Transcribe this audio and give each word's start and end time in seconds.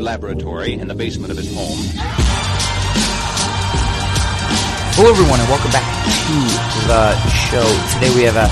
laboratory 0.00 0.74
in 0.74 0.88
the 0.88 0.94
basement 0.94 1.30
of 1.30 1.36
his 1.36 1.52
home. 1.54 1.78
Hello, 4.96 5.10
everyone, 5.10 5.40
and 5.40 5.48
welcome 5.48 5.70
back 5.70 5.84
to 6.26 6.36
the 6.88 7.14
show. 7.28 7.64
Today 7.94 8.12
we 8.16 8.24
have 8.24 8.36
a 8.36 8.48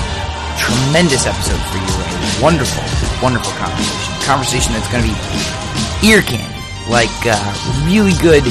tremendous 0.57 1.25
episode 1.25 1.61
for 1.69 1.77
you. 1.77 1.93
A 1.93 2.41
wonderful, 2.41 2.85
wonderful 3.21 3.51
conversation. 3.57 4.13
A 4.13 4.25
conversation 4.25 4.73
that's 4.73 4.89
going 4.89 5.03
to 5.03 5.09
be 5.09 5.17
ear 6.07 6.21
candy, 6.21 6.61
like 6.89 7.09
uh, 7.25 7.37
really 7.85 8.13
good 8.21 8.45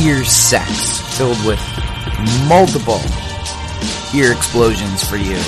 ear 0.00 0.24
sex, 0.24 1.00
filled 1.16 1.40
with 1.44 1.60
multiple 2.48 3.00
ear 4.14 4.32
explosions 4.32 5.04
for 5.04 5.16
you 5.16 5.38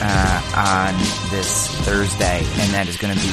uh, 0.00 0.38
on 0.56 0.94
this 1.30 1.68
Thursday, 1.84 2.38
and 2.60 2.72
that 2.72 2.88
is 2.88 2.96
going 2.96 3.14
to 3.14 3.20
be 3.20 3.32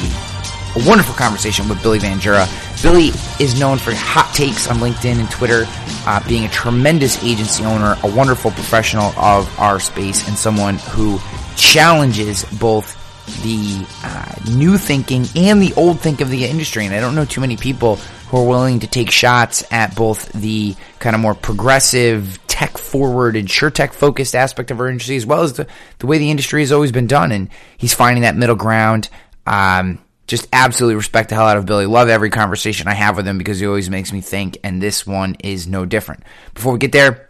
a 0.76 0.88
wonderful 0.88 1.16
conversation 1.16 1.68
with 1.68 1.82
Billy 1.84 2.00
Van 2.00 2.20
Jura. 2.20 2.48
Billy 2.82 3.10
is 3.40 3.60
known 3.60 3.78
for 3.78 3.94
hot 3.94 4.34
takes 4.34 4.68
on 4.68 4.78
LinkedIn 4.78 5.20
and 5.20 5.30
Twitter, 5.30 5.66
uh, 6.08 6.28
being 6.28 6.46
a 6.46 6.50
tremendous 6.50 7.24
agency 7.24 7.64
owner, 7.64 7.96
a 8.04 8.16
wonderful 8.16 8.50
professional 8.50 9.14
of 9.20 9.60
our 9.60 9.80
space, 9.80 10.28
and 10.28 10.36
someone 10.36 10.78
who 10.78 11.20
challenges 11.56 12.44
both 12.60 12.98
the 13.44 13.86
uh, 14.04 14.34
new 14.56 14.80
thinking 14.80 15.26
and 15.36 15.62
the 15.62 15.72
old 15.76 16.00
think 16.00 16.22
of 16.22 16.32
the 16.32 16.46
industry. 16.46 16.86
And 16.86 16.96
I 16.96 17.00
don't 17.00 17.14
know 17.14 17.24
too 17.24 17.40
many 17.40 17.56
people 17.56 17.98
who 18.30 18.38
are 18.38 18.48
willing 18.48 18.80
to 18.80 18.88
take 18.88 19.12
shots 19.12 19.64
at 19.72 19.96
both 19.96 20.32
the 20.32 20.76
kind 20.98 21.16
of 21.16 21.22
more 21.22 21.36
progressive, 21.36 22.40
tech 22.48 22.80
forward, 22.80 23.48
sure 23.48 23.70
tech 23.70 23.94
focused 23.94 24.36
aspect 24.36 24.72
of 24.72 24.80
our 24.80 24.90
industry, 24.90 25.18
as 25.18 25.26
well 25.26 25.44
as 25.44 25.54
the, 25.54 25.68
the 26.00 26.08
way 26.08 26.18
the 26.18 26.32
industry 26.32 26.62
has 26.62 26.72
always 26.72 26.92
been 26.92 27.08
done. 27.08 27.32
And 27.32 27.50
he's 27.78 27.94
finding 27.94 28.24
that 28.24 28.36
middle 28.36 28.56
ground. 28.56 29.08
Um, 29.46 30.00
just 30.32 30.48
absolutely 30.54 30.96
respect 30.96 31.28
the 31.28 31.36
hell 31.36 31.46
out 31.46 31.58
of 31.58 31.66
Billy. 31.66 31.86
Love 31.86 32.08
every 32.08 32.30
conversation 32.30 32.88
I 32.88 32.94
have 32.94 33.18
with 33.18 33.28
him 33.28 33.38
because 33.38 33.60
he 33.60 33.68
always 33.68 33.90
makes 33.90 34.14
me 34.14 34.22
think, 34.22 34.58
and 34.64 34.82
this 34.82 35.06
one 35.06 35.36
is 35.44 35.68
no 35.68 35.86
different. 35.86 36.24
Before 36.54 36.72
we 36.72 36.80
get 36.80 36.94
there, 36.94 37.30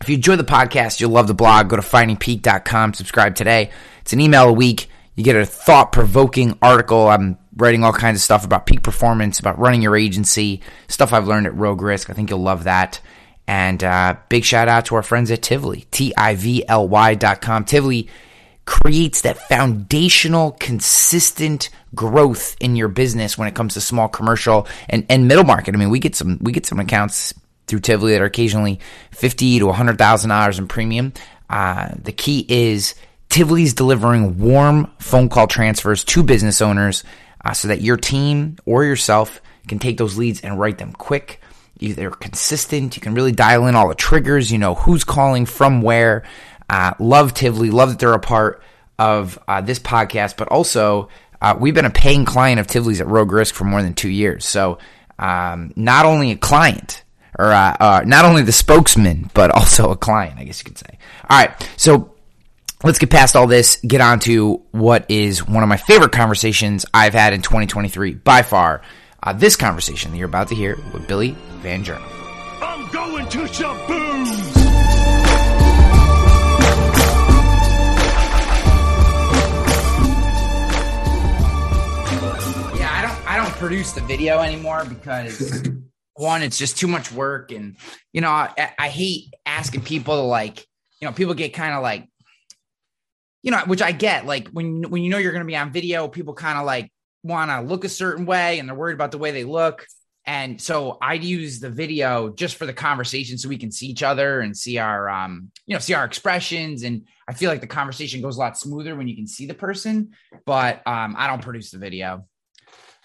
if 0.00 0.08
you 0.08 0.16
enjoy 0.16 0.34
the 0.34 0.42
podcast, 0.42 1.00
you'll 1.00 1.12
love 1.12 1.28
the 1.28 1.34
blog. 1.34 1.68
Go 1.68 1.76
to 1.76 1.82
findingpeak.com, 1.82 2.94
subscribe 2.94 3.36
today. 3.36 3.70
It's 4.00 4.12
an 4.12 4.20
email 4.20 4.48
a 4.48 4.52
week. 4.52 4.88
You 5.14 5.22
get 5.22 5.36
a 5.36 5.46
thought 5.46 5.92
provoking 5.92 6.58
article. 6.60 7.06
I'm 7.06 7.38
writing 7.56 7.84
all 7.84 7.92
kinds 7.92 8.18
of 8.18 8.22
stuff 8.22 8.44
about 8.44 8.66
peak 8.66 8.82
performance, 8.82 9.38
about 9.38 9.60
running 9.60 9.80
your 9.80 9.96
agency, 9.96 10.62
stuff 10.88 11.12
I've 11.12 11.28
learned 11.28 11.46
at 11.46 11.54
Rogue 11.54 11.80
Risk. 11.80 12.10
I 12.10 12.12
think 12.12 12.30
you'll 12.30 12.40
love 12.40 12.64
that. 12.64 13.00
And 13.46 13.84
uh, 13.84 14.16
big 14.28 14.44
shout 14.44 14.66
out 14.66 14.86
to 14.86 14.96
our 14.96 15.02
friends 15.04 15.30
at 15.30 15.42
Tivly, 15.42 15.88
T 15.92 16.12
I 16.16 16.34
V 16.34 16.64
L 16.66 16.88
Y.com. 16.88 17.64
Tivly 17.66 18.08
creates 18.64 19.22
that 19.22 19.38
foundational, 19.48 20.52
consistent 20.52 21.70
growth 21.94 22.56
in 22.60 22.76
your 22.76 22.88
business 22.88 23.36
when 23.36 23.48
it 23.48 23.54
comes 23.54 23.74
to 23.74 23.80
small 23.80 24.08
commercial 24.08 24.66
and, 24.88 25.04
and 25.08 25.28
middle 25.28 25.44
market. 25.44 25.74
I 25.74 25.78
mean, 25.78 25.90
we 25.90 25.98
get 25.98 26.14
some 26.14 26.38
we 26.40 26.52
get 26.52 26.66
some 26.66 26.80
accounts 26.80 27.34
through 27.66 27.80
Tivly 27.80 28.12
that 28.12 28.22
are 28.22 28.26
occasionally 28.26 28.80
fifty 29.10 29.58
to 29.58 29.72
hundred 29.72 29.98
thousand 29.98 30.30
dollars 30.30 30.58
in 30.58 30.68
premium. 30.68 31.12
Uh, 31.50 31.90
the 32.02 32.12
key 32.12 32.46
is 32.48 32.94
Tivly's 33.28 33.74
delivering 33.74 34.38
warm 34.38 34.90
phone 34.98 35.28
call 35.28 35.46
transfers 35.46 36.04
to 36.04 36.22
business 36.22 36.60
owners 36.62 37.04
uh, 37.44 37.52
so 37.52 37.68
that 37.68 37.80
your 37.80 37.96
team 37.96 38.56
or 38.64 38.84
yourself 38.84 39.40
can 39.68 39.78
take 39.78 39.96
those 39.96 40.16
leads 40.16 40.40
and 40.40 40.58
write 40.58 40.78
them 40.78 40.92
quick. 40.92 41.40
They're 41.80 42.10
consistent. 42.10 42.94
You 42.94 43.02
can 43.02 43.14
really 43.14 43.32
dial 43.32 43.66
in 43.66 43.74
all 43.74 43.88
the 43.88 43.94
triggers. 43.96 44.52
You 44.52 44.58
know 44.58 44.74
who's 44.74 45.02
calling 45.02 45.46
from 45.46 45.82
where. 45.82 46.22
Uh, 46.72 46.94
love 46.98 47.34
Tivly. 47.34 47.70
Love 47.70 47.90
that 47.90 47.98
they're 47.98 48.14
a 48.14 48.18
part 48.18 48.62
of 48.98 49.38
uh, 49.46 49.60
this 49.60 49.78
podcast, 49.78 50.38
but 50.38 50.48
also 50.48 51.10
uh, 51.42 51.54
we've 51.60 51.74
been 51.74 51.84
a 51.84 51.90
paying 51.90 52.24
client 52.24 52.58
of 52.58 52.66
Tivly's 52.66 53.02
at 53.02 53.06
Rogue 53.06 53.30
Risk 53.30 53.54
for 53.54 53.64
more 53.64 53.82
than 53.82 53.92
two 53.92 54.08
years. 54.08 54.46
So 54.46 54.78
um, 55.18 55.74
not 55.76 56.06
only 56.06 56.30
a 56.30 56.36
client, 56.36 57.04
or 57.38 57.52
uh, 57.52 57.76
uh, 57.78 58.02
not 58.06 58.24
only 58.24 58.40
the 58.42 58.52
spokesman, 58.52 59.30
but 59.34 59.50
also 59.54 59.90
a 59.90 59.96
client, 59.96 60.38
I 60.38 60.44
guess 60.44 60.60
you 60.60 60.64
could 60.64 60.78
say. 60.78 60.98
All 61.28 61.38
right, 61.38 61.68
so 61.76 62.14
let's 62.82 62.98
get 62.98 63.10
past 63.10 63.36
all 63.36 63.46
this, 63.46 63.76
get 63.86 64.00
on 64.00 64.18
to 64.20 64.62
what 64.70 65.04
is 65.10 65.46
one 65.46 65.62
of 65.62 65.68
my 65.68 65.76
favorite 65.76 66.12
conversations 66.12 66.86
I've 66.94 67.12
had 67.12 67.34
in 67.34 67.42
2023 67.42 68.14
by 68.14 68.40
far. 68.40 68.80
Uh, 69.22 69.34
this 69.34 69.56
conversation 69.56 70.10
that 70.10 70.16
you're 70.16 70.26
about 70.26 70.48
to 70.48 70.54
hear 70.54 70.76
with 70.94 71.06
Billy 71.06 71.36
Van 71.58 71.84
Jura. 71.84 72.02
I'm 72.62 72.90
going 72.90 73.28
to 73.28 73.46
some 73.48 74.61
produce 83.62 83.92
the 83.92 84.00
video 84.00 84.40
anymore 84.40 84.84
because 84.84 85.68
one, 86.16 86.42
it's 86.42 86.58
just 86.58 86.76
too 86.76 86.88
much 86.88 87.12
work, 87.12 87.52
and 87.52 87.76
you 88.12 88.20
know 88.20 88.28
I, 88.28 88.72
I 88.76 88.88
hate 88.88 89.32
asking 89.46 89.82
people 89.82 90.16
to 90.16 90.22
like 90.22 90.66
you 91.00 91.06
know 91.06 91.12
people 91.12 91.32
get 91.34 91.54
kind 91.54 91.72
of 91.72 91.80
like 91.80 92.08
you 93.40 93.52
know 93.52 93.60
which 93.66 93.80
I 93.80 93.92
get 93.92 94.26
like 94.26 94.48
when 94.48 94.82
when 94.90 95.04
you 95.04 95.10
know 95.10 95.18
you're 95.18 95.30
going 95.30 95.44
to 95.44 95.46
be 95.46 95.56
on 95.56 95.70
video, 95.70 96.08
people 96.08 96.34
kind 96.34 96.58
of 96.58 96.66
like 96.66 96.90
want 97.22 97.52
to 97.52 97.60
look 97.60 97.84
a 97.84 97.88
certain 97.88 98.26
way 98.26 98.58
and 98.58 98.68
they're 98.68 98.74
worried 98.74 98.94
about 98.94 99.12
the 99.12 99.18
way 99.18 99.30
they 99.30 99.44
look. 99.44 99.86
And 100.26 100.60
so 100.60 100.98
I'd 101.00 101.22
use 101.22 101.60
the 101.60 101.70
video 101.70 102.30
just 102.30 102.56
for 102.56 102.66
the 102.66 102.72
conversation 102.72 103.38
so 103.38 103.48
we 103.48 103.58
can 103.58 103.70
see 103.70 103.86
each 103.86 104.02
other 104.02 104.40
and 104.40 104.56
see 104.56 104.78
our 104.78 105.08
um 105.08 105.52
you 105.66 105.74
know 105.76 105.78
see 105.78 105.94
our 105.94 106.04
expressions 106.04 106.82
and 106.82 107.06
I 107.28 107.32
feel 107.34 107.48
like 107.48 107.60
the 107.60 107.68
conversation 107.68 108.22
goes 108.22 108.38
a 108.38 108.40
lot 108.40 108.58
smoother 108.58 108.96
when 108.96 109.06
you 109.06 109.14
can 109.14 109.28
see 109.28 109.46
the 109.46 109.54
person, 109.54 110.10
but 110.46 110.84
um 110.84 111.14
I 111.16 111.28
don't 111.28 111.42
produce 111.42 111.70
the 111.70 111.78
video. 111.78 112.26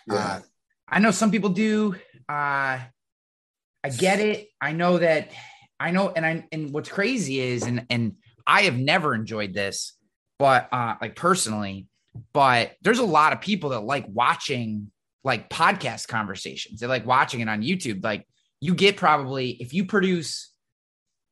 Yeah. 0.07 0.16
Uh, 0.16 0.40
I 0.88 1.00
know 1.00 1.12
some 1.12 1.31
people 1.31 1.50
do. 1.50 1.95
Uh 2.29 2.79
I 3.84 3.90
get 3.97 4.19
it. 4.19 4.50
I 4.59 4.73
know 4.73 4.97
that 4.97 5.31
I 5.79 5.91
know 5.91 6.12
and 6.16 6.25
I 6.25 6.45
and 6.51 6.72
what's 6.73 6.90
crazy 6.90 7.40
is 7.40 7.63
and 7.63 7.85
and 7.90 8.16
I 8.46 8.63
have 8.63 8.78
never 8.78 9.13
enjoyed 9.13 9.53
this, 9.53 9.94
but 10.40 10.69
uh 10.72 10.96
like 11.01 11.16
personally, 11.16 11.88
but 12.34 12.73
there's 12.81 13.00
a 13.00 13.06
lot 13.06 13.34
of 13.34 13.41
people 13.41 13.72
that 13.72 13.81
like 13.81 14.06
watching 14.07 14.91
like 15.23 15.50
podcast 15.50 16.07
conversations. 16.07 16.79
They 16.79 16.88
like 16.88 17.06
watching 17.06 17.41
it 17.41 17.50
on 17.50 17.62
YouTube. 17.62 18.03
Like 18.03 18.25
you 18.62 18.73
get 18.73 18.97
probably 18.97 19.51
if 19.51 19.73
you 19.73 19.85
produce 19.85 20.51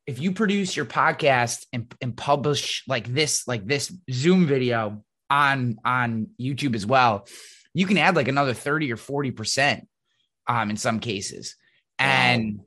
if 0.06 0.20
you 0.20 0.32
produce 0.32 0.76
your 0.76 0.86
podcast 0.86 1.66
and, 1.72 1.92
and 2.00 2.16
publish 2.16 2.84
like 2.86 3.12
this 3.12 3.48
like 3.48 3.66
this 3.66 3.92
Zoom 4.10 4.46
video 4.46 5.02
on 5.28 5.78
on 5.84 6.28
YouTube 6.40 6.74
as 6.74 6.86
well, 6.86 7.26
you 7.76 7.86
can 7.86 7.98
add 7.98 8.16
like 8.16 8.28
another 8.28 8.54
30 8.54 8.90
or 8.92 8.96
40 8.96 9.30
percent 9.32 9.88
um 10.46 10.70
in 10.70 10.76
some 10.76 10.98
cases. 10.98 11.56
And 11.98 12.60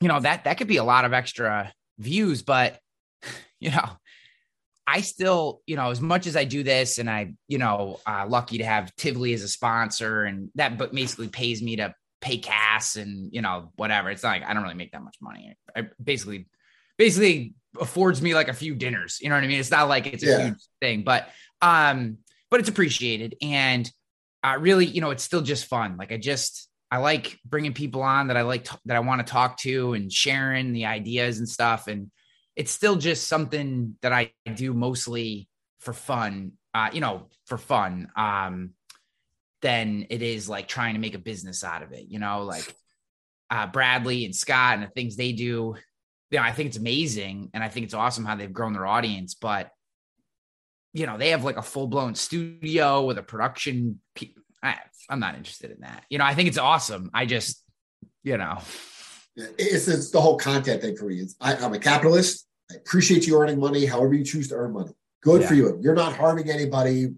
you 0.00 0.08
know 0.08 0.20
that 0.20 0.44
that 0.44 0.56
could 0.58 0.68
be 0.68 0.78
a 0.78 0.84
lot 0.84 1.04
of 1.04 1.12
extra 1.12 1.72
views, 1.98 2.42
but 2.42 2.78
you 3.60 3.70
know, 3.70 3.88
I 4.86 5.02
still, 5.02 5.60
you 5.66 5.76
know, 5.76 5.90
as 5.90 6.00
much 6.00 6.26
as 6.26 6.36
I 6.36 6.44
do 6.44 6.62
this 6.62 6.98
and 6.98 7.08
I, 7.08 7.34
you 7.46 7.58
know, 7.58 8.00
uh, 8.06 8.26
lucky 8.28 8.58
to 8.58 8.64
have 8.64 8.94
Tivly 8.96 9.34
as 9.34 9.42
a 9.42 9.48
sponsor 9.48 10.24
and 10.24 10.50
that 10.54 10.78
but 10.78 10.94
basically 10.94 11.28
pays 11.28 11.62
me 11.62 11.76
to 11.76 11.94
pay 12.20 12.38
Cass 12.38 12.96
and, 12.96 13.30
you 13.32 13.42
know, 13.42 13.72
whatever. 13.76 14.10
It's 14.10 14.22
not 14.22 14.30
like 14.30 14.44
I 14.44 14.52
don't 14.52 14.62
really 14.62 14.74
make 14.74 14.92
that 14.92 15.02
much 15.02 15.16
money. 15.20 15.56
I 15.76 15.88
basically, 16.02 16.48
basically 16.98 17.54
affords 17.80 18.20
me 18.20 18.34
like 18.34 18.48
a 18.48 18.52
few 18.54 18.74
dinners. 18.74 19.18
You 19.20 19.28
know 19.28 19.36
what 19.36 19.44
I 19.44 19.46
mean? 19.46 19.60
It's 19.60 19.70
not 19.70 19.88
like 19.88 20.06
it's 20.06 20.24
a 20.24 20.26
Yeah. 20.26 20.38
huge 20.38 20.62
thing, 20.80 21.02
but, 21.02 21.28
um, 21.62 22.18
but 22.50 22.60
it's 22.60 22.68
appreciated. 22.68 23.36
And 23.42 23.90
uh, 24.42 24.56
really, 24.58 24.86
you 24.86 25.00
know, 25.00 25.10
it's 25.10 25.22
still 25.22 25.42
just 25.42 25.66
fun. 25.66 25.96
Like 25.96 26.12
I 26.12 26.16
just, 26.16 26.68
I 26.90 26.98
like 26.98 27.38
bringing 27.44 27.72
people 27.72 28.02
on 28.02 28.28
that 28.28 28.36
I 28.36 28.42
like 28.42 28.64
to, 28.64 28.78
that 28.86 28.96
I 28.96 29.00
want 29.00 29.24
to 29.24 29.30
talk 29.30 29.58
to 29.58 29.94
and 29.94 30.12
sharing 30.12 30.72
the 30.72 30.86
ideas 30.86 31.38
and 31.38 31.48
stuff. 31.48 31.86
And 31.86 32.10
it's 32.56 32.72
still 32.72 32.96
just 32.96 33.28
something 33.28 33.96
that 34.02 34.12
I 34.12 34.32
do 34.54 34.74
mostly 34.74 35.48
for 35.78 35.92
fun, 35.92 36.52
uh, 36.74 36.90
you 36.92 37.00
know, 37.00 37.28
for 37.46 37.58
fun. 37.58 38.08
Um, 38.16 38.74
than 39.62 40.06
it 40.10 40.22
is 40.22 40.48
like 40.48 40.68
trying 40.68 40.94
to 40.94 41.00
make 41.00 41.14
a 41.14 41.18
business 41.18 41.64
out 41.64 41.82
of 41.82 41.92
it, 41.92 42.06
you 42.08 42.18
know, 42.18 42.44
like 42.44 42.74
uh, 43.50 43.66
Bradley 43.66 44.24
and 44.24 44.34
Scott 44.34 44.74
and 44.74 44.82
the 44.82 44.88
things 44.88 45.16
they 45.16 45.32
do. 45.32 45.74
You 46.30 46.38
know, 46.38 46.42
I 46.42 46.52
think 46.52 46.68
it's 46.68 46.78
amazing 46.78 47.50
and 47.52 47.62
I 47.62 47.68
think 47.68 47.84
it's 47.84 47.94
awesome 47.94 48.24
how 48.24 48.36
they've 48.36 48.52
grown 48.52 48.72
their 48.72 48.86
audience, 48.86 49.34
but 49.34 49.70
you 50.92 51.06
know, 51.06 51.16
they 51.18 51.30
have 51.30 51.44
like 51.44 51.56
a 51.56 51.62
full 51.62 51.86
blown 51.86 52.14
studio 52.14 53.04
with 53.04 53.18
a 53.18 53.22
production. 53.22 54.00
pe- 54.14 54.34
I, 54.62 54.76
I'm 55.08 55.20
not 55.20 55.34
interested 55.36 55.70
in 55.70 55.80
that. 55.80 56.04
You 56.10 56.18
know, 56.18 56.24
I 56.24 56.34
think 56.34 56.48
it's 56.48 56.58
awesome. 56.58 57.10
I 57.14 57.26
just, 57.26 57.62
you 58.22 58.36
know, 58.36 58.58
It's, 59.36 59.88
it's 59.88 60.10
the 60.10 60.20
whole 60.20 60.36
content 60.36 60.82
thing 60.82 60.96
for 60.96 61.06
me. 61.06 61.16
It's, 61.16 61.36
I, 61.40 61.54
I'm 61.56 61.72
a 61.72 61.78
capitalist. 61.78 62.46
I 62.70 62.74
appreciate 62.74 63.26
you 63.26 63.38
earning 63.40 63.58
money 63.58 63.86
however 63.86 64.14
you 64.14 64.24
choose 64.24 64.48
to 64.48 64.54
earn 64.56 64.72
money. 64.72 64.92
Good 65.22 65.44
for 65.44 65.54
you. 65.54 65.78
You're 65.82 65.94
not 65.94 66.14
harming 66.16 66.50
anybody. 66.50 67.08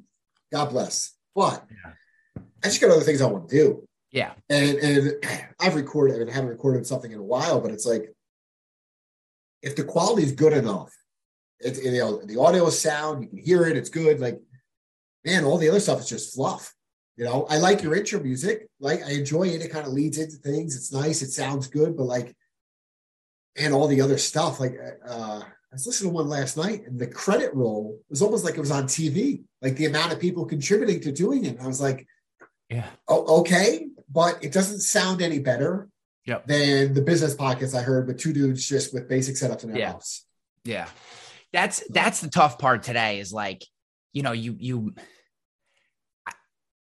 God 0.53 0.71
bless. 0.71 1.13
But 1.35 1.65
Yeah. 1.71 1.93
I 2.65 2.69
just 2.69 2.81
got 2.81 2.91
other 2.91 3.01
things 3.03 3.21
I 3.21 3.27
want 3.27 3.49
to 3.49 3.55
do. 3.57 3.89
yeah, 4.13 4.33
And 4.49 4.77
and 4.79 5.13
I've 5.61 5.75
recorded, 5.75 6.29
I 6.29 6.33
haven't 6.33 6.51
recorded 6.51 6.87
something 6.87 7.11
in 7.11 7.19
a 7.19 7.23
while, 7.23 7.61
but 7.61 7.71
it's 7.73 7.87
like 7.87 8.13
if 9.63 9.75
the 9.77 9.85
quality 9.85 10.23
is 10.23 10.33
good 10.33 10.53
enough, 10.53 10.93
it's 11.63 11.83
you 11.83 11.93
know, 11.93 12.21
the 12.25 12.39
audio 12.41 12.67
is 12.67 12.79
sound, 12.79 13.23
you 13.25 13.29
can 13.29 13.39
hear 13.39 13.67
it, 13.67 13.77
it's 13.77 13.91
good. 13.91 14.21
Like, 14.21 14.41
man, 15.25 15.45
all 15.45 15.59
the 15.59 15.69
other 15.69 15.81
stuff 15.81 16.01
is 16.01 16.09
just 16.09 16.35
fluff. 16.35 16.75
You 17.17 17.25
know, 17.25 17.47
I 17.49 17.59
like 17.59 17.83
your 17.83 17.95
intro 17.95 18.21
music. 18.21 18.69
Like 18.81 19.03
I 19.05 19.13
enjoy 19.13 19.45
it. 19.49 19.61
It 19.63 19.71
kind 19.71 19.87
of 19.87 19.93
leads 19.93 20.19
into 20.19 20.37
things. 20.37 20.75
It's 20.77 20.93
nice. 20.93 21.21
It 21.23 21.31
sounds 21.31 21.67
good, 21.69 21.97
but 21.97 22.05
like, 22.05 22.35
and 23.57 23.75
all 23.75 23.87
the 23.87 24.01
other 24.01 24.17
stuff. 24.19 24.59
Like, 24.61 24.75
uh, 25.07 25.43
I 25.43 25.75
was 25.75 25.87
listening 25.87 26.11
to 26.11 26.15
one 26.15 26.29
last 26.29 26.57
night, 26.57 26.87
and 26.87 26.99
the 26.99 27.07
credit 27.07 27.55
roll 27.55 27.99
was 28.09 28.23
almost 28.23 28.45
like 28.45 28.55
it 28.55 28.61
was 28.61 28.71
on 28.71 28.85
TV. 28.85 29.43
Like 29.61 29.77
the 29.77 29.87
amount 29.87 30.13
of 30.13 30.21
people 30.21 30.47
contributing 30.47 31.01
to 31.03 31.13
doing 31.13 31.45
it. 31.45 31.57
And 31.57 31.61
I 31.61 31.67
was 31.67 31.81
like, 31.81 32.07
Yeah. 32.71 32.87
oh, 33.09 33.41
okay, 33.41 33.89
but 34.11 34.43
it 34.43 34.53
doesn't 34.53 34.81
sound 34.81 35.21
any 35.23 35.39
better 35.39 35.89
Yep. 36.25 36.47
than 36.47 36.95
the 36.95 37.03
business 37.03 37.35
pockets 37.35 37.75
I 37.75 37.83
heard 37.83 38.07
with 38.07 38.19
two 38.19 38.33
dudes 38.33 38.67
just 38.67 38.95
with 38.95 39.09
basic 39.09 39.35
setups 39.35 39.65
in 39.65 39.71
their 39.71 39.79
Yeah. 39.81 39.93
house. 39.93 40.25
Yeah. 40.65 40.89
That's 41.53 41.83
that's 41.91 42.21
the 42.21 42.29
tough 42.31 42.59
part 42.59 42.83
today 42.83 43.21
is 43.21 43.33
like, 43.33 43.65
you 44.13 44.23
know, 44.23 44.33
you 44.33 44.57
you 44.59 44.95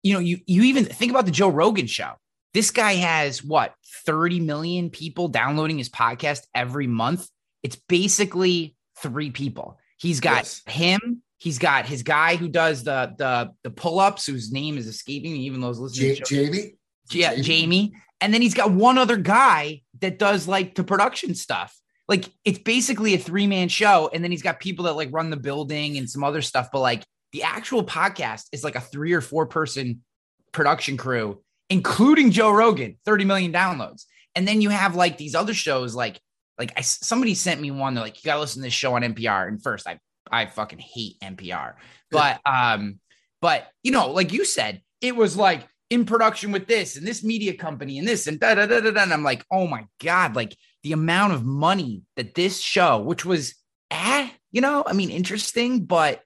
you 0.03 0.13
know, 0.13 0.19
you 0.19 0.39
you 0.47 0.63
even 0.63 0.85
think 0.85 1.11
about 1.11 1.25
the 1.25 1.31
Joe 1.31 1.49
Rogan 1.49 1.87
show. 1.87 2.13
This 2.53 2.71
guy 2.71 2.93
has 2.95 3.43
what 3.43 3.73
30 4.05 4.39
million 4.41 4.89
people 4.89 5.27
downloading 5.27 5.77
his 5.77 5.89
podcast 5.89 6.41
every 6.55 6.87
month. 6.87 7.27
It's 7.63 7.75
basically 7.75 8.75
three 8.99 9.29
people. 9.31 9.77
He's 9.97 10.19
got 10.19 10.37
Yes. 10.37 10.61
him, 10.67 11.21
he's 11.37 11.59
got 11.59 11.85
his 11.85 12.03
guy 12.03 12.35
who 12.35 12.47
does 12.49 12.83
the 12.83 13.13
the 13.17 13.51
the 13.63 13.69
pull-ups, 13.69 14.25
whose 14.25 14.51
name 14.51 14.77
is 14.77 14.87
escaping 14.87 15.33
me, 15.33 15.39
even 15.41 15.61
was 15.61 15.79
listening 15.79 16.15
Ja- 16.15 16.23
Jamie, 16.25 16.73
yeah, 17.11 17.29
Jamie? 17.35 17.43
Jamie. 17.43 17.93
And 18.19 18.33
then 18.33 18.41
he's 18.41 18.53
got 18.53 18.71
one 18.71 18.97
other 18.97 19.17
guy 19.17 19.81
that 19.99 20.19
does 20.19 20.47
like 20.47 20.75
the 20.75 20.83
production 20.83 21.33
stuff. 21.35 21.75
Like 22.11 22.29
it's 22.43 22.59
basically 22.59 23.13
a 23.13 23.17
three 23.17 23.47
man 23.47 23.69
show. 23.69 24.09
And 24.13 24.21
then 24.21 24.31
he's 24.31 24.41
got 24.41 24.59
people 24.59 24.83
that 24.83 24.97
like 24.97 25.07
run 25.13 25.29
the 25.29 25.37
building 25.37 25.97
and 25.97 26.09
some 26.09 26.25
other 26.25 26.41
stuff. 26.41 26.67
But 26.69 26.81
like 26.81 27.05
the 27.31 27.43
actual 27.43 27.85
podcast 27.85 28.47
is 28.51 28.65
like 28.65 28.75
a 28.75 28.81
three 28.81 29.13
or 29.13 29.21
four 29.21 29.45
person 29.45 30.03
production 30.51 30.97
crew, 30.97 31.41
including 31.69 32.31
Joe 32.31 32.51
Rogan, 32.51 32.97
30 33.05 33.23
million 33.23 33.53
downloads. 33.53 34.03
And 34.35 34.45
then 34.45 34.59
you 34.59 34.71
have 34.71 34.93
like 34.93 35.17
these 35.17 35.35
other 35.35 35.53
shows 35.53 35.95
like, 35.95 36.19
like 36.59 36.73
I, 36.75 36.81
somebody 36.81 37.33
sent 37.33 37.61
me 37.61 37.71
one. 37.71 37.93
They're 37.93 38.03
like, 38.03 38.21
you 38.21 38.27
got 38.27 38.35
to 38.35 38.41
listen 38.41 38.61
to 38.61 38.67
this 38.67 38.73
show 38.73 38.93
on 38.95 39.03
NPR. 39.03 39.47
And 39.47 39.63
first, 39.63 39.87
I, 39.87 39.97
I 40.29 40.47
fucking 40.47 40.79
hate 40.79 41.17
NPR. 41.23 41.75
But, 42.11 42.41
um, 42.45 42.99
but 43.41 43.69
you 43.83 43.93
know, 43.93 44.11
like 44.11 44.33
you 44.33 44.43
said, 44.43 44.81
it 44.99 45.15
was 45.15 45.37
like 45.37 45.65
in 45.89 46.03
production 46.03 46.51
with 46.51 46.67
this 46.67 46.97
and 46.97 47.07
this 47.07 47.23
media 47.23 47.53
company 47.53 47.99
and 47.99 48.07
this 48.07 48.27
and 48.27 48.37
da 48.37 48.55
da 48.55 48.65
da 48.65 48.81
da. 48.81 48.91
da. 48.91 49.03
And 49.03 49.13
I'm 49.13 49.23
like, 49.23 49.45
oh 49.49 49.65
my 49.65 49.85
god, 50.01 50.35
like 50.35 50.57
the 50.83 50.93
amount 50.93 51.33
of 51.33 51.45
money 51.45 52.03
that 52.15 52.33
this 52.33 52.59
show, 52.59 52.99
which 52.99 53.25
was, 53.25 53.55
eh, 53.91 54.29
you 54.51 54.61
know, 54.61 54.83
I 54.85 54.93
mean, 54.93 55.09
interesting, 55.09 55.85
but 55.85 56.21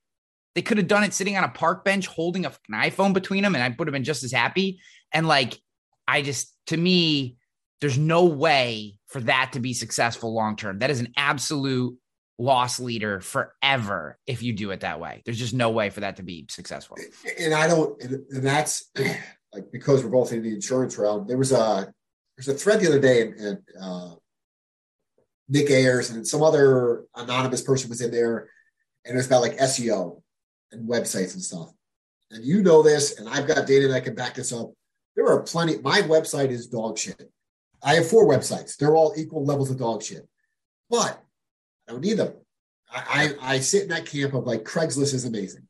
they 0.55 0.61
could 0.61 0.77
have 0.77 0.87
done 0.87 1.03
it 1.03 1.13
sitting 1.13 1.37
on 1.37 1.43
a 1.43 1.49
park 1.49 1.83
bench 1.83 2.07
holding 2.07 2.45
a 2.45 2.49
fucking 2.49 2.75
iPhone 2.75 3.13
between 3.13 3.43
them, 3.43 3.55
and 3.55 3.63
I 3.63 3.75
would 3.77 3.87
have 3.87 3.93
been 3.93 4.03
just 4.03 4.23
as 4.23 4.31
happy. 4.31 4.79
And 5.11 5.27
like, 5.27 5.59
I 6.07 6.21
just, 6.21 6.55
to 6.67 6.77
me, 6.77 7.37
there's 7.81 7.97
no 7.97 8.25
way 8.25 8.97
for 9.07 9.19
that 9.21 9.53
to 9.53 9.59
be 9.59 9.73
successful 9.73 10.33
long 10.33 10.55
term. 10.55 10.79
That 10.79 10.89
is 10.89 10.99
an 10.99 11.13
absolute 11.17 11.97
loss 12.37 12.79
leader 12.79 13.21
forever 13.21 14.17
if 14.27 14.43
you 14.43 14.53
do 14.53 14.71
it 14.71 14.81
that 14.81 14.99
way. 14.99 15.21
There's 15.25 15.39
just 15.39 15.53
no 15.53 15.69
way 15.69 15.89
for 15.89 16.01
that 16.01 16.17
to 16.17 16.23
be 16.23 16.45
successful. 16.49 16.97
and 17.39 17.53
I 17.53 17.67
don't, 17.67 18.01
and, 18.01 18.25
and 18.29 18.45
that's 18.45 18.89
like 19.53 19.71
because 19.71 20.03
we're 20.03 20.09
both 20.09 20.31
in 20.31 20.41
the 20.41 20.53
insurance 20.53 20.97
realm. 20.97 21.27
There 21.27 21.37
was 21.37 21.51
a 21.51 21.91
there's 22.37 22.47
a 22.47 22.53
thread 22.53 22.81
the 22.81 22.87
other 22.87 22.99
day, 22.99 23.21
and, 23.21 23.33
and 23.35 23.57
uh, 23.81 24.15
Nick 25.47 25.69
Ayers 25.69 26.09
and 26.09 26.27
some 26.27 26.41
other 26.41 27.05
anonymous 27.15 27.61
person 27.61 27.89
was 27.89 28.01
in 28.01 28.11
there, 28.11 28.49
and 29.05 29.13
it 29.13 29.17
was 29.17 29.27
about 29.27 29.41
like 29.41 29.57
SEO 29.57 30.21
and 30.71 30.89
websites 30.89 31.33
and 31.33 31.43
stuff. 31.43 31.69
And 32.31 32.43
you 32.43 32.63
know 32.63 32.81
this, 32.81 33.19
and 33.19 33.29
I've 33.29 33.47
got 33.47 33.67
data 33.67 33.87
that 33.87 33.95
I 33.95 33.99
can 33.99 34.15
back 34.15 34.33
this 34.33 34.51
up. 34.51 34.71
There 35.15 35.27
are 35.27 35.43
plenty. 35.43 35.77
My 35.77 36.01
website 36.01 36.49
is 36.49 36.67
dog 36.67 36.97
shit. 36.97 37.31
I 37.83 37.95
have 37.95 38.09
four 38.09 38.27
websites. 38.27 38.75
They're 38.77 38.95
all 38.95 39.13
equal 39.15 39.45
levels 39.45 39.69
of 39.69 39.77
dog 39.77 40.01
shit, 40.01 40.27
but 40.89 41.21
I 41.87 41.91
don't 41.91 42.01
need 42.01 42.17
them. 42.17 42.33
I, 42.91 43.35
I, 43.41 43.53
I 43.55 43.59
sit 43.59 43.83
in 43.83 43.89
that 43.89 44.05
camp 44.05 44.33
of 44.33 44.45
like 44.45 44.63
Craigslist 44.63 45.13
is 45.13 45.25
amazing. 45.25 45.67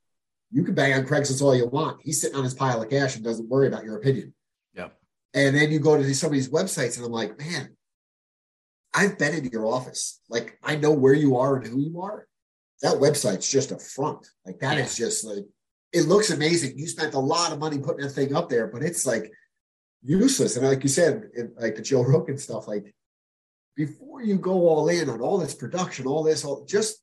You 0.52 0.64
can 0.64 0.76
bang 0.76 0.94
on 0.94 1.06
Craigslist 1.06 1.42
all 1.42 1.56
you 1.56 1.68
want. 1.68 2.00
He's 2.02 2.22
sitting 2.22 2.38
on 2.38 2.44
his 2.44 2.54
pile 2.54 2.82
of 2.82 2.90
cash 2.90 3.16
and 3.16 3.24
doesn't 3.24 3.50
worry 3.50 3.68
about 3.68 3.84
your 3.84 3.98
opinion. 3.98 4.34
Yeah. 4.74 4.90
And 5.34 5.56
then 5.56 5.72
you 5.72 5.80
go 5.80 5.98
to 5.98 6.04
these, 6.04 6.20
some 6.20 6.28
of 6.28 6.34
these 6.34 6.50
websites, 6.50 6.96
and 6.96 7.06
I'm 7.06 7.12
like, 7.12 7.38
man, 7.38 7.75
I've 8.96 9.18
been 9.18 9.34
in 9.36 9.46
your 9.46 9.66
office. 9.66 10.22
Like, 10.30 10.58
I 10.64 10.76
know 10.76 10.92
where 10.92 11.14
you 11.14 11.38
are 11.38 11.58
and 11.58 11.68
who 11.68 11.80
you 11.82 12.02
are. 12.02 12.28
That 12.82 12.96
website's 12.96 13.50
just 13.50 13.72
a 13.72 13.78
front. 13.78 14.26
Like, 14.46 14.60
that 14.60 14.78
is 14.78 14.96
just 14.96 15.26
like, 15.26 15.46
it 15.92 16.08
looks 16.08 16.30
amazing. 16.32 16.78
You 16.78 16.88
spent 16.88 17.14
a 17.14 17.20
lot 17.20 17.52
of 17.52 17.60
money 17.60 17.78
putting 17.80 18.06
that 18.06 18.12
thing 18.12 18.36
up 18.36 18.50
there, 18.50 18.68
but 18.68 18.84
it's 18.84 19.06
like 19.06 19.32
useless. 20.04 20.56
And 20.58 20.68
like 20.68 20.84
you 20.84 20.90
said, 20.90 21.30
it, 21.34 21.52
like 21.58 21.76
the 21.76 21.82
Joe 21.82 22.04
Rogan 22.04 22.38
stuff, 22.38 22.68
like, 22.68 22.94
before 23.76 24.22
you 24.24 24.38
go 24.38 24.54
all 24.70 24.88
in 24.88 25.10
on 25.10 25.20
all 25.22 25.38
this 25.38 25.54
production, 25.54 26.08
all 26.08 26.24
this, 26.24 26.46
all 26.46 26.64
just 26.66 26.98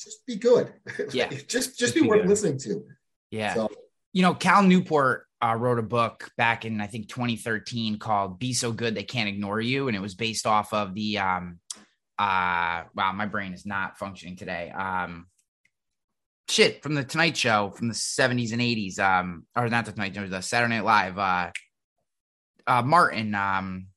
just 0.00 0.26
be 0.26 0.36
good. 0.36 0.72
Yeah. 1.12 1.28
just 1.28 1.48
just, 1.48 1.78
Just 1.78 1.94
be, 1.94 2.02
be 2.02 2.08
worth 2.08 2.22
good. 2.22 2.28
listening 2.28 2.58
to. 2.58 2.84
Yeah. 3.30 3.54
So 3.54 3.68
you 4.12 4.22
know, 4.22 4.34
Cal 4.34 4.62
Newport 4.62 5.25
uh, 5.42 5.54
wrote 5.54 5.78
a 5.78 5.82
book 5.82 6.30
back 6.36 6.64
in 6.64 6.80
I 6.80 6.86
think 6.86 7.08
2013 7.08 7.98
called 7.98 8.38
"Be 8.38 8.52
So 8.52 8.72
Good 8.72 8.94
They 8.94 9.02
Can't 9.02 9.28
Ignore 9.28 9.60
You," 9.60 9.88
and 9.88 9.96
it 9.96 10.00
was 10.00 10.14
based 10.14 10.46
off 10.46 10.72
of 10.72 10.94
the 10.94 11.18
um, 11.18 11.60
uh, 12.18 12.84
wow, 12.94 13.12
my 13.14 13.26
brain 13.26 13.52
is 13.52 13.66
not 13.66 13.98
functioning 13.98 14.36
today. 14.36 14.70
Um, 14.70 15.26
shit 16.48 16.82
from 16.82 16.94
the 16.94 17.04
Tonight 17.04 17.36
Show 17.36 17.70
from 17.70 17.88
the 17.88 17.94
70s 17.94 18.52
and 18.52 18.60
80s, 18.60 18.98
um, 18.98 19.44
or 19.54 19.68
not 19.68 19.84
the 19.84 19.92
Tonight 19.92 20.14
Show, 20.14 20.26
the 20.26 20.40
Saturday 20.40 20.74
Night 20.74 20.84
Live. 20.84 21.18
Uh, 21.18 21.50
uh, 22.66 22.82
Martin, 22.82 23.34
um, 23.34 23.88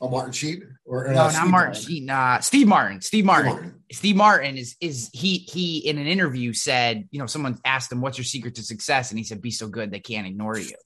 oh, 0.00 0.08
Martin 0.08 0.32
Sheen 0.32 0.76
or 0.84 1.08
no, 1.12 1.24
uh, 1.24 1.32
not 1.32 1.48
Martin, 1.48 1.74
Sheen, 1.74 2.10
uh, 2.10 2.40
Steve 2.40 2.66
Martin, 2.66 3.00
Steve 3.00 3.24
Martin. 3.24 3.52
Martin. 3.52 3.74
Steve 3.92 4.16
Martin 4.16 4.56
is 4.56 4.76
is 4.80 5.10
he 5.12 5.38
he 5.38 5.78
in 5.78 5.98
an 5.98 6.06
interview 6.06 6.52
said, 6.52 7.08
you 7.10 7.18
know, 7.18 7.26
someone 7.26 7.58
asked 7.64 7.90
him, 7.90 8.00
"What's 8.00 8.18
your 8.18 8.24
secret 8.24 8.54
to 8.56 8.62
success?" 8.62 9.10
and 9.10 9.18
he 9.18 9.24
said, 9.24 9.42
"Be 9.42 9.50
so 9.50 9.68
good 9.68 9.90
they 9.90 10.00
can't 10.00 10.26
ignore 10.26 10.58
you." 10.58 10.76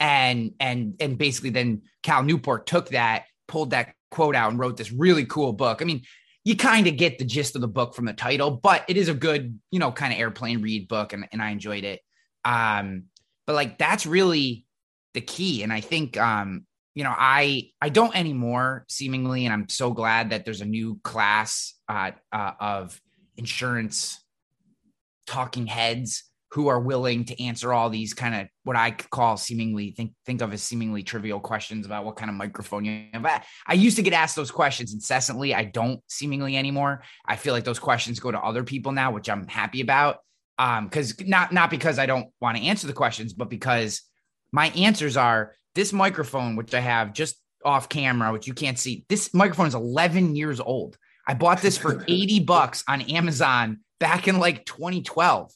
And 0.00 0.52
and 0.58 0.94
and 1.00 1.16
basically, 1.16 1.50
then 1.50 1.82
Cal 2.02 2.22
Newport 2.22 2.66
took 2.66 2.90
that, 2.90 3.24
pulled 3.46 3.70
that 3.70 3.94
quote 4.10 4.34
out, 4.34 4.50
and 4.50 4.58
wrote 4.58 4.76
this 4.76 4.92
really 4.92 5.24
cool 5.24 5.52
book. 5.52 5.80
I 5.80 5.84
mean, 5.84 6.02
you 6.44 6.56
kind 6.56 6.88
of 6.88 6.96
get 6.96 7.18
the 7.18 7.24
gist 7.24 7.54
of 7.54 7.60
the 7.60 7.68
book 7.68 7.94
from 7.94 8.04
the 8.04 8.12
title, 8.12 8.50
but 8.50 8.84
it 8.88 8.96
is 8.96 9.08
a 9.08 9.14
good, 9.14 9.58
you 9.70 9.78
know, 9.78 9.92
kind 9.92 10.12
of 10.12 10.18
airplane 10.18 10.60
read 10.62 10.88
book, 10.88 11.12
and 11.12 11.28
and 11.30 11.40
I 11.40 11.50
enjoyed 11.50 11.84
it. 11.84 12.00
Um, 12.44 13.04
but 13.46 13.54
like 13.54 13.78
that's 13.78 14.04
really 14.04 14.66
the 15.14 15.20
key, 15.20 15.62
and 15.62 15.72
I 15.72 15.80
think 15.80 16.16
um, 16.18 16.66
you 16.94 17.04
know, 17.04 17.14
I 17.16 17.70
I 17.80 17.88
don't 17.88 18.14
anymore 18.14 18.84
seemingly, 18.88 19.46
and 19.46 19.52
I'm 19.52 19.68
so 19.68 19.92
glad 19.92 20.30
that 20.30 20.44
there's 20.44 20.60
a 20.60 20.66
new 20.66 20.98
class 21.02 21.74
uh, 21.88 22.12
uh, 22.32 22.52
of 22.60 23.00
insurance 23.36 24.22
talking 25.26 25.66
heads 25.66 26.24
who 26.52 26.68
are 26.68 26.80
willing 26.80 27.24
to 27.24 27.42
answer 27.42 27.72
all 27.72 27.88
these 27.88 28.12
kind 28.12 28.34
of 28.34 28.46
what 28.64 28.76
I 28.76 28.90
call 28.90 29.38
seemingly 29.38 29.92
think 29.92 30.12
think 30.26 30.42
of 30.42 30.52
as 30.52 30.62
seemingly 30.62 31.02
trivial 31.02 31.40
questions 31.40 31.86
about 31.86 32.04
what 32.04 32.16
kind 32.16 32.28
of 32.28 32.36
microphone 32.36 32.84
you 32.84 33.06
have. 33.14 33.24
I, 33.24 33.42
I 33.66 33.72
used 33.72 33.96
to 33.96 34.02
get 34.02 34.12
asked 34.12 34.36
those 34.36 34.50
questions 34.50 34.92
incessantly. 34.92 35.54
I 35.54 35.64
don't 35.64 36.00
seemingly 36.08 36.58
anymore. 36.58 37.02
I 37.24 37.36
feel 37.36 37.54
like 37.54 37.64
those 37.64 37.78
questions 37.78 38.20
go 38.20 38.30
to 38.30 38.38
other 38.38 38.64
people 38.64 38.92
now, 38.92 39.12
which 39.12 39.30
I'm 39.30 39.46
happy 39.48 39.80
about. 39.80 40.18
Um, 40.58 40.84
because 40.84 41.18
not 41.26 41.52
not 41.52 41.70
because 41.70 41.98
I 41.98 42.04
don't 42.04 42.28
want 42.38 42.58
to 42.58 42.62
answer 42.64 42.86
the 42.86 42.92
questions, 42.92 43.32
but 43.32 43.48
because 43.48 44.02
my 44.52 44.68
answers 44.70 45.16
are 45.16 45.54
this 45.74 45.92
microphone, 45.92 46.56
which 46.56 46.74
I 46.74 46.80
have 46.80 47.12
just 47.12 47.36
off 47.64 47.88
camera, 47.88 48.32
which 48.32 48.46
you 48.46 48.54
can't 48.54 48.78
see. 48.78 49.04
This 49.08 49.32
microphone 49.32 49.66
is 49.66 49.74
11 49.74 50.36
years 50.36 50.60
old. 50.60 50.98
I 51.26 51.34
bought 51.34 51.62
this 51.62 51.78
for 51.78 52.04
80 52.08 52.40
bucks 52.40 52.84
on 52.88 53.02
Amazon 53.02 53.80
back 54.00 54.28
in 54.28 54.38
like 54.38 54.64
2012. 54.64 55.52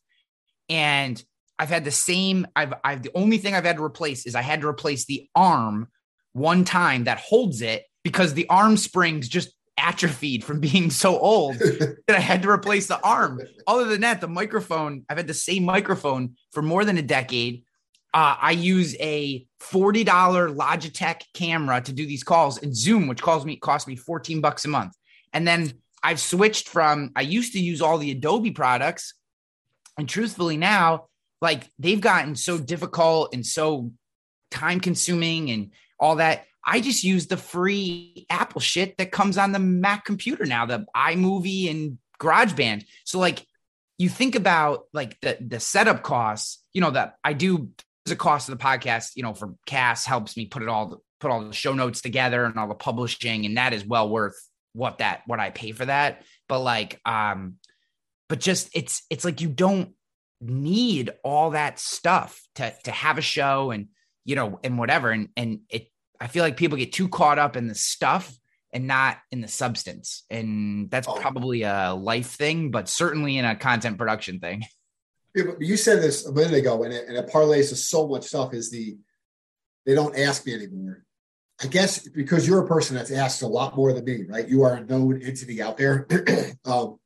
And 0.68 1.22
I've 1.58 1.68
had 1.68 1.84
the 1.84 1.90
same, 1.90 2.46
I've, 2.54 2.74
I've, 2.84 3.02
the 3.02 3.10
only 3.14 3.38
thing 3.38 3.54
I've 3.54 3.64
had 3.64 3.76
to 3.76 3.84
replace 3.84 4.26
is 4.26 4.34
I 4.34 4.42
had 4.42 4.60
to 4.60 4.68
replace 4.68 5.06
the 5.06 5.28
arm 5.34 5.88
one 6.32 6.64
time 6.64 7.04
that 7.04 7.18
holds 7.18 7.62
it 7.62 7.84
because 8.04 8.34
the 8.34 8.48
arm 8.48 8.76
springs 8.76 9.28
just 9.28 9.52
atrophied 9.78 10.44
from 10.44 10.60
being 10.68 10.90
so 10.90 11.18
old 11.18 11.58
that 11.58 11.98
I 12.08 12.20
had 12.20 12.42
to 12.42 12.50
replace 12.50 12.86
the 12.86 13.00
arm. 13.00 13.40
Other 13.66 13.84
than 13.84 14.02
that, 14.02 14.20
the 14.20 14.28
microphone, 14.28 15.04
I've 15.08 15.16
had 15.16 15.26
the 15.26 15.34
same 15.34 15.64
microphone 15.64 16.36
for 16.52 16.62
more 16.62 16.84
than 16.84 16.98
a 16.98 17.02
decade. 17.02 17.64
Uh, 18.16 18.34
I 18.40 18.52
use 18.52 18.96
a 18.98 19.46
$40 19.60 20.06
Logitech 20.06 21.20
camera 21.34 21.82
to 21.82 21.92
do 21.92 22.06
these 22.06 22.24
calls 22.24 22.56
and 22.62 22.74
Zoom, 22.74 23.08
which 23.08 23.20
calls 23.20 23.44
me 23.44 23.56
cost 23.56 23.86
me 23.86 23.94
14 23.94 24.40
bucks 24.40 24.64
a 24.64 24.68
month. 24.68 24.94
And 25.34 25.46
then 25.46 25.74
I've 26.02 26.18
switched 26.18 26.70
from 26.70 27.12
I 27.14 27.20
used 27.20 27.52
to 27.52 27.60
use 27.60 27.82
all 27.82 27.98
the 27.98 28.10
Adobe 28.10 28.52
products. 28.52 29.12
And 29.98 30.08
truthfully, 30.08 30.56
now, 30.56 31.08
like 31.42 31.70
they've 31.78 32.00
gotten 32.00 32.36
so 32.36 32.56
difficult 32.56 33.34
and 33.34 33.44
so 33.44 33.92
time 34.50 34.80
consuming 34.80 35.50
and 35.50 35.72
all 36.00 36.16
that. 36.16 36.46
I 36.66 36.80
just 36.80 37.04
use 37.04 37.26
the 37.26 37.36
free 37.36 38.24
Apple 38.30 38.62
shit 38.62 38.96
that 38.96 39.12
comes 39.12 39.36
on 39.36 39.52
the 39.52 39.58
Mac 39.58 40.06
computer 40.06 40.46
now, 40.46 40.64
the 40.64 40.86
iMovie 40.96 41.70
and 41.70 41.98
GarageBand. 42.18 42.86
So 43.04 43.18
like 43.18 43.46
you 43.98 44.08
think 44.08 44.36
about 44.36 44.84
like 44.94 45.20
the 45.20 45.36
the 45.38 45.60
setup 45.60 46.02
costs, 46.02 46.64
you 46.72 46.80
know, 46.80 46.92
that 46.92 47.16
I 47.22 47.34
do 47.34 47.72
a 48.12 48.16
cost 48.16 48.48
of 48.48 48.58
the 48.58 48.62
podcast, 48.64 49.12
you 49.16 49.22
know, 49.22 49.34
for 49.34 49.54
Cass 49.66 50.04
helps 50.04 50.36
me 50.36 50.46
put 50.46 50.62
it 50.62 50.68
all 50.68 51.02
put 51.20 51.30
all 51.30 51.44
the 51.44 51.52
show 51.52 51.72
notes 51.72 52.00
together 52.02 52.44
and 52.44 52.58
all 52.58 52.68
the 52.68 52.74
publishing, 52.74 53.46
and 53.46 53.56
that 53.56 53.72
is 53.72 53.84
well 53.84 54.08
worth 54.08 54.36
what 54.72 54.98
that 54.98 55.22
what 55.26 55.40
I 55.40 55.50
pay 55.50 55.72
for 55.72 55.84
that. 55.86 56.22
But 56.48 56.60
like, 56.60 57.00
um, 57.04 57.54
but 58.28 58.40
just 58.40 58.68
it's 58.74 59.02
it's 59.10 59.24
like 59.24 59.40
you 59.40 59.48
don't 59.48 59.92
need 60.40 61.10
all 61.24 61.50
that 61.50 61.78
stuff 61.78 62.40
to 62.56 62.74
to 62.84 62.90
have 62.90 63.18
a 63.18 63.22
show 63.22 63.70
and 63.70 63.88
you 64.24 64.36
know 64.36 64.60
and 64.62 64.78
whatever 64.78 65.10
and 65.10 65.28
and 65.36 65.60
it 65.70 65.90
I 66.20 66.26
feel 66.28 66.42
like 66.44 66.56
people 66.56 66.78
get 66.78 66.92
too 66.92 67.08
caught 67.08 67.38
up 67.38 67.56
in 67.56 67.68
the 67.68 67.74
stuff 67.74 68.34
and 68.72 68.86
not 68.86 69.18
in 69.30 69.40
the 69.40 69.48
substance. 69.48 70.24
And 70.28 70.90
that's 70.90 71.08
Oh. 71.08 71.14
probably 71.14 71.62
a 71.62 71.94
life 71.94 72.30
thing, 72.32 72.70
but 72.70 72.88
certainly 72.88 73.38
in 73.38 73.44
a 73.44 73.54
content 73.56 73.96
production 73.98 74.40
thing. 74.40 74.64
Yeah, 75.36 75.44
but 75.48 75.60
you 75.60 75.76
said 75.76 76.00
this 76.00 76.24
a 76.24 76.32
minute 76.32 76.54
ago, 76.54 76.82
and 76.84 76.94
it, 76.94 77.06
and 77.08 77.16
it 77.16 77.28
parlays 77.28 77.68
to 77.68 77.76
so 77.76 78.08
much 78.08 78.24
stuff. 78.24 78.54
Is 78.54 78.70
the 78.70 78.96
they 79.84 79.94
don't 79.94 80.18
ask 80.18 80.46
me 80.46 80.54
anymore. 80.54 81.04
I 81.62 81.66
guess 81.66 82.08
because 82.08 82.48
you're 82.48 82.64
a 82.64 82.66
person 82.66 82.96
that's 82.96 83.10
asked 83.10 83.42
a 83.42 83.46
lot 83.46 83.76
more 83.76 83.92
than 83.92 84.04
me, 84.04 84.24
right? 84.26 84.48
You 84.48 84.62
are 84.62 84.74
a 84.76 84.84
known 84.84 85.22
entity 85.22 85.60
out 85.60 85.76
there. 85.76 86.06
um, 86.64 86.98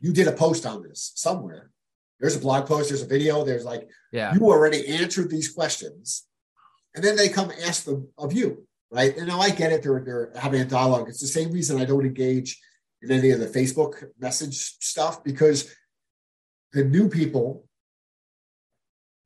you 0.00 0.12
did 0.12 0.28
a 0.28 0.32
post 0.32 0.64
on 0.64 0.84
this 0.84 1.10
somewhere. 1.16 1.70
There's 2.20 2.36
a 2.36 2.40
blog 2.40 2.66
post. 2.66 2.90
There's 2.90 3.02
a 3.02 3.06
video. 3.06 3.44
There's 3.44 3.64
like 3.64 3.88
Yeah. 4.12 4.32
you 4.32 4.42
already 4.42 4.86
answered 4.86 5.30
these 5.30 5.52
questions, 5.52 6.26
and 6.94 7.02
then 7.02 7.16
they 7.16 7.28
come 7.28 7.50
ask 7.64 7.84
them 7.84 8.08
of 8.16 8.32
you, 8.32 8.68
right? 8.92 9.16
And 9.16 9.26
now 9.26 9.40
I 9.40 9.50
get 9.50 9.72
it. 9.72 9.82
They're 9.82 10.02
they're 10.04 10.32
having 10.36 10.60
a 10.60 10.64
dialogue. 10.64 11.08
It's 11.08 11.20
the 11.20 11.26
same 11.26 11.50
reason 11.50 11.80
I 11.80 11.86
don't 11.86 12.06
engage 12.06 12.60
in 13.02 13.10
any 13.10 13.30
of 13.30 13.40
the 13.40 13.48
Facebook 13.48 13.94
message 14.20 14.76
stuff 14.78 15.24
because 15.24 15.74
the 16.72 16.84
new 16.84 17.08
people 17.08 17.64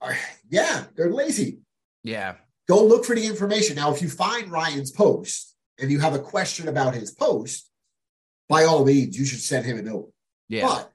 are 0.00 0.16
yeah 0.50 0.84
they're 0.94 1.12
lazy. 1.12 1.58
Yeah. 2.02 2.34
Go 2.68 2.84
look 2.84 3.04
for 3.04 3.14
the 3.14 3.26
information. 3.26 3.76
Now, 3.76 3.92
if 3.92 4.02
you 4.02 4.08
find 4.08 4.50
Ryan's 4.50 4.90
post 4.90 5.54
and 5.80 5.90
you 5.90 6.00
have 6.00 6.14
a 6.14 6.18
question 6.18 6.68
about 6.68 6.94
his 6.94 7.12
post, 7.12 7.70
by 8.48 8.64
all 8.64 8.84
means, 8.84 9.18
you 9.18 9.24
should 9.24 9.40
send 9.40 9.64
him 9.66 9.78
a 9.78 9.82
note. 9.82 10.12
Yeah. 10.48 10.66
But 10.66 10.92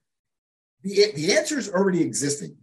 the 0.84 1.12
the 1.16 1.34
answer 1.38 1.58
is 1.58 1.70
already 1.70 2.02
existing, 2.02 2.58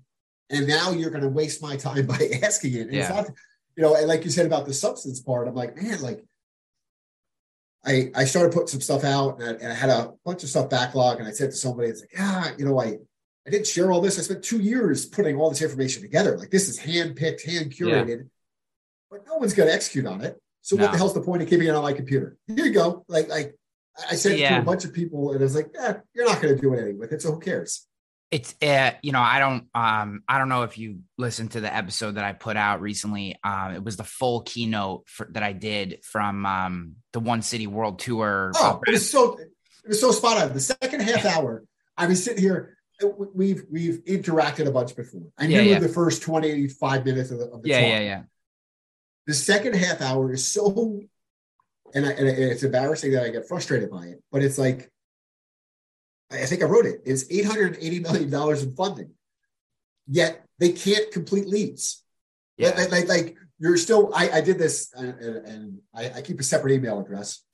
and 0.51 0.67
now 0.67 0.91
you're 0.91 1.11
going 1.11 1.23
to 1.23 1.29
waste 1.29 1.63
my 1.63 1.77
time 1.77 2.07
by 2.15 2.31
asking 2.43 2.75
it. 2.75 2.81
And 2.89 2.95
It's 2.95 3.09
Yeah. 3.09 3.17
not, 3.23 3.31
you 3.77 3.83
know, 3.83 3.95
and 3.97 4.07
like 4.09 4.25
you 4.25 4.31
said 4.31 4.47
about 4.47 4.67
the 4.67 4.75
substance 4.75 5.21
part, 5.21 5.49
I'm 5.49 5.55
like, 5.55 5.77
man, 5.77 6.01
like 6.03 6.25
I 7.85 8.11
I 8.15 8.25
started 8.25 8.53
putting 8.53 8.69
some 8.69 8.81
stuff 8.81 9.05
out, 9.05 9.41
and 9.41 9.45
I, 9.49 9.53
and 9.63 9.73
I 9.73 9.75
had 9.75 9.91
a 9.91 10.13
bunch 10.25 10.43
of 10.43 10.49
stuff 10.49 10.69
backlog, 10.71 11.19
and 11.19 11.29
I 11.29 11.33
said 11.33 11.51
to 11.51 11.57
somebody, 11.57 11.89
it's 11.89 12.01
like, 12.01 12.13
yeah, 12.13 12.53
you 12.59 12.65
know, 12.65 12.79
I 12.81 12.99
I 13.49 13.51
didn't 13.51 13.67
share 13.67 13.91
all 13.91 14.03
this. 14.03 14.19
I 14.19 14.23
spent 14.23 14.43
two 14.45 14.59
years 14.61 15.07
putting 15.07 15.37
all 15.37 15.49
this 15.49 15.63
information 15.63 16.03
together. 16.03 16.37
Like 16.37 16.51
this 16.51 16.69
is 16.69 16.79
hand 16.79 17.17
picked, 17.17 17.45
hand 17.47 17.73
curated, 17.73 18.29
but 19.11 19.27
no 19.27 19.37
one's 19.37 19.55
going 19.55 19.69
to 19.69 19.75
execute 19.75 20.05
on 20.05 20.21
it. 20.21 20.39
So 20.61 20.77
No. 20.77 20.83
what 20.83 20.93
the 20.93 20.99
hell's 20.99 21.15
the 21.15 21.23
point 21.23 21.43
of 21.43 21.49
keeping 21.49 21.67
it 21.67 21.71
on 21.75 21.83
my 21.83 21.95
computer? 21.95 22.37
Here 22.47 22.67
you 22.67 22.73
go. 22.75 23.07
Like 23.09 23.29
like 23.29 23.57
I 24.11 24.15
sent 24.17 24.35
it 24.35 24.41
Yeah. 24.41 24.57
to 24.57 24.61
a 24.61 24.65
bunch 24.65 24.85
of 24.85 24.93
people, 24.93 25.31
and 25.33 25.41
I 25.41 25.43
was 25.45 25.55
like, 25.55 25.71
eh, 25.79 25.95
you're 26.15 26.27
not 26.27 26.43
going 26.43 26.55
to 26.55 26.61
do 26.61 26.75
anything 26.75 26.99
with 26.99 27.13
it, 27.13 27.23
so 27.23 27.33
who 27.33 27.41
cares? 27.41 27.87
it's 28.31 28.55
uh, 28.61 28.91
you 29.01 29.11
know 29.11 29.23
i 29.23 29.39
don't 29.39 29.65
um 29.75 30.23
i 30.29 30.37
don't 30.37 30.51
know 30.51 30.63
if 30.65 30.77
you 30.77 30.99
listened 31.17 31.51
to 31.53 31.61
the 31.63 31.75
episode 31.75 32.17
that 32.17 32.25
i 32.25 32.35
put 32.35 32.59
out 32.59 32.83
recently 32.83 33.35
um 33.43 33.75
it 33.75 33.83
was 33.83 33.97
the 33.97 34.05
full 34.05 34.43
keynote 34.43 35.05
for, 35.09 35.27
that 35.31 35.43
i 35.43 35.55
did 35.55 35.99
from 36.05 36.45
um 36.45 36.97
the 37.15 37.21
one 37.21 37.41
city 37.41 37.67
world 37.67 37.99
tour 38.01 38.53
Oh, 38.57 38.83
it 38.87 38.91
was 38.91 39.11
so 39.11 39.39
it 39.39 39.49
was 39.89 39.99
so 39.99 40.13
spot 40.13 40.37
on. 40.43 40.53
The 40.53 40.61
second 40.61 41.01
half 41.01 41.25
hour, 41.25 41.65
I 41.97 42.07
was 42.07 42.23
sitting 42.23 42.43
here. 42.43 42.77
We've 43.35 43.65
we've 43.71 44.03
interacted 44.07 44.67
a 44.67 44.73
bunch 44.73 44.97
before. 44.97 45.23
I 45.39 45.45
Yeah, 45.45 45.63
knew 45.63 45.71
yeah. 45.71 45.79
the 45.79 45.89
first 45.89 46.23
twenty 46.23 46.67
five 46.69 47.05
minutes 47.05 47.31
of 47.31 47.39
the, 47.39 47.45
of 47.47 47.63
the 47.63 47.69
yeah 47.69 47.81
talk. 47.81 47.89
yeah 47.91 48.01
yeah 48.01 48.23
The 49.27 49.35
second 49.35 49.77
half 49.77 50.01
hour 50.01 50.33
is 50.33 50.47
so, 50.49 51.01
and, 51.95 52.07
I, 52.07 52.11
and 52.11 52.27
it's 52.27 52.65
embarrassing 52.65 53.13
that 53.13 53.23
I 53.23 53.29
get 53.29 53.47
frustrated 53.47 53.91
by 53.91 54.07
it. 54.07 54.23
But 54.33 54.43
it's 54.43 54.59
like, 54.59 54.91
I 56.31 56.45
think 56.47 56.63
I 56.63 56.67
wrote 56.67 56.87
it. 56.87 57.03
It's 57.07 57.25
eight 57.31 57.45
hundred 57.45 57.79
eighty 57.81 58.01
million 58.01 58.31
dollars 58.31 58.65
in 58.65 58.75
funding, 58.75 59.11
yet 60.09 60.45
they 60.59 60.73
can't 60.73 61.13
complete 61.13 61.47
leads. 61.47 62.03
yeah 62.57 62.71
Like, 62.71 62.91
like, 62.91 63.09
like 63.09 63.37
you're 63.61 63.77
still. 63.77 64.13
I, 64.13 64.31
I 64.31 64.41
did 64.41 64.59
this, 64.59 64.93
and, 64.95 65.11
and, 65.21 65.37
and 65.47 65.79
I, 65.95 66.11
I 66.19 66.23
keep 66.23 66.41
a 66.41 66.43
separate 66.43 66.73
email 66.73 67.01
address. 67.01 67.45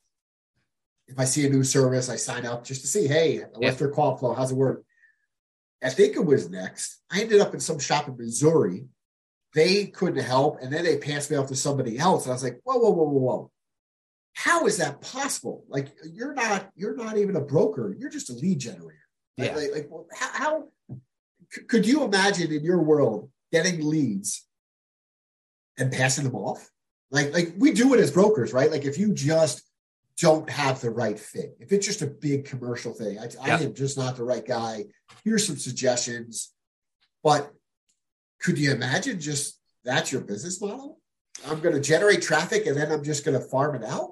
If 1.06 1.18
I 1.18 1.26
see 1.26 1.46
a 1.46 1.50
new 1.50 1.64
service, 1.64 2.08
I 2.08 2.16
sign 2.16 2.46
up 2.46 2.64
just 2.64 2.80
to 2.80 2.86
see. 2.86 3.06
Hey, 3.06 3.42
what's 3.56 3.76
their 3.78 3.90
call 3.90 4.16
flow? 4.16 4.32
How's 4.32 4.52
it 4.52 4.56
work? 4.56 4.84
I 5.84 5.90
think 5.90 6.16
it 6.16 6.24
was 6.24 6.48
next. 6.50 7.02
I 7.12 7.20
ended 7.20 7.40
up 7.40 7.52
in 7.54 7.60
some 7.60 7.78
shop 7.78 8.08
in 8.08 8.16
Missouri. 8.16 8.86
They 9.54 9.86
couldn't 9.86 10.24
help, 10.24 10.58
and 10.60 10.72
then 10.72 10.82
they 10.84 10.96
passed 10.98 11.30
me 11.30 11.36
off 11.36 11.48
to 11.48 11.56
somebody 11.56 11.98
else. 11.98 12.24
And 12.24 12.32
I 12.32 12.34
was 12.34 12.42
like, 12.42 12.60
whoa, 12.64 12.78
whoa, 12.78 12.90
whoa, 12.90 13.04
whoa, 13.04 13.20
whoa. 13.20 13.50
How 14.32 14.66
is 14.66 14.78
that 14.78 15.00
possible? 15.00 15.64
Like 15.68 15.94
you're 16.12 16.34
not, 16.34 16.68
you're 16.74 16.96
not 16.96 17.18
even 17.18 17.36
a 17.36 17.40
broker. 17.40 17.94
You're 17.96 18.10
just 18.10 18.30
a 18.30 18.32
lead 18.32 18.58
generator. 18.58 18.98
Like, 19.38 19.50
Yeah. 19.50 19.56
like, 19.56 19.72
like, 19.72 19.86
well, 19.90 20.06
how, 20.12 20.28
how 20.32 20.68
could 21.68 21.86
you 21.86 22.02
imagine 22.02 22.52
in 22.52 22.64
your 22.64 22.82
world 22.82 23.30
getting 23.52 23.86
leads 23.86 24.44
and 25.78 25.92
passing 25.92 26.24
them 26.24 26.34
off? 26.34 26.68
Like, 27.12 27.32
like 27.32 27.54
we 27.56 27.72
do 27.72 27.94
it 27.94 28.00
as 28.00 28.10
brokers, 28.10 28.52
right? 28.52 28.70
Like 28.72 28.84
if 28.84 28.98
you 28.98 29.14
just 29.14 29.62
don't 30.20 30.48
have 30.48 30.80
the 30.80 30.90
right 30.90 31.18
fit, 31.18 31.56
if 31.60 31.72
it's 31.72 31.86
just 31.86 32.02
a 32.02 32.06
big 32.06 32.44
commercial 32.44 32.92
thing, 32.92 33.18
I, 33.18 33.24
I 33.42 33.48
Yeah. 33.48 33.60
am 33.60 33.74
just 33.74 33.96
not 33.98 34.16
the 34.16 34.24
right 34.24 34.46
guy. 34.46 34.84
Here's 35.24 35.46
some 35.46 35.56
suggestions. 35.56 36.52
But 37.22 37.50
could 38.40 38.58
you 38.58 38.72
imagine 38.72 39.18
just 39.20 39.58
that's 39.84 40.12
your 40.12 40.20
business 40.20 40.60
model? 40.60 41.00
I'm 41.46 41.60
going 41.60 41.74
to 41.74 41.80
generate 41.80 42.22
traffic 42.22 42.66
and 42.66 42.76
then 42.76 42.92
I'm 42.92 43.02
just 43.02 43.24
going 43.24 43.38
to 43.40 43.44
farm 43.48 43.74
it 43.74 43.84
out. 43.84 44.10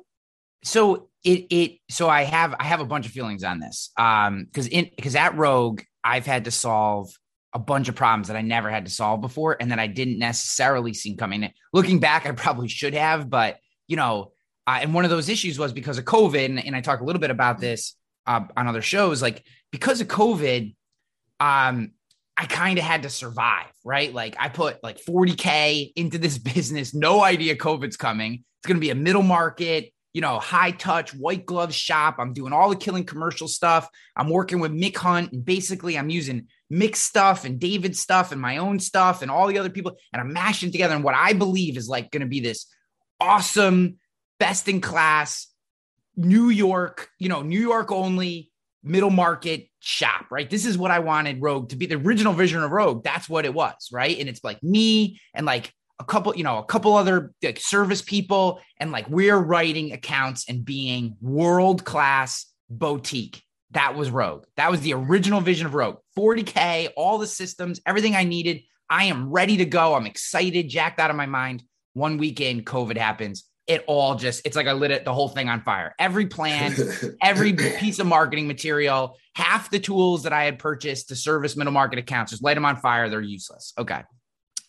so 0.65 1.09
it 1.25 1.47
it 1.51 1.79
so 1.89 2.09
i 2.09 2.23
have 2.23 2.55
i 2.59 2.65
have 2.65 2.81
a 2.81 2.85
bunch 2.85 3.07
of 3.07 3.13
feelings 3.13 3.45
on 3.45 3.61
this 3.61 3.91
um 3.97 4.45
because 4.45 4.67
in 4.67 4.91
because 4.97 5.15
at 5.15 5.37
rogue 5.37 5.83
i've 6.03 6.27
had 6.27 6.45
to 6.47 6.51
solve 6.51 7.13
a 7.53 7.59
bunch 7.61 7.89
of 7.89 7.95
problems 7.95 8.27
that 8.29 8.37
i 8.37 8.43
never 8.43 8.69
had 8.71 8.85
to 8.87 8.91
solve 8.91 9.21
before 9.21 9.57
and 9.61 9.71
that 9.71 9.79
i 9.79 9.87
didn't 9.87 10.19
necessarily 10.19 10.93
see 10.95 11.15
coming 11.15 11.49
looking 11.73 12.01
back 12.01 12.27
i 12.27 12.33
probably 12.33 12.69
should 12.69 12.95
have 12.95 13.31
but 13.31 13.59
you 13.87 13.97
know 13.97 14.33
uh, 14.67 14.79
and 14.81 14.95
one 14.95 15.05
of 15.05 15.11
those 15.11 15.29
issues 15.29 15.59
was 15.59 15.73
because 15.73 15.99
of 15.99 16.05
covid 16.05 16.45
and, 16.45 16.65
and 16.65 16.77
i 16.77 16.81
talk 16.81 17.01
a 17.01 17.05
little 17.05 17.21
bit 17.21 17.31
about 17.31 17.59
this 17.61 17.97
uh, 18.27 18.41
on 18.57 18.69
other 18.69 18.83
shows 18.83 19.23
like 19.23 19.45
because 19.71 20.01
of 20.01 20.09
covid 20.09 20.75
um 21.41 21.93
I 22.37 22.47
kind 22.47 22.79
of 22.79 22.85
had 22.85 23.03
to 23.03 23.11
survive, 23.11 23.71
right? 23.85 24.13
Like 24.13 24.37
I 24.39 24.49
put 24.49 24.83
like 24.83 24.99
40K 24.99 25.93
into 25.97 26.19
this 26.19 26.39
business, 26.55 26.95
no 26.95 27.23
idea 27.23 27.57
COVID's 27.57 27.97
coming. 27.97 28.45
It's 28.61 28.67
going 28.67 28.77
to 28.77 28.81
be 28.81 28.91
a 28.91 28.95
middle 28.95 29.23
market, 29.23 29.93
you 30.13 30.21
know, 30.21 30.39
high 30.39 30.71
touch, 30.71 31.15
white 31.15 31.47
glove 31.47 31.75
shop. 31.75 32.17
I'm 32.19 32.33
doing 32.33 32.53
all 32.53 32.71
the 32.71 32.77
killing 32.77 33.05
commercial 33.05 33.49
stuff. 33.49 33.89
I'm 34.17 34.29
working 34.29 34.61
with 34.61 34.73
Mick 34.73 34.97
Hunt, 34.97 35.33
and 35.33 35.45
basically 35.45 35.99
I'm 35.99 36.11
using 36.11 36.49
Mick 36.73 36.97
stuff 36.97 37.45
and 37.45 37.59
David 37.59 37.97
stuff 37.97 38.33
and 38.33 38.41
my 38.41 38.59
own 38.59 38.79
stuff 38.79 39.23
and 39.23 39.31
all 39.31 39.47
the 39.47 39.59
other 39.59 39.71
people, 39.71 39.97
and 40.13 40.21
I'm 40.21 40.33
mashing 40.33 40.71
together. 40.71 40.95
And 40.95 41.05
what 41.05 41.15
I 41.15 41.33
believe 41.33 41.77
is 41.77 41.89
like 41.89 42.11
going 42.11 42.21
to 42.21 42.27
be 42.27 42.41
this 42.41 42.67
awesome, 43.21 43.99
best 44.39 44.69
in 44.69 44.81
class, 44.81 45.49
New 46.17 46.49
York, 46.49 47.09
you 47.19 47.29
know, 47.29 47.43
New 47.43 47.61
York 47.61 47.91
only 47.91 48.51
middle 48.83 49.11
market 49.11 49.69
shop, 49.81 50.27
right? 50.31 50.51
This 50.51 50.67
is 50.67 50.77
what 50.77 50.91
I 50.91 50.99
wanted 50.99 51.41
Rogue 51.41 51.69
to 51.71 51.77
be. 51.77 51.87
The 51.87 51.97
original 51.97 52.33
vision 52.33 52.63
of 52.63 52.71
Rogue, 52.71 53.05
that's 53.05 53.29
what 53.29 53.45
it 53.45 53.55
was, 53.55 53.89
right? 53.93 54.19
And 54.19 54.29
it's 54.29 54.43
like 54.43 54.63
me 54.63 55.21
and 55.35 55.47
like 55.47 55.73
a 56.01 56.05
couple, 56.05 56.37
you 56.37 56.45
know, 56.45 56.59
a 56.59 56.65
couple 56.65 56.95
other 56.95 57.33
like 57.43 57.61
service 57.61 58.03
people, 58.03 58.61
and 58.79 58.91
like 58.91 59.09
we're 59.09 59.39
writing 59.39 59.93
accounts 59.93 60.49
and 60.49 60.65
being 60.65 61.17
world 61.21 61.85
class 61.85 62.47
boutique. 62.69 63.43
That 63.71 63.95
was 63.95 64.11
Rogue. 64.11 64.45
That 64.57 64.71
was 64.71 64.81
the 64.81 64.95
original 64.95 65.41
vision 65.41 65.67
of 65.67 65.75
Rogue. 65.75 65.99
40K, 66.19 66.91
all 66.97 67.19
the 67.19 67.27
systems, 67.27 67.81
everything 67.87 68.15
I 68.15 68.25
needed. 68.25 68.63
I 68.91 69.05
am 69.05 69.31
ready 69.31 69.57
to 69.59 69.65
go. 69.65 69.95
I'm 69.95 70.07
excited, 70.07 70.69
jacked 70.69 71.01
out 71.01 71.09
of 71.09 71.17
my 71.17 71.27
mind. 71.27 71.63
One 71.95 72.19
weekend, 72.19 72.67
COVID 72.67 72.99
happens. 72.99 73.45
It 73.67 73.85
all 73.87 74.17
just, 74.17 74.45
it's 74.45 74.57
like 74.57 74.67
I 74.67 74.73
lit 74.73 74.91
it, 74.91 75.05
the 75.05 75.15
whole 75.15 75.29
thing 75.29 75.49
on 75.49 75.63
fire. 75.63 75.95
Every 75.99 76.27
plan, 76.27 76.75
every 77.23 77.53
piece 77.53 77.99
of 77.99 78.07
marketing 78.07 78.49
material, 78.49 79.17
half 79.35 79.71
the 79.71 79.79
tools 79.79 80.25
that 80.25 80.33
I 80.33 80.45
had 80.45 80.59
purchased 80.59 81.09
to 81.09 81.17
service 81.17 81.57
middle 81.57 81.73
market 81.73 81.99
accounts, 81.99 82.33
just 82.33 82.43
light 82.43 82.55
them 82.55 82.65
on 82.65 82.77
fire. 82.77 83.09
They're 83.09 83.21
useless. 83.21 83.73
Okay. 83.79 84.03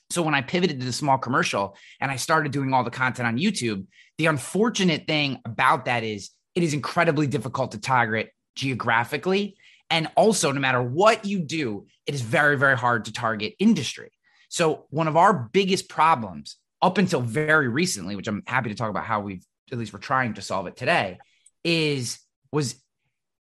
So 0.09 0.21
when 0.21 0.35
I 0.35 0.41
pivoted 0.41 0.79
to 0.79 0.85
the 0.85 0.93
small 0.93 1.17
commercial 1.17 1.75
and 1.99 2.11
I 2.11 2.17
started 2.17 2.51
doing 2.51 2.71
all 2.71 2.83
the 2.83 2.91
content 2.91 3.27
on 3.27 3.39
YouTube, 3.39 3.87
the 4.19 4.27
unfortunate 4.27 5.07
thing 5.07 5.39
about 5.43 5.85
that 5.85 6.03
is 6.03 6.29
it 6.53 6.61
is 6.61 6.75
incredibly 6.75 7.25
difficult 7.25 7.71
to 7.71 7.79
target 7.79 8.29
geographically. 8.55 9.57
And 9.89 10.07
also, 10.15 10.51
no 10.51 10.59
matter 10.59 10.81
what 10.81 11.25
you 11.25 11.39
do, 11.39 11.87
it 12.05 12.13
is 12.13 12.21
very, 12.21 12.57
very 12.57 12.77
hard 12.77 13.05
to 13.05 13.13
target 13.13 13.55
industry. 13.59 14.11
So, 14.49 14.85
one 14.89 15.07
of 15.07 15.17
our 15.17 15.33
biggest 15.33 15.89
problems 15.89 16.57
up 16.83 16.99
until 16.99 17.21
very 17.21 17.69
recently, 17.69 18.15
which 18.15 18.27
I'm 18.27 18.43
happy 18.45 18.69
to 18.69 18.75
talk 18.75 18.89
about 18.89 19.05
how 19.05 19.21
we've, 19.21 19.43
at 19.71 19.77
least 19.79 19.93
we're 19.93 19.99
trying 19.99 20.35
to 20.35 20.41
solve 20.41 20.67
it 20.67 20.75
today, 20.75 21.17
is 21.63 22.19
was, 22.51 22.75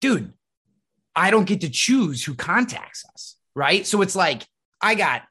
dude, 0.00 0.32
I 1.14 1.30
don't 1.30 1.44
get 1.44 1.61
to 1.62 1.68
choose 1.68 2.25
who 2.25 2.34
contacts 2.34 3.04
us. 3.12 3.37
Right. 3.54 3.87
So 3.87 4.00
it's 4.00 4.16
like, 4.16 4.46
I 4.80 4.94
got 4.94 5.25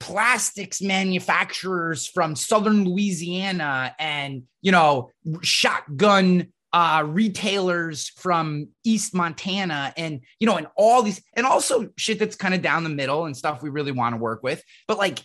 plastics 0.00 0.80
manufacturers 0.80 2.06
from 2.06 2.34
southern 2.34 2.84
Louisiana 2.84 3.94
and, 3.98 4.44
you 4.62 4.72
know, 4.72 5.10
shotgun 5.42 6.48
uh, 6.72 7.04
retailers 7.06 8.08
from 8.08 8.68
East 8.84 9.14
Montana 9.14 9.92
and, 9.96 10.20
you 10.40 10.46
know, 10.46 10.56
and 10.56 10.66
all 10.76 11.02
these, 11.02 11.22
and 11.34 11.46
also 11.46 11.90
shit 11.96 12.18
that's 12.18 12.36
kind 12.36 12.54
of 12.54 12.62
down 12.62 12.84
the 12.84 12.90
middle 12.90 13.26
and 13.26 13.36
stuff 13.36 13.62
we 13.62 13.70
really 13.70 13.92
want 13.92 14.14
to 14.14 14.18
work 14.18 14.42
with. 14.42 14.62
But 14.86 14.98
like, 14.98 15.20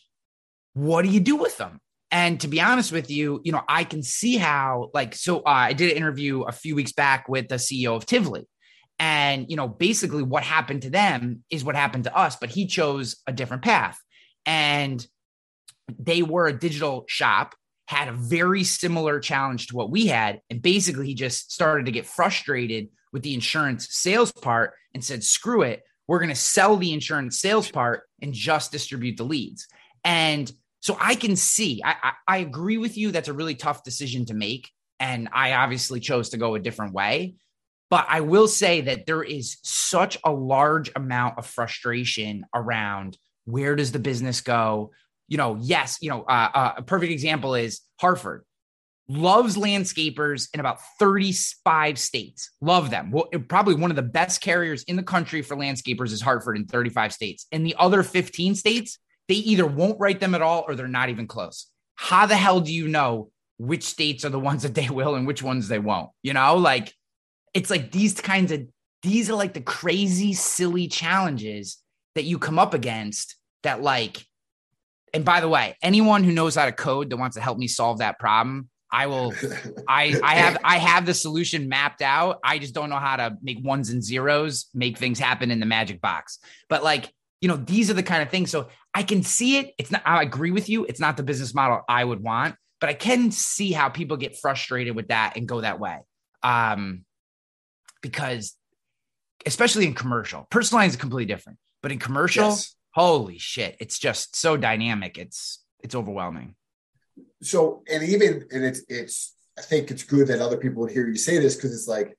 what 0.73 1.03
do 1.03 1.09
you 1.09 1.19
do 1.19 1.35
with 1.35 1.57
them? 1.57 1.79
And 2.13 2.39
to 2.41 2.47
be 2.47 2.61
honest 2.61 2.91
with 2.91 3.09
you, 3.09 3.41
you 3.43 3.51
know, 3.51 3.63
I 3.67 3.83
can 3.83 4.03
see 4.03 4.37
how, 4.37 4.91
like, 4.93 5.15
so 5.15 5.39
uh, 5.39 5.41
I 5.45 5.73
did 5.73 5.89
an 5.89 5.97
interview 5.97 6.43
a 6.43 6.51
few 6.51 6.75
weeks 6.75 6.91
back 6.91 7.27
with 7.27 7.47
the 7.47 7.55
CEO 7.55 7.95
of 7.95 8.05
Tivly. 8.05 8.43
And, 8.99 9.47
you 9.49 9.55
know, 9.55 9.67
basically 9.67 10.21
what 10.21 10.43
happened 10.43 10.83
to 10.83 10.91
them 10.91 11.43
is 11.49 11.63
what 11.63 11.75
happened 11.75 12.03
to 12.03 12.15
us, 12.15 12.35
but 12.35 12.51
he 12.51 12.67
chose 12.67 13.15
a 13.25 13.33
different 13.33 13.63
path. 13.63 13.99
And 14.45 15.05
they 15.97 16.21
were 16.21 16.45
a 16.45 16.57
digital 16.57 17.05
shop, 17.07 17.55
had 17.87 18.09
a 18.09 18.13
very 18.13 18.63
similar 18.63 19.19
challenge 19.19 19.67
to 19.67 19.75
what 19.75 19.89
we 19.89 20.05
had. 20.05 20.39
And 20.51 20.61
basically, 20.61 21.07
he 21.07 21.15
just 21.15 21.51
started 21.51 21.87
to 21.87 21.91
get 21.91 22.05
frustrated 22.05 22.89
with 23.11 23.23
the 23.23 23.33
insurance 23.33 23.87
sales 23.89 24.31
part 24.31 24.73
and 24.93 25.03
said, 25.03 25.23
screw 25.23 25.63
it. 25.63 25.81
We're 26.07 26.19
going 26.19 26.29
to 26.29 26.35
sell 26.35 26.77
the 26.77 26.93
insurance 26.93 27.39
sales 27.39 27.71
part 27.71 28.03
and 28.21 28.33
just 28.33 28.71
distribute 28.71 29.17
the 29.17 29.23
leads. 29.23 29.65
And 30.03 30.51
so 30.83 30.97
I 30.99 31.15
can 31.15 31.37
see, 31.37 31.81
I, 31.81 31.95
I, 32.03 32.11
I 32.27 32.37
agree 32.39 32.77
with 32.77 32.97
you. 32.97 33.11
That's 33.11 33.29
a 33.29 33.33
really 33.33 33.55
tough 33.55 33.85
decision 33.85 34.25
to 34.25 34.33
make. 34.33 34.69
And 34.99 35.29
I 35.31 35.53
obviously 35.53 36.01
chose 36.01 36.31
to 36.31 36.37
go 36.37 36.55
a 36.55 36.59
different 36.59 36.93
way. 36.93 37.35
But 37.89 38.05
I 38.09 38.19
will 38.19 38.49
say 38.49 38.81
that 38.81 39.05
there 39.05 39.23
is 39.23 39.55
such 39.63 40.17
a 40.25 40.31
large 40.33 40.91
amount 40.93 41.37
of 41.37 41.45
frustration 41.45 42.45
around 42.53 43.17
where 43.45 43.77
does 43.77 43.93
the 43.93 43.99
business 43.99 44.41
go? 44.41 44.91
You 45.29 45.37
know, 45.37 45.57
yes, 45.61 45.99
you 46.01 46.09
know, 46.09 46.23
uh, 46.23 46.49
uh, 46.53 46.73
a 46.79 46.81
perfect 46.81 47.13
example 47.13 47.55
is 47.55 47.79
Hartford 48.01 48.43
loves 49.07 49.55
landscapers 49.57 50.49
in 50.53 50.59
about 50.59 50.79
35 50.99 51.97
states. 51.97 52.51
Love 52.61 52.89
them. 52.89 53.11
Well, 53.11 53.27
probably 53.47 53.75
one 53.75 53.89
of 53.89 53.95
the 53.95 54.01
best 54.01 54.41
carriers 54.41 54.83
in 54.83 54.95
the 54.95 55.03
country 55.03 55.41
for 55.41 55.55
landscapers 55.55 56.11
is 56.11 56.21
Hartford 56.21 56.57
in 56.57 56.65
35 56.65 57.13
states. 57.13 57.45
In 57.51 57.63
the 57.63 57.75
other 57.77 58.03
15 58.03 58.55
states, 58.55 58.99
they 59.27 59.35
either 59.35 59.65
won't 59.65 59.99
write 59.99 60.19
them 60.19 60.35
at 60.35 60.41
all 60.41 60.65
or 60.67 60.75
they're 60.75 60.87
not 60.87 61.09
even 61.09 61.27
close. 61.27 61.67
How 61.95 62.25
the 62.25 62.35
hell 62.35 62.59
do 62.59 62.73
you 62.73 62.87
know 62.87 63.29
which 63.57 63.83
states 63.83 64.25
are 64.25 64.29
the 64.29 64.39
ones 64.39 64.63
that 64.63 64.75
they 64.75 64.89
will 64.91 65.15
and 65.15 65.27
which 65.27 65.43
ones 65.43 65.67
they 65.67 65.79
won't? 65.79 66.09
You 66.21 66.33
know, 66.33 66.55
like 66.57 66.93
it's 67.53 67.69
like 67.69 67.91
these 67.91 68.13
kinds 68.19 68.51
of 68.51 68.67
these 69.03 69.29
are 69.29 69.35
like 69.35 69.53
the 69.53 69.61
crazy, 69.61 70.33
silly 70.33 70.87
challenges 70.87 71.77
that 72.15 72.23
you 72.23 72.39
come 72.39 72.57
up 72.57 72.73
against 72.73 73.35
that, 73.63 73.81
like, 73.81 74.25
and 75.13 75.25
by 75.25 75.41
the 75.41 75.49
way, 75.49 75.75
anyone 75.81 76.23
who 76.23 76.31
knows 76.31 76.55
how 76.55 76.65
to 76.65 76.71
code 76.71 77.09
that 77.09 77.17
wants 77.17 77.35
to 77.35 77.41
help 77.41 77.57
me 77.57 77.67
solve 77.67 77.99
that 77.99 78.17
problem, 78.17 78.69
I 78.91 79.07
will 79.07 79.33
I 79.87 80.19
I 80.23 80.35
have 80.35 80.57
I 80.63 80.77
have 80.77 81.05
the 81.05 81.13
solution 81.13 81.67
mapped 81.67 82.01
out. 82.01 82.39
I 82.43 82.59
just 82.59 82.73
don't 82.73 82.89
know 82.89 82.97
how 82.97 83.17
to 83.17 83.37
make 83.41 83.63
ones 83.63 83.89
and 83.89 84.03
zeros, 84.03 84.67
make 84.73 84.97
things 84.97 85.19
happen 85.19 85.51
in 85.51 85.59
the 85.59 85.65
magic 85.65 86.01
box. 86.01 86.39
But 86.69 86.83
like, 86.83 87.11
you 87.43 87.49
know, 87.49 87.57
these 87.57 87.91
are 87.91 87.93
the 87.93 88.01
kind 88.01 88.23
of 88.23 88.29
things. 88.29 88.49
So 88.49 88.69
I 88.93 89.03
can 89.03 89.21
see 89.21 89.57
it. 89.57 89.73
It's 89.77 89.91
not, 89.91 90.01
I 90.05 90.21
agree 90.21 90.51
with 90.51 90.69
you. 90.69 90.85
It's 90.85 91.01
not 91.01 91.17
the 91.17 91.23
business 91.23 91.53
model 91.53 91.81
I 91.89 92.01
would 92.01 92.23
want, 92.23 92.55
but 92.79 92.89
I 92.89 92.93
can 92.93 93.31
see 93.31 93.73
how 93.73 93.89
people 93.89 94.15
get 94.15 94.39
frustrated 94.39 94.95
with 94.95 95.09
that 95.09 95.33
and 95.35 95.45
go 95.45 95.59
that 95.59 95.77
way. 95.77 95.99
Um, 96.41 97.03
because 98.01 98.55
especially 99.45 99.85
in 99.85 99.93
commercial, 99.93 100.47
personal 100.51 100.83
lines 100.83 100.93
is 100.93 100.99
completely 101.01 101.25
different, 101.25 101.59
but 101.81 101.91
in 101.91 101.99
commercial, 101.99 102.45
yes. 102.45 102.75
holy 102.91 103.39
shit, 103.39 103.75
it's 103.81 103.99
just 103.99 104.37
so 104.37 104.55
dynamic. 104.55 105.17
It's, 105.17 105.61
it's 105.83 105.95
overwhelming. 105.95 106.55
So, 107.41 107.83
and 107.91 108.03
even, 108.03 108.45
and 108.51 108.63
it's, 108.63 108.83
it's, 108.87 109.35
I 109.57 109.63
think 109.63 109.91
it's 109.91 110.03
good 110.03 110.27
that 110.29 110.39
other 110.39 110.55
people 110.55 110.81
would 110.83 110.93
hear 110.93 111.09
you 111.09 111.17
say 111.17 111.39
this 111.39 111.57
because 111.57 111.73
it's 111.73 111.89
like 111.89 112.17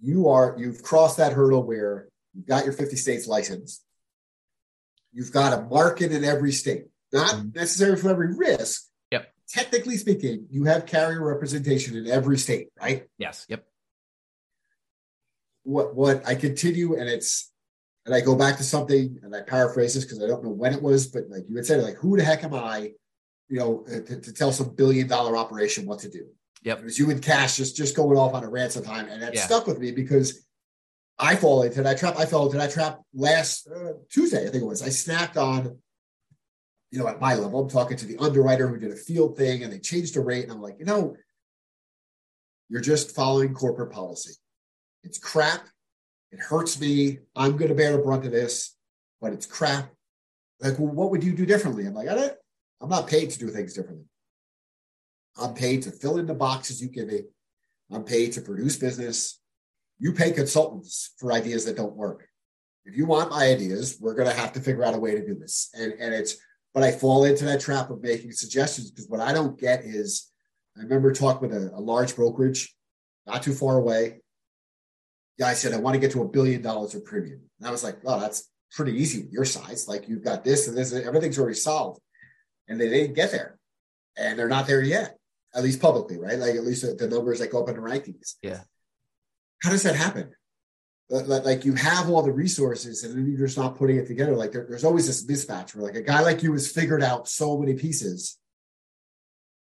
you 0.00 0.28
are, 0.28 0.56
you've 0.58 0.82
crossed 0.82 1.18
that 1.18 1.34
hurdle 1.34 1.62
where 1.62 2.08
you've 2.34 2.46
got 2.46 2.64
your 2.64 2.72
50 2.72 2.96
states 2.96 3.28
license 3.28 3.84
You've 5.12 5.32
got 5.32 5.58
a 5.58 5.62
market 5.62 6.12
in 6.12 6.24
every 6.24 6.52
state, 6.52 6.86
not 7.12 7.34
mm-hmm. 7.34 7.48
necessarily 7.54 8.00
for 8.00 8.10
every 8.10 8.34
risk. 8.34 8.84
Yep. 9.10 9.32
Technically 9.48 9.96
speaking, 9.96 10.46
you 10.50 10.64
have 10.64 10.86
carrier 10.86 11.24
representation 11.24 11.96
in 11.96 12.06
every 12.06 12.38
state, 12.38 12.68
right? 12.80 13.06
Yes. 13.18 13.46
Yep. 13.48 13.64
What 15.64 15.94
what 15.94 16.26
I 16.26 16.34
continue 16.34 16.96
and 16.98 17.08
it's 17.08 17.50
and 18.06 18.14
I 18.14 18.20
go 18.20 18.34
back 18.34 18.56
to 18.56 18.62
something 18.62 19.18
and 19.22 19.34
I 19.34 19.42
paraphrase 19.42 19.94
this 19.94 20.04
because 20.04 20.22
I 20.22 20.26
don't 20.26 20.42
know 20.42 20.50
when 20.50 20.72
it 20.72 20.82
was, 20.82 21.08
but 21.08 21.24
like 21.28 21.44
you 21.48 21.56
had 21.56 21.66
said, 21.66 21.82
like 21.82 21.96
who 21.96 22.16
the 22.16 22.24
heck 22.24 22.42
am 22.42 22.54
I, 22.54 22.92
you 23.48 23.58
know, 23.58 23.84
to, 23.86 24.20
to 24.20 24.32
tell 24.32 24.50
some 24.50 24.74
billion 24.74 25.08
dollar 25.08 25.36
operation 25.36 25.84
what 25.84 25.98
to 26.00 26.08
do? 26.08 26.26
Yep. 26.62 26.78
It 26.80 26.84
was 26.84 26.98
you 26.98 27.10
and 27.10 27.22
Cash 27.22 27.56
just 27.56 27.76
just 27.76 27.96
going 27.96 28.18
off 28.18 28.34
on 28.34 28.44
a 28.44 28.48
rant 28.48 28.72
sometime, 28.72 29.08
and 29.08 29.22
that 29.22 29.34
yeah. 29.34 29.44
stuck 29.44 29.66
with 29.66 29.78
me 29.78 29.92
because 29.92 30.46
I 31.18 31.36
fall 31.36 31.62
into 31.62 31.82
that 31.82 31.98
trap. 31.98 32.16
I 32.16 32.26
fell 32.26 32.46
into 32.46 32.58
that 32.58 32.70
trap 32.70 33.00
last 33.12 33.68
uh, 33.68 33.94
Tuesday, 34.08 34.46
I 34.46 34.50
think 34.50 34.62
it 34.62 34.66
was. 34.66 34.82
I 34.82 34.88
snapped 34.88 35.36
on, 35.36 35.78
you 36.90 36.98
know, 36.98 37.08
at 37.08 37.20
my 37.20 37.34
level, 37.34 37.60
I'm 37.60 37.68
talking 37.68 37.96
to 37.96 38.06
the 38.06 38.18
underwriter 38.18 38.68
who 38.68 38.78
did 38.78 38.92
a 38.92 38.96
field 38.96 39.36
thing 39.36 39.62
and 39.62 39.72
they 39.72 39.80
changed 39.80 40.14
the 40.14 40.20
rate. 40.20 40.44
And 40.44 40.52
I'm 40.52 40.62
like, 40.62 40.76
you 40.78 40.84
know, 40.84 41.16
you're 42.68 42.80
just 42.80 43.14
following 43.14 43.52
corporate 43.52 43.92
policy. 43.92 44.34
It's 45.02 45.18
crap. 45.18 45.66
It 46.30 46.40
hurts 46.40 46.80
me. 46.80 47.18
I'm 47.34 47.56
going 47.56 47.68
to 47.68 47.74
bear 47.74 47.92
the 47.92 47.98
brunt 47.98 48.26
of 48.26 48.32
this, 48.32 48.76
but 49.20 49.32
it's 49.32 49.46
crap. 49.46 49.90
Like, 50.60 50.78
well, 50.78 50.92
what 50.92 51.10
would 51.10 51.24
you 51.24 51.32
do 51.32 51.46
differently? 51.46 51.86
I'm 51.86 51.94
like, 51.94 52.08
I 52.08 52.14
don't, 52.14 52.32
I'm 52.80 52.88
not 52.88 53.08
paid 53.08 53.30
to 53.30 53.38
do 53.38 53.48
things 53.48 53.74
differently. 53.74 54.04
I'm 55.40 55.54
paid 55.54 55.82
to 55.82 55.90
fill 55.90 56.18
in 56.18 56.26
the 56.26 56.34
boxes 56.34 56.82
you 56.82 56.88
give 56.88 57.08
me. 57.08 57.22
I'm 57.90 58.04
paid 58.04 58.32
to 58.32 58.40
produce 58.40 58.76
business 58.76 59.40
you 59.98 60.12
pay 60.12 60.30
consultants 60.30 61.14
for 61.18 61.32
ideas 61.32 61.64
that 61.64 61.76
don't 61.76 61.96
work. 61.96 62.28
If 62.84 62.96
you 62.96 63.04
want 63.04 63.30
my 63.30 63.46
ideas, 63.46 63.98
we're 64.00 64.14
going 64.14 64.28
to 64.28 64.34
have 64.36 64.52
to 64.54 64.60
figure 64.60 64.84
out 64.84 64.94
a 64.94 64.98
way 64.98 65.14
to 65.14 65.26
do 65.26 65.34
this. 65.34 65.70
And, 65.74 65.92
and 65.94 66.14
it's, 66.14 66.36
but 66.72 66.82
I 66.82 66.92
fall 66.92 67.24
into 67.24 67.44
that 67.46 67.60
trap 67.60 67.90
of 67.90 68.02
making 68.02 68.32
suggestions 68.32 68.90
because 68.90 69.08
what 69.08 69.20
I 69.20 69.32
don't 69.32 69.58
get 69.58 69.84
is 69.84 70.30
I 70.76 70.82
remember 70.82 71.12
talking 71.12 71.48
with 71.48 71.56
a, 71.56 71.74
a 71.74 71.80
large 71.80 72.14
brokerage 72.14 72.74
not 73.26 73.42
too 73.42 73.52
far 73.52 73.76
away. 73.76 74.20
Yeah, 75.36 75.48
I 75.48 75.54
said, 75.54 75.74
I 75.74 75.78
want 75.78 75.94
to 75.94 76.00
get 76.00 76.12
to 76.12 76.22
a 76.22 76.28
billion 76.28 76.62
dollars 76.62 76.94
of 76.94 77.04
premium. 77.04 77.40
And 77.58 77.68
I 77.68 77.70
was 77.70 77.84
like, 77.84 78.02
well, 78.02 78.18
that's 78.18 78.48
pretty 78.72 78.92
easy 78.92 79.22
with 79.22 79.32
your 79.32 79.44
size. 79.44 79.86
Like 79.86 80.08
you've 80.08 80.24
got 80.24 80.44
this 80.44 80.68
and 80.68 80.76
this, 80.76 80.92
everything's 80.92 81.38
already 81.38 81.56
solved. 81.56 82.00
And 82.68 82.80
they 82.80 82.88
didn't 82.88 83.14
get 83.14 83.32
there. 83.32 83.58
And 84.16 84.38
they're 84.38 84.48
not 84.48 84.66
there 84.66 84.82
yet, 84.82 85.16
at 85.54 85.62
least 85.62 85.80
publicly, 85.80 86.18
right? 86.18 86.38
Like 86.38 86.54
at 86.54 86.64
least 86.64 86.82
the, 86.82 86.94
the 86.94 87.08
numbers 87.14 87.40
that 87.40 87.52
go 87.52 87.62
up 87.62 87.68
in 87.68 87.76
the 87.76 87.82
rankings. 87.82 88.34
Yeah 88.42 88.60
how 89.62 89.70
does 89.70 89.82
that 89.82 89.96
happen? 89.96 90.30
Like 91.10 91.64
you 91.64 91.72
have 91.72 92.10
all 92.10 92.22
the 92.22 92.32
resources 92.32 93.02
and 93.02 93.26
you're 93.26 93.46
just 93.46 93.56
not 93.56 93.76
putting 93.76 93.96
it 93.96 94.06
together. 94.06 94.36
Like 94.36 94.52
there, 94.52 94.66
there's 94.68 94.84
always 94.84 95.06
this 95.06 95.24
mismatch 95.24 95.74
where 95.74 95.86
like 95.86 95.94
a 95.94 96.02
guy 96.02 96.20
like 96.20 96.42
you 96.42 96.52
has 96.52 96.70
figured 96.70 97.02
out 97.02 97.28
so 97.28 97.58
many 97.58 97.74
pieces. 97.74 98.38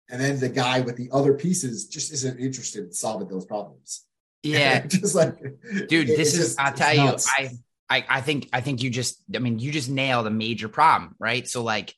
And 0.09 0.19
then 0.19 0.39
the 0.39 0.49
guy 0.49 0.79
with 0.79 0.95
the 0.95 1.09
other 1.11 1.33
pieces 1.33 1.87
just 1.87 2.11
isn't 2.11 2.39
interested 2.39 2.85
in 2.85 2.93
solving 2.93 3.27
those 3.27 3.45
problems. 3.45 4.03
Yeah. 4.43 4.85
just 4.85 5.13
like, 5.13 5.35
dude, 5.89 6.07
this 6.07 6.33
is, 6.33 6.55
just, 6.55 6.59
I'll 6.59 6.71
tell 6.71 6.93
you, 6.93 7.17
I, 7.37 7.49
I, 7.89 8.05
I 8.07 8.21
think, 8.21 8.47
I 8.53 8.61
think 8.61 8.81
you 8.81 8.89
just, 8.89 9.21
I 9.35 9.39
mean, 9.39 9.59
you 9.59 9.71
just 9.71 9.89
nailed 9.89 10.25
a 10.25 10.29
major 10.29 10.69
problem, 10.69 11.15
right? 11.19 11.45
So 11.45 11.63
like 11.63 11.93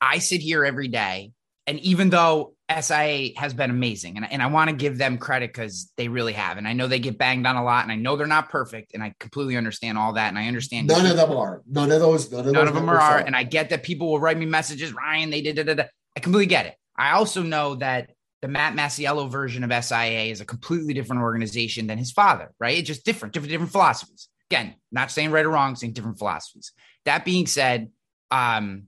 I 0.00 0.18
sit 0.18 0.40
here 0.40 0.64
every 0.64 0.88
day 0.88 1.32
and 1.68 1.78
even 1.80 2.10
though 2.10 2.53
SIA 2.70 3.32
has 3.36 3.52
been 3.52 3.70
amazing. 3.70 4.16
And, 4.16 4.30
and 4.30 4.42
I 4.42 4.46
want 4.46 4.70
to 4.70 4.76
give 4.76 4.96
them 4.96 5.18
credit 5.18 5.52
because 5.52 5.92
they 5.96 6.08
really 6.08 6.32
have. 6.32 6.56
And 6.56 6.66
I 6.66 6.72
know 6.72 6.86
they 6.86 6.98
get 6.98 7.18
banged 7.18 7.46
on 7.46 7.56
a 7.56 7.64
lot 7.64 7.82
and 7.82 7.92
I 7.92 7.96
know 7.96 8.16
they're 8.16 8.26
not 8.26 8.48
perfect. 8.48 8.94
And 8.94 9.02
I 9.02 9.14
completely 9.20 9.56
understand 9.56 9.98
all 9.98 10.14
that. 10.14 10.28
And 10.28 10.38
I 10.38 10.48
understand 10.48 10.88
none 10.88 11.04
of 11.04 11.16
them 11.16 11.32
are. 11.32 11.62
None 11.66 11.92
of 11.92 12.00
those, 12.00 12.30
none 12.32 12.46
of, 12.46 12.52
none 12.52 12.68
of 12.68 12.74
them 12.74 12.88
are. 12.88 13.18
And 13.18 13.36
I 13.36 13.42
get 13.42 13.70
that 13.70 13.82
people 13.82 14.10
will 14.10 14.20
write 14.20 14.38
me 14.38 14.46
messages, 14.46 14.94
Ryan, 14.94 15.30
they 15.30 15.42
did 15.42 15.58
it. 15.58 15.90
I 16.16 16.20
completely 16.20 16.46
get 16.46 16.66
it. 16.66 16.74
I 16.96 17.12
also 17.12 17.42
know 17.42 17.74
that 17.76 18.10
the 18.40 18.48
Matt 18.48 18.74
Masiello 18.74 19.30
version 19.30 19.64
of 19.64 19.84
SIA 19.84 20.24
is 20.24 20.40
a 20.40 20.44
completely 20.46 20.94
different 20.94 21.22
organization 21.22 21.86
than 21.86 21.98
his 21.98 22.12
father, 22.12 22.52
right? 22.58 22.78
It's 22.78 22.86
just 22.86 23.04
different, 23.04 23.34
different, 23.34 23.50
different 23.50 23.72
philosophies. 23.72 24.28
Again, 24.50 24.74
not 24.92 25.10
saying 25.10 25.30
right 25.30 25.44
or 25.44 25.50
wrong, 25.50 25.76
saying 25.76 25.94
different 25.94 26.18
philosophies. 26.18 26.72
That 27.04 27.24
being 27.24 27.46
said, 27.46 27.90
um, 28.30 28.84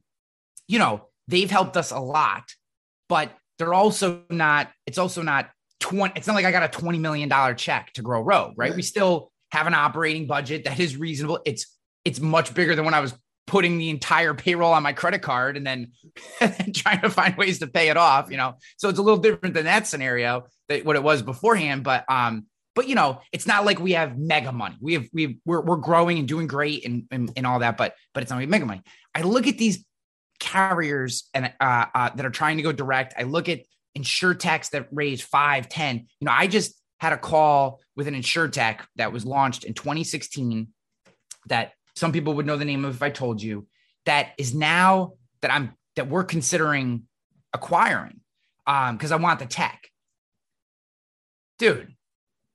you 0.69 0.79
know, 0.79 1.09
they've 1.29 1.51
helped 1.51 1.77
us 1.77 1.91
a 1.91 1.99
lot, 1.99 2.45
but 3.09 3.33
they're 3.59 3.75
also 3.75 4.23
not, 4.31 4.71
it's 4.87 4.99
also 4.99 5.23
not 5.23 5.51
20, 5.81 6.15
it's 6.17 6.27
not 6.27 6.35
like 6.35 6.45
I 6.45 6.53
got 6.53 6.63
a 6.63 6.79
$20 6.79 7.01
million 7.01 7.57
check 7.57 7.93
to 7.95 8.03
grow 8.03 8.21
Rogue, 8.21 8.55
right? 8.57 8.71
right? 8.71 8.77
We 8.77 8.83
still 8.83 9.31
have 9.53 9.67
an 9.67 9.75
operating 9.75 10.27
budget 10.27 10.65
that 10.65 10.79
is 10.81 10.97
reasonable. 10.97 11.41
It's, 11.45 11.67
it's 12.05 12.21
much 12.21 12.55
bigger 12.55 12.75
than 12.75 12.85
when 12.85 12.95
I 12.95 13.01
was 13.01 13.15
putting 13.47 13.79
the 13.79 13.91
entire 13.91 14.35
payroll 14.35 14.73
on 14.73 14.83
my 14.83 14.93
credit 14.93 15.23
card 15.23 15.57
and 15.57 15.67
then 15.67 15.93
trying 16.75 17.01
to 17.01 17.11
find 17.11 17.37
ways 17.37 17.61
to 17.61 17.67
pay 17.67 17.89
it 17.89 17.97
off, 17.97 18.31
you 18.31 18.37
know? 18.37 18.55
So 18.77 18.89
it's 18.89 18.99
a 18.99 19.03
little 19.03 19.21
different 19.21 19.55
than 19.55 19.65
that 19.65 19.87
scenario 19.87 20.47
that 20.69 20.85
what 20.85 20.97
it 20.97 21.03
was 21.03 21.23
beforehand. 21.23 21.85
But, 21.85 22.05
um, 22.09 22.47
but 22.75 22.89
you 22.89 22.95
know, 22.95 23.21
it's 23.33 23.47
not 23.47 23.65
like 23.65 23.81
we 23.81 23.93
have 23.93 24.19
mega 24.19 24.53
money. 24.53 24.77
We 24.81 24.95
have, 24.95 25.07
we 25.13 25.39
we're, 25.47 25.63
we're 25.63 25.77
growing 25.77 26.19
and 26.19 26.29
doing 26.29 26.47
great 26.47 26.85
and, 26.85 27.05
and, 27.11 27.33
and 27.37 27.47
all 27.47 27.61
that, 27.61 27.77
but, 27.77 27.95
but 28.13 28.23
it's 28.23 28.31
not 28.31 28.47
mega 28.47 28.67
money. 28.67 28.83
I 29.15 29.23
look 29.23 29.47
at 29.47 29.57
these 29.57 29.85
carriers 30.39 31.29
and 31.35 31.53
uh, 31.61 31.87
uh, 31.95 32.11
that 32.15 32.27
are 32.27 32.31
trying 32.31 32.57
to 32.57 32.63
go 32.63 32.73
direct. 32.73 33.15
I 33.19 33.25
look 33.25 33.49
at 33.49 33.63
insurtechs 33.97 34.71
that 34.71 34.89
raise 34.93 35.23
five, 35.23 35.69
10. 35.69 36.07
You 36.21 36.27
know, 36.27 36.33
I 36.33 36.47
just 36.47 36.81
had 36.99 37.13
a 37.13 37.19
call 37.19 37.81
with 37.95 38.09
an 38.09 38.15
insurtech 38.15 38.81
that 38.97 39.13
was 39.13 39.25
launched 39.25 39.65
in 39.65 39.75
2016 39.75 40.69
that 41.47 41.73
some 41.95 42.13
people 42.13 42.35
would 42.35 42.47
know 42.47 42.57
the 42.57 42.65
name 42.65 42.85
of 42.85 42.95
if 42.95 43.03
I 43.03 43.11
told 43.11 43.43
you 43.43 43.67
that 44.05 44.33
is 44.39 44.55
now 44.55 45.15
that 45.43 45.51
I'm 45.51 45.75
that 45.97 46.09
we're 46.09 46.25
considering 46.25 47.05
acquiring 47.53 48.21
um 48.67 48.97
because 48.97 49.13
I 49.13 49.17
want 49.17 49.39
the 49.39 49.47
tech. 49.47 49.89
Dude, 51.59 51.95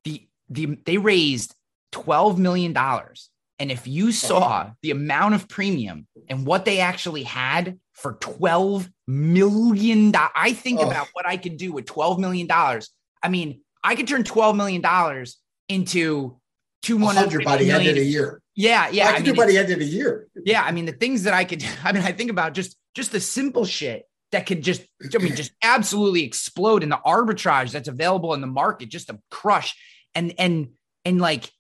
the 0.04 0.28
the 0.50 0.78
they 0.86 0.98
raised 0.98 1.56
12 1.92 2.38
million 2.38 2.74
dollars 2.74 3.31
and 3.62 3.72
if 3.72 3.86
you 3.88 4.12
saw 4.12 4.72
the 4.82 4.90
amount 4.92 5.36
of 5.36 5.48
premium 5.48 6.08
and 6.28 6.48
what 6.48 6.66
they 6.66 6.80
actually 6.80 7.22
had 7.24 7.80
for 7.94 8.14
12 8.14 8.90
million 9.08 10.10
dollars, 10.12 10.32
I 10.36 10.54
think 10.54 10.80
Oh. 10.80 10.88
about 10.90 11.08
what 11.14 11.28
I 11.28 11.38
could 11.38 11.58
do 11.58 11.72
with 11.72 11.86
12 11.86 12.18
million 12.20 12.48
dollars. 12.48 12.90
I 13.22 13.30
mean, 13.30 13.62
I 13.84 13.96
could 13.96 14.08
turn 14.08 14.24
12 14.24 14.56
million 14.56 14.82
dollars 14.82 15.38
into 15.70 16.40
two 16.82 16.98
100 16.98 17.46
by 17.46 17.58
the 17.58 17.70
end 17.72 17.88
of 17.88 17.96
the 17.96 18.04
year. 18.04 18.42
Yeah, 18.56 18.90
yeah. 18.90 19.06
I 19.06 19.10
I 19.10 19.14
can 19.18 19.24
mean, 19.26 19.34
do 19.36 19.42
by 19.42 19.48
the 19.48 19.58
end 19.60 19.72
of 19.72 19.80
the 19.80 19.86
year. 19.86 20.28
yeah, 20.44 20.64
I 20.64 20.72
mean 20.72 20.86
the 20.86 20.92
things 21.04 21.24
that 21.24 21.34
I 21.36 21.46
could 21.46 21.64
I 21.84 21.92
mean 21.92 22.04
I 22.04 22.12
think 22.14 22.32
about 22.32 22.54
just 22.54 22.76
just 22.96 23.12
the 23.12 23.20
simple 23.22 23.66
shit 23.66 24.06
that 24.32 24.48
could 24.48 24.64
just 24.64 24.82
I 25.14 25.18
mean 25.20 25.36
just 25.36 25.52
absolutely 25.64 26.24
explode 26.24 26.82
in 26.84 26.90
the 26.90 27.00
arbitrage 27.06 27.72
that's 27.72 27.88
available 27.88 28.34
in 28.34 28.42
the 28.42 28.48
market 28.48 28.90
just 28.90 29.08
to 29.10 29.20
crush 29.30 29.76
and 30.16 30.34
and 30.40 30.70
and 31.06 31.22
like 31.22 31.52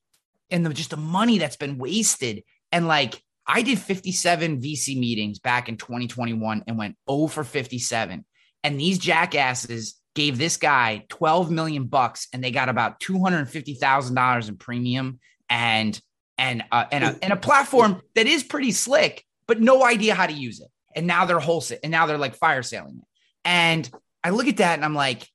and 0.51 0.65
the 0.65 0.73
just 0.73 0.91
the 0.91 0.97
money 0.97 1.37
that's 1.37 1.57
been 1.57 1.77
wasted 1.77 2.43
and 2.71 2.87
like 2.87 3.21
I 3.47 3.63
did 3.63 3.79
57 3.79 4.61
VC 4.61 4.97
meetings 4.97 5.39
back 5.39 5.67
in 5.67 5.77
2021 5.77 6.63
and 6.67 6.77
went 6.77 6.95
0 7.09 7.27
for 7.27 7.43
57 7.43 8.25
and 8.63 8.79
these 8.79 8.99
jackasses 8.99 9.95
gave 10.13 10.37
this 10.37 10.57
guy 10.57 11.05
12 11.09 11.49
million 11.49 11.85
bucks 11.85 12.27
and 12.33 12.43
they 12.43 12.51
got 12.51 12.69
about 12.69 12.99
$250,000 12.99 14.49
in 14.49 14.57
premium 14.57 15.19
and 15.49 15.99
and 16.41 16.63
uh, 16.71 16.85
and 16.91 17.03
a, 17.03 17.19
and 17.21 17.31
a 17.31 17.37
platform 17.37 18.01
that 18.15 18.25
is 18.25 18.43
pretty 18.43 18.71
slick, 18.71 19.23
but 19.47 19.61
no 19.61 19.85
idea 19.85 20.15
how 20.15 20.25
to 20.25 20.33
use 20.33 20.59
it. 20.59 20.67
And 20.95 21.05
now 21.05 21.25
they're 21.25 21.39
wholesale, 21.39 21.77
and 21.83 21.91
now 21.91 22.07
they're 22.07 22.17
like 22.17 22.35
fire 22.35 22.63
selling 22.63 22.97
it. 22.97 23.05
And 23.45 23.89
I 24.23 24.31
look 24.31 24.47
at 24.47 24.57
that 24.57 24.73
and 24.73 24.83
I'm 24.83 24.95
like, 24.95 25.27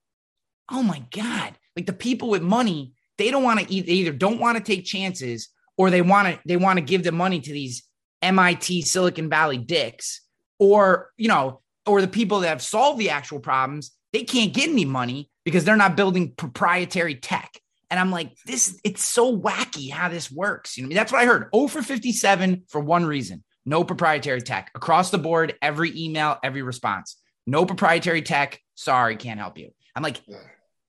oh 0.70 0.82
my 0.82 1.04
god! 1.12 1.54
Like 1.76 1.86
the 1.86 1.92
people 1.92 2.28
with 2.28 2.42
money, 2.42 2.92
they 3.18 3.30
don't 3.30 3.42
want 3.42 3.60
to 3.60 3.72
either, 3.72 3.86
they 3.86 3.92
either 3.92 4.12
don't 4.12 4.40
want 4.40 4.58
to 4.58 4.64
take 4.64 4.84
chances 4.84 5.48
or 5.76 5.90
they 5.90 6.02
want 6.02 6.28
to 6.28 6.40
they 6.46 6.56
want 6.56 6.78
to 6.78 6.84
give 6.84 7.02
the 7.02 7.12
money 7.12 7.40
to 7.40 7.52
these 7.52 7.82
MIT 8.22 8.82
Silicon 8.82 9.28
Valley 9.28 9.58
dicks, 9.58 10.22
or 10.58 11.10
you 11.16 11.28
know, 11.28 11.60
or 11.84 12.00
the 12.00 12.08
people 12.08 12.40
that 12.40 12.48
have 12.48 12.62
solved 12.62 12.98
the 12.98 13.10
actual 13.10 13.40
problems. 13.40 13.92
They 14.12 14.24
can't 14.24 14.54
get 14.54 14.70
any 14.70 14.86
money 14.86 15.30
because 15.44 15.64
they're 15.64 15.76
not 15.76 15.96
building 15.96 16.32
proprietary 16.32 17.16
tech. 17.16 17.52
And 17.90 18.00
I'm 18.00 18.10
like, 18.10 18.34
this, 18.46 18.80
it's 18.82 19.02
so 19.02 19.36
wacky 19.36 19.90
how 19.90 20.08
this 20.08 20.30
works. 20.30 20.78
You 20.78 20.86
know, 20.86 20.94
that's 20.94 21.12
what 21.12 21.20
I 21.20 21.26
heard. 21.26 21.48
0 21.54 21.68
for 21.68 21.82
57 21.82 22.62
for 22.68 22.80
one 22.80 23.04
reason 23.04 23.44
no 23.66 23.82
proprietary 23.82 24.40
tech 24.40 24.70
across 24.74 25.10
the 25.10 25.18
board, 25.18 25.54
every 25.60 25.92
email, 26.00 26.38
every 26.42 26.62
response. 26.62 27.20
No 27.46 27.66
proprietary 27.66 28.22
tech. 28.22 28.60
Sorry, 28.76 29.16
can't 29.16 29.40
help 29.40 29.58
you. 29.58 29.70
I'm 29.94 30.02
like, 30.02 30.20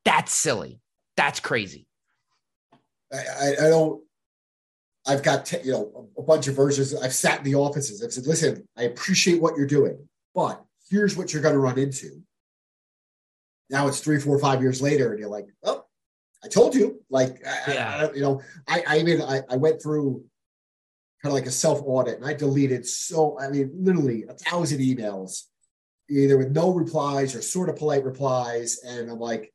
that's 0.05 0.31
silly. 0.31 0.79
That's 1.17 1.39
crazy. 1.39 1.86
I, 3.11 3.53
I, 3.59 3.69
don't. 3.69 4.03
I've 5.07 5.23
got 5.23 5.45
te- 5.45 5.61
you 5.63 5.71
know 5.71 6.09
a, 6.17 6.21
a 6.21 6.23
bunch 6.23 6.47
of 6.47 6.55
versions. 6.55 6.93
I've 6.93 7.13
sat 7.13 7.39
in 7.39 7.45
the 7.45 7.55
offices. 7.55 8.03
I've 8.03 8.11
said, 8.11 8.27
"Listen, 8.27 8.67
I 8.77 8.83
appreciate 8.83 9.41
what 9.41 9.55
you're 9.55 9.67
doing, 9.67 10.07
but 10.35 10.63
here's 10.89 11.15
what 11.15 11.31
you're 11.33 11.41
going 11.41 11.53
to 11.53 11.59
run 11.59 11.79
into." 11.79 12.21
Now 13.69 13.87
it's 13.87 13.99
three, 13.99 14.19
four, 14.19 14.39
five 14.39 14.61
years 14.61 14.81
later, 14.81 15.11
and 15.11 15.19
you're 15.19 15.29
like, 15.29 15.47
"Oh, 15.63 15.85
I 16.43 16.47
told 16.47 16.75
you." 16.75 17.01
Like, 17.09 17.45
I, 17.45 17.73
Yeah. 17.73 18.09
I, 18.09 18.13
you 18.13 18.21
know, 18.21 18.41
I, 18.67 18.83
I 18.87 19.03
mean, 19.03 19.21
I, 19.21 19.41
I 19.49 19.55
went 19.57 19.81
through 19.81 20.23
kind 21.21 21.31
of 21.31 21.33
like 21.33 21.45
a 21.45 21.51
self 21.51 21.81
audit, 21.85 22.17
and 22.17 22.25
I 22.25 22.33
deleted 22.33 22.85
so, 22.85 23.39
I 23.39 23.49
mean, 23.49 23.71
literally 23.73 24.25
a 24.27 24.33
thousand 24.33 24.79
emails, 24.79 25.43
either 26.09 26.37
with 26.37 26.51
no 26.51 26.73
replies 26.73 27.35
or 27.35 27.41
sort 27.41 27.69
of 27.69 27.77
polite 27.77 28.03
replies, 28.03 28.79
and 28.85 29.09
I'm 29.09 29.19
like, 29.19 29.53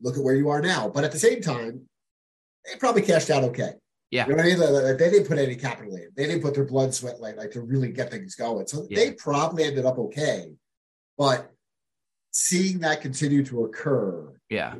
"Look 0.00 0.16
at 0.16 0.22
where 0.22 0.36
you 0.36 0.48
are 0.50 0.62
now." 0.62 0.88
But 0.88 1.04
at 1.04 1.12
the 1.12 1.18
same 1.18 1.40
time, 1.40 1.87
they 2.64 2.78
probably 2.78 3.02
cashed 3.02 3.30
out 3.30 3.44
okay. 3.44 3.72
Yeah. 4.10 4.26
You 4.26 4.30
know 4.32 4.42
what 4.42 4.46
I 4.46 4.82
mean? 4.86 4.96
They 4.96 5.10
didn't 5.10 5.28
put 5.28 5.38
any 5.38 5.56
capital 5.56 5.94
in. 5.94 6.08
They 6.16 6.26
didn't 6.26 6.42
put 6.42 6.54
their 6.54 6.64
blood, 6.64 6.94
sweat, 6.94 7.20
like, 7.20 7.36
like 7.36 7.50
to 7.52 7.60
really 7.60 7.92
get 7.92 8.10
things 8.10 8.34
going. 8.34 8.66
So 8.66 8.86
Yeah. 8.88 8.96
they 8.98 9.12
probably 9.12 9.64
ended 9.64 9.84
up 9.84 9.98
okay. 9.98 10.54
But 11.18 11.50
seeing 12.30 12.78
that 12.80 13.00
continue 13.02 13.44
to 13.46 13.64
occur 13.64 14.32
Yeah. 14.48 14.76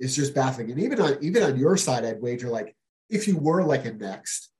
is 0.00 0.16
just 0.16 0.34
baffling. 0.34 0.70
And 0.70 0.80
even 0.80 1.00
on 1.00 1.18
even 1.22 1.42
on 1.44 1.58
your 1.58 1.76
side, 1.76 2.04
I'd 2.04 2.20
wager 2.20 2.48
like 2.48 2.74
if 3.08 3.28
you 3.28 3.36
were 3.36 3.62
like 3.62 3.84
a 3.84 3.92
next, 3.92 4.50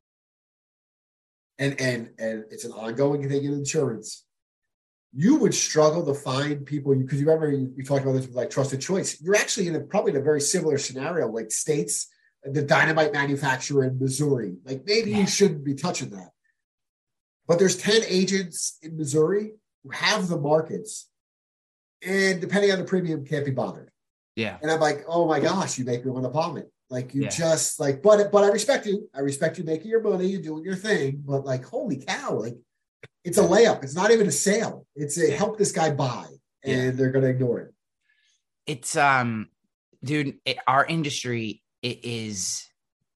and 1.59 1.81
and 1.81 2.11
and 2.19 2.45
it's 2.51 2.65
an 2.65 2.73
ongoing 2.73 3.29
thing 3.29 3.45
in 3.45 3.53
insurance, 3.55 4.25
you 5.13 5.37
would 5.37 5.55
struggle 5.55 6.05
to 6.07 6.15
find 6.15 6.65
people 6.65 6.95
because 6.95 7.21
you 7.21 7.27
remember 7.27 7.51
you, 7.51 7.73
you 7.77 7.85
talked 7.85 8.03
about 8.03 8.13
this 8.13 8.27
with 8.27 8.37
like 8.37 8.51
trusted 8.51 8.81
choice. 8.81 9.21
You're 9.21 9.37
actually 9.37 9.69
in 9.69 9.75
a 9.75 9.81
probably 9.81 10.13
in 10.13 10.19
a 10.19 10.23
very 10.23 10.41
similar 10.41 10.79
scenario, 10.79 11.29
like 11.29 11.51
states, 11.51 12.09
the 12.45 12.63
dynamite 12.63 13.13
manufacturer 13.13 13.85
in 13.85 13.99
Missouri. 13.99 14.57
Like 14.65 14.85
maybe 14.85 15.11
Yeah. 15.13 15.19
you 15.19 15.27
shouldn't 15.27 15.65
be 15.65 15.75
touching 15.75 16.11
that. 16.11 16.31
But 17.47 17.59
there's 17.59 17.77
10 17.77 18.03
agents 18.07 18.79
in 18.83 18.97
Missouri 18.97 19.53
who 19.83 19.91
have 19.91 20.29
the 20.29 20.39
markets. 20.39 21.09
And 22.05 22.41
depending 22.41 22.73
on 22.73 22.79
the 22.79 22.85
premium, 22.85 23.25
can't 23.25 23.45
be 23.45 23.51
bothered. 23.53 23.91
Yeah. 24.35 24.59
And 24.61 24.71
I'm 24.71 24.81
like, 24.81 25.05
oh 25.07 25.27
my 25.29 25.39
gosh, 25.41 25.79
you 25.79 25.85
make 25.85 26.05
me 26.05 26.11
want 26.11 26.25
to 26.25 26.31
vomit. 26.31 26.71
Like 26.91 27.15
you 27.15 27.23
Yeah. 27.23 27.29
just 27.31 27.79
like, 27.79 28.03
but 28.03 28.31
but 28.33 28.45
I 28.45 28.49
respect 28.49 28.87
you. 28.87 29.09
I 29.15 29.21
respect 29.21 29.59
you 29.59 29.65
making 29.65 29.91
your 29.91 30.01
money, 30.03 30.27
you 30.27 30.43
doing 30.43 30.65
your 30.65 30.75
thing. 30.77 31.23
But 31.25 31.45
like, 31.45 31.65
holy 31.65 31.97
cow, 32.05 32.35
like 32.35 32.57
it's 33.25 33.39
a 33.39 33.43
layup. 33.43 33.83
It's 33.85 33.95
not 33.95 34.11
even 34.11 34.27
a 34.27 34.33
sale. 34.33 34.87
It's 34.97 35.17
a 35.19 35.31
help 35.31 35.59
this 35.59 35.73
guy 35.73 35.91
buy, 35.93 36.27
and 36.65 36.83
Yeah. 36.87 36.91
they're 36.91 37.11
gonna 37.13 37.29
ignore 37.29 37.61
it. 37.61 37.75
It's 38.67 38.97
um, 38.97 39.49
dude, 40.05 40.39
it, 40.45 40.59
our 40.67 40.85
industry 40.85 41.62
it 41.83 42.05
is 42.05 42.67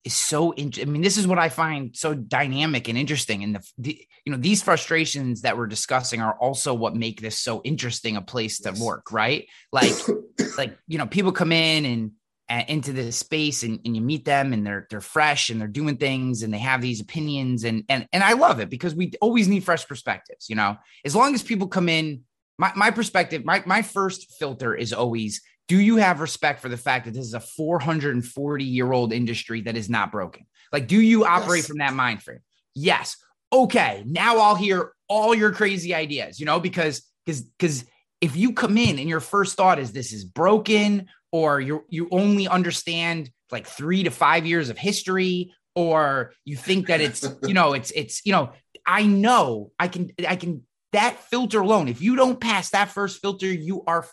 is 0.04 0.14
so. 0.14 0.52
In, 0.52 0.72
I 0.80 0.84
mean, 0.84 1.02
this 1.02 1.16
is 1.16 1.26
what 1.26 1.38
I 1.38 1.48
find 1.48 1.96
so 1.96 2.14
dynamic 2.14 2.88
and 2.88 2.98
interesting. 2.98 3.42
And 3.42 3.56
the, 3.56 3.72
the 3.78 4.06
you 4.24 4.32
know 4.32 4.38
these 4.38 4.62
frustrations 4.62 5.42
that 5.42 5.56
we're 5.56 5.66
discussing 5.66 6.20
are 6.20 6.34
also 6.38 6.74
what 6.74 6.94
make 6.96 7.20
this 7.20 7.38
so 7.38 7.62
interesting 7.64 8.16
a 8.16 8.22
place 8.22 8.60
to 8.60 8.70
Yes. 8.70 8.80
work, 8.80 9.12
right? 9.12 9.48
Like 9.72 10.08
like 10.56 10.78
you 10.88 10.98
know 10.98 11.06
people 11.06 11.32
come 11.32 11.52
in 11.52 11.84
and, 11.84 12.12
and 12.48 12.68
into 12.68 12.92
this 12.92 13.16
space 13.16 13.62
and, 13.62 13.80
and 13.84 13.96
you 13.96 14.02
meet 14.02 14.24
them 14.24 14.52
and 14.52 14.66
they're 14.66 14.86
they're 14.90 15.00
fresh 15.00 15.50
and 15.50 15.60
they're 15.60 15.68
doing 15.68 15.96
things 15.96 16.42
and 16.42 16.52
they 16.52 16.58
have 16.58 16.80
these 16.80 17.00
opinions 17.00 17.64
and 17.64 17.84
and 17.88 18.06
and 18.12 18.22
I 18.22 18.34
love 18.34 18.60
it 18.60 18.70
because 18.70 18.94
we 18.94 19.12
always 19.20 19.48
need 19.48 19.64
fresh 19.64 19.86
perspectives 19.86 20.48
you 20.48 20.56
know 20.56 20.76
as 21.04 21.14
long 21.14 21.34
as 21.34 21.42
people 21.42 21.68
come 21.68 21.88
in 21.88 22.22
my, 22.58 22.72
my 22.76 22.90
perspective 22.90 23.44
my 23.44 23.62
my 23.66 23.82
first 23.82 24.38
filter 24.38 24.74
is 24.74 24.92
always 24.92 25.42
do 25.68 25.78
you 25.78 25.96
have 25.96 26.20
respect 26.20 26.60
for 26.60 26.68
the 26.68 26.76
fact 26.76 27.06
that 27.06 27.14
this 27.14 27.26
is 27.26 27.34
a 27.34 27.40
440 27.40 28.64
year 28.64 28.92
old 28.92 29.12
industry 29.12 29.62
that 29.62 29.76
is 29.76 29.88
not 29.90 30.12
broken? 30.12 30.46
Like 30.72 30.86
do 30.86 31.00
you 31.00 31.24
operate 31.24 31.58
Yes. 31.58 31.66
from 31.66 31.78
that 31.78 31.94
mind 31.94 32.22
frame? 32.22 32.40
Yes. 32.74 33.16
Okay 33.52 34.02
now 34.06 34.38
I'll 34.38 34.54
hear 34.56 34.92
all 35.08 35.34
your 35.34 35.52
crazy 35.52 35.94
ideas 35.94 36.40
you 36.40 36.46
know 36.46 36.58
because 36.58 37.02
because 37.24 37.42
because 37.42 37.84
if 38.20 38.34
you 38.36 38.52
come 38.52 38.76
in 38.76 38.98
and 38.98 39.08
your 39.08 39.20
first 39.20 39.56
thought 39.56 39.78
is 39.78 39.92
this 39.92 40.12
is 40.12 40.24
broken 40.24 41.06
or 41.30 41.60
you 41.60 41.84
you 41.88 42.08
only 42.10 42.48
understand 42.48 43.30
like 43.52 43.66
3 43.66 44.04
to 44.04 44.10
5 44.10 44.46
years 44.46 44.68
of 44.68 44.78
history 44.78 45.52
or 45.76 46.32
you 46.44 46.56
think 46.56 46.88
that 46.88 47.00
it's 47.00 47.24
you 47.46 47.54
know 47.54 47.74
it's 47.74 47.92
it's 47.92 48.24
you 48.26 48.32
know 48.32 48.50
I 48.84 49.04
know 49.06 49.70
I 49.78 49.88
can 49.88 50.10
I 50.26 50.36
can 50.36 50.62
that 50.92 51.18
filter 51.30 51.60
alone 51.60 51.88
if 51.88 52.00
you 52.00 52.16
don't 52.16 52.40
pass 52.40 52.70
that 52.70 52.90
first 52.90 53.20
filter 53.20 53.46
you 53.46 53.84
are 53.86 54.06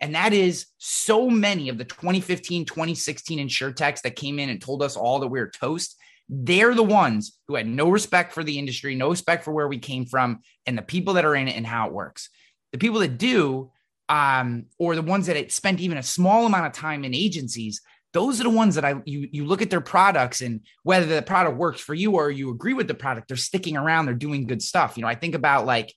and 0.00 0.14
that 0.14 0.32
is 0.32 0.66
so 0.78 1.28
many 1.28 1.68
of 1.68 1.78
the 1.78 1.84
2015 1.84 2.64
2016 2.64 3.38
insurtechs 3.38 4.02
that 4.02 4.16
came 4.16 4.38
in 4.38 4.48
and 4.50 4.60
told 4.60 4.82
us 4.82 4.96
all 4.96 5.20
that 5.20 5.28
we 5.28 5.40
are 5.40 5.50
toast 5.50 5.96
they're 6.28 6.74
the 6.74 6.82
ones 6.82 7.38
who 7.48 7.56
had 7.56 7.66
no 7.66 7.88
respect 7.88 8.32
for 8.32 8.44
the 8.44 8.58
industry 8.58 8.94
no 8.94 9.10
respect 9.10 9.44
for 9.44 9.52
where 9.52 9.68
we 9.68 9.78
came 9.78 10.06
from 10.06 10.40
and 10.66 10.76
the 10.76 10.82
people 10.82 11.14
that 11.14 11.24
are 11.24 11.34
in 11.34 11.48
it 11.48 11.56
and 11.56 11.66
how 11.66 11.86
it 11.86 11.92
works 11.92 12.30
the 12.72 12.78
people 12.78 13.00
that 13.00 13.18
do 13.18 13.70
um, 14.08 14.66
or 14.78 14.96
the 14.96 15.02
ones 15.02 15.26
that 15.26 15.52
spent 15.52 15.80
even 15.80 15.96
a 15.96 16.02
small 16.02 16.46
amount 16.46 16.66
of 16.66 16.72
time 16.72 17.04
in 17.04 17.14
agencies 17.14 17.80
those 18.12 18.40
are 18.40 18.44
the 18.44 18.50
ones 18.50 18.74
that 18.74 18.84
I 18.84 18.96
you 19.04 19.28
you 19.30 19.44
look 19.44 19.62
at 19.62 19.70
their 19.70 19.80
products 19.80 20.40
and 20.40 20.60
whether 20.82 21.06
the 21.06 21.22
product 21.22 21.56
works 21.56 21.80
for 21.80 21.94
you 21.94 22.16
or 22.16 22.30
you 22.30 22.50
agree 22.50 22.74
with 22.74 22.88
the 22.88 22.94
product, 22.94 23.28
they're 23.28 23.36
sticking 23.36 23.76
around, 23.76 24.06
they're 24.06 24.14
doing 24.14 24.46
good 24.46 24.62
stuff. 24.62 24.96
You 24.96 25.02
know, 25.02 25.08
I 25.08 25.14
think 25.14 25.34
about 25.34 25.66
like 25.66 25.94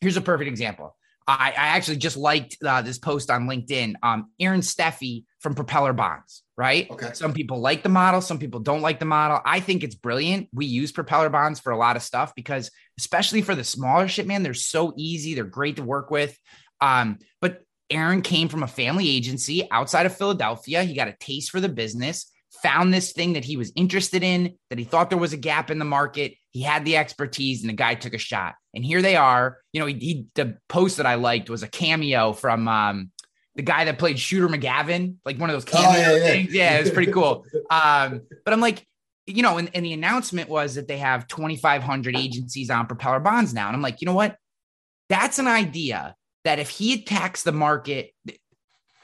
here's 0.00 0.16
a 0.16 0.22
perfect 0.22 0.48
example. 0.48 0.96
I, 1.28 1.50
I 1.50 1.66
actually 1.76 1.98
just 1.98 2.16
liked 2.16 2.56
uh, 2.64 2.80
this 2.80 2.98
post 2.98 3.30
on 3.30 3.46
LinkedIn. 3.46 3.96
Um, 4.02 4.30
Aaron 4.40 4.62
Steffi 4.62 5.24
from 5.40 5.54
Propeller 5.54 5.92
Bonds, 5.92 6.42
right? 6.56 6.90
Okay. 6.90 7.10
Some 7.12 7.34
people 7.34 7.60
like 7.60 7.82
the 7.82 7.90
model, 7.90 8.22
some 8.22 8.38
people 8.38 8.60
don't 8.60 8.80
like 8.80 8.98
the 8.98 9.04
model. 9.04 9.38
I 9.44 9.60
think 9.60 9.84
it's 9.84 9.94
brilliant. 9.94 10.48
We 10.54 10.64
use 10.64 10.90
Propeller 10.90 11.28
Bonds 11.28 11.60
for 11.60 11.70
a 11.70 11.76
lot 11.76 11.96
of 11.96 12.02
stuff 12.02 12.32
because, 12.34 12.70
especially 12.98 13.42
for 13.42 13.54
the 13.54 13.62
smaller 13.62 14.08
shit, 14.08 14.26
man, 14.26 14.42
they're 14.42 14.54
so 14.54 14.94
easy. 14.96 15.34
They're 15.34 15.44
great 15.44 15.76
to 15.76 15.82
work 15.82 16.10
with. 16.10 16.36
Um, 16.80 17.18
but 17.42 17.60
Aaron 17.90 18.22
came 18.22 18.48
from 18.48 18.62
a 18.62 18.68
family 18.68 19.08
agency 19.10 19.68
outside 19.70 20.06
of 20.06 20.16
Philadelphia. 20.16 20.82
He 20.82 20.94
got 20.94 21.08
a 21.08 21.16
taste 21.20 21.50
for 21.50 21.60
the 21.60 21.68
business 21.68 22.32
found 22.62 22.92
this 22.92 23.12
thing 23.12 23.34
that 23.34 23.44
he 23.44 23.56
was 23.56 23.72
interested 23.76 24.22
in, 24.22 24.54
that 24.70 24.78
he 24.78 24.84
thought 24.84 25.10
there 25.10 25.18
was 25.18 25.32
a 25.32 25.38
gap 25.38 25.70
in 25.70 25.78
the 25.78 25.84
market. 25.84 26.34
He 26.50 26.62
had 26.62 26.84
the 26.84 26.96
expertise, 26.96 27.62
and 27.62 27.70
the 27.70 27.74
guy 27.74 27.94
took 27.94 28.14
a 28.14 28.18
shot. 28.18 28.54
And 28.74 28.84
here 28.84 29.02
they 29.02 29.16
are. 29.16 29.58
You 29.72 29.80
know, 29.80 29.86
he, 29.86 29.94
he 29.94 30.26
the 30.34 30.56
post 30.68 30.96
that 30.96 31.06
I 31.06 31.14
liked 31.16 31.50
was 31.50 31.62
a 31.62 31.68
cameo 31.68 32.32
from 32.32 32.68
um, 32.68 33.10
the 33.54 33.62
guy 33.62 33.84
that 33.84 33.98
played 33.98 34.18
Shooter 34.18 34.48
McGavin, 34.48 35.16
like 35.24 35.38
one 35.38 35.50
of 35.50 35.54
those 35.54 35.64
cameo 35.64 35.88
Oh, 35.90 35.92
yeah, 35.96 36.16
yeah. 36.16 36.26
things. 36.30 36.54
Yeah, 36.54 36.78
it 36.78 36.82
was 36.82 36.90
pretty 36.90 37.12
cool. 37.12 37.44
Um, 37.70 38.22
but 38.46 38.54
I'm 38.54 38.60
like, 38.60 38.86
you 39.26 39.42
know, 39.42 39.58
and, 39.58 39.70
and 39.74 39.84
the 39.84 39.92
announcement 39.92 40.48
was 40.48 40.76
that 40.76 40.88
they 40.88 40.96
have 40.96 41.28
2,500 41.28 42.16
agencies 42.16 42.70
on 42.70 42.86
Propeller 42.86 43.20
Bonds 43.20 43.52
now. 43.52 43.66
And 43.66 43.76
I'm 43.76 43.82
like, 43.82 44.00
you 44.00 44.06
know 44.06 44.14
what? 44.14 44.36
That's 45.10 45.38
an 45.38 45.46
idea 45.46 46.14
that 46.44 46.58
if 46.58 46.70
he 46.70 46.94
attacks 46.94 47.42
the 47.42 47.52
market, 47.52 48.12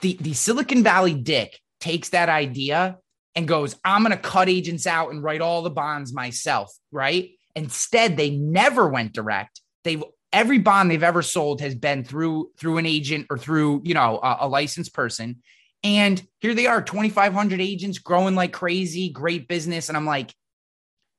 the, 0.00 0.16
the 0.18 0.32
Silicon 0.32 0.82
Valley 0.82 1.12
dick 1.12 1.60
takes 1.78 2.08
that 2.10 2.30
idea 2.30 2.98
and 3.34 3.48
goes, 3.48 3.76
I'm 3.84 4.02
going 4.02 4.12
to 4.12 4.18
cut 4.18 4.48
agents 4.48 4.86
out 4.86 5.10
and 5.10 5.22
write 5.22 5.40
all 5.40 5.62
the 5.62 5.70
bonds 5.70 6.12
myself, 6.12 6.72
right? 6.92 7.30
Instead, 7.56 8.16
they 8.16 8.30
never 8.30 8.88
went 8.88 9.12
direct. 9.12 9.60
They've 9.82 10.02
every 10.32 10.58
bond 10.58 10.90
they've 10.90 11.02
ever 11.02 11.22
sold 11.22 11.60
has 11.60 11.74
been 11.74 12.04
through 12.04 12.50
through 12.58 12.78
an 12.78 12.86
agent 12.86 13.26
or 13.30 13.38
through, 13.38 13.82
you 13.84 13.94
know, 13.94 14.18
a, 14.22 14.38
a 14.40 14.48
licensed 14.48 14.92
person. 14.92 15.40
And 15.84 16.26
here 16.40 16.54
they 16.54 16.66
are, 16.66 16.82
2,500 16.82 17.60
agents 17.60 17.98
growing 17.98 18.34
like 18.34 18.52
crazy, 18.52 19.10
great 19.10 19.46
business. 19.46 19.88
And 19.88 19.96
I'm 19.96 20.06
like, 20.06 20.34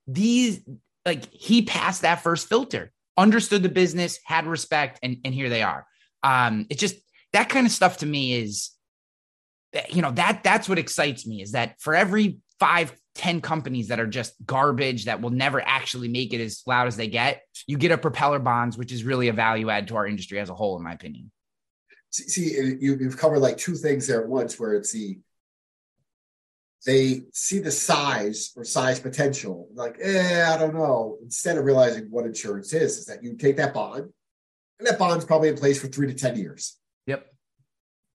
these, 0.08 0.60
like, 1.04 1.32
he 1.32 1.62
passed 1.62 2.02
that 2.02 2.22
first 2.22 2.48
filter, 2.48 2.92
understood 3.16 3.62
the 3.62 3.68
business, 3.68 4.18
had 4.24 4.44
respect, 4.44 4.98
and, 5.04 5.18
and 5.24 5.32
here 5.32 5.48
they 5.48 5.62
are. 5.62 5.86
Um, 6.24 6.66
it 6.68 6.78
just, 6.78 6.96
that 7.32 7.48
kind 7.48 7.64
of 7.64 7.72
stuff 7.72 7.98
to 7.98 8.06
me 8.06 8.34
is, 8.34 8.70
you 9.90 10.02
know 10.02 10.10
that 10.12 10.42
that's 10.42 10.68
what 10.68 10.78
excites 10.78 11.26
me 11.26 11.42
is 11.42 11.52
that 11.52 11.80
for 11.80 11.94
every 11.94 12.38
five 12.58 12.92
ten 13.14 13.40
companies 13.40 13.88
that 13.88 14.00
are 14.00 14.06
just 14.06 14.34
garbage 14.44 15.06
that 15.06 15.20
will 15.20 15.30
never 15.30 15.60
actually 15.60 16.08
make 16.08 16.32
it 16.32 16.40
as 16.40 16.62
loud 16.66 16.86
as 16.86 16.96
they 16.96 17.08
get 17.08 17.42
you 17.66 17.76
get 17.76 17.90
a 17.90 17.98
propeller 17.98 18.38
bonds 18.38 18.78
which 18.78 18.92
is 18.92 19.04
really 19.04 19.28
a 19.28 19.32
value 19.32 19.70
add 19.70 19.88
to 19.88 19.96
our 19.96 20.06
industry 20.06 20.38
as 20.38 20.50
a 20.50 20.54
whole 20.54 20.76
in 20.76 20.82
my 20.82 20.92
opinion 20.92 21.30
See, 22.10 22.28
see 22.28 22.54
you, 22.80 22.96
you've 22.98 23.18
covered 23.18 23.40
like 23.40 23.58
two 23.58 23.74
things 23.74 24.06
there 24.06 24.22
at 24.22 24.28
once 24.28 24.58
where 24.58 24.74
it's 24.74 24.92
the 24.92 25.18
they 26.86 27.22
see 27.32 27.58
the 27.58 27.70
size 27.70 28.52
or 28.56 28.64
size 28.64 29.00
potential, 29.00 29.68
like, 29.74 29.96
eh, 30.00 30.48
I 30.48 30.56
don't 30.56 30.74
know. 30.74 31.18
Instead 31.20 31.58
of 31.58 31.64
realizing 31.64 32.06
what 32.10 32.24
insurance 32.24 32.72
is, 32.72 32.98
is 32.98 33.06
that 33.06 33.24
you 33.24 33.36
take 33.36 33.56
that 33.56 33.74
bond, 33.74 34.08
and 34.78 34.86
that 34.86 34.98
bond's 34.98 35.24
probably 35.24 35.48
in 35.48 35.56
place 35.56 35.80
for 35.80 35.88
three 35.88 36.06
to 36.06 36.14
10 36.14 36.38
years. 36.38 36.78
yep 37.06 37.26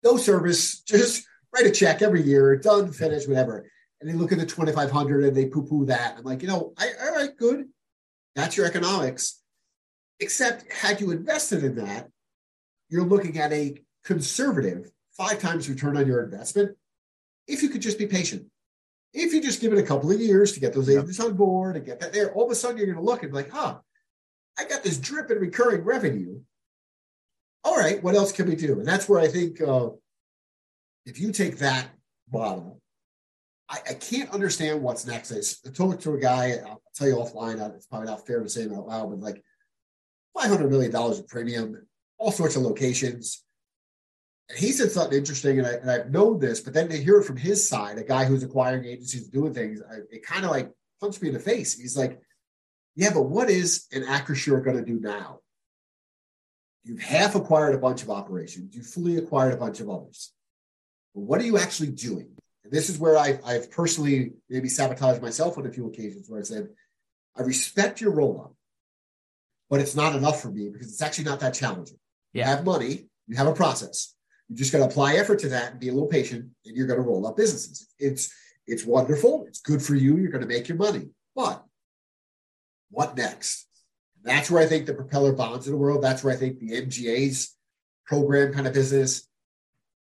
No 0.04 0.16
service, 0.16 0.80
just 0.88 1.28
write 1.54 1.66
a 1.66 1.72
check 1.72 2.02
every 2.02 2.22
year, 2.22 2.56
done, 2.56 2.92
finished, 2.92 3.28
whatever. 3.28 3.66
And 4.00 4.10
they 4.10 4.14
look 4.14 4.32
at 4.32 4.40
the 4.40 4.46
2,500 4.46 5.24
and 5.26 5.36
they 5.36 5.46
poo 5.46 5.64
poo 5.64 5.86
that. 5.86 6.16
I'm 6.18 6.24
like, 6.24 6.42
you 6.42 6.48
know, 6.48 6.74
I, 6.78 6.90
all 7.04 7.16
right, 7.16 7.36
good. 7.38 7.66
That's 8.36 8.58
your 8.58 8.66
economics. 8.66 9.42
Except 10.20 10.72
had 10.72 11.02
you 11.02 11.12
invested 11.12 11.64
in 11.64 11.76
that, 11.76 12.10
you're 12.90 13.06
looking 13.06 13.38
at 13.40 13.52
a 13.54 13.76
conservative 14.04 14.92
five 15.18 15.40
times 15.40 15.70
return 15.70 15.98
on 15.98 16.08
your 16.08 16.24
investment 16.24 16.76
if 17.48 17.62
you 17.62 17.70
could 17.70 17.82
just 17.82 18.00
be 18.00 18.08
patient. 18.08 18.46
If 19.14 19.34
you 19.34 19.42
just 19.42 19.62
give 19.62 19.74
it 19.74 19.80
a 19.80 19.84
couple 19.84 20.10
of 20.12 20.22
years 20.22 20.54
to 20.54 20.60
get 20.60 20.74
those 20.74 20.90
agents 20.90 21.20
on 21.20 21.34
board 21.34 21.76
and 21.76 21.86
get 21.86 22.00
that 22.00 22.14
there, 22.14 22.32
all 22.34 22.46
of 22.46 22.52
a 22.52 22.56
sudden 22.56 22.78
you're 22.78 22.86
going 22.86 22.98
to 22.98 23.04
look 23.04 23.24
and 23.24 23.32
be 23.32 23.38
like, 23.38 23.50
huh, 23.50 23.78
I 24.58 24.66
got 24.66 24.84
this 24.84 24.98
drip 24.98 25.30
in 25.32 25.38
recurring 25.38 25.84
revenue. 25.84 26.40
All 27.64 27.78
right, 27.78 28.02
what 28.02 28.16
else 28.16 28.32
can 28.32 28.48
we 28.48 28.56
do? 28.56 28.80
And 28.80 28.88
that's 28.88 29.10
where 29.10 29.20
I 29.20 29.28
think 29.28 29.62
uh, 29.62 29.90
if 31.06 31.20
you 31.20 31.32
take 31.32 31.58
that 31.58 31.90
model, 32.32 32.82
I, 33.70 33.80
I 33.90 33.94
can't 33.94 34.32
understand 34.32 34.82
what's 34.82 35.06
next. 35.06 35.32
I, 35.32 35.70
I 35.70 35.72
talked 35.72 36.04
to 36.04 36.14
a 36.14 36.20
guy, 36.20 36.56
I'll 36.66 36.82
tell 36.94 37.08
you 37.08 37.16
offline, 37.16 37.60
it's 37.76 37.88
probably 37.88 38.08
not 38.08 38.26
fair 38.28 38.42
to 38.42 38.50
say 38.50 38.64
it 38.64 38.74
out 38.74 38.88
loud, 38.88 39.10
but 39.10 39.20
like 39.20 39.44
$500 40.38 40.70
million 40.70 40.96
in 40.96 41.24
premium, 41.28 41.88
all 42.18 42.32
sorts 42.32 42.56
of 42.56 42.64
locations. 42.64 43.44
And 44.50 44.60
he 44.60 44.72
said 44.72 44.92
something 44.92 45.18
interesting, 45.18 45.60
and, 45.60 45.68
I, 45.68 45.96
I've 45.96 46.12
known 46.12 46.40
this, 46.40 46.60
but 46.60 46.74
then 46.74 46.90
to 46.90 46.98
hear 46.98 47.20
it 47.20 47.26
from 47.26 47.38
his 47.38 47.68
side, 47.68 47.98
a 47.98 48.04
guy 48.04 48.26
who's 48.26 48.44
acquiring 48.44 48.86
agencies 48.86 49.28
doing 49.28 49.54
things, 49.54 49.82
I, 49.90 50.00
it 50.12 50.26
kind 50.26 50.44
of 50.44 50.52
like 50.52 50.72
punched 51.00 51.22
me 51.22 51.30
in 51.30 51.34
the 51.34 51.40
face. 51.40 51.80
He's 51.80 51.98
like, 51.98 52.22
yeah, 52.96 53.12
but 53.14 53.24
what 53.24 53.50
is 53.50 53.88
an 53.94 54.04
Acrisure 54.04 54.64
going 54.64 54.78
to 54.78 54.86
do 54.86 55.00
now? 55.00 55.40
You've 56.84 57.02
half 57.02 57.36
acquired 57.36 57.76
a 57.76 57.80
bunch 57.80 58.04
of 58.04 58.10
operations, 58.10 58.76
you've 58.76 58.88
fully 58.88 59.18
acquired 59.18 59.54
a 59.54 59.58
bunch 59.58 59.80
of 59.80 59.90
others. 59.90 60.34
But 61.14 61.22
what 61.22 61.42
are 61.42 61.46
you 61.46 61.58
actually 61.58 61.90
doing? 61.90 62.30
And 62.64 62.72
this 62.72 62.90
is 62.90 62.98
where 62.98 63.18
I, 63.18 63.40
I've 63.46 63.72
personally 63.72 64.34
maybe 64.50 64.70
sabotaged 64.70 65.22
myself 65.22 65.58
on 65.58 65.66
a 65.66 65.72
few 65.72 65.88
occasions 65.88 66.30
where 66.30 66.40
I 66.40 66.44
said, 66.44 66.70
I 67.36 67.44
respect 67.44 68.02
your 68.02 68.12
roll 68.12 68.42
up, 68.42 68.54
but 69.70 69.80
it's 69.80 69.96
not 69.96 70.16
enough 70.16 70.42
for 70.42 70.50
me 70.50 70.70
because 70.70 70.88
it's 70.92 71.02
actually 71.02 71.26
not 71.26 71.40
that 71.40 71.54
challenging. 71.54 71.98
You 72.34 72.44
have 72.44 72.66
money, 72.66 73.08
you 73.28 73.36
have 73.36 73.48
a 73.48 73.54
process. 73.54 74.14
You 74.48 74.56
just 74.56 74.72
got 74.72 74.80
to 74.80 74.86
apply 74.86 75.16
effort 75.16 75.40
to 75.40 75.50
that 75.50 75.72
and 75.72 75.80
be 75.80 75.90
a 75.90 75.94
little 75.94 76.08
patient, 76.08 76.50
and 76.66 76.76
you're 76.76 76.88
going 76.88 77.00
to 77.00 77.06
roll 77.06 77.26
up 77.28 77.38
businesses. 77.38 77.88
It's 78.00 78.34
it's 78.68 78.86
wonderful. 78.86 79.46
It's 79.48 79.62
good 79.62 79.82
for 79.82 79.96
you. 79.96 80.18
You're 80.18 80.32
going 80.32 80.44
to 80.44 80.48
make 80.48 80.68
your 80.68 80.78
money. 80.78 81.10
But 81.36 81.64
what 82.90 83.18
next? 83.18 83.68
That's 84.24 84.52
where 84.52 84.62
I 84.62 84.68
think 84.68 84.86
the 84.86 84.94
propeller 84.94 85.34
bonds 85.34 85.68
of 85.68 85.72
the 85.72 85.78
world. 85.78 86.04
That's 86.04 86.24
where 86.24 86.34
I 86.34 86.38
think 86.38 86.60
the 86.60 86.72
MGA's 86.72 87.56
program 88.06 88.54
kind 88.54 88.68
of 88.68 88.74
business 88.74 89.28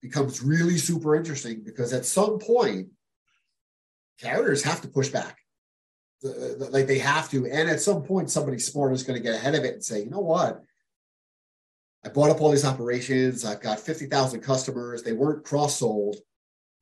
becomes 0.07 0.41
really 0.41 0.77
super 0.77 1.15
interesting 1.15 1.63
because 1.63 1.93
at 1.93 2.05
some 2.05 2.39
point, 2.39 2.89
carriers 4.19 4.63
have 4.63 4.81
to 4.81 4.87
push 4.87 5.09
back. 5.09 5.39
The- 6.21 6.55
the- 6.59 6.69
like 6.69 6.87
they 6.87 6.99
have 6.99 7.29
to. 7.31 7.45
And 7.45 7.69
at 7.69 7.81
some 7.81 8.03
point, 8.03 8.29
somebody 8.29 8.59
smart 8.59 8.93
is 8.93 9.03
going 9.03 9.17
to 9.17 9.23
get 9.23 9.35
ahead 9.35 9.55
of 9.55 9.63
it 9.63 9.73
and 9.73 9.83
say, 9.83 10.03
you 10.03 10.09
know 10.09 10.19
what? 10.19 10.61
I 12.03 12.09
bought 12.09 12.29
up 12.29 12.39
all 12.39 12.51
these 12.51 12.65
operations. 12.65 13.43
I've 13.43 13.61
got 13.61 13.79
50,000 13.79 14.41
customers. 14.41 15.01
They 15.01 15.13
weren't 15.13 15.43
cross 15.43 15.79
sold. 15.79 16.17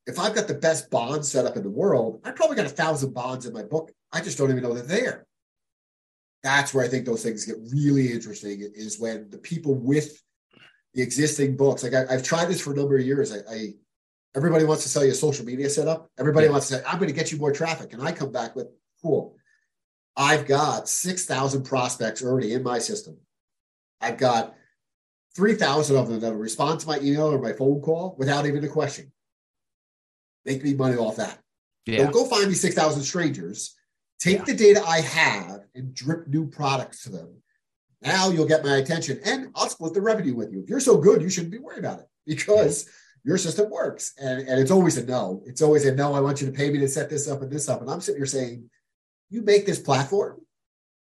If 0.06 0.20
I've 0.20 0.36
got 0.36 0.50
the 0.50 0.54
best 0.54 0.90
bond 0.92 1.26
set 1.26 1.46
up 1.46 1.56
in 1.56 1.64
the 1.64 1.70
world, 1.70 2.20
I 2.26 2.32
probably 2.32 2.58
got 2.58 2.66
a 2.66 2.70
thousand 2.70 3.14
bonds 3.14 3.46
in 3.46 3.54
my 3.54 3.64
book. 3.64 3.92
I 4.12 4.20
just 4.20 4.38
don't 4.38 4.52
even 4.52 4.64
know 4.64 4.74
they're 4.74 4.84
there. 4.84 5.26
That's 6.44 6.74
where 6.74 6.84
I 6.84 6.90
think 6.90 7.06
those 7.06 7.24
things 7.24 7.46
get 7.46 7.56
really 7.72 8.12
interesting 8.12 8.60
is 8.76 9.00
when 9.00 9.30
the 9.30 9.38
people 9.38 9.76
with 9.76 10.22
the 10.94 11.02
existing 11.02 11.58
books, 11.58 11.84
like 11.84 11.94
I, 11.94 12.06
I've 12.14 12.24
tried 12.24 12.46
this 12.46 12.62
for 12.62 12.74
a 12.74 12.76
number 12.76 12.96
of 12.98 13.06
years. 13.06 13.32
I, 13.34 13.38
I 13.52 13.74
everybody 14.36 14.64
wants 14.66 14.84
to 14.84 14.90
sell 14.90 15.04
you 15.06 15.12
a 15.12 15.16
social 15.16 15.46
media 15.46 15.70
setup. 15.70 16.10
Everybody 16.20 16.46
Yeah. 16.48 16.52
wants 16.52 16.68
to 16.70 16.76
say, 16.76 16.84
I'm 16.88 16.98
going 16.98 17.10
to 17.10 17.16
get 17.16 17.32
you 17.32 17.38
more 17.38 17.52
traffic. 17.52 17.94
And 17.94 18.02
I 18.02 18.12
come 18.12 18.32
back 18.32 18.56
with, 18.56 18.68
cool. 19.02 19.36
I've 20.16 20.46
got 20.48 20.88
6,000 20.90 21.64
prospects 21.64 22.24
already 22.24 22.54
in 22.54 22.64
my 22.64 22.80
system. 22.80 23.18
I've 24.02 24.18
got 24.18 24.56
3,000 25.36 25.96
of 25.96 26.08
them 26.10 26.20
that 26.20 26.32
will 26.32 26.38
respond 26.40 26.80
to 26.82 26.88
my 26.88 27.00
email 27.00 27.32
or 27.32 27.40
my 27.42 27.54
phone 27.54 27.82
call 27.82 28.16
without 28.18 28.46
even 28.46 28.64
a 28.64 28.68
question. 28.68 29.12
Make 30.46 30.64
me 30.64 30.74
money 30.74 30.98
off 30.98 31.16
that. 31.18 31.40
yeah 31.86 32.00
Don't 32.04 32.12
go 32.14 32.26
find 32.26 32.48
me 32.48 32.54
6,000 32.54 33.02
strangers. 33.04 33.76
Take 34.20 34.46
the 34.46 34.54
data 34.54 34.84
I 34.86 35.02
have 35.02 35.62
and 35.76 35.94
drip 35.94 36.28
new 36.28 36.48
products 36.48 37.04
to 37.04 37.10
them. 37.10 37.42
Now 38.04 38.30
you'll 38.30 38.48
get 38.48 38.64
my 38.64 38.78
attention 38.78 39.20
and 39.26 39.50
I'll 39.56 39.70
split 39.70 39.94
the 39.94 40.02
revenue 40.02 40.36
with 40.36 40.52
you. 40.52 40.62
If 40.62 40.70
you're 40.70 40.80
so 40.80 40.98
good, 40.98 41.22
you 41.22 41.30
shouldn't 41.30 41.52
be 41.52 41.60
worried 41.60 41.80
about 41.80 42.00
it 42.00 42.06
because 42.26 42.90
your 43.24 43.38
system 43.38 43.70
works. 43.70 44.14
And, 44.18 44.48
and 44.48 44.60
it's 44.60 44.72
always 44.72 44.98
a 44.98 45.06
no. 45.06 45.42
It's 45.46 45.62
always 45.62 45.86
a 45.86 45.96
no. 45.96 46.14
I 46.14 46.20
want 46.20 46.42
you 46.42 46.48
to 46.48 46.54
pay 46.54 46.70
me 46.70 46.80
to 46.80 46.88
set 46.88 47.10
this 47.10 47.28
up 47.30 47.42
and 47.42 47.52
this 47.52 47.70
up. 47.70 47.82
And 47.82 47.90
I'm 47.90 48.02
sitting 48.02 48.20
here 48.20 48.26
saying, 48.26 48.70
you 49.30 49.42
make 49.42 49.66
this 49.66 49.80
platform 49.80 50.42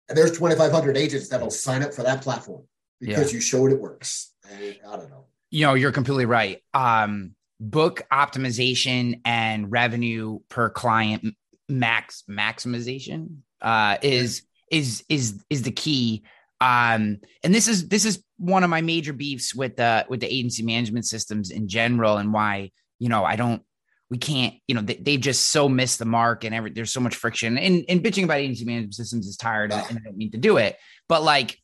and 0.08 0.18
there's 0.18 0.32
2,500 0.32 0.96
agents 0.98 1.30
that'll 1.30 1.50
sign 1.52 1.84
up 1.84 1.94
for 1.94 2.04
that 2.04 2.22
platform 2.22 2.64
because 3.00 3.34
you 3.34 3.42
showed 3.42 3.72
it 3.72 3.80
works. 3.80 4.34
And 4.50 4.78
I 4.88 4.96
don't 4.98 5.10
know. 5.10 5.26
you 5.50 5.66
know 5.66 5.74
you're 5.74 5.92
completely 5.92 6.26
right 6.26 6.62
um 6.74 7.36
book 7.60 8.02
optimization 8.12 9.22
and 9.26 9.72
revenue 9.72 10.40
per 10.50 10.70
client 10.70 11.36
max 11.70 12.24
maximization 12.30 13.38
uh 13.62 13.98
is 14.02 14.44
is 14.72 15.04
is 15.10 15.44
is 15.50 15.62
the 15.64 15.72
key 15.72 16.24
um 16.62 17.18
and 17.44 17.54
this 17.54 17.68
is 17.68 17.90
this 17.90 18.06
is 18.06 18.24
one 18.38 18.64
of 18.64 18.70
my 18.70 18.82
major 18.82 19.14
beefs 19.14 19.54
with 19.54 19.76
the 19.76 20.06
with 20.10 20.20
the 20.20 20.34
agency 20.34 20.64
management 20.64 21.06
systems 21.06 21.52
in 21.52 21.68
general 21.68 22.18
and 22.18 22.34
why 22.34 22.72
you 23.00 23.10
know 23.10 23.26
i 23.26 23.36
don't 23.36 23.62
we 24.10 24.18
can't 24.18 24.56
you 24.68 24.76
know 24.76 24.82
they, 24.82 24.96
they 24.96 25.18
just 25.18 25.50
so 25.50 25.68
miss 25.68 25.98
the 25.98 26.06
mark 26.06 26.44
and 26.44 26.56
every 26.56 26.72
there's 26.72 26.94
so 26.94 27.02
much 27.02 27.16
friction 27.16 27.58
and 27.58 27.84
and 27.90 28.04
bitching 28.04 28.24
about 28.24 28.38
agency 28.38 28.64
management 28.64 28.96
systems 28.96 29.28
is 29.28 29.36
tired 29.36 29.74
and, 29.74 29.82
i 29.82 30.02
don't 30.04 30.18
mean 30.18 30.32
to 30.32 30.38
do 30.38 30.58
it 30.58 30.78
but 31.10 31.24
like 31.24 31.58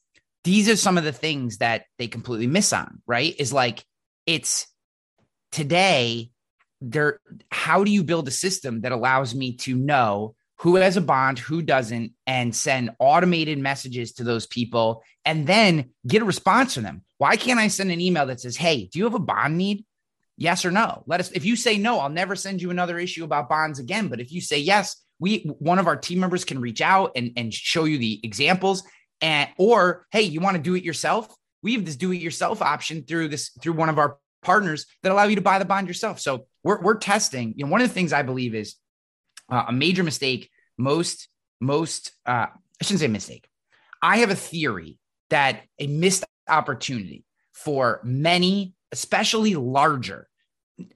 these 0.47 0.69
are 0.69 0.77
some 0.77 0.97
of 0.97 1.03
the 1.03 1.11
things 1.11 1.57
that 1.57 1.83
they 1.99 2.07
completely 2.07 2.47
miss 2.47 2.71
on, 2.71 3.01
right? 3.05 3.35
Is 3.37 3.51
like 3.51 3.83
it's 4.25 4.65
today 5.51 6.31
there 6.79 7.19
how 7.51 7.83
do 7.83 7.91
you 7.91 8.01
build 8.01 8.29
a 8.29 8.31
system 8.31 8.79
that 8.81 8.93
allows 8.93 9.35
me 9.35 9.57
to 9.57 9.75
know 9.75 10.35
who 10.59 10.75
has 10.75 10.97
a 10.97 11.01
bond, 11.01 11.37
who 11.39 11.61
doesn't, 11.61 12.13
and 12.25 12.55
send 12.55 12.91
automated 12.99 13.59
messages 13.59 14.13
to 14.13 14.23
those 14.23 14.47
people 14.47 15.03
and 15.23 15.45
then 15.45 15.91
get 16.07 16.21
a 16.21 16.25
response 16.25 16.73
from 16.73 16.83
them. 16.83 17.03
Why 17.17 17.35
can't 17.35 17.59
I 17.59 17.67
send 17.67 17.91
an 17.91 18.01
email 18.01 18.25
that 18.27 18.39
says, 18.39 18.57
Hey, 18.57 18.89
do 18.91 18.99
you 18.99 19.05
have 19.05 19.13
a 19.13 19.19
bond 19.19 19.57
need? 19.57 19.85
Yes 20.35 20.65
or 20.65 20.71
no? 20.71 21.03
Let 21.07 21.19
us, 21.19 21.31
if 21.31 21.45
you 21.45 21.55
say 21.55 21.77
no, 21.77 21.99
I'll 21.99 22.09
never 22.09 22.35
send 22.35 22.61
you 22.61 22.69
another 22.69 22.99
issue 22.99 23.23
about 23.23 23.49
bonds 23.49 23.79
again. 23.79 24.07
But 24.07 24.19
if 24.19 24.31
you 24.31 24.41
say 24.41 24.59
yes, 24.59 24.95
we, 25.19 25.39
one 25.59 25.79
of 25.79 25.87
our 25.87 25.95
team 25.95 26.19
members 26.19 26.45
can 26.45 26.61
reach 26.61 26.81
out 26.81 27.11
and, 27.15 27.31
and 27.37 27.53
show 27.53 27.85
you 27.85 27.97
the 27.97 28.19
examples. 28.23 28.83
And, 29.21 29.49
or, 29.57 30.05
Hey, 30.11 30.23
you 30.23 30.39
want 30.39 30.57
to 30.57 30.61
do 30.61 30.75
it 30.75 30.83
yourself? 30.83 31.27
We 31.63 31.73
have 31.73 31.85
this 31.85 31.95
do 31.95 32.11
it 32.11 32.21
yourself 32.21 32.61
option 32.61 33.03
through 33.03 33.29
this, 33.29 33.49
through 33.61 33.73
one 33.73 33.89
of 33.89 33.97
our 33.97 34.17
partners 34.43 34.85
that 35.03 35.11
allow 35.11 35.25
you 35.25 35.35
to 35.35 35.41
buy 35.41 35.59
the 35.59 35.65
bond 35.65 35.87
yourself. 35.87 36.19
So 36.19 36.45
we're, 36.63 36.81
we're 36.81 36.97
testing, 36.97 37.53
you 37.57 37.65
know, 37.65 37.71
one 37.71 37.81
of 37.81 37.87
the 37.87 37.93
things 37.93 38.13
I 38.13 38.21
believe 38.21 38.55
is 38.55 38.75
uh, 39.49 39.65
a 39.67 39.73
major 39.73 40.03
mistake. 40.03 40.49
Most, 40.77 41.27
most, 41.59 42.11
uh, 42.25 42.47
I 42.47 42.83
shouldn't 42.83 42.99
say 42.99 43.07
mistake. 43.07 43.47
I 44.01 44.17
have 44.17 44.29
a 44.29 44.35
theory 44.35 44.97
that 45.29 45.63
a 45.79 45.87
missed 45.87 46.23
opportunity 46.47 47.25
for 47.53 47.99
many, 48.03 48.73
especially 48.91 49.55
larger, 49.55 50.27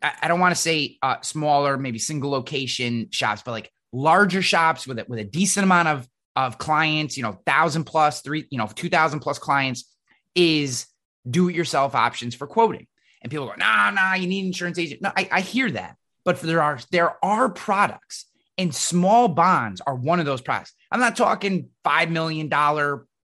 I, 0.01 0.13
I 0.21 0.27
don't 0.27 0.39
want 0.39 0.55
to 0.55 0.61
say 0.61 0.97
uh, 1.01 1.21
smaller, 1.21 1.77
maybe 1.77 1.99
single 1.99 2.29
location 2.29 3.07
shops, 3.11 3.41
but 3.43 3.51
like 3.51 3.71
larger 3.91 4.41
shops 4.41 4.87
with 4.87 4.99
it 4.99 5.09
with 5.09 5.19
a 5.19 5.23
decent 5.23 5.63
amount 5.63 5.87
of 5.87 6.07
of 6.37 6.57
clients, 6.57 7.17
you 7.17 7.23
know, 7.23 7.37
thousand 7.45 7.83
plus, 7.83 8.21
three, 8.21 8.47
you 8.49 8.57
know, 8.57 8.67
two 8.67 8.89
thousand 8.89 9.19
plus 9.19 9.37
clients, 9.37 9.89
is 10.33 10.85
do 11.29 11.49
it 11.49 11.55
yourself 11.55 11.93
options 11.93 12.35
for 12.35 12.47
quoting. 12.47 12.87
And 13.21 13.29
people 13.29 13.47
go, 13.47 13.53
nah, 13.57 13.89
nah, 13.91 14.13
you 14.13 14.27
need 14.27 14.41
an 14.41 14.47
insurance 14.47 14.79
agent. 14.79 15.01
No, 15.01 15.11
I, 15.15 15.27
I 15.31 15.41
hear 15.41 15.69
that, 15.71 15.97
but 16.23 16.39
there 16.39 16.61
are 16.61 16.79
there 16.91 17.23
are 17.23 17.49
products 17.49 18.25
and 18.61 18.73
small 18.73 19.27
bonds 19.27 19.81
are 19.85 19.95
one 19.95 20.19
of 20.19 20.25
those 20.25 20.41
products. 20.41 20.73
I'm 20.91 20.99
not 20.99 21.15
talking 21.15 21.69
$5 21.85 22.09
million 22.09 22.49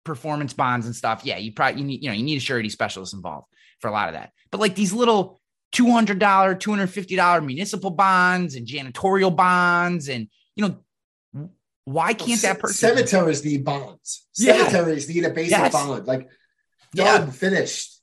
performance 0.05 0.55
bonds 0.55 0.87
and 0.87 0.97
stuff. 0.97 1.21
Yeah, 1.25 1.37
you 1.37 1.53
probably, 1.53 1.81
you 1.81 1.87
need, 1.87 2.03
you 2.03 2.09
know, 2.09 2.15
you 2.15 2.23
need 2.23 2.39
a 2.39 2.41
surety 2.41 2.71
specialist 2.71 3.15
involved 3.15 3.47
for 3.81 3.89
a 3.89 3.93
lot 3.93 4.09
of 4.09 4.15
that. 4.15 4.33
But 4.51 4.61
like 4.61 4.75
these 4.75 4.93
little 4.93 5.41
$200, 5.75 6.19
$250 6.19 7.47
municipal 7.47 7.91
bonds 7.91 8.55
and 8.55 8.67
janitorial 8.67 9.35
bonds 9.35 10.09
and, 10.09 10.29
you 10.57 10.67
know, 10.67 11.49
why 11.85 12.13
can't 12.13 12.41
that 12.43 12.59
person? 12.59 12.97
Cemeteries 12.97 13.45
need 13.45 13.65
bonds. 13.65 14.27
Cemeteries 14.33 15.09
yeah. 15.09 15.23
need 15.23 15.31
a 15.31 15.35
basic 15.35 15.59
yes. 15.59 15.73
bond. 15.73 16.07
Like, 16.07 16.29
done, 16.95 17.27
yeah. 17.27 17.31
finished. 17.31 17.98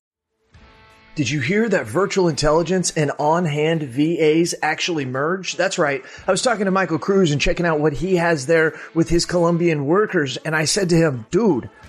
Did 1.15 1.29
you 1.29 1.39
hear 1.39 1.69
that 1.69 1.87
virtual 1.87 2.27
intelligence 2.27 2.91
and 2.91 3.09
on 3.17 3.45
hand 3.45 3.83
VAs 3.83 4.53
actually 4.61 5.05
merge? 5.05 5.55
That's 5.55 5.79
right. 5.79 6.03
I 6.27 6.31
was 6.31 6.41
talking 6.41 6.65
to 6.65 6.71
Michael 6.71 6.99
Cruz 6.99 7.31
and 7.31 7.39
checking 7.39 7.65
out 7.65 7.79
what 7.79 7.93
he 7.93 8.17
has 8.17 8.47
there 8.47 8.77
with 8.93 9.07
his 9.07 9.25
Colombian 9.25 9.85
workers. 9.85 10.35
And 10.35 10.53
I 10.53 10.65
said 10.65 10.89
to 10.89 10.97
him, 10.97 11.25
dude, 11.31 11.69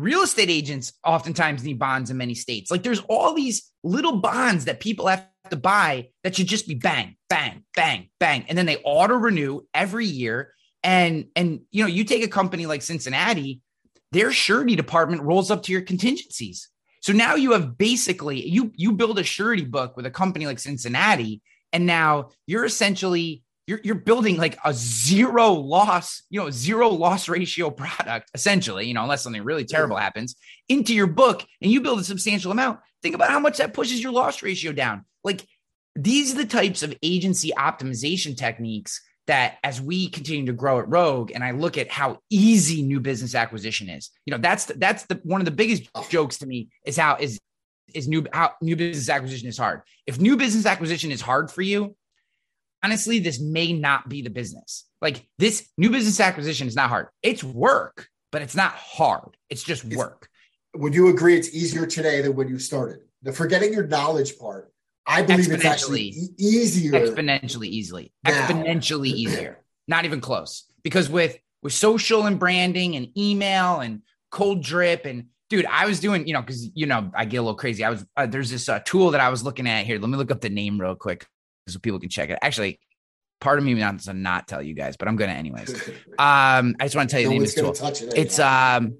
Real 0.00 0.22
estate 0.22 0.50
agents 0.50 0.92
oftentimes 1.04 1.64
need 1.64 1.78
bonds 1.78 2.10
in 2.10 2.16
many 2.16 2.34
states. 2.34 2.70
Like 2.70 2.82
there's 2.82 3.02
all 3.08 3.34
these 3.34 3.70
little 3.82 4.16
bonds 4.16 4.64
that 4.64 4.80
people 4.80 5.06
have 5.06 5.26
to 5.50 5.56
buy 5.56 6.08
that 6.24 6.36
should 6.36 6.46
just 6.46 6.66
be 6.66 6.74
bang, 6.74 7.16
bang, 7.28 7.64
bang, 7.74 8.08
bang. 8.18 8.44
And 8.48 8.56
then 8.56 8.66
they 8.66 8.78
auto 8.78 9.14
renew 9.14 9.62
every 9.74 10.06
year. 10.06 10.54
And 10.82 11.26
and 11.36 11.60
you 11.70 11.82
know, 11.82 11.88
you 11.88 12.04
take 12.04 12.24
a 12.24 12.28
company 12.28 12.66
like 12.66 12.82
Cincinnati, 12.82 13.60
their 14.12 14.32
surety 14.32 14.76
department 14.76 15.22
rolls 15.22 15.50
up 15.50 15.62
to 15.64 15.72
your 15.72 15.82
contingencies. 15.82 16.68
So 17.02 17.12
now 17.12 17.34
you 17.34 17.52
have 17.52 17.78
basically 17.78 18.46
you 18.48 18.72
you 18.74 18.92
build 18.92 19.18
a 19.18 19.24
surety 19.24 19.64
book 19.64 19.96
with 19.96 20.06
a 20.06 20.10
company 20.10 20.46
like 20.46 20.58
Cincinnati, 20.58 21.42
and 21.72 21.86
now 21.86 22.30
you're 22.46 22.64
essentially 22.64 23.42
you're, 23.70 23.80
you're 23.84 23.94
building 23.94 24.36
like 24.36 24.58
a 24.64 24.74
zero 24.74 25.52
loss, 25.52 26.24
you 26.28 26.40
know, 26.40 26.50
zero 26.50 26.88
loss 26.88 27.28
ratio 27.28 27.70
product, 27.70 28.28
essentially, 28.34 28.88
you 28.88 28.94
know, 28.94 29.02
unless 29.04 29.22
something 29.22 29.44
really 29.44 29.64
terrible 29.64 29.96
happens 29.96 30.34
into 30.68 30.92
your 30.92 31.06
book 31.06 31.46
and 31.62 31.70
you 31.70 31.80
build 31.80 32.00
a 32.00 32.04
substantial 32.04 32.50
amount. 32.50 32.80
Think 33.00 33.14
about 33.14 33.30
how 33.30 33.38
much 33.38 33.58
that 33.58 33.72
pushes 33.72 34.02
your 34.02 34.10
loss 34.10 34.42
ratio 34.42 34.72
down. 34.72 35.04
Like 35.22 35.46
these 35.94 36.34
are 36.34 36.38
the 36.38 36.46
types 36.46 36.82
of 36.82 36.96
agency 37.00 37.52
optimization 37.56 38.36
techniques 38.36 39.00
that 39.28 39.58
as 39.62 39.80
we 39.80 40.08
continue 40.08 40.46
to 40.46 40.52
grow 40.52 40.80
at 40.80 40.88
Rogue 40.88 41.30
and 41.32 41.44
I 41.44 41.52
look 41.52 41.78
at 41.78 41.92
how 41.92 42.18
easy 42.28 42.82
new 42.82 42.98
business 42.98 43.36
acquisition 43.36 43.88
is, 43.88 44.10
you 44.26 44.32
know, 44.32 44.38
that's 44.38 44.64
the, 44.64 44.74
that's 44.74 45.04
the 45.04 45.20
one 45.22 45.40
of 45.40 45.44
the 45.44 45.52
biggest 45.52 45.88
jokes 46.08 46.38
to 46.38 46.46
me 46.46 46.70
is 46.84 46.96
how 46.96 47.18
is 47.20 47.38
is 47.94 48.08
new 48.08 48.26
how 48.32 48.52
new 48.60 48.74
business 48.74 49.08
acquisition 49.08 49.48
is 49.48 49.58
hard. 49.58 49.82
If 50.08 50.18
new 50.18 50.36
business 50.36 50.66
acquisition 50.66 51.12
is 51.12 51.20
hard 51.20 51.52
for 51.52 51.62
you, 51.62 51.94
honestly, 52.82 53.18
this 53.18 53.40
may 53.40 53.72
not 53.72 54.08
be 54.08 54.22
the 54.22 54.30
business. 54.30 54.86
Like 55.00 55.26
this 55.38 55.68
new 55.76 55.90
business 55.90 56.20
acquisition 56.20 56.68
is 56.68 56.76
not 56.76 56.88
hard. 56.88 57.08
It's 57.22 57.42
work, 57.42 58.08
but 58.32 58.42
it's 58.42 58.54
not 58.54 58.72
hard. 58.72 59.36
It's 59.48 59.62
just 59.62 59.84
work. 59.84 60.28
would 60.74 60.94
you 60.94 61.08
agree 61.08 61.36
it's 61.36 61.54
easier 61.54 61.86
today 61.86 62.22
than 62.22 62.36
when 62.36 62.48
you 62.48 62.58
started? 62.58 63.00
The 63.22 63.32
forgetting 63.32 63.72
your 63.72 63.86
knowledge 63.86 64.38
part, 64.38 64.72
I 65.06 65.22
believe 65.22 65.50
it's 65.50 65.64
actually 65.64 66.02
e- 66.02 66.28
easier. 66.38 66.92
Exponentially 66.92 67.66
easily. 67.66 68.12
Now. 68.24 68.46
Exponentially 68.46 69.08
easier. 69.14 69.62
Not 69.88 70.04
even 70.04 70.20
close. 70.20 70.64
Because 70.82 71.08
with 71.08 71.36
with 71.62 71.72
social 71.72 72.26
and 72.26 72.38
branding 72.38 72.96
and 72.96 73.08
email 73.18 73.80
and 73.80 74.02
cold 74.30 74.62
drip 74.62 75.04
and 75.04 75.26
dude, 75.50 75.66
I 75.66 75.86
was 75.86 76.00
doing, 76.00 76.26
you 76.26 76.32
know, 76.32 76.40
because 76.40 76.70
you 76.74 76.86
know, 76.86 77.10
I 77.14 77.24
get 77.24 77.38
a 77.38 77.42
little 77.42 77.56
crazy. 77.56 77.84
I 77.84 77.90
was 77.90 78.06
uh, 78.16 78.26
there's 78.26 78.50
this 78.50 78.68
uh, 78.68 78.80
tool 78.84 79.10
that 79.10 79.20
I 79.20 79.30
was 79.30 79.42
looking 79.42 79.66
at 79.66 79.84
here. 79.84 79.98
Let 79.98 80.08
me 80.08 80.16
look 80.16 80.30
up 80.30 80.40
the 80.40 80.48
name 80.48 80.80
real 80.80 80.94
quick 80.94 81.26
so 81.70 81.78
people 81.78 81.98
can 82.00 82.08
check 82.08 82.30
it. 82.30 82.38
Actually, 82.42 82.80
part 83.40 83.58
of 83.58 83.64
me 83.64 83.74
wants 83.74 84.04
to 84.04 84.12
not 84.12 84.46
tell 84.46 84.62
you 84.62 84.74
guys, 84.74 84.96
but 84.96 85.08
I'm 85.08 85.16
gonna 85.16 85.32
anyways. 85.32 85.90
Um, 86.18 86.76
I 86.78 86.84
just 86.84 86.96
want 86.96 87.08
to 87.08 87.14
tell 87.14 87.22
you 87.22 87.28
no 87.28 87.32
the 87.32 87.38
name 87.38 87.44
of 87.44 87.54
the 87.54 87.60
tool. 87.62 87.72
It 87.88 88.12
it's 88.14 88.38
um, 88.38 88.98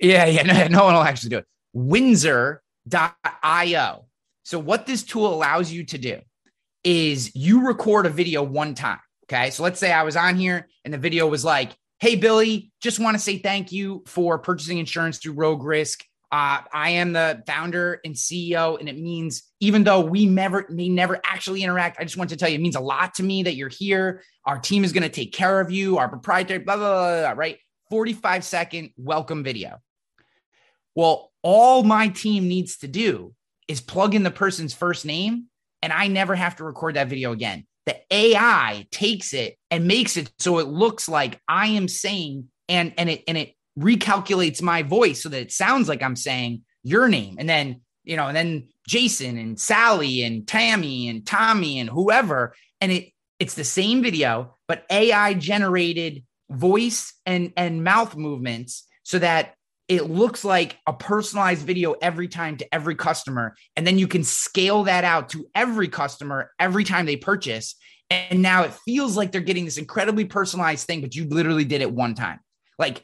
yeah, 0.00 0.26
yeah, 0.26 0.42
no, 0.68 0.68
no 0.68 0.84
one 0.84 0.94
will 0.94 1.02
actually 1.02 1.30
do 1.30 1.38
it. 1.38 1.46
Windsor.io. 1.72 2.60
So 4.44 4.58
what 4.60 4.86
this 4.86 5.02
tool 5.02 5.34
allows 5.34 5.72
you 5.72 5.84
to 5.86 5.98
do 5.98 6.20
is 6.84 7.34
you 7.34 7.66
record 7.66 8.06
a 8.06 8.10
video 8.10 8.44
one 8.44 8.76
time. 8.76 9.00
Okay, 9.24 9.50
so 9.50 9.64
let's 9.64 9.80
say 9.80 9.92
I 9.92 10.04
was 10.04 10.16
on 10.16 10.36
here 10.36 10.68
and 10.84 10.94
the 10.94 10.98
video 10.98 11.26
was 11.26 11.44
like, 11.44 11.72
"Hey 11.98 12.14
Billy, 12.14 12.70
just 12.80 13.00
want 13.00 13.16
to 13.16 13.22
say 13.22 13.38
thank 13.38 13.72
you 13.72 14.04
for 14.06 14.38
purchasing 14.38 14.78
insurance 14.78 15.18
through 15.18 15.32
Rogue 15.32 15.64
Risk. 15.64 16.04
Uh, 16.32 16.62
I 16.72 16.90
am 16.90 17.12
the 17.12 17.42
founder 17.46 18.00
and 18.06 18.14
CEO, 18.14 18.80
and 18.80 18.88
it 18.88 18.98
means 18.98 19.42
even 19.60 19.84
though 19.84 20.00
we 20.00 20.24
never 20.24 20.64
may 20.70 20.88
never 20.88 21.20
actually 21.26 21.62
interact, 21.62 22.00
I 22.00 22.04
just 22.04 22.16
want 22.16 22.30
to 22.30 22.38
tell 22.38 22.48
you 22.48 22.54
it 22.54 22.62
means 22.62 22.74
a 22.74 22.80
lot 22.80 23.14
to 23.16 23.22
me 23.22 23.42
that 23.42 23.54
you're 23.54 23.68
here. 23.68 24.22
Our 24.46 24.58
team 24.58 24.82
is 24.82 24.94
going 24.94 25.02
to 25.02 25.10
take 25.10 25.34
care 25.34 25.60
of 25.60 25.70
you. 25.70 25.98
Our 25.98 26.08
proprietary, 26.08 26.60
blah, 26.60 26.76
blah, 26.76 26.88
blah, 26.88 27.20
blah, 27.20 27.30
right? 27.32 27.58
45 27.90 28.44
second 28.44 28.90
welcome 28.96 29.44
video. 29.44 29.76
Well, 30.94 31.30
all 31.42 31.82
my 31.82 32.08
team 32.08 32.48
needs 32.48 32.78
to 32.78 32.88
do 32.88 33.34
is 33.68 33.82
plug 33.82 34.14
in 34.14 34.22
the 34.22 34.30
person's 34.30 34.72
first 34.72 35.04
name, 35.04 35.48
and 35.82 35.92
I 35.92 36.06
never 36.06 36.34
have 36.34 36.56
to 36.56 36.64
record 36.64 36.96
that 36.96 37.08
video 37.08 37.32
again. 37.32 37.66
The 37.84 37.96
AI 38.10 38.86
takes 38.90 39.34
it 39.34 39.58
and 39.70 39.86
makes 39.86 40.16
it 40.16 40.32
so 40.38 40.60
it 40.60 40.66
looks 40.66 41.10
like 41.10 41.42
I 41.46 41.66
am 41.68 41.88
saying, 41.88 42.48
and 42.70 42.94
and 42.96 43.10
it 43.10 43.24
and 43.28 43.36
it 43.36 43.54
recalculates 43.78 44.62
my 44.62 44.82
voice 44.82 45.22
so 45.22 45.28
that 45.28 45.40
it 45.40 45.52
sounds 45.52 45.88
like 45.88 46.02
I'm 46.02 46.16
saying 46.16 46.62
your 46.82 47.08
name. 47.08 47.36
And 47.38 47.48
then, 47.48 47.80
you 48.04 48.16
know, 48.16 48.26
and 48.26 48.36
then 48.36 48.68
Jason 48.86 49.38
and 49.38 49.58
Sally 49.58 50.22
and 50.22 50.46
Tammy 50.46 51.08
and 51.08 51.24
Tommy 51.24 51.78
and 51.78 51.88
whoever. 51.88 52.54
And 52.80 52.92
it 52.92 53.12
it's 53.38 53.54
the 53.54 53.64
same 53.64 54.02
video, 54.02 54.56
but 54.68 54.84
AI 54.88 55.34
generated 55.34 56.22
voice 56.50 57.14
and 57.26 57.52
and 57.56 57.82
mouth 57.82 58.14
movements 58.14 58.86
so 59.02 59.18
that 59.18 59.54
it 59.88 60.08
looks 60.08 60.44
like 60.44 60.78
a 60.86 60.92
personalized 60.92 61.66
video 61.66 61.92
every 62.00 62.28
time 62.28 62.56
to 62.56 62.74
every 62.74 62.94
customer 62.94 63.56
and 63.74 63.86
then 63.86 63.98
you 63.98 64.06
can 64.06 64.22
scale 64.22 64.84
that 64.84 65.02
out 65.02 65.30
to 65.30 65.46
every 65.54 65.88
customer 65.88 66.50
every 66.58 66.84
time 66.84 67.06
they 67.06 67.16
purchase 67.16 67.74
and 68.10 68.42
now 68.42 68.62
it 68.62 68.72
feels 68.84 69.16
like 69.16 69.32
they're 69.32 69.40
getting 69.40 69.64
this 69.64 69.78
incredibly 69.78 70.24
personalized 70.24 70.86
thing 70.86 71.00
but 71.00 71.14
you 71.14 71.26
literally 71.28 71.64
did 71.64 71.80
it 71.80 71.90
one 71.90 72.14
time 72.14 72.38
like 72.78 73.02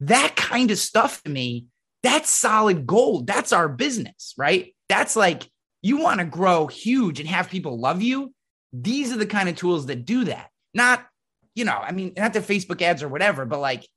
that 0.00 0.36
kind 0.36 0.70
of 0.70 0.78
stuff 0.78 1.22
to 1.22 1.30
me, 1.30 1.66
that's 2.02 2.30
solid 2.30 2.86
gold. 2.86 3.26
That's 3.26 3.52
our 3.52 3.68
business, 3.68 4.34
right? 4.36 4.74
That's 4.88 5.16
like 5.16 5.48
you 5.82 5.98
want 5.98 6.20
to 6.20 6.26
grow 6.26 6.66
huge 6.66 7.20
and 7.20 7.28
have 7.28 7.50
people 7.50 7.78
love 7.78 8.02
you. 8.02 8.32
These 8.72 9.12
are 9.12 9.16
the 9.16 9.26
kind 9.26 9.48
of 9.48 9.56
tools 9.56 9.86
that 9.86 10.04
do 10.04 10.24
that. 10.24 10.50
Not, 10.74 11.06
you 11.54 11.64
know, 11.64 11.76
I 11.76 11.92
mean, 11.92 12.12
not 12.16 12.32
the 12.32 12.40
Facebook 12.40 12.82
ads 12.82 13.02
or 13.02 13.08
whatever, 13.08 13.46
but 13.46 13.60
like 13.60 13.88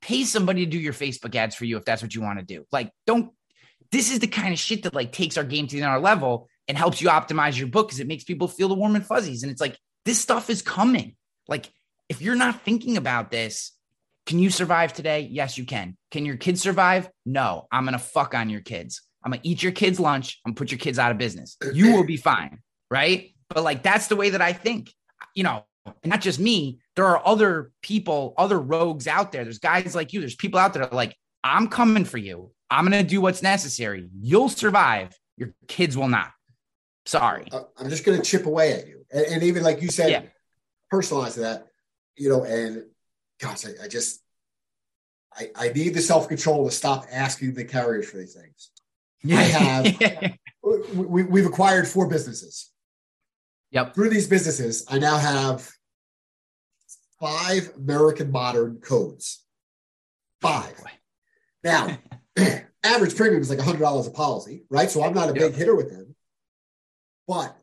pay 0.00 0.24
somebody 0.24 0.64
to 0.64 0.70
do 0.70 0.78
your 0.78 0.92
Facebook 0.92 1.34
ads 1.34 1.54
for 1.54 1.64
you 1.64 1.76
if 1.76 1.84
that's 1.84 2.02
what 2.02 2.14
you 2.14 2.20
want 2.20 2.38
to 2.38 2.44
do. 2.44 2.64
Like, 2.72 2.90
don't, 3.06 3.32
this 3.90 4.10
is 4.12 4.18
the 4.18 4.26
kind 4.26 4.52
of 4.52 4.58
shit 4.58 4.82
that 4.82 4.94
like 4.94 5.12
takes 5.12 5.36
our 5.36 5.44
game 5.44 5.66
to 5.68 5.78
another 5.78 6.00
level 6.00 6.48
and 6.66 6.76
helps 6.76 7.00
you 7.00 7.08
optimize 7.08 7.58
your 7.58 7.68
book 7.68 7.88
because 7.88 8.00
it 8.00 8.06
makes 8.06 8.24
people 8.24 8.48
feel 8.48 8.68
the 8.68 8.74
warm 8.74 8.96
and 8.96 9.06
fuzzies. 9.06 9.42
And 9.42 9.52
it's 9.52 9.60
like, 9.60 9.78
this 10.04 10.20
stuff 10.20 10.50
is 10.50 10.62
coming. 10.62 11.16
Like, 11.46 11.70
if 12.08 12.22
you're 12.22 12.34
not 12.34 12.62
thinking 12.62 12.96
about 12.96 13.30
this, 13.30 13.72
can 14.28 14.38
you 14.38 14.50
survive 14.50 14.92
today? 14.92 15.26
Yes, 15.30 15.56
you 15.56 15.64
can. 15.64 15.96
Can 16.10 16.26
your 16.26 16.36
kids 16.36 16.60
survive? 16.60 17.08
No, 17.24 17.66
I'm 17.72 17.84
going 17.84 17.94
to 17.94 17.98
fuck 17.98 18.34
on 18.34 18.50
your 18.50 18.60
kids. 18.60 19.00
I'm 19.24 19.32
going 19.32 19.40
to 19.40 19.48
eat 19.48 19.62
your 19.62 19.72
kids' 19.72 19.98
lunch. 19.98 20.38
I'm 20.44 20.50
going 20.50 20.54
to 20.54 20.58
put 20.58 20.70
your 20.70 20.78
kids 20.78 20.98
out 20.98 21.10
of 21.10 21.16
business. 21.16 21.56
You 21.72 21.94
will 21.94 22.04
be 22.04 22.18
fine. 22.18 22.58
Right. 22.90 23.34
But 23.48 23.64
like, 23.64 23.82
that's 23.82 24.08
the 24.08 24.16
way 24.16 24.28
that 24.28 24.42
I 24.42 24.52
think, 24.52 24.92
you 25.34 25.44
know, 25.44 25.64
and 25.86 26.10
not 26.10 26.20
just 26.20 26.38
me. 26.38 26.78
There 26.94 27.06
are 27.06 27.26
other 27.26 27.70
people, 27.80 28.34
other 28.36 28.60
rogues 28.60 29.06
out 29.06 29.32
there. 29.32 29.44
There's 29.44 29.60
guys 29.60 29.94
like 29.94 30.12
you. 30.12 30.20
There's 30.20 30.36
people 30.36 30.60
out 30.60 30.74
there 30.74 30.86
like, 30.92 31.16
I'm 31.42 31.68
coming 31.68 32.04
for 32.04 32.18
you. 32.18 32.50
I'm 32.70 32.86
going 32.86 33.02
to 33.02 33.08
do 33.08 33.22
what's 33.22 33.42
necessary. 33.42 34.10
You'll 34.20 34.50
survive. 34.50 35.18
Your 35.38 35.54
kids 35.68 35.96
will 35.96 36.08
not. 36.08 36.32
Sorry. 37.06 37.48
Uh, 37.50 37.62
I'm 37.78 37.88
just 37.88 38.04
going 38.04 38.18
to 38.18 38.24
chip 38.24 38.44
away 38.44 38.74
at 38.74 38.86
you. 38.86 39.06
And, 39.10 39.24
and 39.24 39.42
even 39.42 39.62
like 39.62 39.80
you 39.80 39.88
said, 39.88 40.10
yeah. 40.10 40.22
personalize 40.92 41.36
that, 41.36 41.68
you 42.18 42.28
know, 42.28 42.44
and 42.44 42.84
gosh, 43.40 43.66
I, 43.66 43.84
I 43.84 43.88
just 43.88 44.22
I, 45.34 45.50
I 45.54 45.68
need 45.68 45.94
the 45.94 46.00
self 46.00 46.28
control 46.28 46.66
to 46.66 46.74
stop 46.74 47.06
asking 47.10 47.54
the 47.54 47.64
carriers 47.64 48.10
for 48.10 48.18
these 48.18 48.34
things. 48.34 48.70
I 49.30 49.42
have 49.42 50.38
we, 50.94 51.22
we've 51.24 51.46
acquired 51.46 51.86
four 51.86 52.08
businesses. 52.08 52.70
Yep. 53.70 53.94
Through 53.94 54.10
these 54.10 54.26
businesses, 54.26 54.86
I 54.88 54.98
now 54.98 55.18
have 55.18 55.70
five 57.20 57.70
American 57.76 58.30
modern 58.30 58.76
codes. 58.76 59.44
Five. 60.40 60.74
Now, 61.62 61.98
average 62.84 63.16
premium 63.16 63.42
is 63.42 63.50
like 63.50 63.58
$100 63.58 64.06
a 64.06 64.10
policy, 64.10 64.64
right? 64.70 64.90
So 64.90 65.02
I'm 65.02 65.14
not 65.14 65.28
a 65.28 65.34
big 65.34 65.54
hitter 65.54 65.74
with 65.74 65.90
them. 65.90 66.14
But 67.26 67.54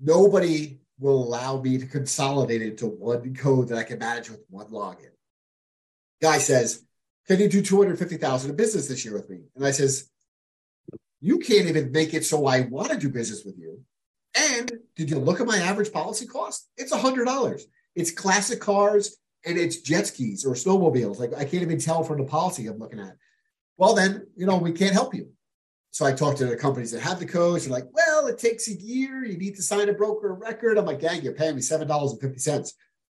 nobody 0.00 0.79
will 1.00 1.24
allow 1.24 1.60
me 1.60 1.78
to 1.78 1.86
consolidate 1.86 2.62
into 2.62 2.86
one 2.86 3.34
code 3.34 3.68
that 3.68 3.78
I 3.78 3.84
can 3.84 3.98
manage 3.98 4.30
with 4.30 4.44
one 4.48 4.66
login. 4.68 5.10
Guy 6.20 6.38
says, 6.38 6.84
Can 7.26 7.40
you 7.40 7.48
do 7.48 7.62
250,000 7.62 8.50
in 8.50 8.56
business 8.56 8.86
this 8.86 9.04
year 9.04 9.14
with 9.14 9.30
me? 9.30 9.40
And 9.56 9.64
I 9.64 9.70
says, 9.70 10.10
You 11.20 11.38
can't 11.38 11.68
even 11.68 11.90
make 11.90 12.14
it 12.14 12.24
so 12.24 12.46
I 12.46 12.60
want 12.62 12.90
to 12.90 12.98
do 12.98 13.08
business 13.08 13.44
with 13.44 13.58
you. 13.58 13.82
And 14.38 14.70
did 14.94 15.10
you 15.10 15.18
look 15.18 15.40
at 15.40 15.46
my 15.46 15.56
average 15.56 15.92
policy 15.92 16.26
cost? 16.26 16.68
It's 16.76 16.92
$100. 16.92 17.62
It's 17.96 18.12
classic 18.12 18.60
cars 18.60 19.16
and 19.44 19.58
it's 19.58 19.78
jet 19.78 20.06
skis 20.06 20.44
or 20.44 20.54
snowmobiles. 20.54 21.18
Like 21.18 21.32
I 21.34 21.44
can't 21.44 21.62
even 21.62 21.80
tell 21.80 22.04
from 22.04 22.18
the 22.18 22.24
policy 22.24 22.66
I'm 22.66 22.78
looking 22.78 23.00
at. 23.00 23.16
Well, 23.78 23.94
then, 23.94 24.26
you 24.36 24.46
know, 24.46 24.58
we 24.58 24.72
can't 24.72 24.92
help 24.92 25.14
you. 25.14 25.30
So 25.92 26.04
I 26.04 26.12
talked 26.12 26.38
to 26.38 26.46
the 26.46 26.56
companies 26.56 26.92
that 26.92 27.00
have 27.00 27.18
the 27.18 27.26
codes. 27.26 27.64
They're 27.64 27.72
like, 27.72 27.88
well, 27.92 28.09
it 28.26 28.38
takes 28.38 28.68
a 28.68 28.74
year. 28.74 29.24
You 29.24 29.36
need 29.36 29.56
to 29.56 29.62
sign 29.62 29.88
a 29.88 29.92
broker 29.92 30.34
record. 30.34 30.78
I'm 30.78 30.86
like, 30.86 31.00
dang, 31.00 31.22
you're 31.22 31.34
paying 31.34 31.56
me 31.56 31.62
$7.50. 31.62 32.72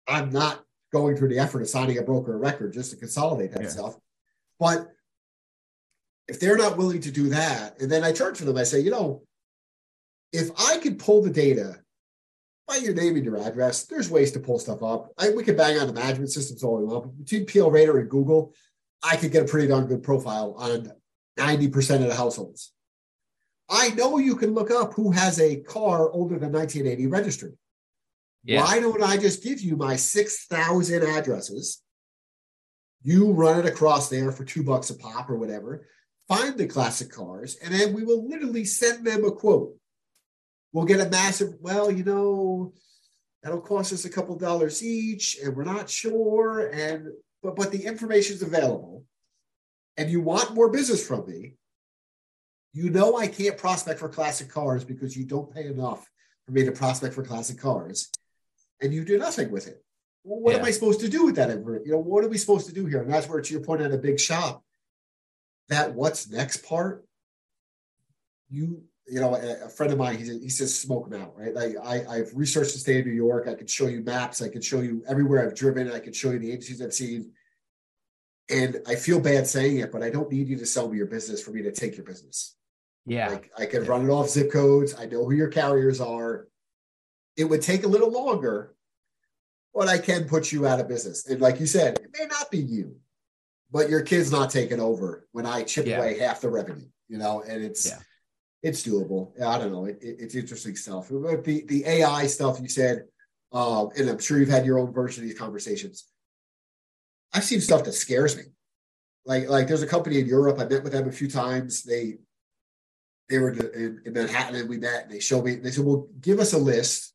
I'm 0.08 0.30
not 0.30 0.64
going 0.92 1.18
through 1.18 1.30
the 1.30 1.40
effort 1.40 1.62
of 1.62 1.70
signing 1.70 1.98
a 1.98 2.04
broker 2.04 2.38
record 2.38 2.74
just 2.74 2.92
to 2.92 2.98
consolidate 2.98 3.52
that 3.52 3.64
yeah. 3.64 3.70
stuff. 3.70 3.96
But 4.60 4.90
if 6.28 6.40
they're 6.40 6.58
not 6.58 6.78
willing 6.78 7.02
to 7.02 7.12
do 7.12 7.30
that, 7.30 7.80
and 7.82 7.92
then 7.92 8.04
I 8.04 8.12
charge 8.12 8.38
for 8.38 8.46
them, 8.46 8.58
I 8.58 8.64
say, 8.64 8.80
you 8.80 8.92
know, 8.92 9.24
if 10.32 10.50
I 10.58 10.78
could 10.78 11.00
pull 11.00 11.22
the 11.22 11.30
data 11.30 11.80
by 12.68 12.78
your 12.78 12.94
name 12.94 13.16
and 13.16 13.24
your 13.24 13.38
address, 13.38 13.84
there's 13.84 14.10
ways 14.10 14.32
to 14.32 14.40
pull 14.40 14.60
stuff 14.60 14.82
up. 14.82 15.12
I, 15.18 15.30
we 15.30 15.44
could 15.44 15.58
bang 15.58 15.78
on 15.80 15.88
the 15.88 15.94
management 15.94 16.32
systems 16.32 16.64
all 16.64 16.78
we 16.78 16.86
want. 16.86 17.18
Between 17.18 17.46
PL 17.46 17.72
Radar 17.72 17.98
and 18.00 18.10
Google, 18.10 18.54
I 19.04 19.18
could 19.18 19.32
get 19.32 19.44
a 19.44 19.48
pretty 19.48 19.68
darn 19.68 19.86
good 19.86 20.04
profile 20.04 20.56
on 20.58 20.92
90% 21.38 21.96
of 22.02 22.08
the 22.08 22.16
households. 22.16 22.72
I 23.70 23.90
know 23.90 24.18
you 24.18 24.36
can 24.36 24.54
look 24.54 24.72
up 24.72 24.94
who 24.94 25.12
has 25.12 25.40
a 25.40 25.58
car 25.58 26.10
older 26.12 26.38
than 26.38 26.52
1980 26.52 27.08
registered. 27.08 27.58
Yeah. 28.44 28.64
Why 28.64 28.80
don't 28.80 29.02
I 29.02 29.18
just 29.18 29.44
give 29.44 29.60
you 29.60 29.76
my 29.76 29.96
6,000 29.96 31.04
addresses? 31.04 31.82
You 33.02 33.32
run 33.32 33.60
it 33.60 33.66
across 33.66 34.10
there 34.10 34.32
for 34.32 34.46
two 34.46 34.64
bucks 34.64 34.90
a 34.90 34.96
pop 34.96 35.30
or 35.30 35.38
whatever. 35.38 35.88
Find 36.28 36.58
the 36.58 36.68
classic 36.68 37.12
cars, 37.12 37.58
and 37.64 37.74
then 37.74 37.94
we 37.94 38.04
will 38.04 38.28
literally 38.28 38.66
send 38.66 39.06
them 39.06 39.26
a 39.26 39.32
quote. 39.32 39.76
We'll 40.74 40.86
get 40.86 41.00
a 41.00 41.10
massive, 41.10 41.54
well, 41.60 41.92
you 41.92 42.04
know, 42.04 42.74
that'll 43.44 43.62
cost 43.62 43.94
us 43.94 44.06
a 44.06 44.10
couple 44.10 44.36
dollars 44.36 44.84
each, 44.84 45.38
and 45.44 45.56
we're 45.56 45.64
not 45.64 45.90
sure. 45.90 46.68
And 46.70 47.10
but 47.44 47.56
but 47.56 47.72
the 47.72 47.86
information 47.86 48.36
is 48.36 48.42
available 48.42 49.06
and 49.98 50.10
you 50.10 50.22
want 50.22 50.54
more 50.54 50.70
business 50.70 51.06
from 51.06 51.26
me, 51.28 51.54
you 52.76 52.90
know 52.90 53.18
I 53.18 53.28
can't 53.28 53.58
prospect 53.58 54.02
for 54.02 54.10
classic 54.10 54.50
cars 54.50 54.84
because 54.84 55.16
you 55.16 55.26
don't 55.26 55.50
pay 55.50 55.66
enough 55.68 56.10
for 56.46 56.52
me 56.52 56.66
to 56.66 56.74
prospect 56.74 57.14
for 57.14 57.24
classic 57.24 57.58
cars, 57.58 58.12
and 58.82 58.94
you 58.94 59.06
do 59.06 59.18
nothing 59.18 59.50
with 59.50 59.68
it. 59.68 59.82
Well, 60.26 60.42
what 60.42 60.52
yeah. 60.52 60.60
am 60.60 60.66
I 60.66 60.72
supposed 60.72 61.00
to 61.00 61.08
do 61.08 61.26
with 61.26 61.38
that? 61.38 61.50
You 61.50 61.92
know, 61.94 62.00
what 62.00 62.26
are 62.26 62.28
we 62.28 62.38
supposed 62.38 62.68
to 62.68 62.74
do 62.74 62.86
here? 62.86 63.02
And 63.02 63.10
that's 63.10 63.30
where, 63.30 63.40
to 63.40 63.54
your 63.54 63.64
point, 63.64 63.82
at 63.82 63.94
a 63.94 63.98
big 63.98 64.20
shop, 64.20 64.62
that 65.70 65.96
what's 65.96 66.30
next 66.30 66.66
part, 66.66 67.06
you 68.50 68.84
you 69.08 69.22
know, 69.22 69.36
a, 69.36 69.70
friend 69.70 69.94
of 69.94 70.00
mine, 70.00 70.18
he, 70.18 70.26
he 70.40 70.50
says 70.50 70.78
smoke 70.78 71.10
them 71.10 71.22
out, 71.22 71.38
right? 71.38 71.54
Like 71.54 71.76
I, 71.82 72.04
I've 72.10 72.32
researched 72.34 72.74
the 72.74 72.80
state 72.80 73.02
of 73.02 73.06
New 73.06 73.14
York. 73.14 73.48
I 73.48 73.54
can 73.54 73.68
show 73.68 73.88
you 73.88 74.02
maps. 74.02 74.42
I 74.42 74.50
can 74.50 74.62
show 74.62 74.82
you 74.82 75.04
everywhere 75.08 75.46
I've 75.46 75.56
driven. 75.56 75.92
I 75.92 76.00
can 76.00 76.12
show 76.12 76.32
you 76.32 76.40
the 76.40 76.52
agencies 76.52 76.82
I've 76.82 76.94
seen. 76.94 77.32
And 78.50 78.82
I 78.88 78.96
feel 78.96 79.20
bad 79.20 79.48
saying 79.48 79.78
it, 79.78 79.92
but 79.92 80.04
I 80.04 80.10
don't 80.10 80.32
need 80.32 80.48
you 80.48 80.58
to 80.58 80.66
sell 80.66 80.90
me 80.90 80.98
your 80.98 81.06
business 81.06 81.42
for 81.42 81.52
me 81.52 81.62
to 81.62 81.72
take 81.72 81.96
your 81.96 82.06
business. 82.06 82.56
Yeah. 83.06 83.30
Like 83.30 83.52
I 83.58 83.66
could 83.66 83.88
run 83.88 84.06
it 84.06 84.12
off 84.12 84.30
zip 84.30 84.52
codes. 84.52 84.96
I 84.98 85.06
know 85.06 85.26
who 85.26 85.34
your 85.34 85.50
carriers 85.50 86.02
are. 86.02 86.48
It 87.38 87.46
would 87.46 87.62
take 87.62 87.84
a 87.84 87.88
little 87.88 88.12
longer, 88.12 88.74
but 89.74 89.88
I 89.88 89.98
can 89.98 90.26
put 90.26 90.52
you 90.52 90.66
out 90.66 90.80
of 90.80 90.88
business. 90.88 91.28
And 91.28 91.42
like 91.42 91.60
you 91.60 91.68
said, 91.68 92.00
it 92.00 92.10
may 92.18 92.26
not 92.26 92.50
be 92.50 92.60
you, 92.60 92.96
but 93.72 93.90
your 93.90 94.02
kid's 94.02 94.32
not 94.32 94.50
taking 94.50 94.80
over 94.80 95.28
when 95.34 95.46
I 95.46 95.64
chip 95.64 95.86
yeah. 95.86 95.98
away 95.98 96.18
half 96.18 96.42
the 96.42 96.50
revenue, 96.50 96.88
you 97.08 97.18
know, 97.18 97.44
and 97.48 97.64
it's 97.64 97.88
yeah. 97.88 98.00
it's 98.64 98.84
doable. 98.84 99.40
I 99.40 99.58
don't 99.60 99.72
know. 99.72 99.86
It, 99.86 100.00
it, 100.02 100.18
it's 100.20 100.36
interesting 100.36 100.76
stuff. 100.76 101.10
But 101.12 101.44
the 101.44 101.66
the 101.68 101.86
AI 101.86 102.26
stuff 102.28 102.60
you 102.60 102.70
said, 102.70 103.04
uh, 103.52 103.88
and 103.90 104.10
I'm 104.10 104.20
sure 104.20 104.40
you've 104.40 104.50
had 104.50 104.66
your 104.66 104.80
own 104.80 104.94
version 104.94 105.24
of 105.24 105.30
these 105.30 105.38
conversations. 105.38 106.06
I've 107.34 107.44
seen 107.44 107.62
stuff 107.62 107.84
that 107.84 107.94
scares 107.94 108.36
me. 108.36 108.44
Like 109.26 109.50
like 109.50 109.68
there's 109.68 109.84
a 109.84 109.88
company 109.88 110.20
in 110.20 110.26
Europe. 110.26 110.58
I 110.60 110.66
met 110.66 110.84
with 110.84 110.94
them 110.94 111.08
a 111.08 111.12
few 111.12 111.30
times. 111.30 111.84
They 111.84 112.16
they 113.30 113.40
were 113.40 113.52
in, 113.52 114.02
in 114.06 114.14
Manhattan 114.14 114.56
and 114.56 114.70
we 114.70 114.78
met. 114.78 115.04
And 115.04 115.12
they 115.12 115.20
showed 115.20 115.46
me. 115.46 115.56
They 115.56 115.72
said, 115.72 115.86
"Well, 115.86 116.08
give 116.22 116.40
us 116.40 116.54
a 116.54 116.58
list. 116.58 117.14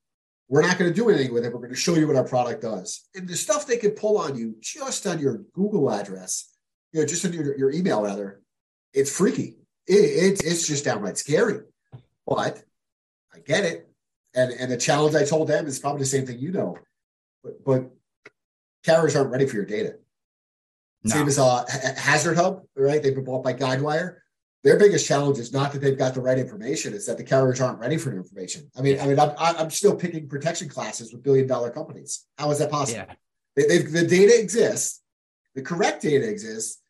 We're 0.48 0.62
not 0.62 0.78
going 0.78 0.90
to 0.90 0.94
do 0.94 1.08
anything 1.08 1.32
with 1.32 1.44
it. 1.44 1.52
We're 1.52 1.60
going 1.60 1.70
to 1.70 1.76
show 1.76 1.94
you 1.94 2.06
what 2.06 2.16
our 2.16 2.24
product 2.24 2.62
does." 2.62 3.08
And 3.14 3.28
the 3.28 3.36
stuff 3.36 3.66
they 3.66 3.76
could 3.76 3.96
pull 3.96 4.18
on 4.18 4.36
you 4.36 4.56
just 4.60 5.06
on 5.06 5.18
your 5.18 5.38
Google 5.52 5.90
address, 5.90 6.52
you 6.92 7.00
know, 7.00 7.06
just 7.06 7.24
on 7.24 7.32
your, 7.32 7.56
your 7.56 7.70
email 7.70 8.02
rather, 8.02 8.40
it's 8.92 9.16
freaky. 9.16 9.58
It, 9.86 9.94
it's 9.94 10.44
it's 10.44 10.66
just 10.66 10.84
downright 10.84 11.18
scary. 11.18 11.60
But 12.26 12.62
I 13.34 13.38
get 13.40 13.64
it. 13.64 13.88
And 14.34 14.52
and 14.52 14.70
the 14.70 14.76
challenge 14.76 15.14
I 15.14 15.24
told 15.24 15.48
them 15.48 15.66
is 15.66 15.78
probably 15.78 16.00
the 16.00 16.06
same 16.06 16.26
thing 16.26 16.38
you 16.38 16.52
know. 16.52 16.76
But 17.42 17.64
but 17.64 17.90
carriers 18.84 19.16
aren't 19.16 19.30
ready 19.30 19.46
for 19.46 19.56
your 19.56 19.64
data. 19.64 19.96
No. 21.02 21.14
Same 21.14 21.28
as 21.28 21.38
uh, 21.38 21.64
Hazard 21.96 22.36
Hub, 22.36 22.62
right? 22.76 23.02
They've 23.02 23.14
been 23.14 23.24
bought 23.24 23.42
by 23.42 23.54
Guidewire. 23.54 24.16
Their 24.62 24.78
biggest 24.78 25.06
challenge 25.06 25.38
is 25.38 25.52
not 25.52 25.72
that 25.72 25.80
they've 25.80 25.96
got 25.96 26.14
the 26.14 26.20
right 26.20 26.38
information; 26.38 26.92
it's 26.92 27.06
that 27.06 27.16
the 27.16 27.24
carriers 27.24 27.60
aren't 27.60 27.78
ready 27.78 27.96
for 27.96 28.10
the 28.10 28.16
information. 28.16 28.70
I 28.76 28.82
mean, 28.82 29.00
I 29.00 29.06
mean, 29.06 29.18
I'm, 29.18 29.32
I'm 29.38 29.70
still 29.70 29.96
picking 29.96 30.28
protection 30.28 30.68
classes 30.68 31.12
with 31.12 31.22
billion 31.22 31.46
dollar 31.46 31.70
companies. 31.70 32.26
How 32.36 32.50
is 32.50 32.58
that 32.58 32.70
possible? 32.70 33.04
Yeah. 33.08 33.14
They, 33.56 33.78
the 33.78 34.06
data 34.06 34.38
exists, 34.38 35.02
the 35.54 35.62
correct 35.62 36.02
data 36.02 36.28
exists, 36.28 36.80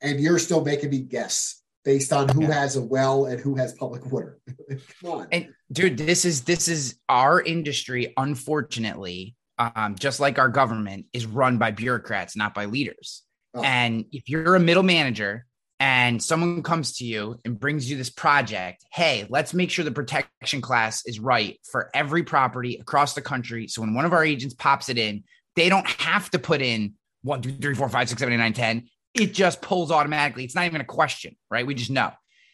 and 0.00 0.20
you're 0.20 0.38
still 0.38 0.64
making 0.64 0.90
me 0.90 1.00
guess 1.00 1.62
based 1.84 2.12
on 2.12 2.28
who 2.28 2.42
Yeah. 2.42 2.52
has 2.52 2.76
a 2.76 2.82
well 2.82 3.26
and 3.26 3.40
who 3.40 3.56
has 3.56 3.72
public 3.74 4.10
water. 4.10 4.40
Come 5.00 5.10
on. 5.10 5.28
And 5.32 5.48
dude, 5.70 5.98
this 5.98 6.24
is 6.24 6.42
this 6.42 6.66
is 6.66 6.96
our 7.08 7.40
industry, 7.42 8.14
unfortunately, 8.16 9.36
um, 9.58 9.96
just 9.96 10.18
like 10.18 10.38
our 10.38 10.48
government, 10.48 11.06
is 11.12 11.26
run 11.26 11.58
by 11.58 11.72
bureaucrats, 11.72 12.36
not 12.36 12.54
by 12.54 12.64
leaders. 12.64 13.22
Oh. 13.54 13.62
And 13.62 14.06
if 14.12 14.28
you're 14.28 14.54
a 14.54 14.60
middle 14.60 14.82
manager 14.82 15.44
and 15.82 16.22
someone 16.22 16.62
comes 16.62 16.98
to 16.98 17.04
you 17.04 17.40
and 17.44 17.58
brings 17.58 17.90
you 17.90 17.96
this 17.96 18.08
project, 18.08 18.84
hey, 18.92 19.26
let's 19.28 19.52
make 19.52 19.68
sure 19.68 19.84
the 19.84 19.90
protection 19.90 20.60
class 20.60 21.04
is 21.06 21.18
right 21.18 21.58
for 21.68 21.90
every 21.92 22.22
property 22.22 22.76
across 22.76 23.14
the 23.14 23.20
country. 23.20 23.66
So 23.66 23.80
when 23.80 23.92
one 23.92 24.04
of 24.04 24.12
our 24.12 24.24
agents 24.24 24.54
pops 24.54 24.88
it 24.88 24.96
in, 24.96 25.24
they 25.56 25.68
don't 25.68 25.88
have 25.88 26.30
to 26.30 26.38
put 26.38 26.62
in 26.62 26.94
one, 27.22 27.42
two, 27.42 27.50
three, 27.50 27.74
four, 27.74 27.88
five, 27.88 28.08
six, 28.08 28.20
seven, 28.20 28.32
eight, 28.32 28.36
nine, 28.36 28.52
ten. 28.52 28.86
It 29.12 29.34
just 29.34 29.60
pulls 29.60 29.90
automatically. 29.90 30.44
It's 30.44 30.54
not 30.54 30.66
even 30.66 30.80
a 30.80 30.84
question, 30.84 31.34
right? 31.50 31.66
We 31.66 31.74
just 31.74 31.90
know. 31.90 32.12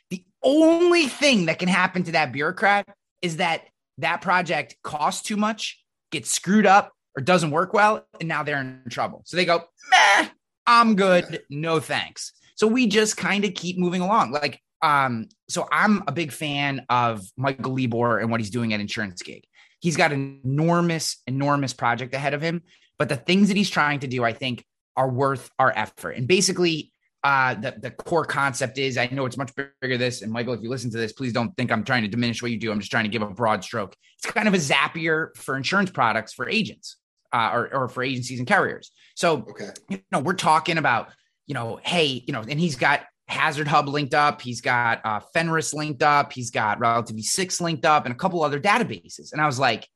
The 0.08 0.24
only 0.42 1.06
thing 1.06 1.46
that 1.46 1.58
can 1.58 1.68
happen 1.68 2.04
to 2.04 2.12
that 2.12 2.32
bureaucrat 2.32 2.88
is 3.20 3.36
that 3.36 3.64
that 3.98 4.22
project 4.22 4.76
costs 4.82 5.20
too 5.20 5.36
much, 5.36 5.84
gets 6.10 6.30
screwed 6.30 6.64
up, 6.64 6.94
or 7.14 7.20
doesn't 7.20 7.50
work 7.50 7.74
well, 7.74 8.06
and 8.20 8.26
now 8.26 8.42
they're 8.42 8.58
in 8.58 8.84
trouble. 8.88 9.20
So 9.26 9.36
they 9.36 9.44
go, 9.44 9.64
meh, 9.90 10.28
I'm 10.66 10.96
good. 10.96 11.42
No 11.50 11.78
thanks. 11.78 12.32
So 12.58 12.66
we 12.66 12.88
just 12.88 13.16
kind 13.16 13.44
of 13.44 13.54
keep 13.54 13.78
moving 13.78 14.00
along. 14.00 14.32
Like, 14.32 14.60
um, 14.82 15.28
so 15.48 15.68
I'm 15.70 16.02
a 16.08 16.12
big 16.12 16.32
fan 16.32 16.84
of 16.88 17.22
Michael 17.36 17.76
Lebor 17.76 18.20
and 18.20 18.32
what 18.32 18.40
he's 18.40 18.50
doing 18.50 18.74
at 18.74 18.80
Insurance 18.80 19.22
Gig. 19.22 19.44
He's 19.78 19.96
got 19.96 20.10
an 20.10 20.40
enormous, 20.44 21.22
enormous 21.28 21.72
project 21.72 22.12
ahead 22.14 22.34
of 22.34 22.42
him. 22.42 22.62
But 22.98 23.08
the 23.08 23.16
things 23.16 23.46
that 23.46 23.56
he's 23.56 23.70
trying 23.70 24.00
to 24.00 24.08
do, 24.08 24.24
I 24.24 24.32
think, 24.32 24.64
are 24.96 25.08
worth 25.08 25.48
our 25.60 25.72
effort. 25.76 26.16
And 26.16 26.26
basically, 26.26 26.90
uh, 27.22 27.54
the, 27.54 27.76
the 27.80 27.92
core 27.92 28.24
concept 28.24 28.76
is 28.76 28.98
I 28.98 29.06
know 29.06 29.24
it's 29.24 29.36
much 29.36 29.54
bigger 29.54 29.70
than 29.82 30.00
this. 30.00 30.22
And 30.22 30.32
Michael, 30.32 30.54
if 30.54 30.60
you 30.60 30.68
listen 30.68 30.90
to 30.90 30.96
this, 30.96 31.12
please 31.12 31.32
don't 31.32 31.56
think 31.56 31.70
I'm 31.70 31.84
trying 31.84 32.02
to 32.02 32.08
diminish 32.08 32.42
what 32.42 32.50
you 32.50 32.58
do. 32.58 32.72
I'm 32.72 32.80
just 32.80 32.90
trying 32.90 33.04
to 33.04 33.08
give 33.08 33.22
a 33.22 33.26
broad 33.26 33.62
stroke. 33.62 33.94
It's 34.16 34.32
kind 34.32 34.48
of 34.48 34.54
a 34.54 34.58
Zapier 34.58 35.28
for 35.36 35.56
insurance 35.56 35.92
products 35.92 36.32
for 36.32 36.48
agents 36.48 36.96
uh, 37.32 37.50
or, 37.52 37.72
or 37.72 37.88
for 37.88 38.02
agencies 38.02 38.40
and 38.40 38.48
carriers. 38.48 38.90
So, 39.14 39.46
okay. 39.48 39.68
you 39.88 40.00
know, 40.10 40.18
we're 40.18 40.32
talking 40.32 40.76
about, 40.76 41.10
you 41.48 41.54
know, 41.54 41.80
hey, 41.82 42.22
you 42.26 42.32
know, 42.32 42.44
and 42.48 42.60
he's 42.60 42.76
got 42.76 43.00
Hazard 43.26 43.66
Hub 43.66 43.88
linked 43.88 44.14
up. 44.14 44.40
He's 44.40 44.60
got 44.60 45.00
uh, 45.04 45.20
Fenris 45.34 45.74
linked 45.74 46.02
up. 46.02 46.32
He's 46.32 46.50
got 46.50 46.78
Relativity 46.78 47.22
Six 47.22 47.60
linked 47.60 47.84
up, 47.84 48.04
and 48.04 48.14
a 48.14 48.16
couple 48.16 48.44
other 48.44 48.60
databases. 48.60 49.32
And 49.32 49.40
I 49.40 49.46
was 49.46 49.58
like, 49.58 49.88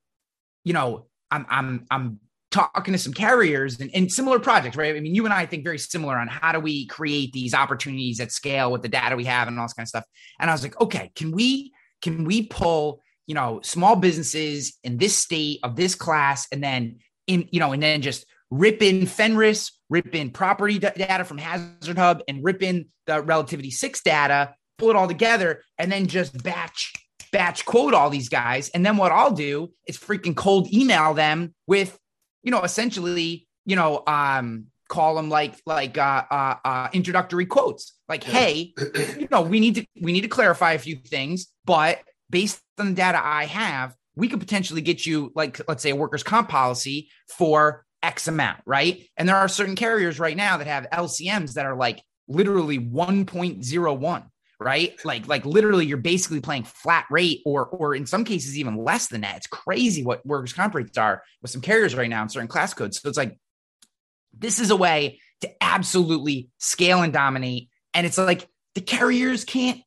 you 0.65 0.73
know, 0.73 1.07
I'm 1.31 1.47
I'm 1.49 1.87
I'm 1.91 2.21
talking 2.51 2.93
to 2.93 2.99
some 2.99 3.15
carriers 3.15 3.81
and, 3.81 3.91
and 3.95 4.13
similar 4.13 4.39
projects, 4.39 4.77
right? 4.77 4.95
I 4.95 5.01
mean, 5.01 5.15
you 5.15 5.25
and 5.25 5.33
I 5.33 5.47
think 5.47 5.65
very 5.65 5.79
similar 5.79 6.19
on 6.19 6.29
how 6.29 6.53
do 6.53 6.61
we 6.61 6.87
create 6.87 7.33
these 7.33 7.55
opportunities 7.55 8.21
at 8.21 8.31
scale 8.31 8.71
with 8.71 8.83
the 8.83 8.89
data 8.89 9.17
we 9.17 9.25
have 9.25 9.49
and 9.49 9.59
all 9.59 9.65
this 9.65 9.73
kind 9.73 9.85
of 9.85 9.89
stuff. 9.89 10.05
And 10.39 10.51
I 10.51 10.55
was 10.55 10.63
like, 10.63 10.79
okay, 10.81 11.11
can 11.15 11.33
we 11.33 11.73
can 12.01 12.25
we 12.25 12.47
pull 12.47 13.03
you 13.27 13.35
know 13.35 13.61
small 13.63 13.97
businesses 13.97 14.79
in 14.85 14.99
this 14.99 15.17
state 15.17 15.61
of 15.63 15.77
this 15.77 15.95
class, 15.95 16.47
and 16.51 16.63
then 16.63 16.99
in 17.27 17.49
you 17.51 17.61
know, 17.61 17.73
and 17.73 17.83
then 17.83 18.03
just 18.03 18.27
rip 18.53 18.83
in 18.83 19.07
Fenris, 19.07 19.73
rip 19.89 20.15
in 20.15 20.31
property 20.31 20.79
da- 20.79 20.91
data 20.91 21.25
from 21.25 21.39
Hazard 21.39 21.97
Hub, 21.97 22.23
and 22.29 22.45
rip 22.45 22.63
in 22.63 22.87
the 23.07 23.23
Relativity 23.23 23.71
Six 23.71 24.03
data, 24.03 24.55
pull 24.77 24.91
it 24.91 24.97
all 24.97 25.09
together, 25.09 25.63
and 25.79 25.91
then 25.91 26.07
just 26.07 26.43
batch 26.45 26.93
batch 27.33 27.65
quote 27.65 27.95
all 27.95 28.11
these 28.11 28.29
guys. 28.29 28.69
And 28.69 28.85
then 28.85 28.99
what 28.99 29.11
I'll 29.11 29.33
do 29.33 29.73
is 29.87 29.97
freaking 29.97 30.37
cold 30.37 30.71
email 30.71 31.15
them 31.15 31.55
with, 31.67 31.99
you 32.43 32.51
know, 32.51 32.63
essentially, 32.63 33.49
you 33.65 33.75
know, 33.75 34.03
um, 34.07 34.67
call 34.89 35.15
them 35.15 35.31
like 35.31 35.55
like 35.65 35.97
uh, 35.97 36.25
uh, 36.31 36.57
uh, 36.63 36.89
introductory 36.93 37.47
quotes, 37.47 37.95
like, 38.07 38.23
hey, 38.23 38.75
you 39.19 39.29
know, 39.31 39.41
we 39.41 39.61
need 39.61 39.77
to 39.77 39.87
we 40.03 40.13
need 40.13 40.21
to 40.21 40.29
clarify 40.29 40.73
a 40.73 40.79
few 40.79 40.97
things, 40.97 41.47
but 41.65 42.01
based 42.29 42.61
on 42.79 42.91
the 42.91 42.95
data 42.95 43.19
I 43.23 43.47
have, 43.47 43.97
we 44.15 44.29
could 44.29 44.41
potentially 44.41 44.83
get 44.83 45.07
you 45.07 45.33
like 45.35 45.59
let's 45.67 45.83
say 45.83 45.91
a 45.91 45.97
workers' 45.97 46.23
comp 46.23 46.51
policy 46.51 47.09
for 47.29 47.87
X 48.03 48.29
amount, 48.29 48.61
right? 48.67 49.07
And 49.17 49.29
there 49.29 49.37
are 49.37 49.49
certain 49.49 49.77
carriers 49.77 50.19
right 50.19 50.37
now 50.37 50.57
that 50.57 50.67
have 50.67 50.89
LCMs 50.91 51.55
that 51.55 51.67
are 51.67 51.77
like 51.77 52.03
literally 52.29 52.79
1.01 52.79 54.25
right? 54.63 55.05
Like 55.05 55.27
like 55.29 55.45
literally 55.45 55.87
you're 55.87 55.97
basically 55.97 56.41
playing 56.41 56.65
flat 56.65 57.07
rate 57.11 57.43
or 57.45 57.67
or 57.67 57.95
in 57.95 58.07
some 58.07 58.25
cases 58.25 58.59
even 58.59 58.77
less 58.77 59.09
than 59.09 59.23
that. 59.23 59.37
It's 59.37 59.47
crazy 59.47 60.05
what 60.05 60.25
workers 60.25 60.53
comp 60.53 60.75
rates 60.75 60.97
are 60.99 61.23
with 61.41 61.51
some 61.51 61.61
carriers 61.61 61.95
right 61.95 62.09
now 62.09 62.23
in 62.23 62.29
certain 62.29 62.49
class 62.49 62.73
codes. 62.73 63.01
So 63.01 63.09
it's 63.09 63.19
like 63.19 63.39
this 64.37 64.59
is 64.59 64.71
a 64.71 64.77
way 64.77 65.21
to 65.43 65.51
absolutely 65.63 66.49
scale 66.59 67.03
and 67.03 67.13
dominate. 67.13 67.69
And 67.93 68.07
it's 68.07 68.19
like 68.19 68.49
the 68.75 68.81
carriers 68.81 69.45
can't 69.45 69.81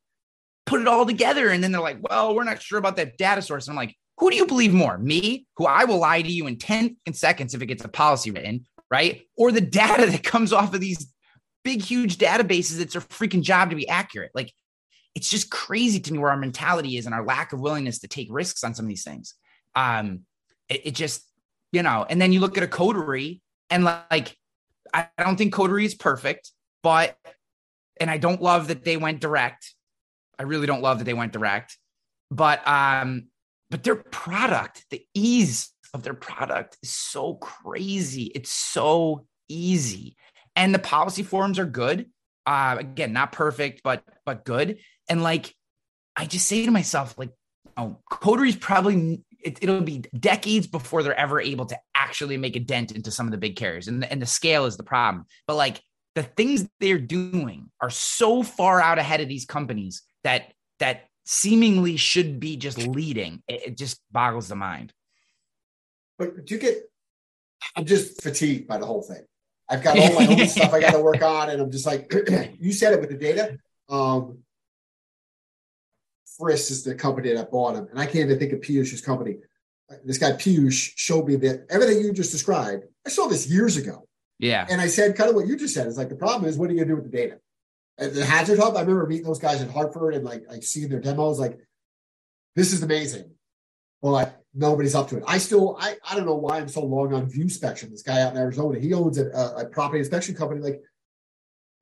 put 0.66 0.82
it 0.82 0.88
all 0.88 1.06
together. 1.06 1.50
And 1.50 1.64
then 1.64 1.72
they're 1.72 1.82
like 1.82 2.00
well 2.02 2.36
we're 2.36 2.44
not 2.44 2.62
sure 2.62 2.80
about 2.80 2.98
that 2.98 3.18
data 3.18 3.42
source. 3.42 3.68
And 3.68 3.74
i'm 3.74 3.78
like 3.78 3.96
who 4.18 4.30
do 4.30 4.36
you 4.36 4.46
believe 4.46 4.74
more 4.74 4.98
me 4.98 5.46
who 5.58 5.66
i 5.66 5.86
will 5.86 6.00
lie 6.00 6.22
to 6.22 6.32
you 6.32 6.48
in 6.48 6.58
10 6.58 6.98
seconds 7.14 7.54
if 7.54 7.62
it 7.62 7.68
gets 7.68 7.84
a 7.84 7.88
policy 7.88 8.32
written 8.32 8.66
right 8.90 9.24
or 9.38 9.52
the 9.52 9.62
data 9.62 10.06
that 10.06 10.24
comes 10.24 10.54
off 10.54 10.74
of 10.74 10.82
these 10.82 11.12
big 11.64 11.82
huge 11.82 12.18
databases 12.18 12.80
it's 12.80 12.96
a 12.96 13.00
freaking 13.00 13.42
job 13.42 13.70
to 13.70 13.76
be 13.76 13.88
accurate 13.88 14.32
like 14.36 14.54
it's 15.16 15.30
just 15.30 15.50
crazy 15.50 16.00
to 16.02 16.14
me 16.14 16.20
where 16.20 16.30
our 16.30 16.38
mentality 16.38 16.98
is 16.98 17.06
and 17.06 17.16
our 17.16 17.26
lack 17.26 17.54
of 17.54 17.62
willingness 17.62 18.00
to 18.00 18.08
take 18.08 18.28
risks 18.30 18.64
on 18.64 18.76
some 18.76 18.86
of 18.86 18.90
these 18.90 19.06
things. 19.06 19.34
Um, 19.74 20.22
it, 20.68 20.88
it 20.88 20.92
just, 20.92 21.24
you 21.72 21.82
know, 21.82 22.06
and 22.08 22.22
then 22.22 22.34
you 22.34 22.42
look 22.42 22.58
at 22.58 22.64
a 22.64 22.68
Coterie 22.68 23.42
and 23.70 23.86
like, 23.86 24.38
I 24.94 25.08
don't 25.18 25.38
think 25.38 25.54
Coterie 25.54 25.86
is 25.86 25.96
perfect, 25.96 26.52
but, 26.84 27.18
and 28.00 28.12
I 28.12 28.18
don't 28.18 28.42
love 28.42 28.68
that 28.68 28.84
they 28.84 28.98
went 28.98 29.22
direct. 29.22 29.74
I 30.38 30.44
really 30.44 30.68
don't 30.68 30.82
love 30.82 31.00
that 31.00 31.06
they 31.06 31.14
went 31.14 31.32
direct, 31.32 31.78
but, 32.30 32.66
um, 32.68 33.28
but 33.70 33.84
their 33.84 33.96
product, 33.96 34.86
the 34.90 35.06
ease 35.14 35.72
of 35.94 36.04
their 36.04 36.14
product 36.14 36.78
is 36.84 36.94
so 36.94 37.36
crazy. 37.36 38.32
It's 38.36 38.52
so 38.52 39.26
easy. 39.48 40.16
And 40.56 40.74
the 40.74 40.80
policy 40.80 41.24
forms 41.24 41.60
are 41.60 41.66
good. 41.66 42.10
Uh, 42.46 42.78
again, 42.80 43.12
not 43.12 43.32
perfect, 43.32 43.82
but, 43.84 44.04
but 44.26 44.46
good 44.46 44.78
and 45.10 45.24
like, 45.24 45.54
I 46.16 46.26
just 46.26 46.48
say 46.48 46.66
to 46.66 46.72
myself, 46.72 47.18
like, 47.18 47.32
oh, 47.78 47.98
Coterie's 48.10 48.56
probably 48.56 49.24
it, 49.44 49.60
it'll 49.62 49.82
be 49.82 50.04
decades 50.18 50.66
before 50.66 51.04
they're 51.04 51.20
ever 51.20 51.40
able 51.40 51.66
to 51.68 51.78
actually 51.94 52.38
make 52.38 52.56
a 52.56 52.60
dent 52.60 52.92
into 52.92 53.12
some 53.12 53.28
of 53.28 53.32
the 53.32 53.38
big 53.38 53.56
carriers, 53.56 53.88
and 53.88 54.04
and 54.06 54.22
the 54.22 54.26
scale 54.26 54.66
is 54.66 54.78
the 54.78 54.84
problem. 54.84 55.26
But 55.48 55.56
like 55.56 55.82
the 56.16 56.24
things 56.24 56.68
they're 56.80 56.98
doing 56.98 57.70
are 57.82 57.90
so 57.90 58.44
far 58.44 58.82
out 58.82 58.98
ahead 58.98 59.22
of 59.22 59.28
these 59.28 59.46
companies 59.46 60.04
that 60.24 60.54
that 60.80 61.08
seemingly 61.26 61.98
should 61.98 62.40
be 62.40 62.56
just 62.58 62.78
leading. 62.78 63.44
It, 63.48 63.62
it 63.68 63.78
just 63.78 64.00
boggles 64.12 64.48
the 64.48 64.56
mind. 64.56 64.94
But 66.18 66.46
do 66.46 66.56
you 66.56 66.60
get? 66.62 66.90
I'm 67.76 67.86
just 67.86 68.22
fatigued 68.22 68.68
by 68.68 68.78
the 68.78 68.86
whole 68.86 69.02
thing. 69.02 69.24
I've 69.68 69.84
got 69.84 69.98
all 69.98 70.14
my 70.14 70.28
own 70.28 70.48
stuff 70.48 70.74
I 70.74 70.80
got 70.80 70.94
to 70.94 71.00
work 71.04 71.22
on, 71.24 71.50
and 71.50 71.62
I'm 71.62 71.72
just 71.72 71.86
like, 71.86 72.14
you 72.60 72.72
said 72.72 72.94
it 72.94 73.02
with 73.02 73.10
the 73.10 73.18
data. 73.18 73.58
Um, 73.90 74.40
Verisk 76.40 76.70
is 76.72 76.84
the 76.84 76.96
company 76.96 77.34
that 77.34 77.52
bought 77.52 77.76
him, 77.76 77.88
and 77.90 78.00
I 78.00 78.06
can't 78.06 78.26
even 78.30 78.38
think 78.38 78.54
of 78.54 78.60
Piyush's 78.62 79.02
company. 79.02 79.38
This 80.04 80.18
guy 80.18 80.32
Piyush 80.32 80.92
showed 80.96 81.28
me 81.28 81.36
that 81.38 81.66
everything 81.70 82.02
you 82.02 82.12
just 82.12 82.32
described. 82.32 82.86
I 83.06 83.10
saw 83.10 83.28
this 83.28 83.48
years 83.48 83.78
ago, 83.78 84.08
Yeah. 84.40 84.66
and 84.70 84.82
I 84.82 84.88
said 84.88 85.16
kind 85.16 85.30
of 85.30 85.36
what 85.36 85.48
you 85.48 85.56
just 85.56 85.74
said. 85.74 85.88
Is 85.88 85.98
like 85.98 86.10
the 86.10 86.16
problem 86.16 86.50
is 86.50 86.58
what 86.58 86.70
are 86.70 86.74
you 86.74 86.80
gonna 86.80 86.90
do 86.90 87.02
with 87.02 87.10
the 87.12 87.18
data? 87.18 87.40
And 87.98 88.12
the 88.12 88.26
Hazard 88.26 88.60
Hub. 88.60 88.76
I 88.76 88.82
remember 88.82 89.08
meeting 89.08 89.26
those 89.26 89.40
guys 89.40 89.62
in 89.62 89.70
Hartford 89.70 90.16
and 90.16 90.26
like 90.26 90.44
like 90.50 90.64
seeing 90.64 90.90
their 90.90 91.00
demos. 91.00 91.40
Like 91.40 91.60
this 92.56 92.74
is 92.74 92.84
amazing. 92.84 93.32
Well, 94.02 94.14
like 94.14 94.34
nobody's 94.54 94.96
up 94.96 95.10
to 95.10 95.18
it. 95.18 95.24
I 95.28 95.38
still 95.38 95.78
I 95.80 95.96
I 96.10 96.16
don't 96.16 96.26
know 96.26 96.36
why 96.36 96.58
I'm 96.58 96.68
so 96.68 96.84
long 96.84 97.14
on 97.14 97.30
View 97.30 97.44
Inspection. 97.44 97.92
This 97.92 98.02
guy 98.02 98.22
out 98.22 98.34
in 98.34 98.38
Arizona, 98.38 98.80
he 98.80 98.94
owns 98.94 99.18
a, 99.18 99.30
a, 99.58 99.66
property 99.66 100.00
inspection 100.00 100.36
company. 100.36 100.62
Like 100.62 100.82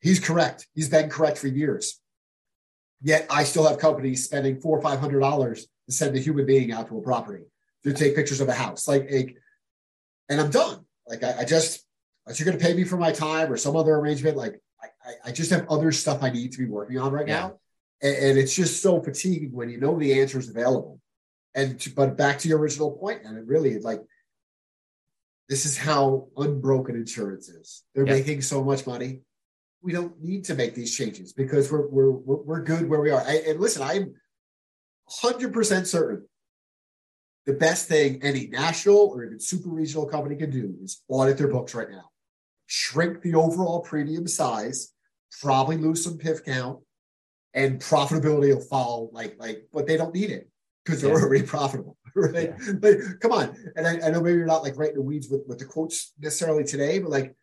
he's 0.01 0.19
correct. 0.19 0.67
He's 0.75 0.89
been 0.89 1.09
correct 1.09 1.37
for 1.37 1.47
years. 1.47 1.99
Yet 3.01 3.25
I 3.29 3.43
still 3.43 3.67
have 3.67 3.79
companies 3.79 4.23
spending 4.23 4.61
four 4.61 4.77
or 4.77 4.81
five 4.81 4.99
hundred 4.99 5.19
dollars 5.19 5.67
to 5.87 5.91
send 5.93 6.15
a 6.15 6.19
human 6.19 6.45
being 6.45 6.71
out 6.71 6.87
to 6.87 6.97
a 6.97 7.01
property 7.01 7.43
to 7.83 7.93
take 7.93 8.15
pictures 8.15 8.39
of 8.39 8.47
a 8.47 8.53
house. 8.53 8.87
Like, 8.87 9.09
and 10.29 10.39
I'm 10.39 10.51
done. 10.51 10.85
Like 11.07 11.23
I, 11.23 11.39
I 11.39 11.45
just, 11.45 11.85
unless 12.25 12.39
you're 12.39 12.45
going 12.45 12.57
to 12.57 12.63
pay 12.63 12.73
me 12.73 12.85
for 12.85 12.97
my 12.97 13.11
time 13.11 13.51
or 13.51 13.57
some 13.57 13.75
other 13.75 13.93
arrangement, 13.93 14.37
like 14.37 14.61
I, 15.05 15.29
I, 15.29 15.31
just 15.31 15.51
have 15.51 15.67
other 15.69 15.91
stuff 15.91 16.23
I 16.23 16.29
need 16.29 16.51
to 16.53 16.57
be 16.57 16.65
working 16.65 16.97
on 16.97 17.11
right 17.11 17.27
Yeah. 17.27 17.39
now. 17.39 17.59
And, 18.01 18.15
and 18.15 18.37
it's 18.37 18.55
just 18.55 18.81
so 18.81 19.01
fatiguing 19.01 19.51
when 19.51 19.69
you 19.69 19.79
know 19.79 19.97
the 19.97 20.19
answer 20.21 20.39
is 20.39 20.49
available. 20.49 20.99
And 21.55 21.79
to, 21.81 21.89
but 21.91 22.17
back 22.17 22.39
to 22.39 22.47
your 22.47 22.59
original 22.59 22.91
point, 22.91 23.21
and 23.23 23.37
it 23.37 23.45
really 23.45 23.79
like 23.79 24.01
this 25.49 25.65
is 25.65 25.77
how 25.77 26.29
unbroken 26.37 26.95
insurance 26.95 27.49
is. 27.49 27.83
They're 27.93 28.07
Yeah. 28.07 28.13
making 28.13 28.41
so 28.41 28.63
much 28.63 28.87
money. 28.87 29.21
We 29.81 29.91
don't 29.91 30.19
need 30.23 30.45
to 30.45 30.55
make 30.55 30.73
these 30.73 30.95
changes 30.95 31.33
because 31.33 31.71
we're 31.71 31.87
we're 31.87 32.11
we're, 32.11 32.41
we're 32.43 32.61
good 32.63 32.89
where 32.89 33.01
we 33.01 33.11
are. 33.11 33.21
I, 33.21 33.43
and 33.47 33.59
listen, 33.59 33.81
I'm 33.83 34.15
hundred 35.07 35.53
percent 35.53 35.87
certain 35.87 36.27
the 37.45 37.53
best 37.53 37.87
thing 37.89 38.21
any 38.23 38.47
national 38.47 38.95
or 39.13 39.25
even 39.25 39.39
super 39.39 39.69
regional 39.69 40.05
company 40.05 40.35
can 40.35 40.49
do 40.49 40.75
is 40.81 41.01
audit 41.09 41.37
their 41.37 41.49
books 41.49 41.75
right 41.75 41.89
now, 41.89 42.09
shrink 42.67 43.21
the 43.21 43.35
overall 43.35 43.81
premium 43.81 44.27
size, 44.27 44.92
probably 45.41 45.77
lose 45.77 46.03
some 46.03 46.17
PIF 46.17 46.43
count, 46.45 46.79
and 47.53 47.79
profitability 47.79 48.53
will 48.53 48.61
follow. 48.61 49.09
Like 49.11 49.35
like, 49.39 49.67
but 49.71 49.87
they 49.87 49.97
don't 49.97 50.13
need 50.13 50.29
it 50.31 50.49
because 50.85 51.01
they're 51.01 51.11
Yeah. 51.17 51.23
already 51.23 51.45
profitable. 51.45 51.97
Right? 52.15 52.53
Like, 52.79 52.99
come 53.21 53.31
on. 53.31 53.57
And 53.75 53.87
I, 53.87 53.93
I 54.05 54.11
know 54.11 54.21
maybe 54.21 54.37
you're 54.37 54.45
not 54.45 54.61
like 54.61 54.77
right 54.77 54.89
in 54.91 54.95
the 54.95 55.01
weeds 55.01 55.29
with, 55.29 55.41
with 55.47 55.57
the 55.57 55.65
quotes 55.65 56.13
necessarily 56.19 56.63
today, 56.63 56.99
but 56.99 57.09
like 57.09 57.35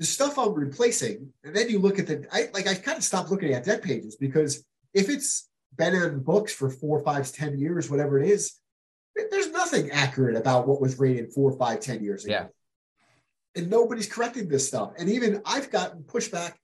the 0.00 0.04
stuff 0.04 0.40
I'm 0.40 0.54
replacing, 0.54 1.32
and 1.44 1.54
then 1.54 1.68
you 1.70 1.78
look 1.78 2.00
at 2.00 2.08
the 2.08 2.26
I 2.32 2.48
like 2.52 2.66
I 2.66 2.74
kind 2.74 2.98
of 2.98 3.04
stopped 3.04 3.30
looking 3.30 3.52
at 3.54 3.64
deck 3.64 3.82
pages 3.82 4.16
because 4.16 4.64
if 4.92 5.08
it's 5.08 5.48
been 5.76 5.94
in 5.94 6.18
books 6.18 6.52
for 6.52 6.68
four, 6.68 7.00
five, 7.04 7.30
ten 7.30 7.56
years, 7.58 7.88
whatever 7.88 8.18
it 8.20 8.28
is, 8.28 8.54
there's 9.30 9.50
nothing 9.52 9.90
accurate 9.92 10.36
about 10.36 10.66
what 10.66 10.80
was 10.80 10.98
rated 10.98 11.32
four, 11.32 11.56
five, 11.56 11.78
ten 11.78 12.02
years 12.02 12.24
ago. 12.24 12.32
Yeah. 12.34 12.46
And 13.54 13.70
nobody's 13.70 14.08
correcting 14.12 14.48
this 14.48 14.66
stuff. 14.66 14.90
And 14.98 15.08
even 15.08 15.42
I've 15.46 15.70
gotten 15.70 16.02
pushback 16.02 16.54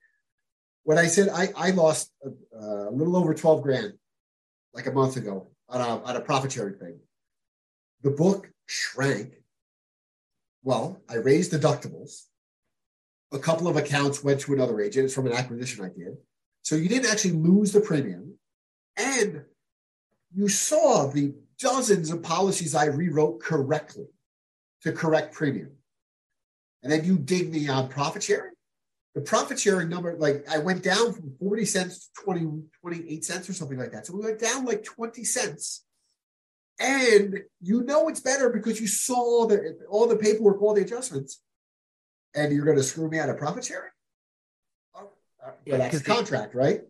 when 0.84 0.98
I 0.98 1.06
said 1.06 1.28
I, 1.28 1.48
I 1.56 1.70
lost 1.70 2.10
a, 2.24 2.58
a 2.58 2.90
little 2.90 3.16
over 3.16 3.34
12 3.34 3.62
grand 3.62 3.94
like 4.74 4.86
a 4.86 4.92
month 4.92 5.16
ago 5.16 5.48
on 5.68 5.80
a, 5.80 6.02
on 6.02 6.16
a 6.16 6.20
profit 6.20 6.52
sharing 6.52 6.74
thing. 6.74 6.98
The 8.02 8.10
book 8.10 8.50
shrank. 8.66 9.34
Well, 10.62 11.00
I 11.08 11.16
raised 11.16 11.52
deductibles. 11.52 12.26
A 13.32 13.38
couple 13.38 13.68
of 13.68 13.76
accounts 13.76 14.22
went 14.22 14.40
to 14.40 14.52
another 14.52 14.80
agent. 14.80 15.06
It's 15.06 15.14
from 15.14 15.26
an 15.26 15.32
acquisition 15.32 15.84
I 15.84 15.88
did. 15.88 16.16
So 16.62 16.76
you 16.76 16.88
didn't 16.88 17.10
actually 17.10 17.32
lose 17.32 17.72
the 17.72 17.80
premium. 17.80 18.38
And 18.96 19.44
you 20.34 20.48
saw 20.48 21.06
the 21.06 21.34
dozens 21.58 22.10
of 22.10 22.22
policies 22.22 22.74
I 22.74 22.86
rewrote 22.86 23.40
correctly 23.40 24.06
to 24.82 24.92
correct 24.92 25.34
premium. 25.34 25.70
And 26.82 26.90
then 26.92 27.04
you 27.04 27.18
dig 27.18 27.50
me 27.50 27.68
on 27.68 27.88
profit 27.88 28.22
sharing. 28.22 28.52
The 29.14 29.20
profit 29.20 29.58
sharing 29.60 29.88
number, 29.90 30.16
like 30.18 30.46
I 30.48 30.58
went 30.58 30.82
down 30.82 31.12
from 31.12 31.34
40 31.38 31.64
cents 31.66 32.08
to 32.16 32.24
20, 32.24 32.62
28 32.80 33.24
cents 33.24 33.48
or 33.50 33.52
something 33.52 33.78
like 33.78 33.92
that. 33.92 34.06
So 34.06 34.14
we 34.16 34.24
went 34.24 34.40
down 34.40 34.64
like 34.64 34.84
20 34.84 35.22
cents. 35.24 35.84
And 36.80 37.40
you 37.60 37.82
know 37.82 38.08
it's 38.08 38.20
better 38.20 38.48
because 38.48 38.80
you 38.80 38.86
saw 38.86 39.46
the 39.46 39.78
all 39.90 40.06
the 40.06 40.16
paperwork, 40.16 40.60
all 40.62 40.72
the 40.74 40.80
adjustments, 40.80 41.40
and 42.34 42.52
you're 42.52 42.64
going 42.64 42.78
to 42.78 42.82
screw 42.82 43.08
me 43.10 43.18
out 43.18 43.28
of 43.28 43.36
profit 43.36 43.64
sharing. 43.66 43.90
Oh, 44.94 45.10
uh, 45.46 45.50
Yeah, 45.66 45.72
but 45.74 45.78
that's 45.78 45.98
the 45.98 46.04
contract, 46.04 46.54
right? 46.54 46.80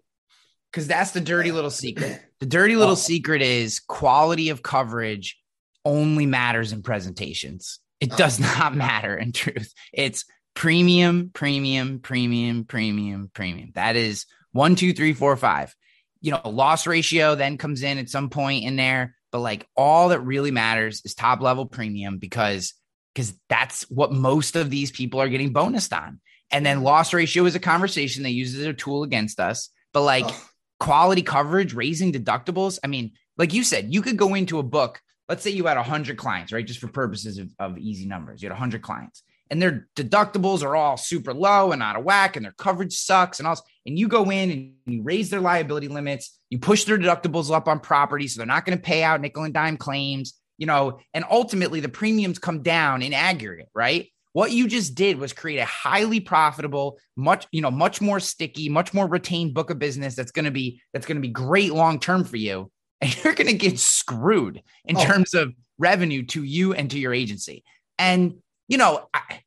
because 0.71 0.87
that's 0.87 1.11
the 1.11 1.21
dirty 1.21 1.51
little 1.53 1.71
secret. 1.71 2.23
The 2.41 2.47
dirty 2.47 2.77
little 2.77 2.93
Oh. 2.93 2.97
secret 2.97 3.43
is 3.43 3.81
quality 3.81 4.49
of 4.49 4.63
coverage 4.63 5.39
only 5.85 6.25
matters 6.25 6.73
in 6.73 6.83
presentations. 6.83 7.81
It 8.01 8.13
Oh. 8.13 8.17
does 8.17 8.39
not 8.41 8.75
matter 8.75 9.15
in 9.19 9.33
truth. 9.33 9.75
It's 9.93 10.25
premium, 10.55 11.31
premium, 11.33 12.01
premium, 12.01 12.65
premium, 12.65 13.31
premium. 13.33 13.73
That 13.75 13.97
is 13.97 14.27
one, 14.53 14.77
two, 14.77 14.93
three, 14.93 15.13
four, 15.13 15.37
five. 15.37 15.75
You 16.21 16.33
know, 16.33 16.41
loss 16.45 16.87
ratio 16.87 17.35
then 17.35 17.59
comes 17.59 17.83
in 17.83 17.99
at 17.99 18.09
some 18.09 18.31
point 18.31 18.65
in 18.65 18.77
there, 18.77 19.17
but 19.31 19.41
like 19.41 19.67
all 19.77 20.11
that 20.11 20.21
really 20.21 20.51
matters 20.51 21.03
is 21.05 21.15
top 21.15 21.41
level 21.41 21.67
premium 21.67 22.19
because 22.19 22.75
because 23.15 23.35
that's 23.49 23.83
what 23.91 24.13
most 24.13 24.57
of 24.57 24.71
these 24.71 24.91
people 24.91 25.21
are 25.21 25.29
getting 25.29 25.53
bonused 25.53 25.97
on. 25.97 26.21
And 26.51 26.65
then 26.65 26.83
loss 26.83 27.13
ratio 27.13 27.45
is 27.45 27.55
a 27.55 27.61
conversation 27.61 28.23
they 28.23 28.31
use 28.31 28.55
as 28.55 28.65
a 28.65 28.73
tool 28.73 29.03
against 29.03 29.39
us. 29.39 29.69
But 29.93 30.03
like 30.03 30.25
Ugh. 30.25 30.35
quality 30.81 31.23
coverage, 31.23 31.75
raising 31.75 32.13
deductibles. 32.13 32.79
I 32.83 32.87
mean, 32.87 33.13
like 33.37 33.53
you 33.53 33.65
said, 33.65 33.93
you 33.93 34.01
could 34.01 34.17
go 34.17 34.35
into 34.35 34.59
a 34.59 34.63
book. 34.63 35.01
Let's 35.29 35.43
say 35.43 35.51
you 35.51 35.67
had 35.67 35.77
100 35.77 36.17
clients, 36.17 36.53
right? 36.53 36.67
Just 36.67 36.81
for 36.81 36.89
purposes 36.89 37.39
of, 37.39 37.51
of 37.59 37.79
easy 37.79 38.07
numbers, 38.07 38.43
you 38.43 38.49
had 38.49 38.55
100 38.55 38.83
clients 38.83 39.23
and 39.51 39.61
their 39.61 39.89
deductibles 39.97 40.63
are 40.63 40.75
all 40.77 40.97
super 40.97 41.35
low 41.35 41.73
and 41.73 41.83
out 41.83 41.97
of 41.97 42.05
whack 42.05 42.37
and 42.37 42.45
their 42.45 42.55
coverage 42.57 42.95
sucks 42.95 43.39
and 43.39 43.47
all. 43.47 43.59
And 43.85 43.99
you 43.99 44.09
go 44.09 44.31
in 44.31 44.51
and 44.51 44.73
you 44.87 45.03
raise 45.03 45.29
their 45.31 45.41
liability 45.41 45.89
limits, 45.89 46.39
you 46.51 46.59
push 46.59 46.85
their 46.85 46.99
deductibles 46.99 47.51
up 47.55 47.69
on 47.69 47.81
property. 47.81 48.29
So 48.29 48.39
they're 48.39 48.47
not 48.47 48.65
going 48.65 48.79
to 48.79 48.83
pay 48.83 49.03
out 49.03 49.21
nickel 49.21 49.45
and 49.45 49.53
dime 49.53 49.77
claims, 49.77 50.35
you 50.57 50.67
know, 50.67 51.01
and 51.13 51.25
ultimately 51.31 51.81
the 51.81 51.89
premiums 51.89 52.39
come 52.39 52.63
down 52.63 53.03
in 53.03 53.13
aggregate, 53.13 53.69
right? 53.75 54.09
What 54.35 54.53
you 54.53 54.67
just 54.67 54.95
did 54.95 55.19
was 55.19 55.35
create 55.35 55.59
a 55.59 55.67
highly 55.67 56.19
profitable, 56.21 56.99
much, 57.17 57.47
you 57.53 57.61
know, 57.61 57.71
much 57.71 58.01
more 58.01 58.19
sticky, 58.21 58.71
much 58.71 58.95
more 58.95 59.07
retained 59.07 59.53
book 59.53 59.69
of 59.69 59.79
business 59.79 60.15
that's 60.15 60.33
going 60.33 60.47
to 60.47 60.51
be 60.51 60.81
that's 60.95 61.05
going 61.05 61.17
to 61.17 61.21
be 61.21 61.29
great 61.29 61.75
long 61.75 62.01
term 62.01 62.25
for 62.25 62.39
you. 62.39 62.71
And 63.03 63.15
you're 63.25 63.35
going 63.35 63.49
to 63.49 63.53
get 63.53 63.79
screwed 63.79 64.63
in 64.87 64.97
Oh. 64.97 65.05
terms 65.05 65.35
of 65.35 65.53
revenue 65.79 66.25
to 66.27 66.43
you 66.45 66.73
and 66.73 66.91
to 66.93 66.99
your 66.99 67.13
agency. 67.13 67.63
And 67.99 68.37
you 68.73 68.79
know, 68.79 69.07
I, 69.13 69.43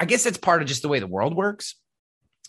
I 0.00 0.06
guess 0.06 0.24
that's 0.24 0.38
part 0.38 0.62
of 0.62 0.68
just 0.68 0.80
the 0.80 0.88
way 0.88 0.98
the 0.98 1.06
world 1.06 1.36
works. 1.36 1.74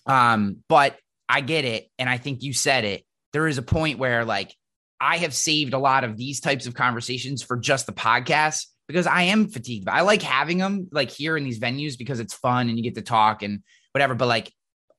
Um, 0.06 0.64
but 0.70 0.98
I 1.28 1.42
get 1.42 1.66
it, 1.66 1.90
and 2.00 2.10
I 2.10 2.18
think 2.18 2.44
you 2.44 2.54
said 2.54 2.86
it. 2.86 3.04
There 3.34 3.46
is 3.46 3.58
a 3.58 3.62
point 3.62 4.00
where 4.00 4.24
like 4.24 4.56
I 5.02 5.18
have 5.18 5.34
saved 5.34 5.74
a 5.74 5.78
lot 5.78 6.06
of 6.06 6.16
these 6.16 6.40
types 6.40 6.66
of 6.66 6.76
conversations 6.76 7.44
for 7.44 7.58
just 7.58 7.88
the 7.88 7.92
podcast 7.92 8.68
because 8.88 9.06
I 9.06 9.24
am 9.24 9.50
fatigued. 9.50 9.90
I 9.90 10.00
like 10.02 10.22
having 10.22 10.60
them 10.60 10.88
like 10.94 11.12
here 11.12 11.36
in 11.36 11.44
these 11.44 11.60
venues 11.60 11.98
because 11.98 12.22
it's 12.22 12.34
fun 12.34 12.70
and 12.70 12.78
you 12.78 12.86
get 12.86 12.96
to 12.96 13.02
talk 13.02 13.44
and 13.44 13.62
whatever. 13.92 14.16
But 14.16 14.30
like 14.30 14.50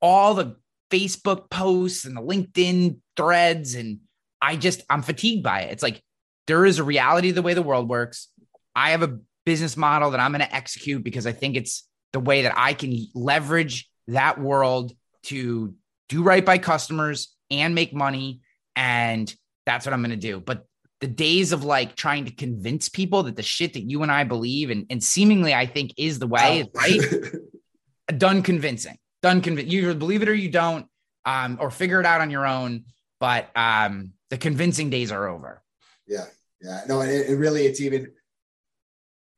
all 0.03 0.35
the 0.35 0.57
Facebook 0.91 1.49
posts 1.49 2.05
and 2.05 2.15
the 2.15 2.21
LinkedIn 2.21 2.99
threads, 3.17 3.77
and 3.77 4.01
I 4.43 4.57
just 4.57 4.83
I'm 4.91 5.01
fatigued 5.01 5.43
by 5.43 5.63
it. 5.63 5.73
It's 5.73 5.83
like 5.83 6.03
there 6.49 6.67
is 6.67 6.79
a 6.79 6.85
reality 6.85 7.31
of 7.31 7.35
the 7.35 7.41
way 7.41 7.55
the 7.55 7.63
world 7.63 7.89
works. 7.89 8.29
I 8.77 8.91
have 8.91 9.03
a 9.03 9.21
business 9.45 9.77
model 9.77 10.11
that 10.13 10.21
I'm 10.21 10.33
going 10.33 10.41
to 10.41 10.55
execute 10.55 11.05
because 11.05 11.27
I 11.27 11.33
think 11.33 11.57
it's 11.57 11.87
the 12.13 12.21
way 12.21 12.43
that 12.43 12.55
I 12.57 12.75
can 12.75 12.97
leverage 13.15 13.89
that 14.09 14.41
world 14.41 14.93
to 15.25 15.75
do 16.09 16.23
right 16.23 16.45
by 16.45 16.59
customers 16.59 17.35
and 17.51 17.75
make 17.75 17.95
money. 17.95 18.41
And 18.77 19.33
that's 19.67 19.87
what 19.87 19.93
I'm 19.93 20.01
going 20.01 20.11
to 20.11 20.17
do. 20.17 20.41
But 20.41 20.67
the 21.01 21.07
days 21.07 21.53
of 21.53 21.65
like 21.65 21.97
trying 21.97 22.25
to 22.27 22.35
convince 22.35 22.89
people 22.89 23.25
that 23.25 23.37
the 23.37 23.43
shit 23.43 23.75
that 23.75 23.83
you 23.83 24.03
and 24.03 24.13
I 24.13 24.25
believe 24.25 24.71
and, 24.71 24.87
and 24.91 25.03
seemingly 25.03 25.53
I 25.53 25.67
think 25.67 25.93
is 25.99 26.19
the 26.19 26.27
way, 26.27 26.61
is 26.61 26.69
right? 26.75 28.19
Done 28.19 28.43
convincing. 28.43 28.97
Done 29.23 29.41
convince. 29.41 29.71
You 29.71 29.83
either 29.83 29.95
believe 29.95 30.23
it 30.23 30.29
or 30.29 30.35
you 30.35 30.51
don't, 30.51 30.87
um, 31.25 31.59
or 31.61 31.71
figure 31.71 32.01
it 32.01 32.07
out 32.07 32.21
on 32.21 32.31
your 32.31 32.47
own. 32.47 32.85
But 33.21 33.51
um, 33.57 34.13
the 34.31 34.39
convincing 34.39 34.91
days 34.91 35.11
are 35.13 35.29
over. 35.29 35.63
Yeah, 36.07 36.27
yeah. 36.61 36.83
No, 36.89 37.01
it, 37.01 37.31
it 37.31 37.37
really, 37.37 37.65
it's 37.65 37.81
even, 37.81 38.13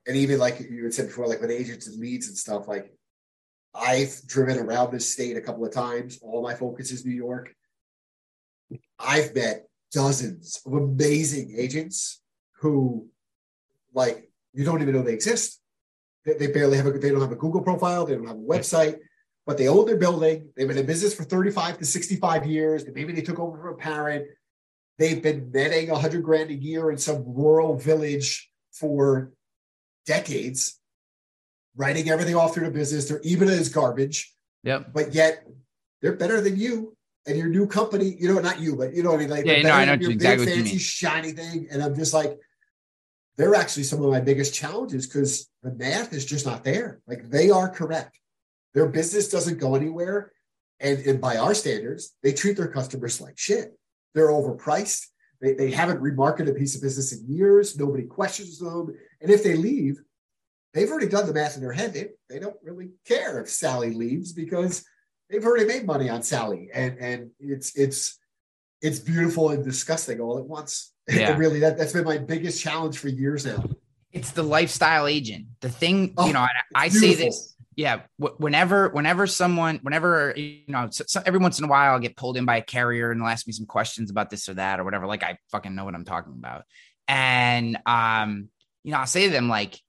and 0.06 0.16
even 0.16 0.38
like 0.38 0.60
you 0.60 0.84
had 0.84 0.94
said 0.94 1.06
before, 1.06 1.26
like 1.26 1.40
with 1.40 1.50
agents 1.50 1.86
and 1.88 1.98
leads 1.98 2.28
and 2.28 2.36
stuff. 2.36 2.68
Like 2.68 2.92
I've 3.74 4.20
driven 4.26 4.58
around 4.58 4.92
this 4.92 5.12
state 5.12 5.36
a 5.36 5.40
couple 5.40 5.64
of 5.64 5.72
times. 5.72 6.18
All 6.22 6.42
my 6.42 6.54
focus 6.54 6.90
is 6.90 7.04
New 7.04 7.14
York. 7.14 7.54
I've 8.98 9.34
met 9.34 9.66
dozens 9.92 10.60
of 10.64 10.72
amazing 10.72 11.54
agents 11.56 12.20
who, 12.60 13.08
like, 13.94 14.30
you 14.52 14.64
don't 14.64 14.80
even 14.80 14.94
know 14.94 15.02
they 15.02 15.12
exist. 15.12 15.60
They, 16.24 16.34
they 16.34 16.46
barely 16.48 16.76
have 16.76 16.86
a, 16.86 16.92
they 16.92 17.10
don't 17.10 17.20
have 17.20 17.32
a 17.32 17.36
Google 17.36 17.62
profile. 17.62 18.06
They 18.06 18.14
don't 18.14 18.26
have 18.26 18.36
a 18.36 18.40
website, 18.40 18.96
but 19.44 19.58
they 19.58 19.68
own 19.68 19.86
their 19.86 19.96
building. 19.96 20.48
They've 20.56 20.66
been 20.66 20.78
in 20.78 20.86
business 20.86 21.14
for 21.14 21.24
35 21.24 21.78
to 21.78 21.84
65 21.84 22.46
years. 22.46 22.84
Maybe 22.92 23.12
they 23.12 23.22
took 23.22 23.38
over 23.38 23.58
from 23.58 23.74
a 23.74 23.76
parent. 23.76 24.26
They've 24.98 25.22
been 25.22 25.50
netting 25.52 25.90
a 25.90 25.98
hundred 25.98 26.22
grand 26.22 26.50
a 26.50 26.54
year 26.54 26.90
in 26.90 26.96
some 26.96 27.22
rural 27.26 27.76
village 27.76 28.50
for 28.72 29.32
decades, 30.06 30.78
writing 31.76 32.08
everything 32.08 32.36
off 32.36 32.54
through 32.54 32.66
the 32.66 32.72
business. 32.72 33.08
Their 33.08 33.20
EBITDA 33.20 33.48
is 33.50 33.68
garbage, 33.68 34.32
Yep. 34.62 34.92
but 34.94 35.14
yet 35.14 35.44
they're 36.00 36.16
better 36.16 36.40
than 36.40 36.56
you 36.56 36.96
and 37.26 37.36
your 37.36 37.48
new 37.48 37.66
company. 37.66 38.16
You 38.18 38.32
know, 38.34 38.40
not 38.40 38.60
you, 38.60 38.76
but 38.76 38.94
you 38.94 39.02
know 39.02 39.10
what 39.10 39.16
I 39.16 39.22
mean. 39.22 39.30
Like, 39.30 39.44
Yeah, 39.46 39.54
they're 39.54 39.62
no, 39.64 39.70
I 39.72 39.84
know 39.84 39.94
your 39.94 40.10
exactly 40.12 40.46
big, 40.46 40.54
what 40.54 40.56
you 40.56 40.62
fancy, 40.62 40.70
mean. 40.76 40.78
shiny 40.78 41.32
thing. 41.32 41.68
And 41.70 41.82
I'm 41.82 41.94
just 41.94 42.14
like, 42.14 42.38
they're 43.36 43.54
actually 43.54 43.82
some 43.82 44.02
of 44.02 44.10
my 44.10 44.20
biggest 44.20 44.54
challenges 44.54 45.06
because 45.06 45.50
the 45.62 45.72
math 45.74 46.12
is 46.14 46.24
just 46.24 46.46
not 46.46 46.64
there. 46.64 47.00
Like 47.06 47.28
they 47.28 47.50
are 47.50 47.68
correct. 47.68 48.18
Their 48.72 48.86
business 48.88 49.28
doesn't 49.28 49.58
go 49.58 49.74
anywhere. 49.74 50.32
And, 50.80 50.98
and 51.06 51.20
by 51.20 51.36
our 51.36 51.54
standards, 51.54 52.14
they 52.22 52.32
treat 52.32 52.56
their 52.56 52.68
customers 52.68 53.20
like 53.20 53.38
shit. 53.38 53.78
They're 54.14 54.28
overpriced. 54.28 55.06
They, 55.40 55.52
they 55.54 55.70
haven't 55.70 56.00
remarketed 56.02 56.50
a 56.50 56.54
piece 56.54 56.76
of 56.76 56.82
business 56.82 57.12
in 57.12 57.26
years. 57.30 57.78
Nobody 57.78 58.04
questions 58.04 58.58
them. 58.58 58.94
And 59.20 59.30
if 59.30 59.42
they 59.42 59.54
leave, 59.54 60.00
they've 60.74 60.90
already 60.90 61.08
done 61.08 61.26
the 61.26 61.34
math 61.34 61.56
in 61.56 61.62
their 61.62 61.72
head. 61.72 61.94
They, 61.94 62.08
they 62.28 62.38
don't 62.38 62.56
really 62.62 62.90
care 63.06 63.40
if 63.40 63.48
Sally 63.48 63.92
leaves 63.92 64.32
because 64.32 64.84
they've 65.30 65.44
already 65.44 65.66
made 65.66 65.86
money 65.86 66.08
on 66.08 66.22
Sally, 66.22 66.70
and 66.72 66.98
and 66.98 67.30
it's 67.40 67.76
it's 67.76 68.18
it's 68.82 68.98
beautiful 68.98 69.50
and 69.50 69.64
disgusting 69.64 70.20
all 70.20 70.38
at 70.38 70.44
once. 70.44 70.92
Yeah. 71.08 71.36
really, 71.36 71.60
that 71.60 71.78
that's 71.78 71.92
been 71.92 72.02
my 72.02 72.18
biggest 72.18 72.60
challenge 72.60 72.98
for 72.98 73.06
years 73.06 73.46
now. 73.46 73.62
It's 74.12 74.32
the 74.32 74.42
lifestyle 74.42 75.06
agent. 75.06 75.46
The 75.60 75.68
thing, 75.68 76.14
Oh, 76.16 76.26
you 76.26 76.32
know, 76.32 76.40
I, 76.40 76.48
I 76.74 76.88
say 76.88 77.14
this. 77.14 77.54
Yeah, 77.76 78.00
whenever, 78.18 78.88
whenever 78.88 79.28
someone, 79.28 79.78
whenever 79.82 80.32
you 80.36 80.62
know, 80.66 80.88
so, 80.90 81.22
every 81.24 81.38
once 81.38 81.60
in 81.60 81.64
a 81.64 81.68
while, 81.68 81.92
I'll 81.92 82.00
get 82.00 82.16
pulled 82.16 82.36
in 82.36 82.44
by 82.44 82.56
a 82.56 82.62
carrier 82.62 83.12
and 83.12 83.20
they'll 83.20 83.28
ask 83.28 83.46
me 83.46 83.52
some 83.52 83.66
questions 83.66 84.10
about 84.10 84.30
this 84.30 84.48
or 84.48 84.54
that 84.54 84.80
or 84.80 84.84
whatever. 84.84 85.06
Like 85.06 85.22
I 85.22 85.38
fucking 85.52 85.76
know 85.76 85.84
what 85.84 85.94
I'm 85.94 86.04
talking 86.04 86.32
about, 86.32 86.64
and 87.06 87.78
um, 87.86 88.48
you 88.86 88.92
know, 88.92 88.98
I'll 88.98 89.06
say 89.06 89.24
to 89.24 89.32
them 89.32 89.48
like, 89.48 89.80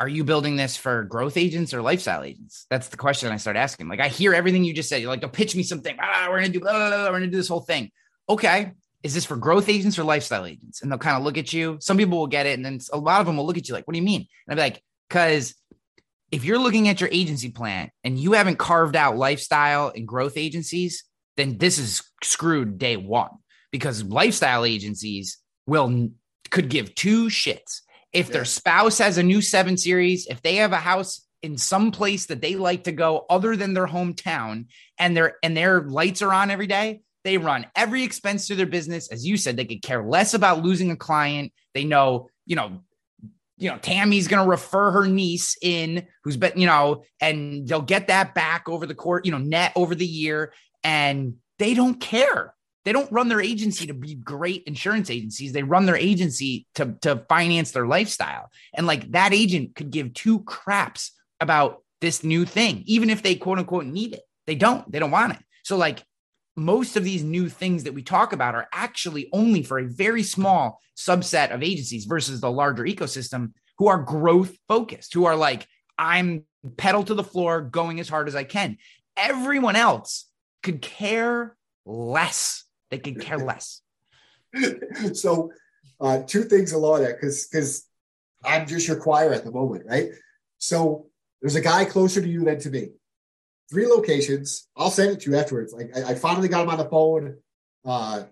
"Are 0.00 0.08
you 0.08 0.24
building 0.24 0.56
this 0.56 0.76
for 0.76 1.04
growth 1.04 1.36
agents 1.36 1.72
or 1.72 1.80
lifestyle 1.80 2.24
agents?" 2.24 2.66
That's 2.70 2.88
the 2.88 2.96
question 2.96 3.30
I 3.30 3.36
start 3.36 3.56
asking. 3.56 3.88
Like 3.88 4.00
I 4.00 4.08
hear 4.08 4.34
everything 4.34 4.64
you 4.64 4.74
just 4.74 4.88
said. 4.88 5.00
You're 5.00 5.10
like, 5.10 5.20
"They'll 5.20 5.30
pitch 5.30 5.54
me 5.54 5.62
something. 5.62 5.96
Ah, 6.00 6.26
we're 6.28 6.40
gonna 6.40 6.52
do, 6.52 6.58
blah, 6.58 6.72
blah, 6.72 6.88
blah, 6.88 7.04
we're 7.06 7.20
gonna 7.20 7.28
do 7.28 7.36
this 7.36 7.46
whole 7.46 7.60
thing." 7.60 7.92
Okay, 8.28 8.72
is 9.04 9.14
this 9.14 9.24
for 9.24 9.36
growth 9.36 9.68
agents 9.68 9.96
or 9.96 10.02
lifestyle 10.02 10.44
agents? 10.44 10.82
And 10.82 10.90
they'll 10.90 10.98
kind 10.98 11.16
of 11.16 11.22
look 11.22 11.38
at 11.38 11.52
you. 11.52 11.76
Some 11.80 11.96
people 11.96 12.18
will 12.18 12.26
get 12.26 12.46
it, 12.46 12.54
and 12.54 12.64
then 12.66 12.80
a 12.92 12.98
lot 12.98 13.20
of 13.20 13.26
them 13.26 13.36
will 13.36 13.46
look 13.46 13.58
at 13.58 13.68
you 13.68 13.74
like, 13.74 13.86
"What 13.86 13.92
do 13.92 14.00
you 14.00 14.04
mean?" 14.04 14.26
And 14.48 14.50
I'll 14.50 14.56
be 14.56 14.72
like, 14.72 14.82
"Because." 15.08 15.54
if 16.32 16.46
you're 16.46 16.58
looking 16.58 16.88
at 16.88 16.98
your 16.98 17.10
agency 17.12 17.50
plan 17.50 17.90
and 18.04 18.18
you 18.18 18.32
haven't 18.32 18.56
carved 18.56 18.96
out 18.96 19.18
lifestyle 19.18 19.92
and 19.94 20.08
growth 20.08 20.38
agencies, 20.38 21.04
then 21.36 21.58
this 21.58 21.76
is 21.76 22.02
screwed 22.24 22.78
day 22.78 22.96
one 22.96 23.28
because 23.70 24.02
lifestyle 24.02 24.64
agencies 24.64 25.36
will 25.66 26.08
could 26.50 26.68
give 26.68 26.94
two 26.94 27.26
shits. 27.26 27.82
If 28.12 28.28
their 28.28 28.44
spouse 28.44 28.98
has 28.98 29.18
a 29.18 29.22
new 29.22 29.40
seven 29.40 29.76
series, 29.76 30.26
if 30.26 30.42
they 30.42 30.56
have 30.56 30.72
a 30.72 30.76
house 30.76 31.26
in 31.42 31.56
some 31.58 31.90
place 31.90 32.26
that 32.26 32.40
they 32.40 32.56
like 32.56 32.84
to 32.84 32.92
go 32.92 33.24
other 33.28 33.56
than 33.56 33.74
their 33.74 33.86
hometown 33.86 34.66
and 34.98 35.16
their 35.16 35.36
and 35.42 35.56
their 35.56 35.82
lights 35.82 36.22
are 36.22 36.32
on 36.32 36.50
every 36.50 36.66
day, 36.66 37.00
they 37.24 37.38
run 37.38 37.66
every 37.74 38.02
expense 38.02 38.46
through 38.46 38.56
their 38.56 38.66
business. 38.66 39.10
As 39.10 39.26
you 39.26 39.36
said, 39.36 39.56
they 39.56 39.64
could 39.64 39.82
care 39.82 40.04
less 40.04 40.34
about 40.34 40.62
losing 40.62 40.90
a 40.90 40.96
client. 40.96 41.52
They 41.74 41.84
know, 41.84 42.28
you 42.46 42.56
know, 42.56 42.82
you 43.56 43.70
know, 43.70 43.78
Tammy's 43.78 44.28
going 44.28 44.44
to 44.44 44.50
refer 44.50 44.90
her 44.90 45.06
niece 45.06 45.56
in 45.62 46.06
who's 46.24 46.36
been, 46.36 46.52
you 46.56 46.66
know, 46.66 47.04
and 47.20 47.66
they'll 47.66 47.80
get 47.80 48.08
that 48.08 48.34
back 48.34 48.68
over 48.68 48.86
the 48.86 48.94
court, 48.94 49.24
you 49.24 49.32
know, 49.32 49.38
net 49.38 49.72
over 49.76 49.94
the 49.94 50.06
year. 50.06 50.52
And 50.82 51.36
they 51.58 51.74
don't 51.74 52.00
care. 52.00 52.54
They 52.84 52.92
don't 52.92 53.12
run 53.12 53.28
their 53.28 53.40
agency 53.40 53.86
to 53.86 53.94
be 53.94 54.14
great 54.14 54.64
insurance 54.64 55.10
agencies. 55.10 55.52
They 55.52 55.62
run 55.62 55.86
their 55.86 55.96
agency 55.96 56.66
to, 56.74 56.96
to 57.02 57.24
finance 57.28 57.70
their 57.70 57.86
lifestyle. 57.86 58.50
And 58.74 58.86
like 58.86 59.12
that 59.12 59.32
agent 59.32 59.76
could 59.76 59.90
give 59.90 60.14
two 60.14 60.40
craps 60.40 61.12
about 61.40 61.82
this 62.00 62.24
new 62.24 62.44
thing, 62.44 62.82
even 62.86 63.10
if 63.10 63.22
they 63.22 63.36
quote 63.36 63.58
unquote 63.58 63.86
need 63.86 64.14
it. 64.14 64.22
They 64.46 64.56
don't, 64.56 64.90
they 64.90 64.98
don't 64.98 65.12
want 65.12 65.34
it. 65.34 65.38
So 65.62 65.76
like 65.76 66.02
most 66.56 66.96
of 66.96 67.04
these 67.04 67.22
new 67.22 67.48
things 67.48 67.84
that 67.84 67.94
we 67.94 68.02
talk 68.02 68.32
about 68.32 68.54
are 68.54 68.68
actually 68.72 69.28
only 69.32 69.62
for 69.62 69.78
a 69.78 69.86
very 69.88 70.22
small 70.22 70.80
subset 70.96 71.52
of 71.52 71.62
agencies 71.62 72.04
versus 72.04 72.40
the 72.40 72.50
larger 72.50 72.84
ecosystem 72.84 73.52
who 73.78 73.88
are 73.88 73.98
growth 73.98 74.56
focused, 74.68 75.14
who 75.14 75.24
are 75.24 75.36
like, 75.36 75.66
I'm 75.96 76.44
pedal 76.76 77.04
to 77.04 77.14
the 77.14 77.24
floor, 77.24 77.62
going 77.62 78.00
as 78.00 78.08
hard 78.08 78.28
as 78.28 78.36
I 78.36 78.44
can. 78.44 78.78
Everyone 79.16 79.76
else 79.76 80.26
could 80.62 80.82
care 80.82 81.56
less. 81.86 82.64
They 82.92 82.98
could 82.98 83.20
care 83.20 83.38
less. 83.38 83.80
so 85.14 85.50
uh, 85.98 86.18
two 86.26 86.42
things 86.42 86.72
along 86.72 87.00
that 87.00 87.16
because 87.18 87.46
because 87.46 87.88
I'm 88.44 88.66
just 88.66 88.86
your 88.86 89.00
choir 89.00 89.32
at 89.32 89.44
the 89.44 89.50
moment, 89.50 89.84
right? 89.88 90.10
So 90.58 91.06
there's 91.40 91.54
a 91.54 91.62
guy 91.62 91.86
closer 91.86 92.20
to 92.20 92.28
you 92.28 92.44
than 92.44 92.58
to 92.60 92.70
me. 92.70 92.88
Three 93.70 93.86
locations. 93.86 94.68
I'll 94.76 94.90
send 94.90 95.12
it 95.12 95.20
to 95.20 95.30
you 95.30 95.38
afterwards. 95.38 95.72
Like 95.72 95.96
I, 95.96 96.10
I 96.10 96.14
finally 96.16 96.48
got 96.48 96.64
him 96.64 96.68
on 96.68 96.76
the 96.76 96.84
phone. 96.84 97.38
Uh, 97.82 98.24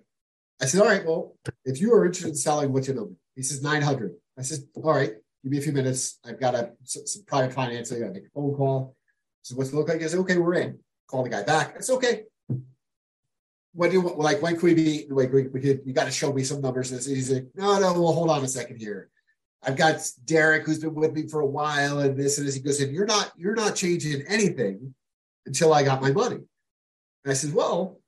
I 0.61 0.67
said, 0.67 0.83
all 0.83 0.89
right, 0.89 1.07
well, 1.07 1.37
if 1.65 1.81
you 1.81 1.95
are 1.95 2.05
interested 2.05 2.29
in 2.29 2.35
selling, 2.35 2.71
what's 2.71 2.87
your 2.87 2.97
number? 2.97 3.15
He 3.35 3.43
says 3.43 3.63
900. 3.63 4.13
I 4.39 4.43
said, 4.43 4.59
all 4.75 4.95
right, 4.95 5.15
give 5.43 5.53
me 5.53 5.57
a 5.57 5.63
few 5.63 5.73
minutes. 5.73 6.19
I've 6.23 6.39
got 6.39 6.55
a, 6.55 6.73
some, 6.85 7.25
private 7.27 7.55
financing. 7.55 8.05
I 8.05 8.09
make 8.09 8.27
a 8.27 8.31
phone 8.35 8.55
call. 8.55 8.95
So 9.41 9.57
what's 9.57 9.73
it 9.73 9.77
look 9.77 9.89
like? 9.89 10.03
He 10.03 10.09
said, 10.09 10.21
okay, 10.21 10.37
we're 10.37 10.57
in. 10.57 10.79
Call 11.07 11.23
the 11.23 11.31
guy 11.31 11.45
back. 11.45 11.77
It's 11.77 11.89
okay. 11.89 12.25
When 13.73 13.91
do 13.91 13.97
you 13.97 14.01
want, 14.03 14.19
like, 14.19 14.43
when 14.43 14.57
can 14.57 14.65
we 14.65 14.75
be, 14.75 15.07
like, 15.11 15.33
we, 15.33 15.47
we 15.49 15.61
could, 15.61 15.83
you 15.85 15.93
got 15.93 16.05
to 16.05 16.11
show 16.11 16.33
me 16.33 16.43
some 16.43 16.61
numbers. 16.61 16.91
And 16.91 17.01
he's 17.01 17.31
like, 17.31 17.47
no, 17.55 17.79
no, 17.79 17.93
well, 17.93 18.13
hold 18.13 18.31
on 18.31 18.43
a 18.43 18.49
second 18.49 18.79
here. 18.79 19.11
I've 19.63 19.77
got 19.77 20.01
Derek 20.25 20.65
who's 20.65 20.81
been 20.81 20.95
with 20.95 21.13
me 21.13 21.29
for 21.29 21.41
a 21.41 21.47
while 21.47 22.01
and 22.01 22.19
this 22.19 22.39
and 22.39 22.49
this. 22.49 22.55
He 22.55 22.63
goes, 22.63 22.81
and 22.81 22.93
you're 22.93 23.07
not, 23.07 23.31
you're 23.37 23.55
not 23.55 23.77
changing 23.77 24.23
anything 24.29 24.95
until 25.47 25.73
I 25.73 25.83
got 25.83 26.03
my 26.03 26.13
money. 26.13 26.37
And 27.25 27.31
I 27.31 27.35
said, 27.35 27.53
well, 27.53 28.01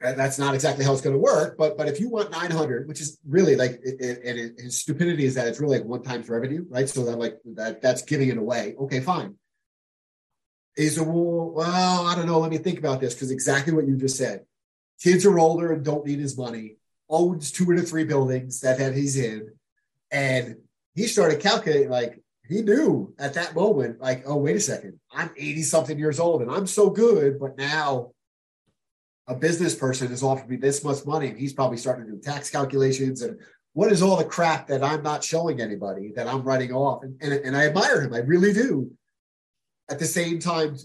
that's 0.00 0.38
not 0.38 0.54
exactly 0.54 0.84
how 0.84 0.92
it's 0.92 1.02
going 1.02 1.14
to 1.14 1.20
work. 1.20 1.56
But 1.58 1.76
but 1.76 1.88
if 1.88 2.00
you 2.00 2.08
want 2.08 2.30
900, 2.30 2.88
which 2.88 3.00
is 3.00 3.18
really 3.26 3.56
like, 3.56 3.80
and 3.84 4.00
it, 4.00 4.58
his 4.58 4.78
stupidity 4.78 5.24
is 5.26 5.34
that 5.34 5.46
it's 5.46 5.60
really 5.60 5.78
like 5.78 5.86
one 5.86 6.02
times 6.02 6.28
revenue, 6.28 6.64
right? 6.68 6.88
So 6.88 7.04
that 7.04 7.18
like 7.18 7.38
that 7.56 7.82
that's 7.82 8.02
giving 8.02 8.28
it 8.28 8.38
away. 8.38 8.74
Okay, 8.80 9.00
fine. 9.00 9.34
He 10.76 10.88
said, 10.88 11.06
well, 11.06 11.50
well, 11.50 12.06
I 12.06 12.14
don't 12.14 12.26
know. 12.26 12.38
Let 12.38 12.50
me 12.50 12.58
think 12.58 12.78
about 12.78 13.00
this 13.00 13.14
because 13.14 13.30
exactly 13.30 13.74
what 13.74 13.86
you 13.86 13.96
just 13.96 14.16
said. 14.16 14.44
Kids 15.02 15.24
are 15.24 15.38
older 15.38 15.72
and 15.72 15.84
don't 15.84 16.06
need 16.06 16.18
his 16.18 16.36
money. 16.36 16.76
Owns 17.08 17.50
two 17.50 17.68
or 17.68 17.80
three 17.80 18.04
buildings 18.04 18.60
that 18.60 18.78
that 18.78 18.94
he's 18.94 19.16
in, 19.16 19.50
and 20.10 20.56
he 20.94 21.06
started 21.06 21.40
calculating 21.40 21.90
like 21.90 22.22
he 22.50 22.62
knew 22.62 23.14
at 23.18 23.34
that 23.34 23.54
moment, 23.54 24.00
like, 24.00 24.24
oh, 24.26 24.36
wait 24.36 24.56
a 24.56 24.60
second, 24.60 24.98
I'm 25.12 25.30
80 25.36 25.62
something 25.62 25.98
years 25.98 26.18
old 26.18 26.42
and 26.42 26.50
I'm 26.50 26.66
so 26.66 26.90
good, 26.90 27.38
but 27.38 27.56
now 27.56 28.10
a 29.28 29.36
business 29.36 29.76
person 29.76 30.08
has 30.08 30.24
offered 30.24 30.50
me 30.50 30.56
this 30.56 30.82
much 30.82 31.06
money 31.06 31.28
and 31.28 31.38
he's 31.38 31.52
probably 31.52 31.76
starting 31.76 32.06
to 32.06 32.12
do 32.12 32.18
tax 32.18 32.50
calculations 32.50 33.22
and 33.22 33.38
what 33.72 33.92
is 33.92 34.02
all 34.02 34.16
the 34.16 34.24
crap 34.24 34.66
that 34.66 34.82
I'm 34.82 35.04
not 35.04 35.22
showing 35.22 35.60
anybody 35.60 36.12
that 36.16 36.26
I'm 36.26 36.42
writing 36.42 36.72
off? 36.72 37.04
And, 37.04 37.16
and, 37.22 37.32
and 37.32 37.56
I 37.56 37.66
admire 37.66 38.02
him, 38.02 38.12
I 38.12 38.18
really 38.18 38.52
do. 38.52 38.90
At 39.88 40.00
the 40.00 40.06
same 40.06 40.40
time, 40.40 40.76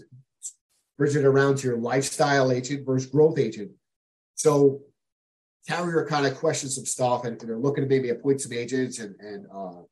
bridge 0.96 1.16
it 1.16 1.24
around 1.24 1.56
to 1.58 1.66
your 1.66 1.78
lifestyle 1.78 2.52
agent 2.52 2.86
versus 2.86 3.10
growth 3.10 3.40
agent. 3.40 3.72
So 4.36 4.82
carrier 5.66 6.06
kind 6.06 6.26
of 6.26 6.36
questions 6.36 6.76
some 6.76 6.86
stuff 6.86 7.24
and, 7.24 7.40
and 7.40 7.50
they're 7.50 7.58
looking 7.58 7.82
to 7.82 7.90
maybe 7.90 8.10
appoint 8.10 8.40
some 8.40 8.52
agents 8.52 9.00
and, 9.00 9.16
and 9.18 9.46
uh, 9.52 9.82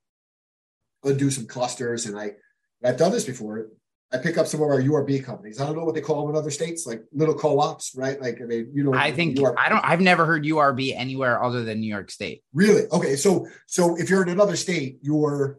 undo 1.02 1.30
some 1.30 1.46
clusters. 1.46 2.06
And 2.06 2.18
I, 2.18 2.32
I've 2.84 2.96
done 2.96 3.12
this 3.12 3.24
before. 3.24 3.68
I 4.12 4.18
pick 4.18 4.38
up 4.38 4.46
some 4.46 4.62
of 4.62 4.68
our 4.68 4.80
URB 4.80 5.24
companies. 5.24 5.60
I 5.60 5.66
don't 5.66 5.76
know 5.76 5.84
what 5.84 5.96
they 5.96 6.00
call 6.00 6.20
them 6.22 6.30
in 6.30 6.38
other 6.38 6.50
states, 6.50 6.86
like 6.86 7.02
little 7.12 7.34
co-ops, 7.34 7.96
right? 7.96 8.20
Like 8.20 8.40
I 8.40 8.44
mean, 8.44 8.70
you 8.72 8.84
know, 8.84 8.94
I 8.94 9.10
think 9.10 9.36
URB 9.36 9.54
I 9.58 9.68
don't. 9.68 9.84
I've 9.84 10.00
never 10.00 10.24
heard 10.24 10.44
URB 10.44 10.94
anywhere 10.96 11.42
other 11.42 11.64
than 11.64 11.80
New 11.80 11.88
York 11.88 12.12
State. 12.12 12.44
Really? 12.52 12.82
Okay. 12.92 13.16
So 13.16 13.48
so 13.66 13.96
if 13.96 14.08
you're 14.08 14.22
in 14.22 14.28
another 14.28 14.54
state, 14.54 14.98
you're 15.02 15.58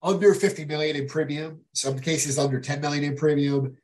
under 0.00 0.32
50 0.32 0.64
million 0.66 0.94
in 0.94 1.08
premium, 1.08 1.60
some 1.74 1.98
cases 1.98 2.38
under 2.38 2.60
10 2.60 2.80
million 2.80 3.02
in 3.04 3.16
premium, 3.16 3.76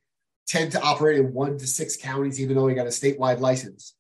tend 0.47 0.72
to 0.72 0.80
operate 0.80 1.18
in 1.18 1.32
one 1.32 1.59
to 1.59 1.66
six 1.66 1.97
counties, 1.97 2.40
even 2.40 2.57
though 2.57 2.68
you 2.68 2.74
got 2.74 2.86
a 2.86 2.90
statewide 2.90 3.40
license. 3.40 3.94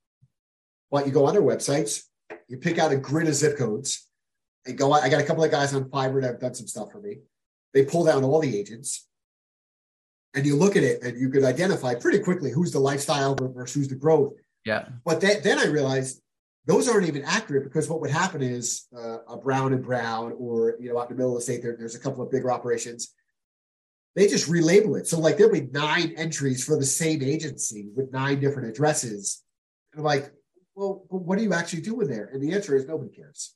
But 0.90 1.06
you 1.06 1.12
go 1.12 1.26
on 1.26 1.34
their 1.34 1.42
websites, 1.42 2.04
you 2.48 2.58
pick 2.58 2.78
out 2.78 2.92
a 2.92 2.96
grid 2.96 3.28
of 3.28 3.34
zip 3.34 3.58
codes, 3.58 4.08
and 4.66 4.78
go. 4.78 4.92
I 4.92 5.08
got 5.08 5.20
a 5.20 5.24
couple 5.24 5.44
of 5.44 5.50
guys 5.50 5.74
on 5.74 5.84
Fiverr 5.84 6.22
that 6.22 6.28
have 6.28 6.40
done 6.40 6.54
some 6.54 6.66
stuff 6.66 6.92
for 6.92 7.00
me. 7.00 7.18
They 7.74 7.84
pull 7.84 8.04
down 8.04 8.24
all 8.24 8.40
the 8.40 8.56
agents, 8.56 9.06
and 10.34 10.46
you 10.46 10.56
look 10.56 10.76
at 10.76 10.82
it, 10.82 11.02
and 11.02 11.18
you 11.18 11.28
could 11.28 11.44
identify 11.44 11.94
pretty 11.94 12.20
quickly 12.20 12.50
who's 12.50 12.72
the 12.72 12.78
lifestyle 12.78 13.34
versus 13.34 13.74
who's 13.74 13.88
the 13.88 13.94
growth. 13.96 14.34
Yeah. 14.64 14.88
But 15.04 15.20
then, 15.20 15.40
then 15.42 15.58
I 15.58 15.66
realized 15.66 16.20
those 16.66 16.88
aren't 16.88 17.06
even 17.06 17.22
accurate 17.22 17.64
because 17.64 17.88
what 17.88 18.00
would 18.00 18.10
happen 18.10 18.42
is 18.42 18.86
uh, 18.96 19.18
a 19.28 19.36
Brown 19.36 19.72
and 19.72 19.84
Brown, 19.84 20.34
or 20.38 20.76
you 20.80 20.88
know, 20.92 20.98
out 20.98 21.10
in 21.10 21.16
the 21.16 21.18
middle 21.18 21.36
of 21.36 21.38
the 21.38 21.44
state, 21.44 21.62
there, 21.62 21.76
there's 21.78 21.94
a 21.94 22.00
couple 22.00 22.22
of 22.22 22.30
bigger 22.30 22.50
operations. 22.50 23.14
They 24.16 24.26
just 24.26 24.50
relabel 24.50 24.98
it. 24.98 25.06
So 25.06 25.20
like 25.20 25.36
there'll 25.36 25.52
be 25.52 25.68
nine 25.72 26.14
entries 26.16 26.64
for 26.64 26.76
the 26.78 26.86
same 26.86 27.22
agency 27.22 27.90
with 27.94 28.12
nine 28.12 28.40
different 28.40 28.70
addresses. 28.70 29.42
And 29.92 30.00
I'm 30.00 30.04
like, 30.06 30.32
well, 30.74 31.04
but 31.10 31.18
what 31.18 31.38
are 31.38 31.42
you 31.42 31.52
actually 31.52 31.82
doing 31.82 32.08
there? 32.08 32.30
And 32.32 32.42
the 32.42 32.54
answer 32.54 32.74
is 32.74 32.86
nobody 32.86 33.14
cares. 33.14 33.54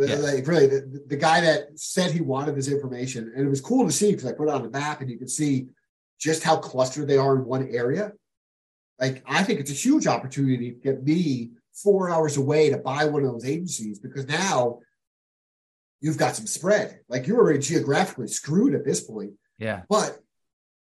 Uh, 0.00 0.04
yeah. 0.04 0.16
Like 0.16 0.46
really, 0.46 0.66
the, 0.66 1.02
the 1.06 1.16
guy 1.16 1.40
that 1.40 1.78
said 1.78 2.10
he 2.10 2.20
wanted 2.20 2.54
this 2.56 2.68
information, 2.68 3.32
and 3.34 3.46
it 3.46 3.50
was 3.50 3.62
cool 3.62 3.86
to 3.86 3.92
see 3.92 4.10
because 4.10 4.26
I 4.26 4.32
put 4.32 4.48
it 4.48 4.54
on 4.54 4.62
the 4.62 4.70
map 4.70 5.00
and 5.00 5.10
you 5.10 5.18
can 5.18 5.28
see 5.28 5.68
just 6.20 6.42
how 6.42 6.56
clustered 6.56 7.08
they 7.08 7.16
are 7.16 7.36
in 7.36 7.44
one 7.46 7.68
area. 7.70 8.12
Like 9.00 9.22
I 9.26 9.42
think 9.42 9.60
it's 9.60 9.70
a 9.70 9.74
huge 9.74 10.06
opportunity 10.06 10.72
to 10.72 10.76
get 10.76 11.02
me 11.02 11.52
four 11.74 12.10
hours 12.10 12.36
away 12.36 12.68
to 12.68 12.76
buy 12.76 13.06
one 13.06 13.24
of 13.24 13.32
those 13.32 13.46
agencies 13.46 13.98
because 13.98 14.26
now 14.26 14.80
you've 16.00 16.18
got 16.18 16.36
some 16.36 16.46
spread. 16.46 17.00
Like 17.08 17.26
you're 17.26 17.38
already 17.38 17.60
geographically 17.60 18.28
screwed 18.28 18.74
at 18.74 18.84
this 18.84 19.00
point, 19.00 19.32
Yeah. 19.62 19.82
but 19.88 20.18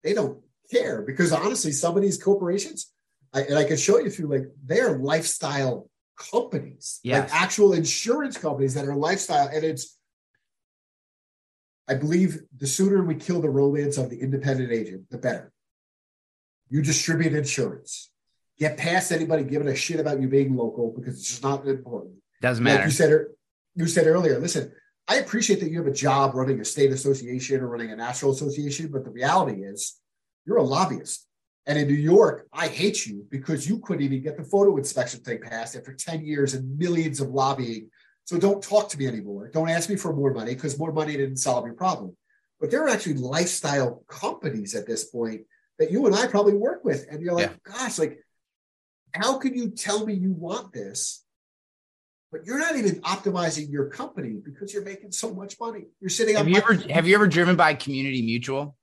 they 0.02 0.12
don't 0.14 0.40
care 0.70 1.02
because 1.02 1.32
honestly, 1.32 1.72
some 1.72 1.96
of 1.96 2.02
these 2.02 2.20
corporations, 2.22 2.92
I, 3.32 3.42
and 3.42 3.56
I 3.56 3.64
can 3.64 3.76
show 3.76 3.98
you 3.98 4.10
through 4.10 4.28
like 4.28 4.46
they're 4.64 4.98
lifestyle 4.98 5.88
companies, 6.18 7.00
Yes. 7.02 7.30
like 7.30 7.42
actual 7.42 7.72
insurance 7.72 8.36
companies 8.36 8.74
that 8.74 8.86
are 8.86 8.94
lifestyle, 8.96 9.48
and 9.48 9.64
it's. 9.64 9.96
I 11.86 11.94
believe 11.94 12.40
the 12.56 12.66
sooner 12.66 13.04
we 13.04 13.14
kill 13.14 13.42
the 13.42 13.50
romance 13.50 13.98
of 13.98 14.08
the 14.10 14.18
independent 14.20 14.72
agent, 14.72 15.10
the 15.10 15.18
better. 15.18 15.52
You 16.70 16.80
distribute 16.82 17.34
insurance. 17.34 18.10
Get 18.58 18.78
past 18.78 19.12
anybody 19.12 19.44
giving 19.44 19.68
a 19.68 19.74
shit 19.76 20.00
about 20.00 20.20
you 20.20 20.28
being 20.28 20.56
local 20.56 20.94
because 20.96 21.18
it's 21.18 21.28
just 21.28 21.42
not 21.42 21.66
important. 21.68 22.14
Doesn't 22.40 22.64
Like 22.64 22.74
matter. 22.74 22.84
you 22.86 22.90
said, 22.90 23.10
you 23.74 23.86
said 23.86 24.06
earlier. 24.06 24.38
Listen, 24.38 24.72
I 25.06 25.16
appreciate 25.16 25.60
that 25.60 25.70
you 25.70 25.78
have 25.78 25.86
a 25.86 25.92
job 25.92 26.34
running 26.34 26.60
a 26.60 26.64
state 26.64 26.90
association 26.90 27.60
or 27.60 27.68
running 27.68 27.92
a 27.92 27.96
national 27.96 28.32
association, 28.32 28.88
but 28.90 29.04
the 29.04 29.10
reality 29.10 29.62
is, 29.62 30.00
you're 30.46 30.56
a 30.58 30.62
lobbyist. 30.62 31.26
And 31.66 31.78
in 31.78 31.88
New 31.88 31.94
York, 31.94 32.46
I 32.52 32.68
hate 32.68 33.06
you 33.06 33.26
because 33.30 33.68
you 33.68 33.78
couldn't 33.78 34.04
even 34.04 34.22
get 34.22 34.36
the 34.36 34.44
photo 34.44 34.76
inspection 34.76 35.20
thing 35.20 35.40
passed 35.40 35.76
after 35.76 35.94
10 35.94 36.24
years 36.24 36.54
and 36.54 36.78
millions 36.78 37.20
of 37.20 37.28
lobbying. 37.28 37.90
So 38.24 38.38
don't 38.38 38.62
talk 38.62 38.90
to 38.90 38.98
me 38.98 39.06
anymore. 39.06 39.48
Don't 39.48 39.70
ask 39.70 39.88
me 39.88 39.96
for 39.96 40.14
more 40.14 40.32
money 40.32 40.54
because 40.54 40.78
more 40.78 40.92
money 40.92 41.16
didn't 41.16 41.38
solve 41.38 41.64
your 41.64 41.74
problem. 41.74 42.16
But 42.60 42.70
there 42.70 42.84
are 42.84 42.88
actually 42.88 43.14
lifestyle 43.14 44.04
companies 44.08 44.74
at 44.74 44.86
this 44.86 45.04
point 45.04 45.42
that 45.78 45.90
you 45.90 46.06
and 46.06 46.14
I 46.14 46.26
probably 46.26 46.54
work 46.54 46.84
with. 46.84 47.06
And 47.10 47.22
you're 47.22 47.34
like, 47.34 47.62
gosh, 47.62 47.98
like, 47.98 48.18
how 49.12 49.38
can 49.38 49.54
you 49.54 49.70
tell 49.70 50.04
me 50.04 50.14
you 50.14 50.32
want 50.32 50.72
this? 50.72 51.23
But 52.34 52.46
you're 52.46 52.58
not 52.58 52.74
even 52.74 53.00
optimizing 53.02 53.70
your 53.70 53.86
company 53.86 54.40
because 54.44 54.74
you're 54.74 54.82
making 54.82 55.12
so 55.12 55.32
much 55.32 55.54
money. 55.60 55.84
You're 56.00 56.10
sitting 56.10 56.34
Have 56.34 56.46
on 56.46 56.52
you 56.52 56.56
ever 56.56 56.74
have 56.92 57.06
you 57.06 57.14
ever 57.14 57.28
driven 57.28 57.54
by 57.54 57.74
Community 57.74 58.22
Mutual? 58.22 58.76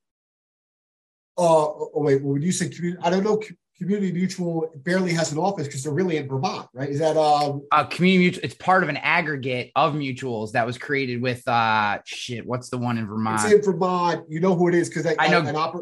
Uh, 1.38 1.42
oh, 1.44 1.92
wait, 1.96 2.24
when 2.24 2.42
you 2.42 2.54
say 2.54 2.70
community, 2.70 3.04
I 3.04 3.10
don't 3.10 3.26
know. 3.26 3.42
Community 3.78 4.14
Mutual 4.14 4.72
barely 4.78 5.12
has 5.12 5.34
an 5.34 5.38
office 5.38 5.68
because 5.68 5.84
they're 5.84 5.92
really 5.92 6.16
in 6.16 6.30
Vermont, 6.30 6.70
right? 6.74 6.88
Is 6.88 7.00
that 7.00 7.18
um? 7.18 7.68
Uh, 7.74 7.84
community 7.84 8.20
mutual. 8.20 8.46
It's 8.46 8.56
part 8.56 8.84
of 8.84 8.90
an 8.90 8.96
aggregate 8.96 9.74
of 9.76 9.96
mutuals 9.96 10.54
that 10.54 10.66
was 10.66 10.78
created 10.78 11.22
with 11.22 11.46
uh 11.46 11.98
shit. 12.06 12.48
What's 12.48 12.70
the 12.70 12.78
one 12.78 12.98
in 12.98 13.06
Vermont? 13.06 13.44
It's 13.44 13.54
in 13.54 13.62
Vermont. 13.62 14.28
You 14.30 14.40
know 14.40 14.56
who 14.56 14.70
it 14.70 14.76
is 14.76 14.88
because 14.88 15.14
I 15.20 15.28
know- 15.28 15.42
an 15.42 15.58
opera. 15.58 15.82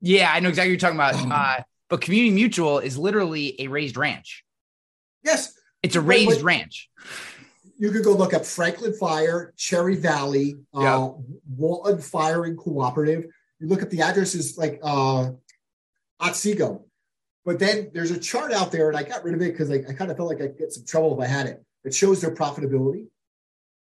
Yeah, 0.00 0.32
I 0.32 0.40
know 0.40 0.48
exactly 0.48 0.70
what 0.74 0.80
you're 0.82 0.90
talking 0.90 0.96
about. 0.96 1.58
Uh, 1.58 1.62
but 1.90 2.00
community 2.00 2.34
mutual 2.34 2.78
is 2.78 2.96
literally 2.96 3.60
a 3.60 3.68
raised 3.68 3.98
ranch. 3.98 4.44
Yes, 5.22 5.52
It's 5.82 5.96
a 5.96 6.00
raised 6.00 6.38
but- 6.40 6.42
ranch. 6.42 6.88
you 7.78 7.90
could 7.90 8.04
go 8.04 8.12
look 8.12 8.32
up 8.34 8.44
Franklin 8.44 8.92
Fire, 8.94 9.52
Cherry 9.56 9.96
Valley, 9.96 10.56
uh, 10.74 10.80
Yeah. 10.80 11.08
Walton 11.56 12.00
Firing 12.00 12.56
Cooperative. 12.56 13.24
You 13.58 13.66
look 13.68 13.82
at 13.82 13.90
the 13.90 14.02
addresses 14.02 14.56
like 14.56 14.78
uh, 14.82 15.30
Otsego. 16.20 16.84
But 17.44 17.58
then 17.58 17.90
there's 17.92 18.12
a 18.12 18.18
chart 18.20 18.52
out 18.52 18.70
there, 18.70 18.88
and 18.88 18.96
I 18.96 19.02
got 19.02 19.24
rid 19.24 19.34
of 19.34 19.42
it 19.42 19.50
because 19.52 19.70
I, 19.70 19.82
I 19.88 19.94
kind 19.94 20.10
of 20.12 20.16
felt 20.16 20.28
like 20.28 20.40
I'd 20.40 20.56
get 20.56 20.72
some 20.72 20.84
trouble 20.84 21.14
if 21.20 21.24
I 21.24 21.28
had 21.28 21.46
it. 21.46 21.64
It 21.84 21.92
shows 21.92 22.20
their 22.20 22.32
profitability. 22.34 23.08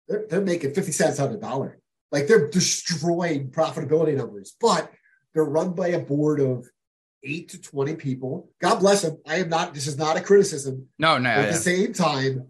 They're, 0.09 0.26
they're 0.28 0.41
making 0.41 0.74
50 0.74 0.91
cents 0.91 1.20
on 1.20 1.32
a 1.32 1.37
dollar. 1.37 1.78
Like 2.11 2.26
they're 2.26 2.49
destroying 2.51 3.51
profitability 3.51 4.16
numbers, 4.16 4.57
but 4.61 4.91
they're 5.32 5.45
run 5.45 5.74
by 5.74 5.89
a 5.89 6.01
board 6.01 6.41
of 6.41 6.66
eight 7.22 7.50
to 7.50 7.60
20 7.60 7.96
people. 7.96 8.50
God 8.60 8.78
bless 8.78 9.02
them. 9.02 9.18
I 9.26 9.36
am 9.36 9.48
not, 9.48 9.74
this 9.74 9.86
is 9.86 9.98
not 9.98 10.16
a 10.16 10.20
criticism. 10.20 10.88
No, 10.98 11.18
no. 11.18 11.30
At 11.30 11.44
yeah. 11.44 11.50
the 11.50 11.56
same 11.56 11.92
time, 11.92 12.48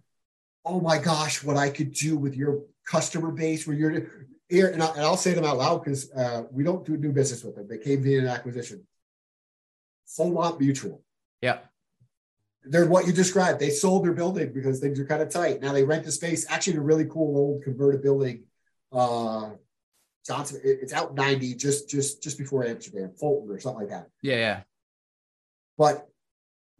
oh 0.64 0.80
my 0.80 0.98
gosh, 0.98 1.42
what 1.42 1.56
I 1.56 1.70
could 1.70 1.92
do 1.92 2.16
with 2.16 2.36
your 2.36 2.62
customer 2.86 3.30
base 3.30 3.66
where 3.66 3.76
you're 3.76 4.10
here, 4.48 4.68
and, 4.68 4.82
I, 4.82 4.86
and 4.90 5.00
I'll 5.00 5.16
say 5.16 5.32
them 5.32 5.44
out 5.44 5.58
loud 5.58 5.84
because 5.84 6.10
uh, 6.12 6.44
we 6.50 6.62
don't 6.62 6.84
do 6.84 6.96
new 6.96 7.12
business 7.12 7.42
with 7.42 7.56
them. 7.56 7.66
They 7.68 7.78
came 7.78 8.02
via 8.02 8.20
an 8.20 8.28
acquisition. 8.28 8.86
Beaumont 10.16 10.60
Mutual. 10.60 11.02
Yeah. 11.40 11.58
They're 12.64 12.86
what 12.86 13.06
you 13.06 13.12
described. 13.12 13.60
They 13.60 13.70
sold 13.70 14.04
their 14.04 14.12
building 14.12 14.52
because 14.52 14.80
things 14.80 14.98
are 14.98 15.06
kind 15.06 15.22
of 15.22 15.30
tight. 15.30 15.62
Now 15.62 15.72
they 15.72 15.84
rent 15.84 16.04
the 16.04 16.12
space. 16.12 16.46
Actually, 16.48 16.78
a 16.78 16.80
really 16.80 17.04
cool 17.04 17.36
old 17.36 17.62
converted 17.62 18.02
building. 18.02 18.44
Uh, 18.92 19.50
Johnson, 20.26 20.60
it's 20.64 20.92
out 20.92 21.14
90, 21.14 21.54
just 21.54 21.88
just 21.88 22.22
just 22.22 22.38
before 22.38 22.64
Amsterdam, 22.64 23.12
Fulton 23.18 23.50
or 23.50 23.60
something 23.60 23.82
like 23.82 23.90
that 23.90 24.08
Yeah, 24.22 24.36
yeah. 24.36 24.60
but 25.78 26.08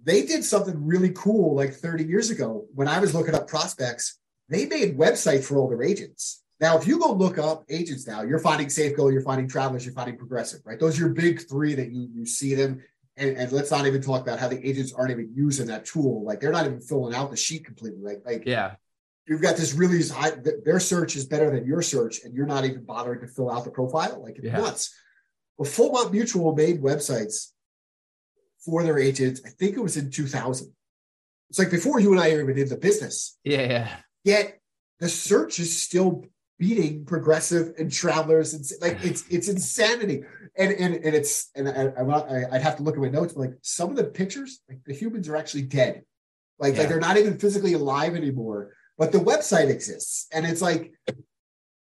they 0.03 0.25
did 0.25 0.45
something 0.45 0.87
really 0.87 1.11
cool 1.15 1.55
like 1.57 1.73
30 1.73 2.05
years 2.05 2.31
ago 2.31 2.67
when 2.75 2.87
I 2.89 2.99
was 3.01 3.15
looking 3.15 3.35
up 3.35 3.49
prospects. 3.49 4.19
They 4.49 4.67
made 4.67 4.97
websites 4.97 5.45
for 5.45 5.59
older 5.59 5.83
agents. 5.83 6.43
Now, 6.61 6.79
if 6.79 6.87
you 6.87 6.99
go 7.01 7.13
look 7.13 7.37
up 7.39 7.65
agents 7.69 8.07
now, 8.07 8.23
you're 8.23 8.39
finding 8.39 8.69
Safeco, 8.69 9.13
you're 9.13 9.23
finding 9.23 9.49
Travelers, 9.49 9.85
you're 9.85 9.95
finding 9.95 10.17
Progressive, 10.17 10.61
right? 10.65 10.79
Those 10.79 10.97
are 10.97 11.07
your 11.07 11.15
big 11.15 11.49
three 11.49 11.75
that 11.75 11.91
you 11.93 12.09
you 12.15 12.25
see 12.27 12.55
them. 12.55 12.83
And, 13.19 13.37
and 13.37 13.51
let's 13.51 13.71
not 13.71 13.87
even 13.87 14.03
talk 14.03 14.21
about 14.23 14.39
how 14.39 14.49
the 14.49 14.65
agents 14.67 14.93
aren't 14.93 15.11
even 15.11 15.33
using 15.35 15.67
that 15.69 15.87
tool. 15.87 16.23
Like 16.25 16.39
they're 16.41 16.53
not 16.53 16.67
even 16.67 16.81
filling 16.81 17.15
out 17.15 17.31
the 17.31 17.37
sheet 17.37 17.65
completely. 17.65 18.01
Like, 18.03 18.23
like 18.27 18.45
Yeah. 18.47 18.77
You've 19.29 19.43
got 19.43 19.57
this 19.57 19.75
really 19.75 20.07
high, 20.07 20.33
their 20.65 20.79
search 20.79 21.17
is 21.17 21.27
better 21.27 21.51
than 21.51 21.67
your 21.67 21.83
search, 21.83 22.23
and 22.25 22.33
you're 22.35 22.47
not 22.47 22.65
even 22.65 22.85
bothering 22.85 23.21
to 23.21 23.27
fill 23.27 23.51
out 23.51 23.65
the 23.65 23.71
profile. 23.71 24.23
Like 24.23 24.37
it's 24.37 24.47
Yeah. 24.47 24.59
nuts. 24.59 24.95
Well, 25.59 25.69
Fulmont 25.69 26.13
Mutual 26.13 26.55
made 26.55 26.81
websites 26.81 27.51
for 28.65 28.83
their 28.85 28.99
agents. 28.99 29.41
I 29.45 29.51
think 29.51 29.77
it 29.77 29.83
was 29.83 29.97
in 29.97 30.11
2000. 30.11 30.73
It's 31.51 31.59
like 31.59 31.71
before 31.71 32.01
you 32.01 32.13
and 32.13 32.21
I 32.21 32.33
even 32.33 32.55
did 32.55 32.69
the 32.69 32.77
business. 32.77 33.39
Yeah, 33.45 33.63
yeah. 33.63 33.97
Yet 34.25 34.61
the 35.01 35.09
search 35.09 35.59
is 35.59 35.81
still 35.81 36.25
beating 36.59 37.05
progressive 37.05 37.75
and 37.79 37.93
travelers 37.93 38.55
and 38.55 38.65
like 38.81 39.05
it's 39.05 39.25
it's 39.29 39.49
insanity 39.49 40.23
and 40.57 40.73
and, 40.73 40.95
and 40.95 41.15
it's 41.15 41.51
and 41.55 41.69
I, 41.69 41.93
I, 41.99 42.03
I 42.03 42.45
i'd 42.53 42.63
have 42.63 42.77
to 42.79 42.83
look 42.83 42.95
at 42.97 43.03
my 43.03 43.11
notes 43.11 43.35
but 43.35 43.41
like 43.41 43.55
some 43.61 43.91
of 43.91 43.97
the 43.97 44.05
pictures 44.05 44.61
like 44.67 44.79
the 44.87 44.95
humans 44.95 45.29
are 45.29 45.37
actually 45.37 45.65
dead 45.65 46.03
like, 46.59 46.73
Yeah. 46.73 46.79
like 46.81 46.89
they're 46.89 46.99
not 46.99 47.19
even 47.19 47.37
physically 47.39 47.75
alive 47.75 48.17
anymore 48.17 48.73
but 48.99 49.13
the 49.13 49.19
website 49.19 49.69
exists 49.71 50.27
and 50.33 50.47
it's 50.47 50.63
like 50.63 50.93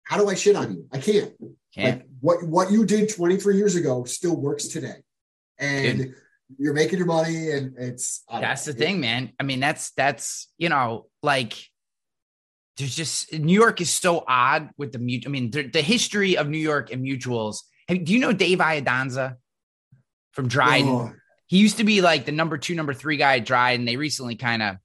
how 0.04 0.16
do 0.16 0.28
i 0.28 0.34
shit 0.34 0.56
on 0.56 0.72
you 0.72 0.86
i 0.92 0.98
can't 0.98 1.32
Can't. 1.74 2.00
like 2.00 2.06
what 2.20 2.42
what 2.44 2.70
you 2.70 2.84
did 2.86 3.08
23 3.14 3.56
years 3.56 3.76
ago 3.76 4.04
still 4.04 4.36
works 4.36 4.68
today 4.68 4.96
and 5.58 6.14
you're 6.58 6.74
making 6.74 6.98
your 6.98 7.06
money 7.06 7.50
and 7.50 7.76
it's 7.76 8.22
That's 8.30 8.64
the 8.66 8.72
know. 8.72 8.78
thing, 8.78 9.00
man. 9.00 9.32
I 9.40 9.42
mean, 9.42 9.58
that's 9.58 9.90
that's 9.92 10.48
you 10.58 10.68
know, 10.68 11.06
like 11.22 11.54
there's 12.76 12.94
just 12.94 13.32
New 13.32 13.52
York 13.52 13.80
is 13.80 13.90
so 13.90 14.22
odd 14.28 14.70
with 14.76 14.92
the 14.92 14.98
mute. 14.98 15.24
I 15.26 15.28
mean, 15.30 15.50
the, 15.50 15.66
the 15.66 15.82
history 15.82 16.36
of 16.36 16.48
New 16.48 16.58
York 16.58 16.92
and 16.92 17.04
mutuals. 17.04 17.60
Hey, 17.88 17.98
do 17.98 18.12
you 18.12 18.20
know 18.20 18.32
Dave 18.32 18.58
Iadanza 18.58 19.36
from 20.32 20.46
Dryden? 20.46 20.88
Oh, 20.88 21.12
He 21.46 21.58
used 21.58 21.78
to 21.78 21.84
be 21.84 22.00
like 22.00 22.26
the 22.26 22.32
number 22.32 22.58
two, 22.58 22.74
number 22.74 22.94
three 22.94 23.16
guy 23.16 23.38
at 23.38 23.46
Dryden. 23.46 23.84
They 23.84 23.96
recently 23.96 24.36
kind 24.36 24.62
of, 24.62 24.76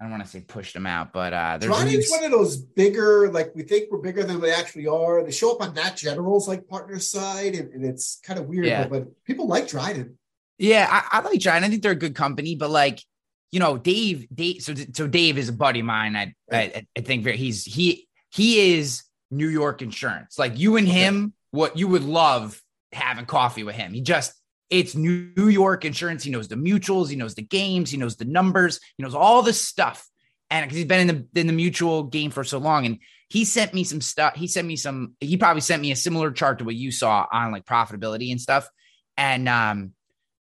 I 0.00 0.04
don't 0.04 0.12
want 0.12 0.24
to 0.24 0.30
say 0.30 0.40
pushed 0.40 0.72
them 0.72 0.86
out, 0.86 1.12
but 1.12 1.34
uh, 1.34 1.58
there's 1.58 1.84
news- 1.84 2.10
one 2.10 2.24
of 2.24 2.30
those 2.30 2.56
bigger, 2.56 3.30
like 3.30 3.54
we 3.54 3.64
think 3.64 3.90
we're 3.90 3.98
bigger 3.98 4.22
than 4.22 4.40
we 4.40 4.50
actually 4.50 4.86
are. 4.86 5.22
They 5.22 5.30
show 5.30 5.52
up 5.52 5.60
on 5.60 5.74
that 5.74 5.98
General's 5.98 6.48
like 6.48 6.66
partner 6.66 6.98
side, 6.98 7.54
and, 7.54 7.70
and 7.74 7.84
it's 7.84 8.18
kind 8.24 8.38
of 8.38 8.46
weird. 8.46 8.64
Yeah. 8.64 8.88
But, 8.88 8.90
but 8.90 9.24
people 9.24 9.46
like 9.46 9.68
Dryden. 9.68 10.18
Yeah, 10.58 10.88
I, 10.90 11.18
I 11.18 11.20
like 11.20 11.38
Dryden. 11.38 11.64
I 11.64 11.68
think 11.68 11.82
they're 11.82 11.92
a 11.92 11.96
good 11.96 12.14
company, 12.14 12.54
but 12.54 12.70
like, 12.70 13.02
you 13.52 13.60
know, 13.60 13.76
Dave, 13.76 14.26
Dave. 14.34 14.62
So, 14.62 14.74
so 14.94 15.06
Dave 15.06 15.36
is 15.36 15.50
a 15.50 15.52
buddy 15.52 15.80
of 15.80 15.86
mine. 15.86 16.16
I, 16.16 16.34
I, 16.50 16.86
I 16.96 17.00
think 17.02 17.26
he's 17.26 17.64
he 17.64 18.08
he 18.30 18.74
is 18.78 19.02
New 19.30 19.48
York 19.48 19.82
insurance. 19.82 20.38
Like 20.38 20.58
you 20.58 20.76
and 20.76 20.88
him, 20.88 21.34
what 21.50 21.76
you 21.76 21.88
would 21.88 22.04
love 22.04 22.62
having 22.92 23.26
coffee 23.26 23.64
with 23.64 23.74
him. 23.74 23.92
He 23.92 24.00
just 24.00 24.32
it's 24.70 24.94
New 24.94 25.48
York 25.48 25.84
insurance. 25.84 26.22
He 26.22 26.30
knows 26.30 26.48
the 26.48 26.54
mutuals, 26.54 27.10
he 27.10 27.16
knows 27.16 27.34
the 27.34 27.42
games, 27.42 27.90
he 27.90 27.98
knows 27.98 28.16
the 28.16 28.24
numbers, 28.24 28.80
he 28.96 29.02
knows 29.02 29.14
all 29.14 29.42
this 29.42 29.62
stuff. 29.62 30.06
And 30.48 30.64
because 30.64 30.76
he's 30.76 30.86
been 30.86 31.08
in 31.08 31.28
the 31.32 31.40
in 31.40 31.46
the 31.46 31.52
mutual 31.52 32.04
game 32.04 32.30
for 32.30 32.42
so 32.44 32.58
long, 32.58 32.86
and 32.86 32.98
he 33.28 33.44
sent 33.44 33.72
me 33.72 33.84
some 33.84 34.00
stuff. 34.00 34.34
He 34.34 34.48
sent 34.48 34.66
me 34.66 34.76
some. 34.76 35.14
He 35.20 35.36
probably 35.36 35.60
sent 35.60 35.82
me 35.82 35.92
a 35.92 35.96
similar 35.96 36.32
chart 36.32 36.58
to 36.58 36.64
what 36.64 36.74
you 36.74 36.90
saw 36.90 37.26
on 37.32 37.52
like 37.52 37.64
profitability 37.64 38.30
and 38.32 38.40
stuff. 38.40 38.68
And 39.16 39.48
um, 39.48 39.92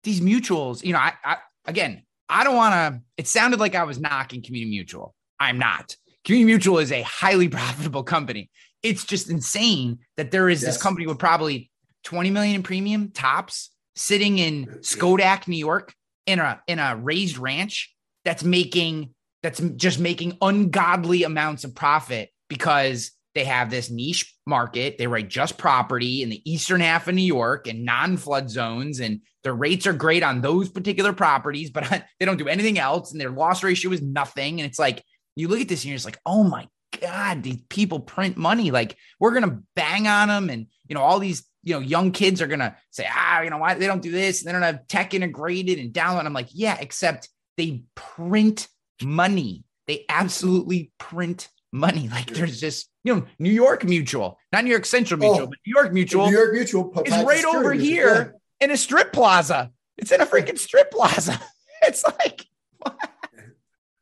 these 0.04 0.22
mutuals, 0.22 0.84
you 0.84 0.94
know, 0.94 1.00
I, 1.00 1.14
I 1.24 1.38
again, 1.66 2.04
I 2.30 2.44
don't 2.44 2.56
want 2.56 2.74
to. 2.74 3.02
It 3.18 3.28
sounded 3.28 3.60
like 3.60 3.74
I 3.74 3.84
was 3.84 4.00
knocking 4.00 4.44
Community 4.44 4.70
Mutual. 4.70 5.16
I'm 5.40 5.58
not. 5.58 5.96
Community 6.24 6.46
Mutual 6.46 6.78
is 6.78 6.92
a 6.92 7.02
highly 7.02 7.50
profitable 7.50 8.04
company. 8.04 8.52
It's 8.84 9.04
just 9.04 9.30
insane 9.30 10.00
that 10.18 10.30
there 10.30 10.48
is 10.48 10.62
this 10.62 10.80
company 10.80 11.08
with 11.08 11.18
probably 11.18 11.72
20 12.04 12.30
million 12.30 12.56
in 12.56 12.64
premium 12.64 13.10
tops 13.10 13.72
sitting 13.98 14.38
in 14.38 14.68
Schodack, 14.82 15.48
New 15.48 15.58
York, 15.58 15.94
in 16.26 16.40
a 16.40 16.62
in 16.68 16.80
a 16.80 16.96
raised 16.96 17.38
ranch 17.38 17.94
that's 18.24 18.44
making 18.44 19.14
that's 19.44 19.60
just 19.60 20.00
making 20.00 20.38
ungodly 20.42 21.24
amounts 21.24 21.64
of 21.64 21.76
profit 21.76 22.30
because 22.50 23.12
they 23.36 23.46
have 23.46 23.70
this 23.70 23.92
niche 23.92 24.34
market. 24.48 24.98
They 24.98 25.06
write 25.06 25.30
just 25.30 25.58
property 25.58 26.24
in 26.24 26.30
the 26.30 26.42
eastern 26.50 26.82
half 26.82 27.08
of 27.08 27.14
New 27.14 27.22
York 27.22 27.68
and 27.68 27.86
non-flood 27.86 28.50
zones, 28.50 29.00
and 29.00 29.22
their 29.44 29.54
rates 29.54 29.86
are 29.86 29.94
great 29.94 30.24
on 30.24 30.42
those 30.42 30.70
particular 30.70 31.14
properties, 31.14 31.70
but 31.70 31.88
they 32.20 32.26
don't 32.26 32.38
do 32.38 32.48
anything 32.48 32.80
else, 32.80 33.12
and 33.12 33.22
their 33.22 33.30
loss 33.30 33.64
ratio 33.64 33.92
is 33.92 34.02
nothing. 34.02 34.60
And 34.60 34.68
it's 34.68 34.80
like 34.80 35.04
you 35.36 35.48
look 35.48 35.62
at 35.62 35.68
this 35.68 35.84
and 35.84 35.90
you're 35.90 35.96
just 35.96 36.06
like, 36.06 36.20
oh 36.26 36.44
my 36.44 36.68
god, 37.00 37.44
these 37.44 37.62
people 37.70 38.00
print 38.00 38.38
money. 38.38 38.72
Like 38.72 38.98
we're 39.20 39.34
gonna 39.34 39.62
bang 39.76 40.08
on 40.08 40.30
them, 40.30 40.50
and 40.50 40.68
you 40.88 40.96
know 40.96 41.02
all 41.02 41.20
these 41.20 41.46
you 41.68 41.74
know 41.74 41.80
young 41.80 42.12
kids 42.12 42.42
are 42.42 42.48
gonna 42.48 42.78
say, 42.92 43.06
ah, 43.12 43.42
you 43.42 43.50
know 43.50 43.58
why 43.58 43.74
they 43.74 43.88
don't 43.88 44.02
do 44.02 44.12
this? 44.12 44.44
They 44.44 44.52
don't 44.52 44.62
have 44.62 44.88
tech 44.88 45.14
integrated 45.14 45.80
and 45.80 45.92
download. 45.92 46.26
I'm 46.26 46.34
like, 46.34 46.50
yeah, 46.54 46.78
except 46.80 47.30
they 47.58 47.84
print 47.96 48.68
money. 49.04 49.66
They 49.88 50.06
absolutely 50.08 50.92
print 50.98 51.50
money. 51.74 52.10
Like 52.12 52.28
there's 52.28 52.60
just, 52.60 52.90
you 53.04 53.16
know, 53.16 53.26
New 53.38 53.52
York 53.52 53.84
Mutual, 53.84 54.40
not 54.54 54.64
New 54.64 54.70
York 54.70 54.86
Central 54.86 55.20
Mutual, 55.20 55.44
Oh, 55.44 55.48
but 55.48 55.58
New 55.66 55.74
York 55.76 55.94
Mutual 55.94 56.28
New 56.28 56.38
York 56.38 56.54
Mutual 56.54 57.04
is 57.06 57.24
right 57.24 57.46
over 57.46 57.74
here 57.74 58.36
in 58.62 58.72
a 58.72 58.78
strip 58.78 59.12
plaza. 59.12 59.72
It's 59.98 60.12
in 60.12 60.22
a 60.22 60.26
freaking 60.26 60.58
strip 60.58 60.92
plaza. 60.92 61.40
It's 61.84 62.04
like, 62.04 62.44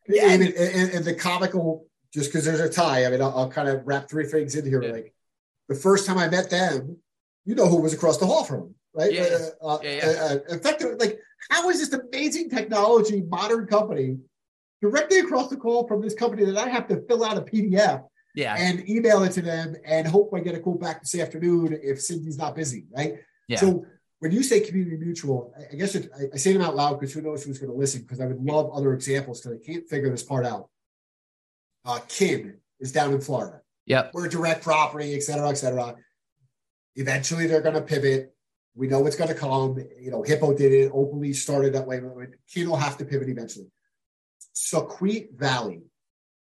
Yeah. 0.08 0.30
And, 0.30 0.44
and, 0.44 0.92
and 0.92 1.06
the 1.06 1.14
comical, 1.14 1.88
just 2.14 2.32
because 2.32 2.46
there's 2.46 2.62
a 2.62 2.70
tie, 2.70 3.06
I 3.06 3.10
mean, 3.10 3.22
I'll, 3.22 3.38
I'll, 3.38 3.52
kind 3.52 3.68
of 3.68 3.86
wrap 3.86 4.10
three 4.10 4.26
things 4.26 4.56
in 4.56 4.66
here. 4.66 4.82
Yeah. 4.82 4.92
Like 4.92 5.14
the 5.68 5.76
first 5.76 6.08
time 6.08 6.18
I 6.18 6.30
met 6.30 6.50
them, 6.50 6.98
you 7.46 7.56
know 7.56 7.68
who 7.68 7.82
was 7.82 7.94
across 7.94 8.18
the 8.18 8.26
hall 8.26 8.44
from 8.44 8.60
them, 8.60 8.76
right? 8.94 9.14
Yeah. 9.14 9.50
Uh, 9.62 9.68
uh, 9.68 9.80
yeah, 9.84 9.92
yeah. 9.92 10.12
Uh, 10.22 10.38
effectively, 10.50 10.96
like, 10.96 11.20
how 11.50 11.70
is 11.70 11.80
this 11.80 12.00
amazing 12.00 12.50
technology, 12.50 13.24
modern 13.30 13.68
company, 13.68 14.18
directly 14.82 15.20
across 15.20 15.50
the 15.50 15.58
call 15.58 15.88
from 15.88 16.02
this 16.02 16.14
company 16.14 16.46
that 16.46 16.58
I 16.58 16.70
have 16.70 16.88
to 16.88 17.02
fill 17.08 17.24
out 17.24 17.38
a 17.38 17.42
PDF 17.42 18.04
yeah. 18.36 18.56
and 18.58 18.88
email 18.90 19.24
it 19.24 19.32
to 19.34 19.42
them 19.42 19.76
and 19.86 20.08
hope 20.08 20.32
I 20.36 20.40
get 20.40 20.56
a 20.56 20.60
call 20.60 20.76
back 20.76 21.02
this 21.02 21.20
afternoon 21.20 21.80
if 21.82 22.02
Cindy's 22.02 22.38
not 22.38 22.56
busy, 22.56 22.86
right? 22.96 23.16
Yeah. 23.48 23.60
So 23.60 23.86
when 24.20 24.32
you 24.32 24.44
say 24.44 24.60
community 24.60 24.98
mutual, 24.98 25.54
I 25.72 25.76
guess 25.76 25.96
it, 25.96 26.10
I, 26.18 26.24
I, 26.34 26.38
say 26.38 26.54
them 26.54 26.62
out 26.62 26.76
loud 26.76 27.00
because 27.00 27.14
who 27.14 27.22
knows 27.22 27.44
who's 27.44 27.60
going 27.60 27.72
to 27.72 27.78
listen 27.78 28.02
because 28.02 28.20
I 28.20 28.26
would 28.26 28.42
love 28.42 28.72
other 28.72 28.94
examples 28.94 29.42
because 29.42 29.60
I 29.60 29.66
can't 29.66 29.88
figure 29.88 30.10
this 30.10 30.24
part 30.24 30.46
out. 30.46 30.70
Uh, 31.86 32.00
Kin 32.08 32.58
is 32.80 32.92
down 32.92 33.14
in 33.14 33.22
Florida. 33.22 33.62
Yeah. 33.86 34.10
We're 34.14 34.28
direct 34.28 34.64
property, 34.64 35.14
et 35.14 35.22
cetera, 35.22 35.50
et 35.50 35.56
cetera. 35.56 35.96
Eventually 36.96 37.48
they're 37.48 37.62
going 37.62 37.76
to 37.76 37.82
pivot. 37.82 38.34
We 38.76 38.88
know 38.88 39.06
it's 39.06 39.16
going 39.16 39.30
to 39.30 39.36
come. 39.36 39.78
You 40.00 40.12
know, 40.12 40.22
Hippo 40.22 40.54
did 40.56 40.72
it, 40.72 40.92
openly 40.94 41.34
started 41.34 41.74
that 41.74 41.88
way. 41.88 42.00
Will 42.00 42.76
have 42.76 42.98
to 42.98 43.06
pivot 43.06 43.30
eventually. 43.30 43.68
Sauquoit 44.56 45.34
Valley, 45.34 45.84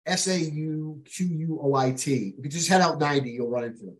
S 0.06 0.28
A 0.28 0.40
U 0.40 1.02
Q 1.06 1.26
U 1.26 1.60
O 1.62 1.76
I 1.76 1.92
T. 1.92 2.36
If 2.38 2.44
you 2.44 2.50
just 2.50 2.70
head 2.70 2.82
out 2.82 3.00
90, 3.00 3.30
you'll 3.30 3.50
run 3.50 3.66
into 3.66 3.86
them. 3.86 3.98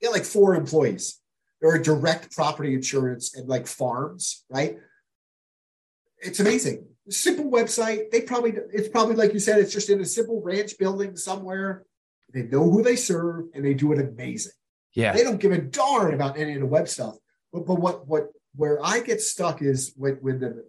They 0.00 0.08
have 0.08 0.14
like 0.14 0.24
four 0.24 0.54
employees. 0.54 1.20
They're 1.60 1.76
a 1.76 1.82
direct 1.82 2.34
property 2.34 2.74
insurance 2.74 3.36
and 3.36 3.48
like 3.48 3.68
farms, 3.68 4.44
right? 4.50 4.78
It's 6.18 6.40
amazing. 6.40 6.86
Simple 7.08 7.50
website. 7.50 8.10
They 8.10 8.22
probably, 8.22 8.54
it's 8.72 8.88
probably 8.88 9.14
like 9.14 9.32
you 9.32 9.38
said, 9.38 9.60
it's 9.60 9.72
just 9.72 9.90
in 9.90 10.00
a 10.00 10.04
simple 10.04 10.42
ranch 10.42 10.76
building 10.78 11.16
somewhere. 11.16 11.84
They 12.32 12.42
know 12.42 12.68
who 12.68 12.82
they 12.82 12.96
serve 12.96 13.46
and 13.54 13.64
they 13.64 13.74
do 13.74 13.92
it 13.92 14.00
amazing. 14.00 14.52
Yeah. 14.94 15.12
They 15.12 15.22
don't 15.22 15.40
give 15.40 15.52
a 15.52 15.58
darn 15.58 16.14
about 16.14 16.38
any 16.38 16.54
of 16.54 16.60
the 16.60 16.66
web 16.66 16.88
stuff. 16.88 17.16
But, 17.52 17.66
but 17.66 17.80
what, 17.80 18.06
what, 18.06 18.28
where 18.54 18.84
I 18.84 19.00
get 19.00 19.20
stuck 19.20 19.62
is 19.62 19.92
when, 19.96 20.14
when 20.16 20.40
the, 20.40 20.64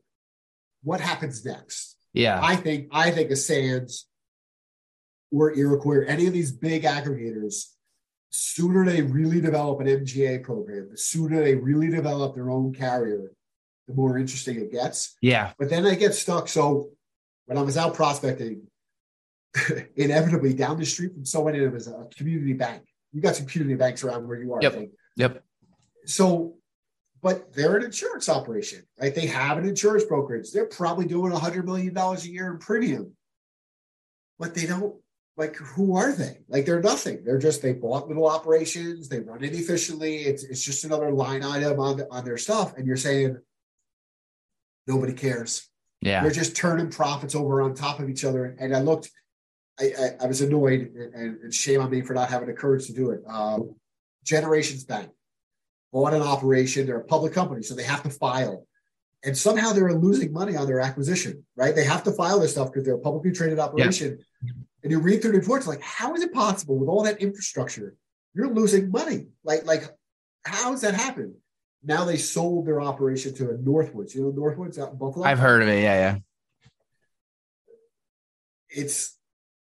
what 0.84 1.02
happens 1.02 1.44
next? 1.46 1.98
Yeah. 2.14 2.40
I 2.42 2.56
think, 2.56 2.90
I 2.92 3.12
think 3.12 3.32
a 3.32 3.36
Sands 3.36 4.08
or 5.32 5.54
Iroquois 5.54 5.96
or 5.96 6.04
any 6.04 6.28
of 6.28 6.34
these 6.34 6.52
big 6.52 6.84
aggregators, 6.84 7.66
sooner 8.30 8.86
they 8.86 9.02
really 9.02 9.42
develop 9.42 9.80
an 9.80 9.88
MGA 9.88 10.44
program, 10.44 10.90
the 10.92 10.98
sooner 10.98 11.44
they 11.44 11.56
really 11.56 11.90
develop 11.90 12.36
their 12.36 12.50
own 12.50 12.74
carrier, 12.74 13.32
the 13.88 13.94
more 13.94 14.18
interesting 14.18 14.58
it 14.58 14.72
gets. 14.72 15.16
Yeah. 15.22 15.52
But 15.58 15.70
then 15.70 15.86
I 15.86 15.96
get 15.96 16.16
stuck. 16.16 16.48
So 16.48 16.90
when 17.46 17.58
I 17.58 17.62
was 17.62 17.78
out 17.78 17.94
prospecting, 17.94 18.64
inevitably 19.96 20.54
down 20.54 20.80
the 20.80 20.86
street 20.86 21.14
from 21.14 21.26
someone, 21.26 21.56
it 21.56 21.72
was 21.72 21.88
a 21.88 22.08
community 22.16 22.54
bank. 22.54 22.84
You 23.14 23.22
got 23.22 23.36
some 23.36 23.46
community 23.46 23.78
banks 23.78 24.04
around 24.04 24.28
where 24.28 24.40
you 24.40 24.54
are, 24.54 24.62
yep. 24.62 24.90
Yep. 25.16 25.44
So, 26.06 26.56
but 27.22 27.54
they're 27.54 27.78
an 27.78 27.86
insurance 27.86 28.28
operation, 28.28 28.84
right? 29.00 29.14
They 29.14 29.28
have 29.28 29.58
an 29.58 29.68
insurance 29.68 30.04
brokerage. 30.04 30.52
They're 30.52 30.66
probably 30.66 31.06
doing 31.06 31.32
a 31.32 31.36
$100 31.36 31.64
million 31.64 31.98
a 31.98 32.18
year 32.22 32.52
in 32.52 32.58
premium, 32.60 33.14
but 34.40 34.56
they 34.56 34.66
don't 34.66 34.96
like 35.38 35.56
who 35.56 35.96
are 35.96 36.12
they? 36.12 36.40
Like 36.48 36.66
they're 36.66 36.82
nothing. 36.82 37.24
They're 37.24 37.40
just 37.40 37.62
they 37.62 37.74
bought 37.74 38.08
little 38.08 38.28
operations, 38.28 39.08
they 39.10 39.20
run 39.20 39.44
it 39.44 39.54
efficiently. 39.54 40.18
It's 40.18 40.44
it's 40.44 40.64
just 40.64 40.84
another 40.84 41.12
line 41.12 41.44
item 41.44 41.80
on 41.80 42.02
on 42.12 42.26
their 42.26 42.38
stuff. 42.38 42.78
And 42.78 42.86
you're 42.86 42.98
saying 42.98 43.38
nobody 44.88 45.14
cares. 45.14 45.70
Yeah. 46.02 46.22
They're 46.22 46.32
just 46.32 46.56
turning 46.56 46.90
profits 46.90 47.34
over 47.34 47.62
on 47.62 47.74
top 47.74 48.00
of 48.00 48.10
each 48.10 48.26
other. 48.26 48.56
And 48.60 48.76
I 48.76 48.82
looked, 48.82 49.10
I, 49.80 49.84
I, 49.86 50.24
I 50.24 50.26
was 50.28 50.42
annoyed 50.42 50.92
and, 51.16 51.40
and, 51.42 51.54
shame 51.54 51.82
on 51.82 51.90
me 51.90 52.02
for 52.02 52.14
not 52.14 52.30
having 52.30 52.48
the 52.48 52.54
courage 52.54 52.86
to 52.88 52.94
do 52.94 53.10
it. 53.10 53.24
Um, 53.28 53.76
Generations 54.24 54.84
Bank 54.84 55.10
bought 55.92 56.14
an 56.14 56.22
operation. 56.22 56.86
They're 56.86 57.00
a 57.00 57.04
public 57.04 57.34
company, 57.34 57.64
so 57.64 57.74
they 57.74 57.84
have 57.84 58.04
to 58.04 58.10
file. 58.10 58.68
And 59.24 59.36
somehow 59.36 59.74
they're 59.74 59.94
losing 59.94 60.32
money 60.32 60.56
on 60.56 60.68
their 60.68 60.80
acquisition, 60.80 61.46
right? 61.56 61.74
They 61.74 61.86
have 61.86 62.04
to 62.04 62.12
file 62.12 62.40
this 62.40 62.52
stuff 62.52 62.72
because 62.72 62.86
they're 62.86 62.96
a 62.96 63.00
publicly 63.00 63.32
traded 63.32 63.58
operation. 63.58 64.20
Yeah 64.20 64.52
and 64.84 64.92
you 64.92 65.00
read 65.00 65.22
through 65.22 65.32
the 65.32 65.40
reports, 65.40 65.66
like, 65.66 65.82
how 65.82 66.14
is 66.14 66.22
it 66.22 66.34
possible 66.34 66.78
with 66.78 66.90
all 66.90 67.04
that 67.04 67.22
infrastructure, 67.22 67.96
you're 68.34 68.54
losing 68.54 68.92
money? 68.92 69.28
Like, 69.44 69.66
like, 69.66 69.84
how 70.46 70.72
does 70.72 70.82
that 70.82 70.94
happen? 70.94 71.36
Now 71.84 72.04
they 72.04 72.18
sold 72.18 72.68
their 72.68 72.82
operation 72.82 73.34
to 73.36 73.50
a 73.50 73.54
Northwoods. 73.54 74.14
You 74.14 74.24
know, 74.24 74.32
Northwoods 74.32 74.78
out 74.78 74.92
in 74.92 74.98
Buffalo. 74.98 75.26
I've 75.26 75.40
heard 75.40 75.62
of 75.62 75.70
it. 75.70 75.82
Yeah, 75.82 75.96
yeah. 75.96 76.18
It's. 78.70 79.18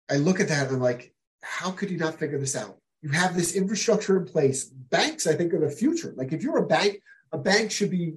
I 0.09 0.15
look 0.15 0.39
at 0.39 0.47
that 0.49 0.67
and 0.67 0.75
I'm 0.75 0.81
like, 0.81 1.13
how 1.41 1.71
could 1.71 1.89
you 1.89 1.97
not 1.97 2.19
figure 2.19 2.39
this 2.39 2.55
out? 2.55 2.77
You 3.01 3.09
have 3.09 3.35
this 3.35 3.55
infrastructure 3.55 4.17
in 4.17 4.25
place. 4.25 4.65
Banks, 4.65 5.27
I 5.27 5.33
think, 5.33 5.53
are 5.53 5.59
the 5.59 5.69
future. 5.69 6.13
Like, 6.15 6.33
if 6.33 6.41
you're 6.41 6.57
a 6.57 6.67
bank, 6.67 7.01
a 7.31 7.37
bank 7.37 7.71
should 7.71 7.91
be. 7.91 8.15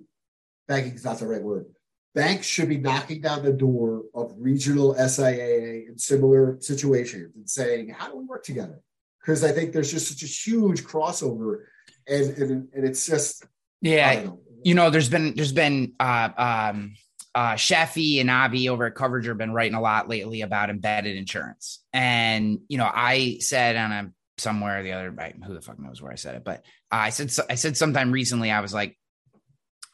Banking 0.69 0.95
is 0.95 1.05
not 1.05 1.19
the 1.19 1.27
right 1.27 1.43
word 1.43 1.67
banks 2.15 2.47
should 2.47 2.69
be 2.69 2.79
knocking 2.79 3.21
down 3.21 3.43
the 3.43 3.53
door 3.53 4.03
of 4.15 4.35
regional 4.37 4.95
SIAA 4.95 5.89
in 5.89 5.99
similar 5.99 6.57
situations 6.61 7.35
and 7.37 7.49
saying, 7.49 7.91
how 7.91 8.09
do 8.11 8.17
we 8.17 8.25
work 8.25 8.45
together? 8.45 8.81
Because 9.21 9.45
I 9.45 9.53
think 9.53 9.73
there's 9.73 9.91
just 9.91 10.09
such 10.09 10.23
a 10.23 10.27
huge 10.27 10.85
crossover 10.85 11.65
and, 12.09 12.31
and, 12.37 12.69
and 12.75 12.85
it's 12.85 13.07
just, 13.07 13.45
yeah, 13.81 14.23
know. 14.23 14.41
you 14.65 14.75
know, 14.75 14.91
there's 14.91 15.09
been, 15.09 15.35
there's 15.35 15.53
been, 15.53 15.93
uh, 16.01 16.31
um, 16.37 16.95
uh, 17.35 17.53
Sheffy 17.55 18.21
and 18.21 18.31
Avi 18.31 18.69
over 18.69 18.87
at 18.87 18.95
Coverager 18.95 19.29
have 19.29 19.39
been 19.39 19.53
writing 19.53 19.75
a 19.75 19.81
lot 19.81 20.09
lately 20.09 20.43
about 20.43 20.71
embedded 20.71 21.17
insurance. 21.17 21.81
And, 21.93 22.61
you 22.69 22.79
know, 22.79 22.91
I 22.93 23.39
said 23.41 23.77
on 23.77 23.93
a, 23.93 24.13
somewhere 24.39 24.81
or 24.81 24.83
the 24.83 24.93
other, 24.93 25.15
who 25.45 25.55
the 25.55 25.61
fuck 25.61 25.79
knows 25.79 26.03
where 26.03 26.13
I 26.13 26.17
said 26.17 26.35
it, 26.37 26.45
but 26.45 26.65
I 26.91 27.11
said, 27.11 27.33
I 27.49 27.55
said 27.55 27.77
sometime 27.77 28.11
recently, 28.11 28.51
I 28.51 28.61
was 28.61 28.75
like, 28.75 28.99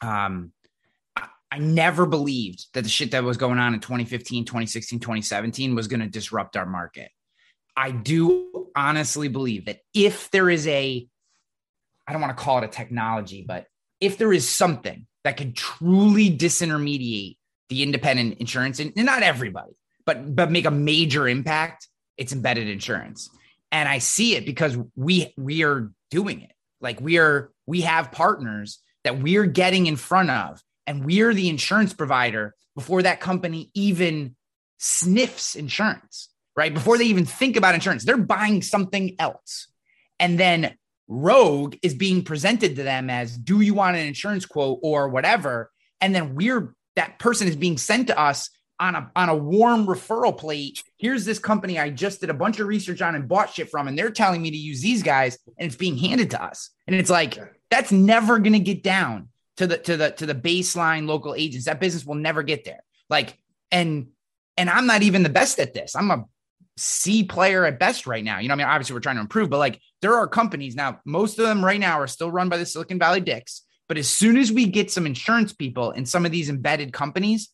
um, 0.01 0.53
I 1.51 1.59
never 1.59 2.07
believed 2.07 2.67
that 2.75 2.83
the 2.83 2.91
shit 2.91 3.13
that 3.13 3.25
was 3.25 3.37
going 3.37 3.59
on 3.59 3.75
in 3.75 3.81
2015, 3.81 4.45
2016, 4.45 5.01
2017 5.01 5.75
was 5.75 5.89
going 5.89 6.01
to 6.01 6.09
disrupt 6.09 6.57
our 6.57 6.67
market. 6.67 7.11
I 7.77 7.91
do 7.91 8.69
honestly 8.75 9.29
believe 9.29 9.67
that 9.67 9.79
if 9.95 10.31
there 10.31 10.51
is 10.51 10.67
a, 10.67 11.07
I 12.07 12.13
don't 12.13 12.21
want 12.21 12.37
to 12.37 12.43
call 12.43 12.59
it 12.59 12.65
a 12.65 12.69
technology, 12.69 13.45
but 13.47 13.67
if 14.01 14.19
there 14.19 14.33
is 14.33 14.49
something 14.49 15.07
that 15.27 15.37
could 15.37 15.57
truly 15.57 16.31
disintermediate 16.31 17.37
the 17.69 17.83
independent 17.83 18.39
insurance, 18.39 18.79
and 18.79 18.95
not 18.95 19.25
everybody, 19.25 19.73
but 20.05 20.37
but 20.37 20.53
make 20.53 20.67
a 20.67 20.71
major 20.71 21.29
impact, 21.29 21.89
it's 22.17 22.33
embedded 22.33 22.69
insurance. 22.69 23.29
And 23.73 23.89
I 23.89 23.99
see 23.99 24.37
it 24.37 24.47
because 24.47 24.79
we 24.95 25.35
we 25.37 25.65
are 25.65 25.91
doing 26.13 26.43
it. 26.43 26.53
Like 26.81 27.01
we 27.01 27.19
are 27.19 27.51
we 27.67 27.81
have 27.81 28.13
partners 28.13 28.79
that 29.03 29.19
we're 29.19 29.47
getting 29.47 29.87
in 29.87 29.97
front 29.97 30.31
of 30.31 30.63
and 30.87 31.05
we're 31.05 31.35
the 31.35 31.49
insurance 31.49 31.93
provider 31.93 32.55
before 32.77 33.03
that 33.03 33.21
company 33.21 33.71
even 33.75 34.37
sniffs 34.79 35.57
insurance, 35.57 36.29
right? 36.57 36.73
Before 36.73 36.99
they 36.99 37.07
even 37.07 37.25
think 37.25 37.57
about 37.57 37.75
insurance, 37.75 38.05
they're 38.05 38.17
buying 38.17 38.63
something 38.63 39.17
else. 39.19 39.67
And 40.21 40.39
then 40.39 40.77
Rogue 41.09 41.77
is 41.83 41.95
being 41.95 42.25
presented 42.25 42.77
to 42.77 42.83
them 42.83 43.11
as 43.11 43.37
do 43.37 43.61
you 43.61 43.75
want 43.75 43.97
an 43.97 44.07
insurance 44.07 44.45
quote 44.45 44.81
or 44.83 45.09
whatever? 45.09 45.71
And 46.01 46.15
then 46.15 46.35
we're 46.35 46.75
that 46.97 47.19
person 47.19 47.47
is 47.47 47.57
being 47.57 47.79
sent 47.79 48.09
to 48.09 48.19
us 48.19 48.51
on 48.79 48.95
a 48.95 49.11
on 49.17 49.29
a 49.29 49.37
warm 49.37 49.87
referral 49.87 50.37
plate. 50.37 50.83
Here's 50.97 51.25
this 51.25 51.39
company 51.39 51.79
I 51.79 51.91
just 51.91 52.21
did 52.21 52.31
a 52.31 52.35
bunch 52.35 52.61
of 52.61 52.67
research 52.67 53.01
on 53.03 53.15
and 53.15 53.29
bought 53.29 53.53
shit 53.53 53.71
from, 53.71 53.89
and 53.89 53.99
they're 53.99 54.11
telling 54.11 54.43
me 54.43 54.51
to 54.51 54.57
use 54.57 54.81
these 54.81 55.03
guys, 55.03 55.39
and 55.59 55.67
it's 55.67 55.77
being 55.77 55.97
handed 55.97 56.31
to 56.31 56.43
us. 56.43 56.71
And 56.87 56.97
it's 56.97 57.11
like 57.11 57.39
that's 57.71 57.93
never 57.93 58.39
gonna 58.39 58.59
get 58.59 58.83
down 58.83 59.29
to 59.57 59.67
the 59.67 59.79
to 59.79 59.97
the 59.97 60.11
to 60.13 60.27
the 60.27 60.35
baseline 60.35 61.07
local 61.07 61.35
agents. 61.35 61.67
That 61.67 61.81
business 61.81 62.05
will 62.05 62.17
never 62.17 62.43
get 62.43 62.65
there. 62.65 62.81
Like 63.09 63.39
and 63.71 64.09
and 64.57 64.71
I'm 64.71 64.87
not 64.87 65.03
even 65.03 65.23
the 65.23 65.29
best 65.29 65.59
at 65.59 65.75
this. 65.75 65.95
I'm 65.95 66.11
a 66.11 66.25
C 66.77 67.25
player 67.25 67.65
at 67.65 67.79
best 67.79 68.07
right 68.07 68.25
now. 68.25 68.39
You 68.39 68.49
know, 68.49 68.55
I 68.55 68.57
mean, 68.57 68.67
obviously 68.67 68.95
we're 68.95 69.01
trying 69.01 69.17
to 69.17 69.23
improve, 69.23 69.51
but 69.51 69.59
like 69.59 69.81
there 70.03 70.15
are 70.15 70.29
companies 70.29 70.75
now, 70.75 71.01
most 71.05 71.39
of 71.39 71.47
them 71.47 71.65
right 71.65 71.81
now 71.81 72.01
are 72.01 72.07
still 72.07 72.31
run 72.31 72.49
by 72.49 72.59
the 72.59 72.67
Silicon 72.67 72.99
Valley 72.99 73.21
dicks. 73.21 73.63
But 73.89 73.99
as 73.99 74.09
soon 74.09 74.37
as 74.37 74.53
we 74.53 74.67
get 74.67 74.91
some 74.91 75.07
insurance 75.07 75.53
people 75.53 75.93
in 75.93 76.07
some 76.07 76.27
of 76.27 76.33
these 76.33 76.51
embedded 76.51 76.93
companies, 76.93 77.51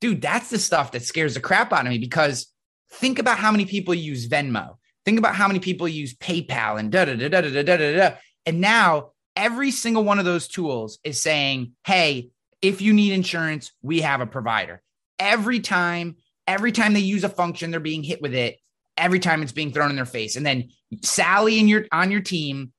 dude, 0.00 0.22
that's 0.22 0.50
the 0.50 0.58
stuff 0.58 0.92
that 0.92 1.02
scares 1.02 1.34
the 1.34 1.40
crap 1.40 1.72
out 1.72 1.86
of 1.86 1.90
me 1.90 1.98
because 1.98 2.52
think 2.92 3.18
about 3.18 3.38
how 3.38 3.52
many 3.52 3.66
people 3.66 3.94
use 3.94 4.28
Venmo. 4.28 4.76
Think 5.04 5.18
about 5.18 5.34
how 5.34 5.46
many 5.46 5.60
people 5.60 5.86
use 5.86 6.14
PayPal 6.14 6.80
and 6.80 6.90
da 6.90 7.04
da 7.04 7.14
da 7.14 7.28
da 7.28 7.40
da 7.40 7.62
da 7.62 7.76
da 7.76 7.96
da. 7.96 8.16
And 8.44 8.60
now 8.60 9.12
every 9.36 9.70
single 9.70 10.02
one 10.02 10.18
of 10.18 10.24
those 10.24 10.48
tools 10.48 10.98
is 11.04 11.22
saying, 11.22 11.72
hey, 11.86 12.30
if 12.62 12.80
you 12.80 12.92
need 12.92 13.12
insurance, 13.12 13.72
we 13.82 14.00
have 14.00 14.20
a 14.20 14.26
provider. 14.26 14.82
Every 15.18 15.60
time, 15.60 16.16
every 16.46 16.72
time 16.72 16.92
they 16.92 17.00
use 17.00 17.24
a 17.24 17.28
function, 17.28 17.70
they're 17.70 17.80
being 17.80 18.02
hit 18.02 18.22
with 18.22 18.34
it. 18.34 18.58
Every 18.96 19.18
time 19.18 19.42
it's 19.42 19.52
being 19.52 19.72
thrown 19.72 19.90
in 19.90 19.96
their 19.96 20.06
face. 20.06 20.36
And 20.36 20.46
then 20.46 20.70
Sally 21.02 21.58
and 21.58 21.68
your 21.68 21.86
on 21.92 22.10
your 22.10 22.22
team 22.22 22.72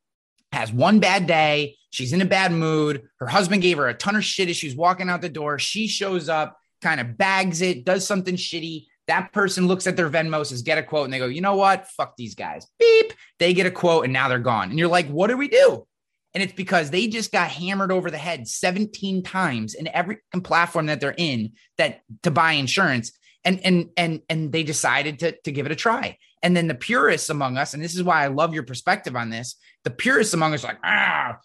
has 0.52 0.72
one 0.72 1.00
bad 1.00 1.28
day. 1.28 1.76
She's 1.92 2.14
in 2.14 2.22
a 2.22 2.26
bad 2.26 2.52
mood. 2.52 3.04
Her 3.20 3.28
husband 3.28 3.62
gave 3.62 3.78
her 3.78 3.88
a 3.88 3.94
ton 3.94 4.16
of 4.16 4.24
shit 4.24 4.50
as 4.50 4.58
she's 4.58 4.76
walking 4.76 5.10
out 5.10 5.22
the 5.22 5.30
door. 5.30 5.60
She 5.60 5.88
shows 5.88 6.30
up, 6.30 6.58
kind 6.82 7.00
of 7.00 7.18
bags 7.18 7.62
it, 7.62 7.86
does 7.86 8.06
something 8.06 8.36
shitty. 8.36 8.86
That 9.08 9.32
person 9.32 9.68
looks 9.68 9.88
at 9.88 9.96
their 9.96 10.10
Venmo, 10.10 10.46
says, 10.46 10.64
get 10.64 10.78
a 10.78 10.84
quote, 10.84 11.06
and 11.06 11.14
they 11.14 11.20
go, 11.20 11.28
you 11.28 11.42
know 11.42 11.56
what? 11.56 11.88
Fuck 11.88 12.18
these 12.18 12.36
guys. 12.36 12.68
Beep. 12.78 13.14
They 13.40 13.54
get 13.54 13.66
a 13.66 13.72
quote, 13.72 14.04
and 14.04 14.12
now 14.12 14.28
they're 14.28 14.40
gone. 14.40 14.70
And 14.70 14.78
you're 14.78 14.90
like, 14.90 15.08
what 15.08 15.28
do 15.28 15.38
we 15.38 15.48
do? 15.48 15.88
And 16.34 16.44
it's 16.44 16.54
because 16.54 16.90
they 16.90 17.08
just 17.08 17.32
got 17.32 17.50
hammered 17.50 17.92
over 17.92 18.12
the 18.12 18.18
head 18.18 18.48
17 18.48 19.24
times 19.24 19.74
in 19.74 19.88
every 19.88 20.18
platform 20.44 20.88
that 20.88 21.00
they're 21.00 21.16
in 21.18 21.54
that 21.78 22.02
to 22.24 22.32
buy 22.32 22.54
insurance. 22.54 23.12
And 23.48 23.62
and 23.64 23.90
and 23.96 24.22
and 24.30 24.52
they 24.52 24.64
decided 24.64 25.20
to, 25.20 25.32
to 25.46 25.52
give 25.52 25.66
it 25.66 25.72
a 25.72 25.76
try. 25.76 26.18
And 26.44 26.56
then 26.56 26.68
the 26.68 26.76
purists 26.76 27.30
among 27.30 27.58
us, 27.58 27.74
and 27.74 27.82
this 27.82 27.96
is 27.96 28.04
why 28.04 28.24
I 28.24 28.28
love 28.28 28.54
your 28.54 28.64
perspective 28.64 29.16
on 29.16 29.30
this, 29.30 29.56
the 29.86 29.90
purists 29.90 30.34
among 30.34 30.54
us 30.54 30.64
like, 30.64 30.80
ah, 30.84 31.38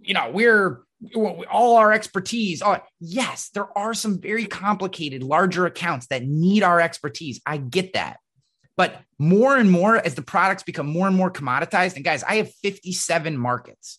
you 0.00 0.14
know, 0.14 0.30
we're 0.30 0.84
all 1.50 1.76
our 1.76 1.92
expertise. 1.92 2.62
Oh, 2.62 2.78
yes, 3.00 3.50
there 3.54 3.76
are 3.76 3.94
some 3.94 4.20
very 4.20 4.46
complicated, 4.46 5.22
larger 5.22 5.66
accounts 5.66 6.06
that 6.08 6.24
need 6.24 6.62
our 6.62 6.80
expertise. 6.80 7.40
I 7.46 7.56
get 7.56 7.94
that. 7.94 8.18
But 8.76 9.00
more 9.18 9.56
and 9.56 9.70
more, 9.70 9.96
as 9.96 10.14
the 10.14 10.22
products 10.22 10.62
become 10.62 10.86
more 10.86 11.06
and 11.06 11.16
more 11.16 11.30
commoditized, 11.30 11.96
and 11.96 12.04
guys, 12.04 12.22
I 12.22 12.36
have 12.36 12.52
57 12.62 13.36
markets. 13.36 13.98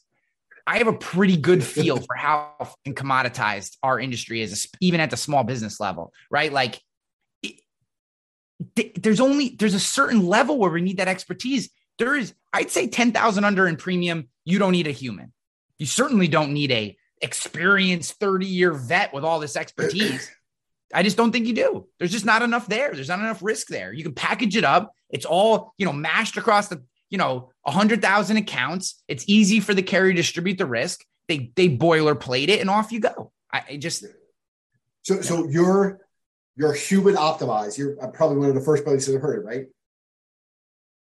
I 0.68 0.78
have 0.80 0.88
a 0.88 0.94
pretty 0.94 1.38
good 1.38 1.64
feel 1.64 1.98
for 1.98 2.16
how 2.16 2.76
commoditized 2.86 3.78
our 3.82 4.00
industry 4.00 4.42
is, 4.42 4.68
even 4.82 5.00
at 5.00 5.10
the 5.10 5.18
small 5.18 5.44
business 5.44 5.80
level, 5.80 6.14
right? 6.30 6.52
Like, 6.52 6.80
there's 8.96 9.20
only 9.20 9.50
there's 9.50 9.74
a 9.74 9.80
certain 9.80 10.26
level 10.26 10.58
where 10.58 10.72
we 10.72 10.82
need 10.82 10.98
that 10.98 11.08
expertise. 11.08 11.70
There 12.00 12.16
is, 12.16 12.34
I'd 12.54 12.72
say, 12.72 12.88
ten 12.88 13.12
thousand 13.12 13.44
under 13.44 13.68
in 13.68 13.76
premium. 13.76 14.30
You 14.46 14.60
don't 14.60 14.72
need 14.72 14.88
a 14.88 14.92
human. 14.92 15.34
You 15.78 15.86
certainly 15.86 16.28
don't 16.28 16.54
need 16.54 16.72
a 16.72 16.98
experienced 17.22 18.20
30 18.20 18.46
year 18.46 18.74
vet 18.74 19.14
with 19.14 19.24
all 19.24 19.40
this 19.40 19.56
expertise. 19.56 20.32
I 20.94 21.04
just 21.04 21.18
don't 21.18 21.32
think 21.32 21.48
you 21.48 21.54
do. 21.54 21.88
There's 22.00 22.12
just 22.12 22.26
not 22.26 22.42
enough 22.42 22.68
there. 22.68 22.94
There's 22.94 23.10
not 23.10 23.20
enough 23.20 23.44
risk 23.44 23.68
there. 23.68 23.92
You 23.92 24.04
can 24.04 24.14
package 24.14 24.56
it 24.56 24.64
up. 24.64 24.94
It's 25.10 25.26
all, 25.26 25.74
you 25.78 25.86
know, 25.86 25.92
mashed 25.92 26.38
across 26.38 26.70
the, 26.70 26.84
you 27.10 27.18
know, 27.18 27.52
hundred 27.66 28.02
thousand 28.02 28.38
accounts. 28.38 29.04
It's 29.08 29.26
easy 29.28 29.60
for 29.60 29.74
the 29.74 29.84
carrier 29.84 30.14
to 30.14 30.18
distribute 30.18 30.58
the 30.58 30.66
risk. 30.66 31.04
They 31.28 31.52
they 31.56 31.70
boilerplate 31.70 32.48
it 32.48 32.62
and 32.62 32.70
off 32.70 32.92
you 32.92 33.02
go. 33.02 33.32
I, 33.52 33.64
I 33.72 33.78
just 33.78 34.06
so 35.04 35.16
yeah. 35.16 35.22
so 35.22 35.48
you're 35.50 36.00
you're 36.58 36.74
human 36.74 37.16
optimized. 37.16 37.78
You're 37.78 38.02
uh, 38.04 38.08
probably 38.08 38.38
one 38.38 38.50
of 38.50 38.56
the 38.56 38.62
first 38.62 38.84
places 38.84 39.16
I've 39.16 39.22
heard 39.22 39.40
it, 39.40 39.46
right? 39.46 39.66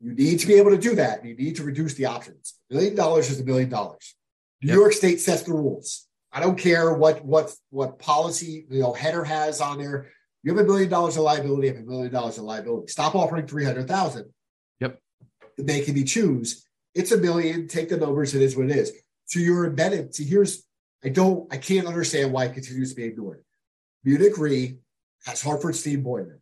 You 0.01 0.15
need 0.15 0.41
to 0.41 0.47
be 0.47 0.55
able 0.55 0.71
to 0.71 0.79
do 0.79 0.95
that. 0.97 1.25
You 1.25 1.37
need 1.37 1.57
to 1.57 1.63
reduce 1.63 1.95
the 1.95 2.07
options. 2.07 2.55
A 2.71 2.75
million 2.75 2.95
dollars 2.95 3.31
is 3.31 3.41
a 3.41 3.45
million 3.45 3.69
dollars. 3.69 4.17
New 4.63 4.69
yep. 4.69 4.77
York 4.77 4.93
State 4.93 5.21
sets 5.21 5.43
the 5.43 5.53
rules. 5.53 6.07
I 6.33 6.41
don't 6.41 6.59
care 6.59 6.93
what 6.95 7.25
what 7.25 7.55
what 7.71 7.99
policy 7.99 8.67
you 8.69 8.81
know 8.81 8.93
header 8.93 9.23
has 9.23 9.61
on 9.61 9.79
there. 9.79 10.11
You 10.43 10.55
have 10.55 10.65
a 10.65 10.67
million 10.67 10.91
dollars 10.91 11.17
of 11.17 11.23
liability. 11.23 11.69
You 11.69 11.75
have 11.75 11.83
a 11.83 11.87
million 11.87 12.13
dollars 12.13 12.39
of 12.39 12.45
liability. 12.45 12.89
Stop 12.89 13.15
offering 13.15 13.47
three 13.47 13.65
hundred 13.65 13.87
thousand. 13.87 14.33
Yep. 14.81 14.99
Making 15.59 15.95
me 15.95 16.05
choose. 16.05 16.67
It's 16.95 17.13
a 17.13 17.19
million. 17.19 17.69
Take 17.69 17.89
the 17.89 17.97
numbers. 17.97 18.35
It 18.35 18.43
is 18.43 18.57
what 18.57 18.71
it 18.71 18.77
is. 18.77 18.93
So 19.27 19.39
you're 19.39 19.67
embedded. 19.67 20.15
See, 20.15 20.25
here's 20.25 20.65
I 21.05 21.11
don't 21.11 21.53
I 21.53 21.59
can't 21.59 21.87
understand 21.87 22.33
why 22.33 22.47
it 22.47 22.55
continues 22.55 22.91
to 22.91 22.97
be 22.97 23.05
ignored. 23.05 23.43
Munich 24.05 24.37
Re 24.37 24.79
has 25.25 25.43
Hartford 25.43 25.77
Steam 25.77 26.03
Boiler. 26.03 26.41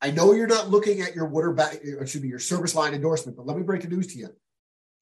I 0.00 0.10
know 0.10 0.32
you're 0.32 0.46
not 0.46 0.68
looking 0.68 1.00
at 1.00 1.14
your 1.14 1.26
water 1.26 1.52
back, 1.52 1.74
excuse 1.82 2.22
me, 2.22 2.28
your 2.28 2.38
service 2.38 2.74
line 2.74 2.94
endorsement, 2.94 3.36
but 3.36 3.46
let 3.46 3.56
me 3.56 3.62
break 3.62 3.82
the 3.82 3.88
news 3.88 4.08
to 4.08 4.18
you. 4.18 4.28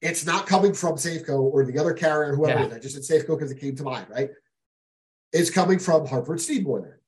It's 0.01 0.25
not 0.25 0.47
coming 0.47 0.73
from 0.73 0.95
Safeco 0.95 1.39
or 1.39 1.65
the 1.65 1.79
other 1.79 1.93
carrier, 1.93 2.35
whoever 2.35 2.59
yeah. 2.59 2.65
it 2.65 2.67
is. 2.69 2.73
I 2.73 2.79
just 2.79 3.03
said 3.03 3.21
Safeco 3.21 3.37
because 3.37 3.51
it 3.51 3.59
came 3.59 3.75
to 3.75 3.83
mind, 3.83 4.07
right? 4.09 4.29
It's 5.33 5.49
coming 5.49 5.79
from 5.79 6.05
Hartford 6.05 6.39
Steam 6.39 6.63
Boiler. 6.63 7.01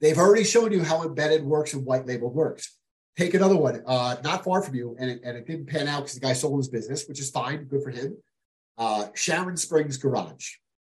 They've 0.00 0.18
already 0.18 0.44
shown 0.44 0.72
you 0.72 0.82
how 0.82 1.02
embedded 1.02 1.44
works 1.44 1.74
and 1.74 1.84
white 1.84 2.06
labeled 2.06 2.34
works. 2.34 2.76
Take 3.16 3.34
another 3.34 3.56
one, 3.56 3.82
uh, 3.86 4.16
not 4.22 4.44
far 4.44 4.62
from 4.62 4.74
you, 4.74 4.94
and 4.98 5.10
it, 5.10 5.20
and 5.24 5.36
it 5.36 5.46
didn't 5.46 5.66
pan 5.66 5.88
out 5.88 6.00
because 6.00 6.14
the 6.14 6.20
guy 6.20 6.34
sold 6.34 6.58
his 6.58 6.68
business, 6.68 7.06
which 7.08 7.18
is 7.18 7.30
fine, 7.30 7.64
good 7.64 7.82
for 7.82 7.90
him. 7.90 8.16
Uh, 8.76 9.06
Sharon 9.14 9.56
Springs 9.56 9.96
Garage. 9.96 10.52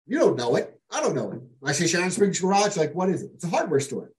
You 0.07 0.18
don't 0.18 0.37
know 0.37 0.57
it. 0.57 0.81
I 0.91 1.01
don't 1.01 1.14
know 1.14 1.31
it. 1.31 1.41
When 1.61 1.70
I 1.70 1.72
say 1.72 1.87
Sharon 1.87 2.11
Springs 2.11 2.41
Garage, 2.41 2.76
like 2.76 2.93
what 2.95 3.09
is 3.09 3.22
it? 3.22 3.31
It's 3.35 3.45
a 3.45 3.49
hardware 3.49 3.79
store. 3.79 4.11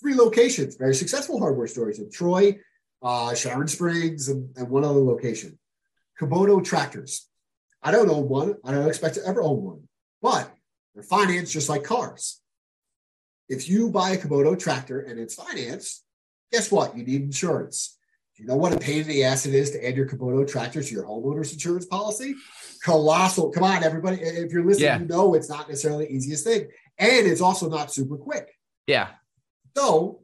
Three 0.00 0.14
locations, 0.14 0.76
very 0.76 0.94
successful 0.94 1.38
hardware 1.38 1.66
stores 1.66 1.98
in 1.98 2.10
Troy, 2.10 2.58
uh, 3.02 3.34
Sharon 3.34 3.68
Springs, 3.68 4.28
and, 4.28 4.54
and 4.56 4.68
one 4.68 4.84
other 4.84 5.00
location. 5.00 5.58
Kubota 6.20 6.62
tractors. 6.64 7.28
I 7.82 7.90
don't 7.90 8.10
own 8.10 8.28
one. 8.28 8.56
I 8.64 8.72
don't 8.72 8.88
expect 8.88 9.14
to 9.14 9.26
ever 9.26 9.42
own 9.42 9.62
one, 9.62 9.88
but 10.20 10.50
they're 10.94 11.02
financed 11.02 11.52
just 11.52 11.68
like 11.68 11.84
cars. 11.84 12.40
If 13.48 13.68
you 13.68 13.90
buy 13.90 14.10
a 14.10 14.18
Kubota 14.18 14.58
tractor 14.58 15.00
and 15.00 15.20
it's 15.20 15.34
financed, 15.34 16.04
guess 16.50 16.70
what? 16.72 16.96
You 16.96 17.04
need 17.04 17.22
insurance. 17.22 17.96
Do 18.36 18.42
you 18.42 18.48
know 18.48 18.56
what 18.56 18.74
a 18.74 18.78
pain 18.78 19.02
in 19.02 19.08
the 19.08 19.24
ass 19.24 19.46
it 19.46 19.54
is 19.54 19.70
to 19.70 19.86
add 19.86 19.96
your 19.96 20.06
Kubota 20.06 20.46
tractor 20.46 20.82
to 20.82 20.94
your 20.94 21.04
homeowner's 21.04 21.52
insurance 21.52 21.86
policy? 21.86 22.34
Colossal. 22.82 23.50
Come 23.50 23.62
on, 23.62 23.82
everybody. 23.82 24.20
If 24.20 24.52
you're 24.52 24.64
listening, 24.64 24.86
yeah. 24.86 24.98
you 24.98 25.06
know 25.06 25.34
it's 25.34 25.48
not 25.48 25.68
necessarily 25.68 26.06
the 26.06 26.12
easiest 26.12 26.44
thing. 26.44 26.68
And 26.98 27.26
it's 27.26 27.40
also 27.40 27.68
not 27.68 27.92
super 27.92 28.16
quick. 28.16 28.48
Yeah. 28.86 29.08
So 29.76 30.20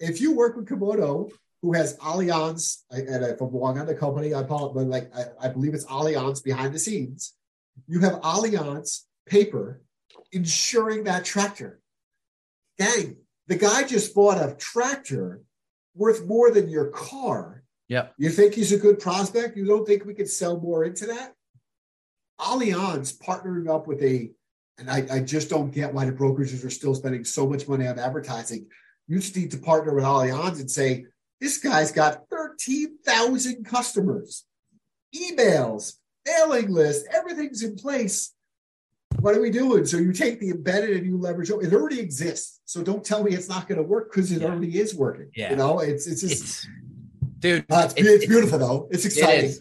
if 0.00 0.20
you 0.20 0.34
work 0.34 0.56
with 0.56 0.68
Kubota 0.68 1.30
who 1.62 1.72
has 1.72 1.96
Allianz, 1.98 2.82
and 2.90 3.24
if 3.24 3.40
I'm 3.40 3.50
wrong 3.50 3.78
on 3.78 3.86
the 3.86 3.94
company, 3.94 4.34
I 4.34 4.40
apologize, 4.40 4.74
but 4.74 4.86
like 4.86 5.10
I, 5.16 5.46
I 5.46 5.48
believe 5.48 5.74
it's 5.74 5.86
Allianz 5.86 6.42
behind 6.42 6.74
the 6.74 6.78
scenes. 6.78 7.34
You 7.86 8.00
have 8.00 8.20
Allianz 8.20 9.02
paper 9.26 9.82
insuring 10.32 11.04
that 11.04 11.24
tractor. 11.24 11.80
Dang, 12.78 13.16
the 13.46 13.56
guy 13.56 13.84
just 13.84 14.14
bought 14.14 14.38
a 14.38 14.54
tractor 14.56 15.42
worth 15.94 16.26
more 16.26 16.50
than 16.50 16.68
your 16.68 16.88
car. 16.88 17.62
Yeah. 17.88 18.08
You 18.18 18.30
think 18.30 18.54
he's 18.54 18.72
a 18.72 18.78
good 18.78 18.98
prospect? 18.98 19.56
You 19.56 19.64
don't 19.64 19.86
think 19.86 20.04
we 20.04 20.14
could 20.14 20.28
sell 20.28 20.60
more 20.60 20.84
into 20.84 21.06
that? 21.06 21.32
Allianz 22.40 23.16
partnering 23.18 23.72
up 23.72 23.86
with 23.86 24.02
a, 24.02 24.30
and 24.78 24.90
I, 24.90 25.06
I 25.10 25.20
just 25.20 25.48
don't 25.48 25.72
get 25.72 25.94
why 25.94 26.04
the 26.04 26.12
brokerages 26.12 26.64
are 26.64 26.70
still 26.70 26.94
spending 26.94 27.24
so 27.24 27.48
much 27.48 27.66
money 27.66 27.86
on 27.86 27.98
advertising. 27.98 28.66
You 29.08 29.18
just 29.18 29.36
need 29.36 29.50
to 29.52 29.58
partner 29.58 29.94
with 29.94 30.04
Allianz 30.04 30.60
and 30.60 30.70
say, 30.70 31.06
this 31.40 31.58
guy's 31.58 31.92
got 31.92 32.28
13,000 32.30 33.64
customers, 33.64 34.44
emails, 35.14 35.94
mailing 36.26 36.72
list, 36.72 37.06
everything's 37.12 37.62
in 37.62 37.76
place. 37.76 38.32
What 39.20 39.34
are 39.34 39.40
we 39.40 39.50
doing? 39.50 39.86
So 39.86 39.96
you 39.96 40.12
take 40.12 40.40
the 40.40 40.50
embedded 40.50 40.96
and 40.96 41.06
you 41.06 41.18
leverage 41.18 41.50
it. 41.50 41.56
It 41.62 41.72
already 41.72 42.00
exists. 42.00 42.60
So 42.64 42.82
don't 42.82 43.04
tell 43.04 43.22
me 43.22 43.32
it's 43.32 43.48
not 43.48 43.68
going 43.68 43.78
to 43.78 43.82
work 43.82 44.12
because 44.12 44.30
it 44.32 44.42
yeah. 44.42 44.48
already 44.48 44.78
is 44.78 44.94
working. 44.94 45.30
Yeah. 45.34 45.50
You 45.50 45.56
know, 45.56 45.78
it's 45.80 46.06
it's 46.06 46.20
just 46.20 46.42
it's, 46.42 46.68
dude. 47.38 47.64
Uh, 47.70 47.82
it's, 47.84 47.94
it's, 47.94 48.08
it's, 48.08 48.26
beautiful 48.26 48.58
though. 48.58 48.88
It's 48.90 49.04
exciting. 49.04 49.50
It 49.50 49.58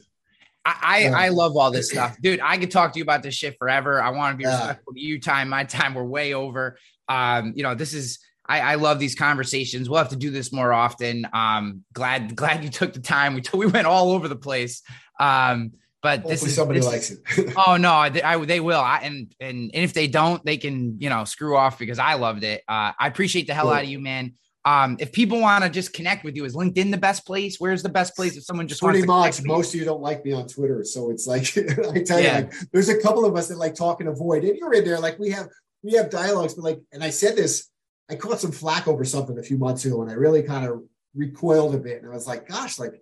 I, 0.66 0.76
I, 0.82 1.00
yeah. 1.00 1.18
I, 1.18 1.30
love 1.30 1.56
all 1.56 1.70
this 1.70 1.92
stuff, 1.92 2.18
dude. 2.20 2.40
I 2.42 2.58
could 2.58 2.72
talk 2.72 2.94
to 2.94 3.00
you 3.00 3.04
about 3.04 3.22
this 3.22 3.36
shit 3.36 3.56
forever. 3.60 4.02
I 4.02 4.10
want 4.10 4.34
to 4.34 4.38
be 4.38 4.46
respectful 4.46 4.94
to 4.94 5.00
you. 5.00 5.22
Time, 5.22 5.50
my 5.50 5.64
time, 5.64 5.94
we're 5.94 6.04
way 6.04 6.34
over. 6.34 6.80
Um, 7.08 7.54
you 7.56 7.62
know, 7.62 7.76
this 7.76 7.94
is 7.94 8.20
I, 8.48 8.60
I, 8.60 8.76
love 8.76 9.00
these 9.00 9.16
conversations. 9.16 9.90
We'll 9.90 9.98
have 9.98 10.10
to 10.10 10.16
do 10.16 10.30
this 10.30 10.52
more 10.52 10.72
often. 10.72 11.28
Um, 11.34 11.84
glad 11.94 12.36
glad 12.36 12.64
you 12.64 12.70
took 12.70 12.94
the 12.94 13.00
time. 13.00 13.34
We 13.34 13.42
t- 13.42 13.58
we 13.58 13.66
went 13.66 13.88
all 13.88 14.12
over 14.12 14.28
the 14.28 14.36
place. 14.36 14.82
Um, 15.20 15.74
but 16.02 16.20
Hopefully 16.20 16.34
this 16.34 16.44
is 16.44 16.56
somebody 16.56 16.80
this, 16.80 16.88
likes 16.88 17.12
it. 17.12 17.54
oh 17.68 17.78
no, 17.78 18.08
they, 18.10 18.22
I, 18.22 18.38
they 18.46 18.60
will. 18.60 18.80
I, 18.80 19.00
and, 19.00 19.34
and 19.40 19.72
and 19.74 19.84
if 19.84 19.94
they 19.94 20.08
don't, 20.08 20.44
they 20.46 20.58
can 20.58 21.02
you 21.02 21.10
know 21.10 21.26
screw 21.26 21.58
off 21.58 21.80
because 21.80 21.98
I 21.98 22.14
loved 22.14 22.44
it. 22.44 22.62
Uh, 22.68 22.92
I 23.00 23.08
appreciate 23.08 23.48
the 23.48 23.56
hell 23.56 23.66
cool. 23.66 23.74
out 23.74 23.84
of 23.84 23.90
you, 23.90 24.00
man. 24.00 24.34
Um, 24.66 24.98
if 25.00 25.12
people 25.12 25.40
want 25.42 25.64
to 25.64 25.70
just 25.70 25.94
connect 25.94 26.24
with 26.24 26.36
you, 26.36 26.44
is 26.44 26.56
LinkedIn 26.56 26.92
the 26.92 26.98
best 26.98 27.26
place? 27.26 27.60
Where's 27.60 27.84
the 27.84 27.90
best 27.90 28.16
place 28.16 28.36
if 28.36 28.44
someone 28.44 28.68
just 28.68 28.82
pretty 28.82 29.04
much? 29.04 29.44
Most 29.44 29.74
of 29.74 29.80
you 29.80 29.86
don't 29.86 30.02
like 30.02 30.26
me 30.26 30.34
on 30.34 30.48
Twitter, 30.48 30.84
so 30.84 31.12
it's 31.12 31.26
like 31.28 31.56
I 31.58 32.04
tell 32.04 32.20
yeah. 32.20 32.40
you, 32.40 32.46
like, 32.46 32.54
there's 32.72 32.90
a 32.90 33.00
couple 33.00 33.26
of 33.26 33.36
us 33.36 33.48
that 33.48 33.58
like 33.58 33.74
talking 33.74 34.08
avoid, 34.08 34.44
and 34.44 34.58
you're 34.58 34.74
in 34.74 34.84
there. 34.84 35.00
Like 35.00 35.18
we 35.18 35.32
have 35.32 35.48
we 35.84 35.94
have 35.94 36.10
dialogues, 36.10 36.56
but 36.56 36.64
like, 36.64 36.82
and 36.92 37.04
I 37.04 37.12
said 37.12 37.36
this 37.36 37.70
I 38.10 38.16
caught 38.16 38.40
some 38.40 38.52
flack 38.52 38.88
over 38.88 39.04
something 39.04 39.38
a 39.38 39.44
few 39.44 39.58
months 39.58 39.86
ago, 39.86 40.02
and 40.02 40.12
I 40.12 40.14
really 40.14 40.44
kind 40.44 40.68
of 40.68 40.84
recoiled 41.16 41.76
a 41.76 41.80
bit. 41.80 42.04
And 42.04 42.12
I 42.12 42.16
was 42.16 42.28
like, 42.28 42.48
"Gosh, 42.48 42.78
like 42.78 43.02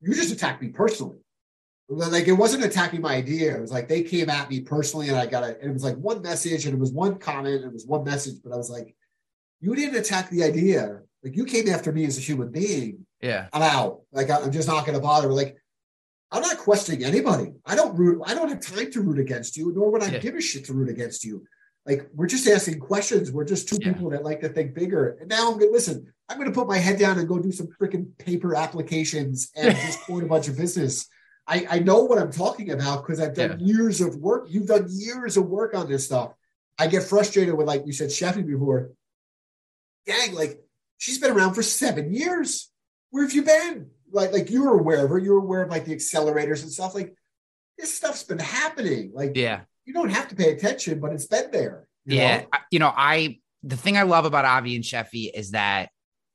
you 0.00 0.14
just 0.14 0.32
attacked 0.32 0.62
me 0.62 0.68
personally." 0.68 1.18
Like 1.88 2.28
it 2.28 2.32
wasn't 2.32 2.64
attacking 2.64 3.02
my 3.02 3.14
idea. 3.14 3.56
It 3.56 3.60
was 3.60 3.70
like 3.70 3.88
they 3.88 4.02
came 4.02 4.30
at 4.30 4.50
me 4.50 4.60
personally, 4.60 5.08
and 5.08 5.18
I 5.18 5.26
got 5.26 5.44
it. 5.44 5.58
And 5.60 5.70
it 5.70 5.74
was 5.74 5.84
like 5.84 5.96
one 5.96 6.22
message, 6.22 6.64
and 6.66 6.74
it 6.74 6.80
was 6.80 6.92
one 6.92 7.18
comment, 7.18 7.56
and 7.56 7.66
it 7.66 7.72
was 7.72 7.86
one 7.86 8.04
message. 8.04 8.36
But 8.42 8.52
I 8.52 8.56
was 8.56 8.70
like, 8.70 8.96
"You 9.60 9.74
didn't 9.74 10.00
attack 10.00 10.30
the 10.30 10.42
idea. 10.42 11.00
Like 11.22 11.36
you 11.36 11.44
came 11.44 11.68
after 11.68 11.92
me 11.92 12.04
as 12.04 12.18
a 12.18 12.20
human 12.20 12.50
being. 12.50 13.06
Yeah, 13.20 13.48
I'm 13.52 13.62
out. 13.62 14.00
Like 14.12 14.30
I'm 14.30 14.50
just 14.50 14.68
not 14.68 14.84
going 14.84 14.98
to 14.98 15.02
bother. 15.02 15.32
Like 15.32 15.56
I'm 16.30 16.42
not 16.42 16.58
questioning 16.58 17.04
anybody. 17.04 17.52
I 17.64 17.76
don't 17.76 17.96
root. 17.96 18.22
I 18.26 18.34
don't 18.34 18.48
have 18.48 18.60
time 18.60 18.90
to 18.90 19.00
root 19.00 19.18
against 19.18 19.56
you, 19.56 19.72
nor 19.74 19.90
would 19.92 20.02
I 20.02 20.08
yeah. 20.08 20.18
give 20.18 20.34
a 20.34 20.40
shit 20.40 20.64
to 20.66 20.74
root 20.74 20.88
against 20.88 21.24
you. 21.24 21.46
Like 21.86 22.08
we're 22.14 22.26
just 22.26 22.46
asking 22.46 22.80
questions. 22.80 23.30
We're 23.30 23.44
just 23.44 23.68
two 23.68 23.78
yeah. 23.80 23.92
people 23.92 24.10
that 24.10 24.24
like 24.24 24.40
to 24.40 24.48
think 24.48 24.74
bigger. 24.74 25.18
And 25.20 25.28
now 25.28 25.50
I'm 25.50 25.58
gonna 25.58 25.70
listen. 25.70 26.12
I'm 26.28 26.38
gonna 26.38 26.52
put 26.52 26.66
my 26.66 26.78
head 26.78 26.98
down 26.98 27.18
and 27.18 27.28
go 27.28 27.38
do 27.38 27.52
some 27.52 27.68
freaking 27.80 28.16
paper 28.18 28.54
applications 28.54 29.50
and 29.54 29.76
just 29.86 30.00
point 30.02 30.24
a 30.24 30.28
bunch 30.28 30.48
of 30.48 30.56
business. 30.56 31.08
I, 31.46 31.66
I 31.68 31.78
know 31.80 32.04
what 32.04 32.18
I'm 32.18 32.32
talking 32.32 32.70
about 32.70 33.02
because 33.02 33.20
I've 33.20 33.34
done 33.34 33.60
years 33.60 34.00
of 34.00 34.16
work. 34.16 34.46
You've 34.48 34.66
done 34.66 34.86
years 34.88 35.36
of 35.36 35.46
work 35.46 35.74
on 35.74 35.88
this 35.88 36.06
stuff. 36.06 36.32
I 36.78 36.86
get 36.86 37.02
frustrated 37.02 37.54
with, 37.54 37.66
like 37.66 37.82
you 37.86 37.92
said, 37.92 38.08
Sheffy 38.08 38.46
before. 38.46 38.92
Dang, 40.06 40.34
like 40.34 40.60
she's 40.98 41.18
been 41.18 41.32
around 41.32 41.54
for 41.54 41.62
seven 41.62 42.12
years. 42.12 42.70
Where 43.10 43.24
have 43.24 43.32
you 43.32 43.42
been? 43.42 43.90
Like, 44.10 44.32
like 44.32 44.50
you 44.50 44.64
were 44.64 44.78
aware 44.78 45.04
of 45.04 45.10
her. 45.10 45.18
You 45.18 45.32
were 45.32 45.40
aware 45.40 45.62
of 45.62 45.70
like 45.70 45.84
the 45.84 45.94
accelerators 45.94 46.62
and 46.62 46.72
stuff. 46.72 46.94
Like 46.94 47.14
this 47.78 47.94
stuff's 47.94 48.22
been 48.22 48.38
happening. 48.38 49.12
Like, 49.14 49.32
Yeah. 49.34 49.60
You 49.84 49.92
don't 49.92 50.10
have 50.10 50.28
to 50.28 50.36
pay 50.36 50.52
attention, 50.52 51.00
but 51.00 51.12
it's 51.12 51.26
been 51.26 51.50
there. 51.50 51.86
you 52.04 52.18
yeah, 52.18 52.38
know? 52.38 52.46
You 52.70 52.78
know, 52.78 52.92
I 52.94 53.38
the 53.62 53.76
thing 53.76 53.96
I 53.96 54.02
love 54.02 54.24
about 54.24 54.44
Avi 54.44 54.74
and 54.76 54.84
Sheffy 54.84 55.30
is 55.32 55.52
that 55.52 55.90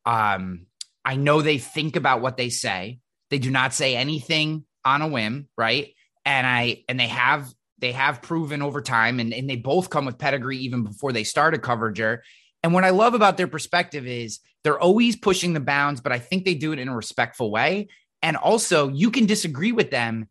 um 0.05 0.65
I 1.05 1.15
know 1.15 1.41
they 1.41 1.57
think 1.57 1.95
about 1.95 2.21
what 2.21 2.37
they 2.37 2.49
say. 2.49 2.99
They 3.29 3.39
do 3.39 3.51
not 3.51 3.73
say 3.73 3.95
anything 3.95 4.65
on 4.85 5.01
a 5.01 5.07
whim, 5.07 5.47
right? 5.57 5.93
And 6.25 6.45
I 6.45 6.83
and 6.87 6.99
they 6.99 7.07
have 7.07 7.51
they 7.79 7.91
have 7.93 8.21
proven 8.21 8.61
over 8.61 8.81
time 8.81 9.19
and, 9.19 9.33
and 9.33 9.49
they 9.49 9.55
both 9.55 9.89
come 9.89 10.05
with 10.05 10.17
pedigree 10.17 10.57
even 10.57 10.83
before 10.83 11.11
they 11.11 11.23
started 11.23 11.61
coverager. 11.61 12.19
And 12.61 12.73
what 12.73 12.83
I 12.83 12.89
love 12.89 13.13
about 13.13 13.37
their 13.37 13.47
perspective 13.47 14.05
is 14.05 14.39
they're 14.63 14.79
always 14.79 15.15
pushing 15.15 15.53
the 15.53 15.61
bounds, 15.61 16.01
but 16.01 16.11
I 16.11 16.19
think 16.19 16.43
they 16.43 16.55
do 16.55 16.73
it 16.73 16.79
in 16.79 16.89
a 16.89 16.95
respectful 16.95 17.51
way. 17.51 17.87
And 18.21 18.35
also 18.35 18.89
you 18.89 19.11
can 19.11 19.25
disagree 19.25 19.71
with 19.71 19.91
them 19.91 20.27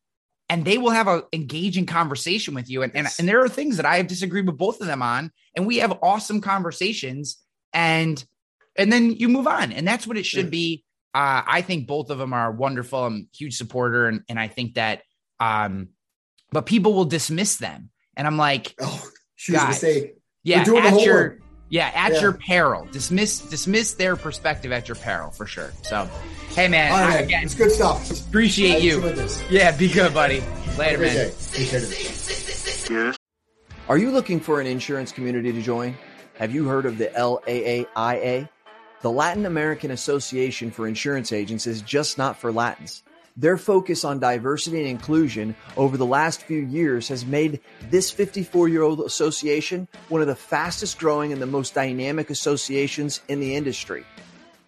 and 0.48 0.64
they 0.64 0.78
will 0.78 0.90
have 0.90 1.08
a 1.08 1.24
engaging 1.32 1.86
conversation 1.86 2.54
with 2.54 2.70
you. 2.70 2.82
And, 2.82 2.94
and, 2.96 3.08
and 3.18 3.28
there 3.28 3.42
are 3.42 3.48
things 3.48 3.76
that 3.76 3.86
I 3.86 3.96
have 3.98 4.06
disagreed 4.06 4.46
with 4.46 4.56
both 4.56 4.80
of 4.80 4.86
them 4.86 5.02
on, 5.02 5.30
and 5.56 5.66
we 5.66 5.78
have 5.78 5.98
awesome 6.02 6.40
conversations 6.40 7.38
and 7.72 8.24
and 8.78 8.92
then 8.92 9.12
you 9.12 9.28
move 9.28 9.46
on. 9.46 9.72
And 9.72 9.86
that's 9.86 10.06
what 10.06 10.16
it 10.16 10.24
should 10.24 10.50
be. 10.50 10.84
Uh, 11.14 11.42
I 11.46 11.62
think 11.62 11.88
both 11.88 12.10
of 12.10 12.18
them 12.18 12.32
are 12.32 12.52
wonderful. 12.52 13.04
I'm 13.04 13.28
a 13.32 13.36
huge 13.36 13.56
supporter, 13.56 14.06
and, 14.06 14.22
and 14.28 14.38
I 14.38 14.46
think 14.48 14.74
that 14.74 15.02
um, 15.40 15.88
but 16.52 16.66
people 16.66 16.94
will 16.94 17.04
dismiss 17.04 17.56
them. 17.56 17.90
And 18.16 18.26
I'm 18.26 18.36
like, 18.36 18.74
Oh, 18.80 19.08
she 19.36 19.52
was 19.52 19.60
Guys. 19.60 19.82
mistake. 19.82 20.14
yeah, 20.44 20.64
doing 20.64 20.82
the 20.82 20.90
at 20.90 21.00
your. 21.02 21.38
Yeah, 21.70 21.90
at 21.95 22.12
Yeah. 22.15 22.20
your 22.20 22.32
peril. 22.32 22.86
Dismiss 22.93 23.40
dismiss 23.40 23.95
their 23.95 24.16
perspective 24.16 24.73
at 24.73 24.89
your 24.89 24.97
peril 24.97 25.31
for 25.31 25.47
sure. 25.47 25.73
So 25.82 26.09
hey 26.51 26.69
man, 26.69 26.90
All 26.93 26.99
I, 26.99 27.07
right, 27.09 27.24
again 27.24 27.43
it's 27.45 27.55
good 27.55 27.70
stuff. 27.70 28.11
appreciate 28.28 28.77
I 28.77 28.78
you. 28.78 29.01
this. 29.01 29.43
Yeah, 29.51 29.77
be 29.77 29.89
good, 29.90 30.12
buddy. 30.15 30.43
Later, 30.78 30.99
man. 30.99 31.15
day. 31.15 31.32
Take 31.53 31.69
care 31.70 31.78
of 31.82 31.93
it. 31.93 33.16
Are 33.89 33.97
you 33.99 34.11
looking 34.11 34.39
for 34.40 34.61
an 34.61 34.66
insurance 34.66 35.12
community 35.12 35.53
to 35.53 35.62
join? 35.62 35.97
Have 36.39 36.53
you 36.55 36.66
heard 36.69 36.86
of 36.86 36.99
the 36.99 37.07
LAAIA? 37.16 38.49
The 39.01 39.11
Latin 39.11 39.47
American 39.47 39.90
Association 39.93 40.70
for 40.70 40.86
Insurance 40.89 41.32
Agents 41.32 41.66
is 41.66 41.82
just 41.82 42.19
not 42.19 42.36
for 42.36 42.51
Latins. 42.53 43.03
Their 43.39 43.56
focus 43.56 44.05
on 44.05 44.19
diversity 44.19 44.81
and 44.81 44.89
inclusion 44.89 45.55
over 45.77 45.97
the 45.97 46.05
last 46.05 46.43
few 46.43 46.59
years 46.59 47.06
has 47.06 47.24
made 47.24 47.60
this 47.89 48.10
54 48.10 48.66
year 48.66 48.82
old 48.82 48.98
association 48.98 49.86
one 50.09 50.20
of 50.20 50.27
the 50.27 50.35
fastest 50.35 50.98
growing 50.98 51.32
and 51.32 51.40
the 51.40 51.47
most 51.47 51.73
dynamic 51.73 52.31
associations 52.31 53.20
in 53.28 53.39
the 53.39 53.55
industry. 53.55 54.05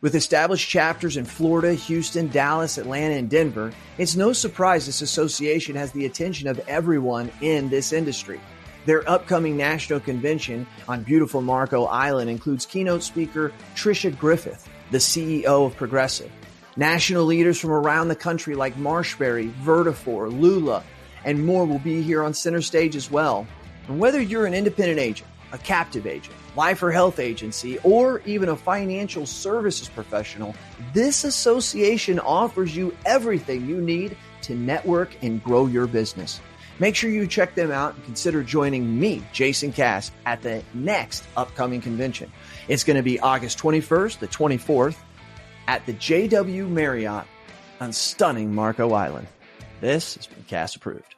With 0.02 0.14
established 0.14 0.68
chapters 0.70 1.16
in 1.16 1.24
Florida, 1.24 1.74
Houston, 1.74 2.28
Dallas, 2.28 2.78
Atlanta, 2.78 3.16
and 3.16 3.28
Denver, 3.28 3.72
it's 3.98 4.14
no 4.14 4.32
surprise 4.32 4.86
this 4.86 5.02
association 5.02 5.74
has 5.74 5.90
the 5.90 6.06
attention 6.06 6.46
of 6.46 6.60
everyone 6.68 7.32
in 7.40 7.70
this 7.70 7.92
industry. 7.92 8.40
Their 8.86 9.06
upcoming 9.10 9.56
national 9.56 9.98
convention 9.98 10.64
on 10.86 11.02
beautiful 11.02 11.42
Marco 11.42 11.86
Island 11.86 12.30
includes 12.30 12.66
keynote 12.66 13.02
speaker 13.02 13.52
Tricia 13.74 14.16
Griffith, 14.16 14.68
the 14.92 14.98
CEO 14.98 15.66
of 15.66 15.76
Progressive. 15.76 16.30
National 16.80 17.26
leaders 17.26 17.60
from 17.60 17.72
around 17.72 18.08
the 18.08 18.16
country 18.16 18.54
like 18.54 18.74
Marshberry, 18.76 19.52
Vertafore, 19.62 20.32
Lula, 20.40 20.82
and 21.26 21.44
more 21.44 21.66
will 21.66 21.78
be 21.78 22.00
here 22.00 22.24
on 22.24 22.32
center 22.32 22.62
stage 22.62 22.96
as 22.96 23.10
well. 23.10 23.46
And 23.86 24.00
whether 24.00 24.18
you're 24.18 24.46
an 24.46 24.54
independent 24.54 24.98
agent, 24.98 25.28
a 25.52 25.58
captive 25.58 26.06
agent, 26.06 26.34
life 26.56 26.82
or 26.82 26.90
health 26.90 27.18
agency, 27.18 27.76
or 27.80 28.22
even 28.24 28.48
a 28.48 28.56
financial 28.56 29.26
services 29.26 29.90
professional, 29.90 30.54
this 30.94 31.22
association 31.22 32.18
offers 32.18 32.74
you 32.74 32.96
everything 33.04 33.68
you 33.68 33.78
need 33.78 34.16
to 34.40 34.54
network 34.54 35.10
and 35.20 35.44
grow 35.44 35.66
your 35.66 35.86
business. 35.86 36.40
Make 36.78 36.96
sure 36.96 37.10
you 37.10 37.26
check 37.26 37.54
them 37.54 37.70
out 37.70 37.94
and 37.94 38.04
consider 38.06 38.42
joining 38.42 38.98
me, 38.98 39.22
Jason 39.34 39.70
Cass, 39.70 40.12
at 40.24 40.40
the 40.40 40.62
next 40.72 41.24
upcoming 41.36 41.82
convention. 41.82 42.32
It's 42.68 42.84
going 42.84 42.96
to 42.96 43.02
be 43.02 43.20
August 43.20 43.58
21st 43.58 44.20
the 44.20 44.28
24th 44.28 44.96
at 45.70 45.86
the 45.86 45.92
JW 45.92 46.68
Marriott 46.68 47.24
on 47.78 47.92
stunning 47.92 48.52
Marco 48.52 48.92
Island. 48.92 49.28
This 49.80 50.16
has 50.16 50.26
been 50.26 50.42
Cast 50.48 50.74
approved. 50.74 51.14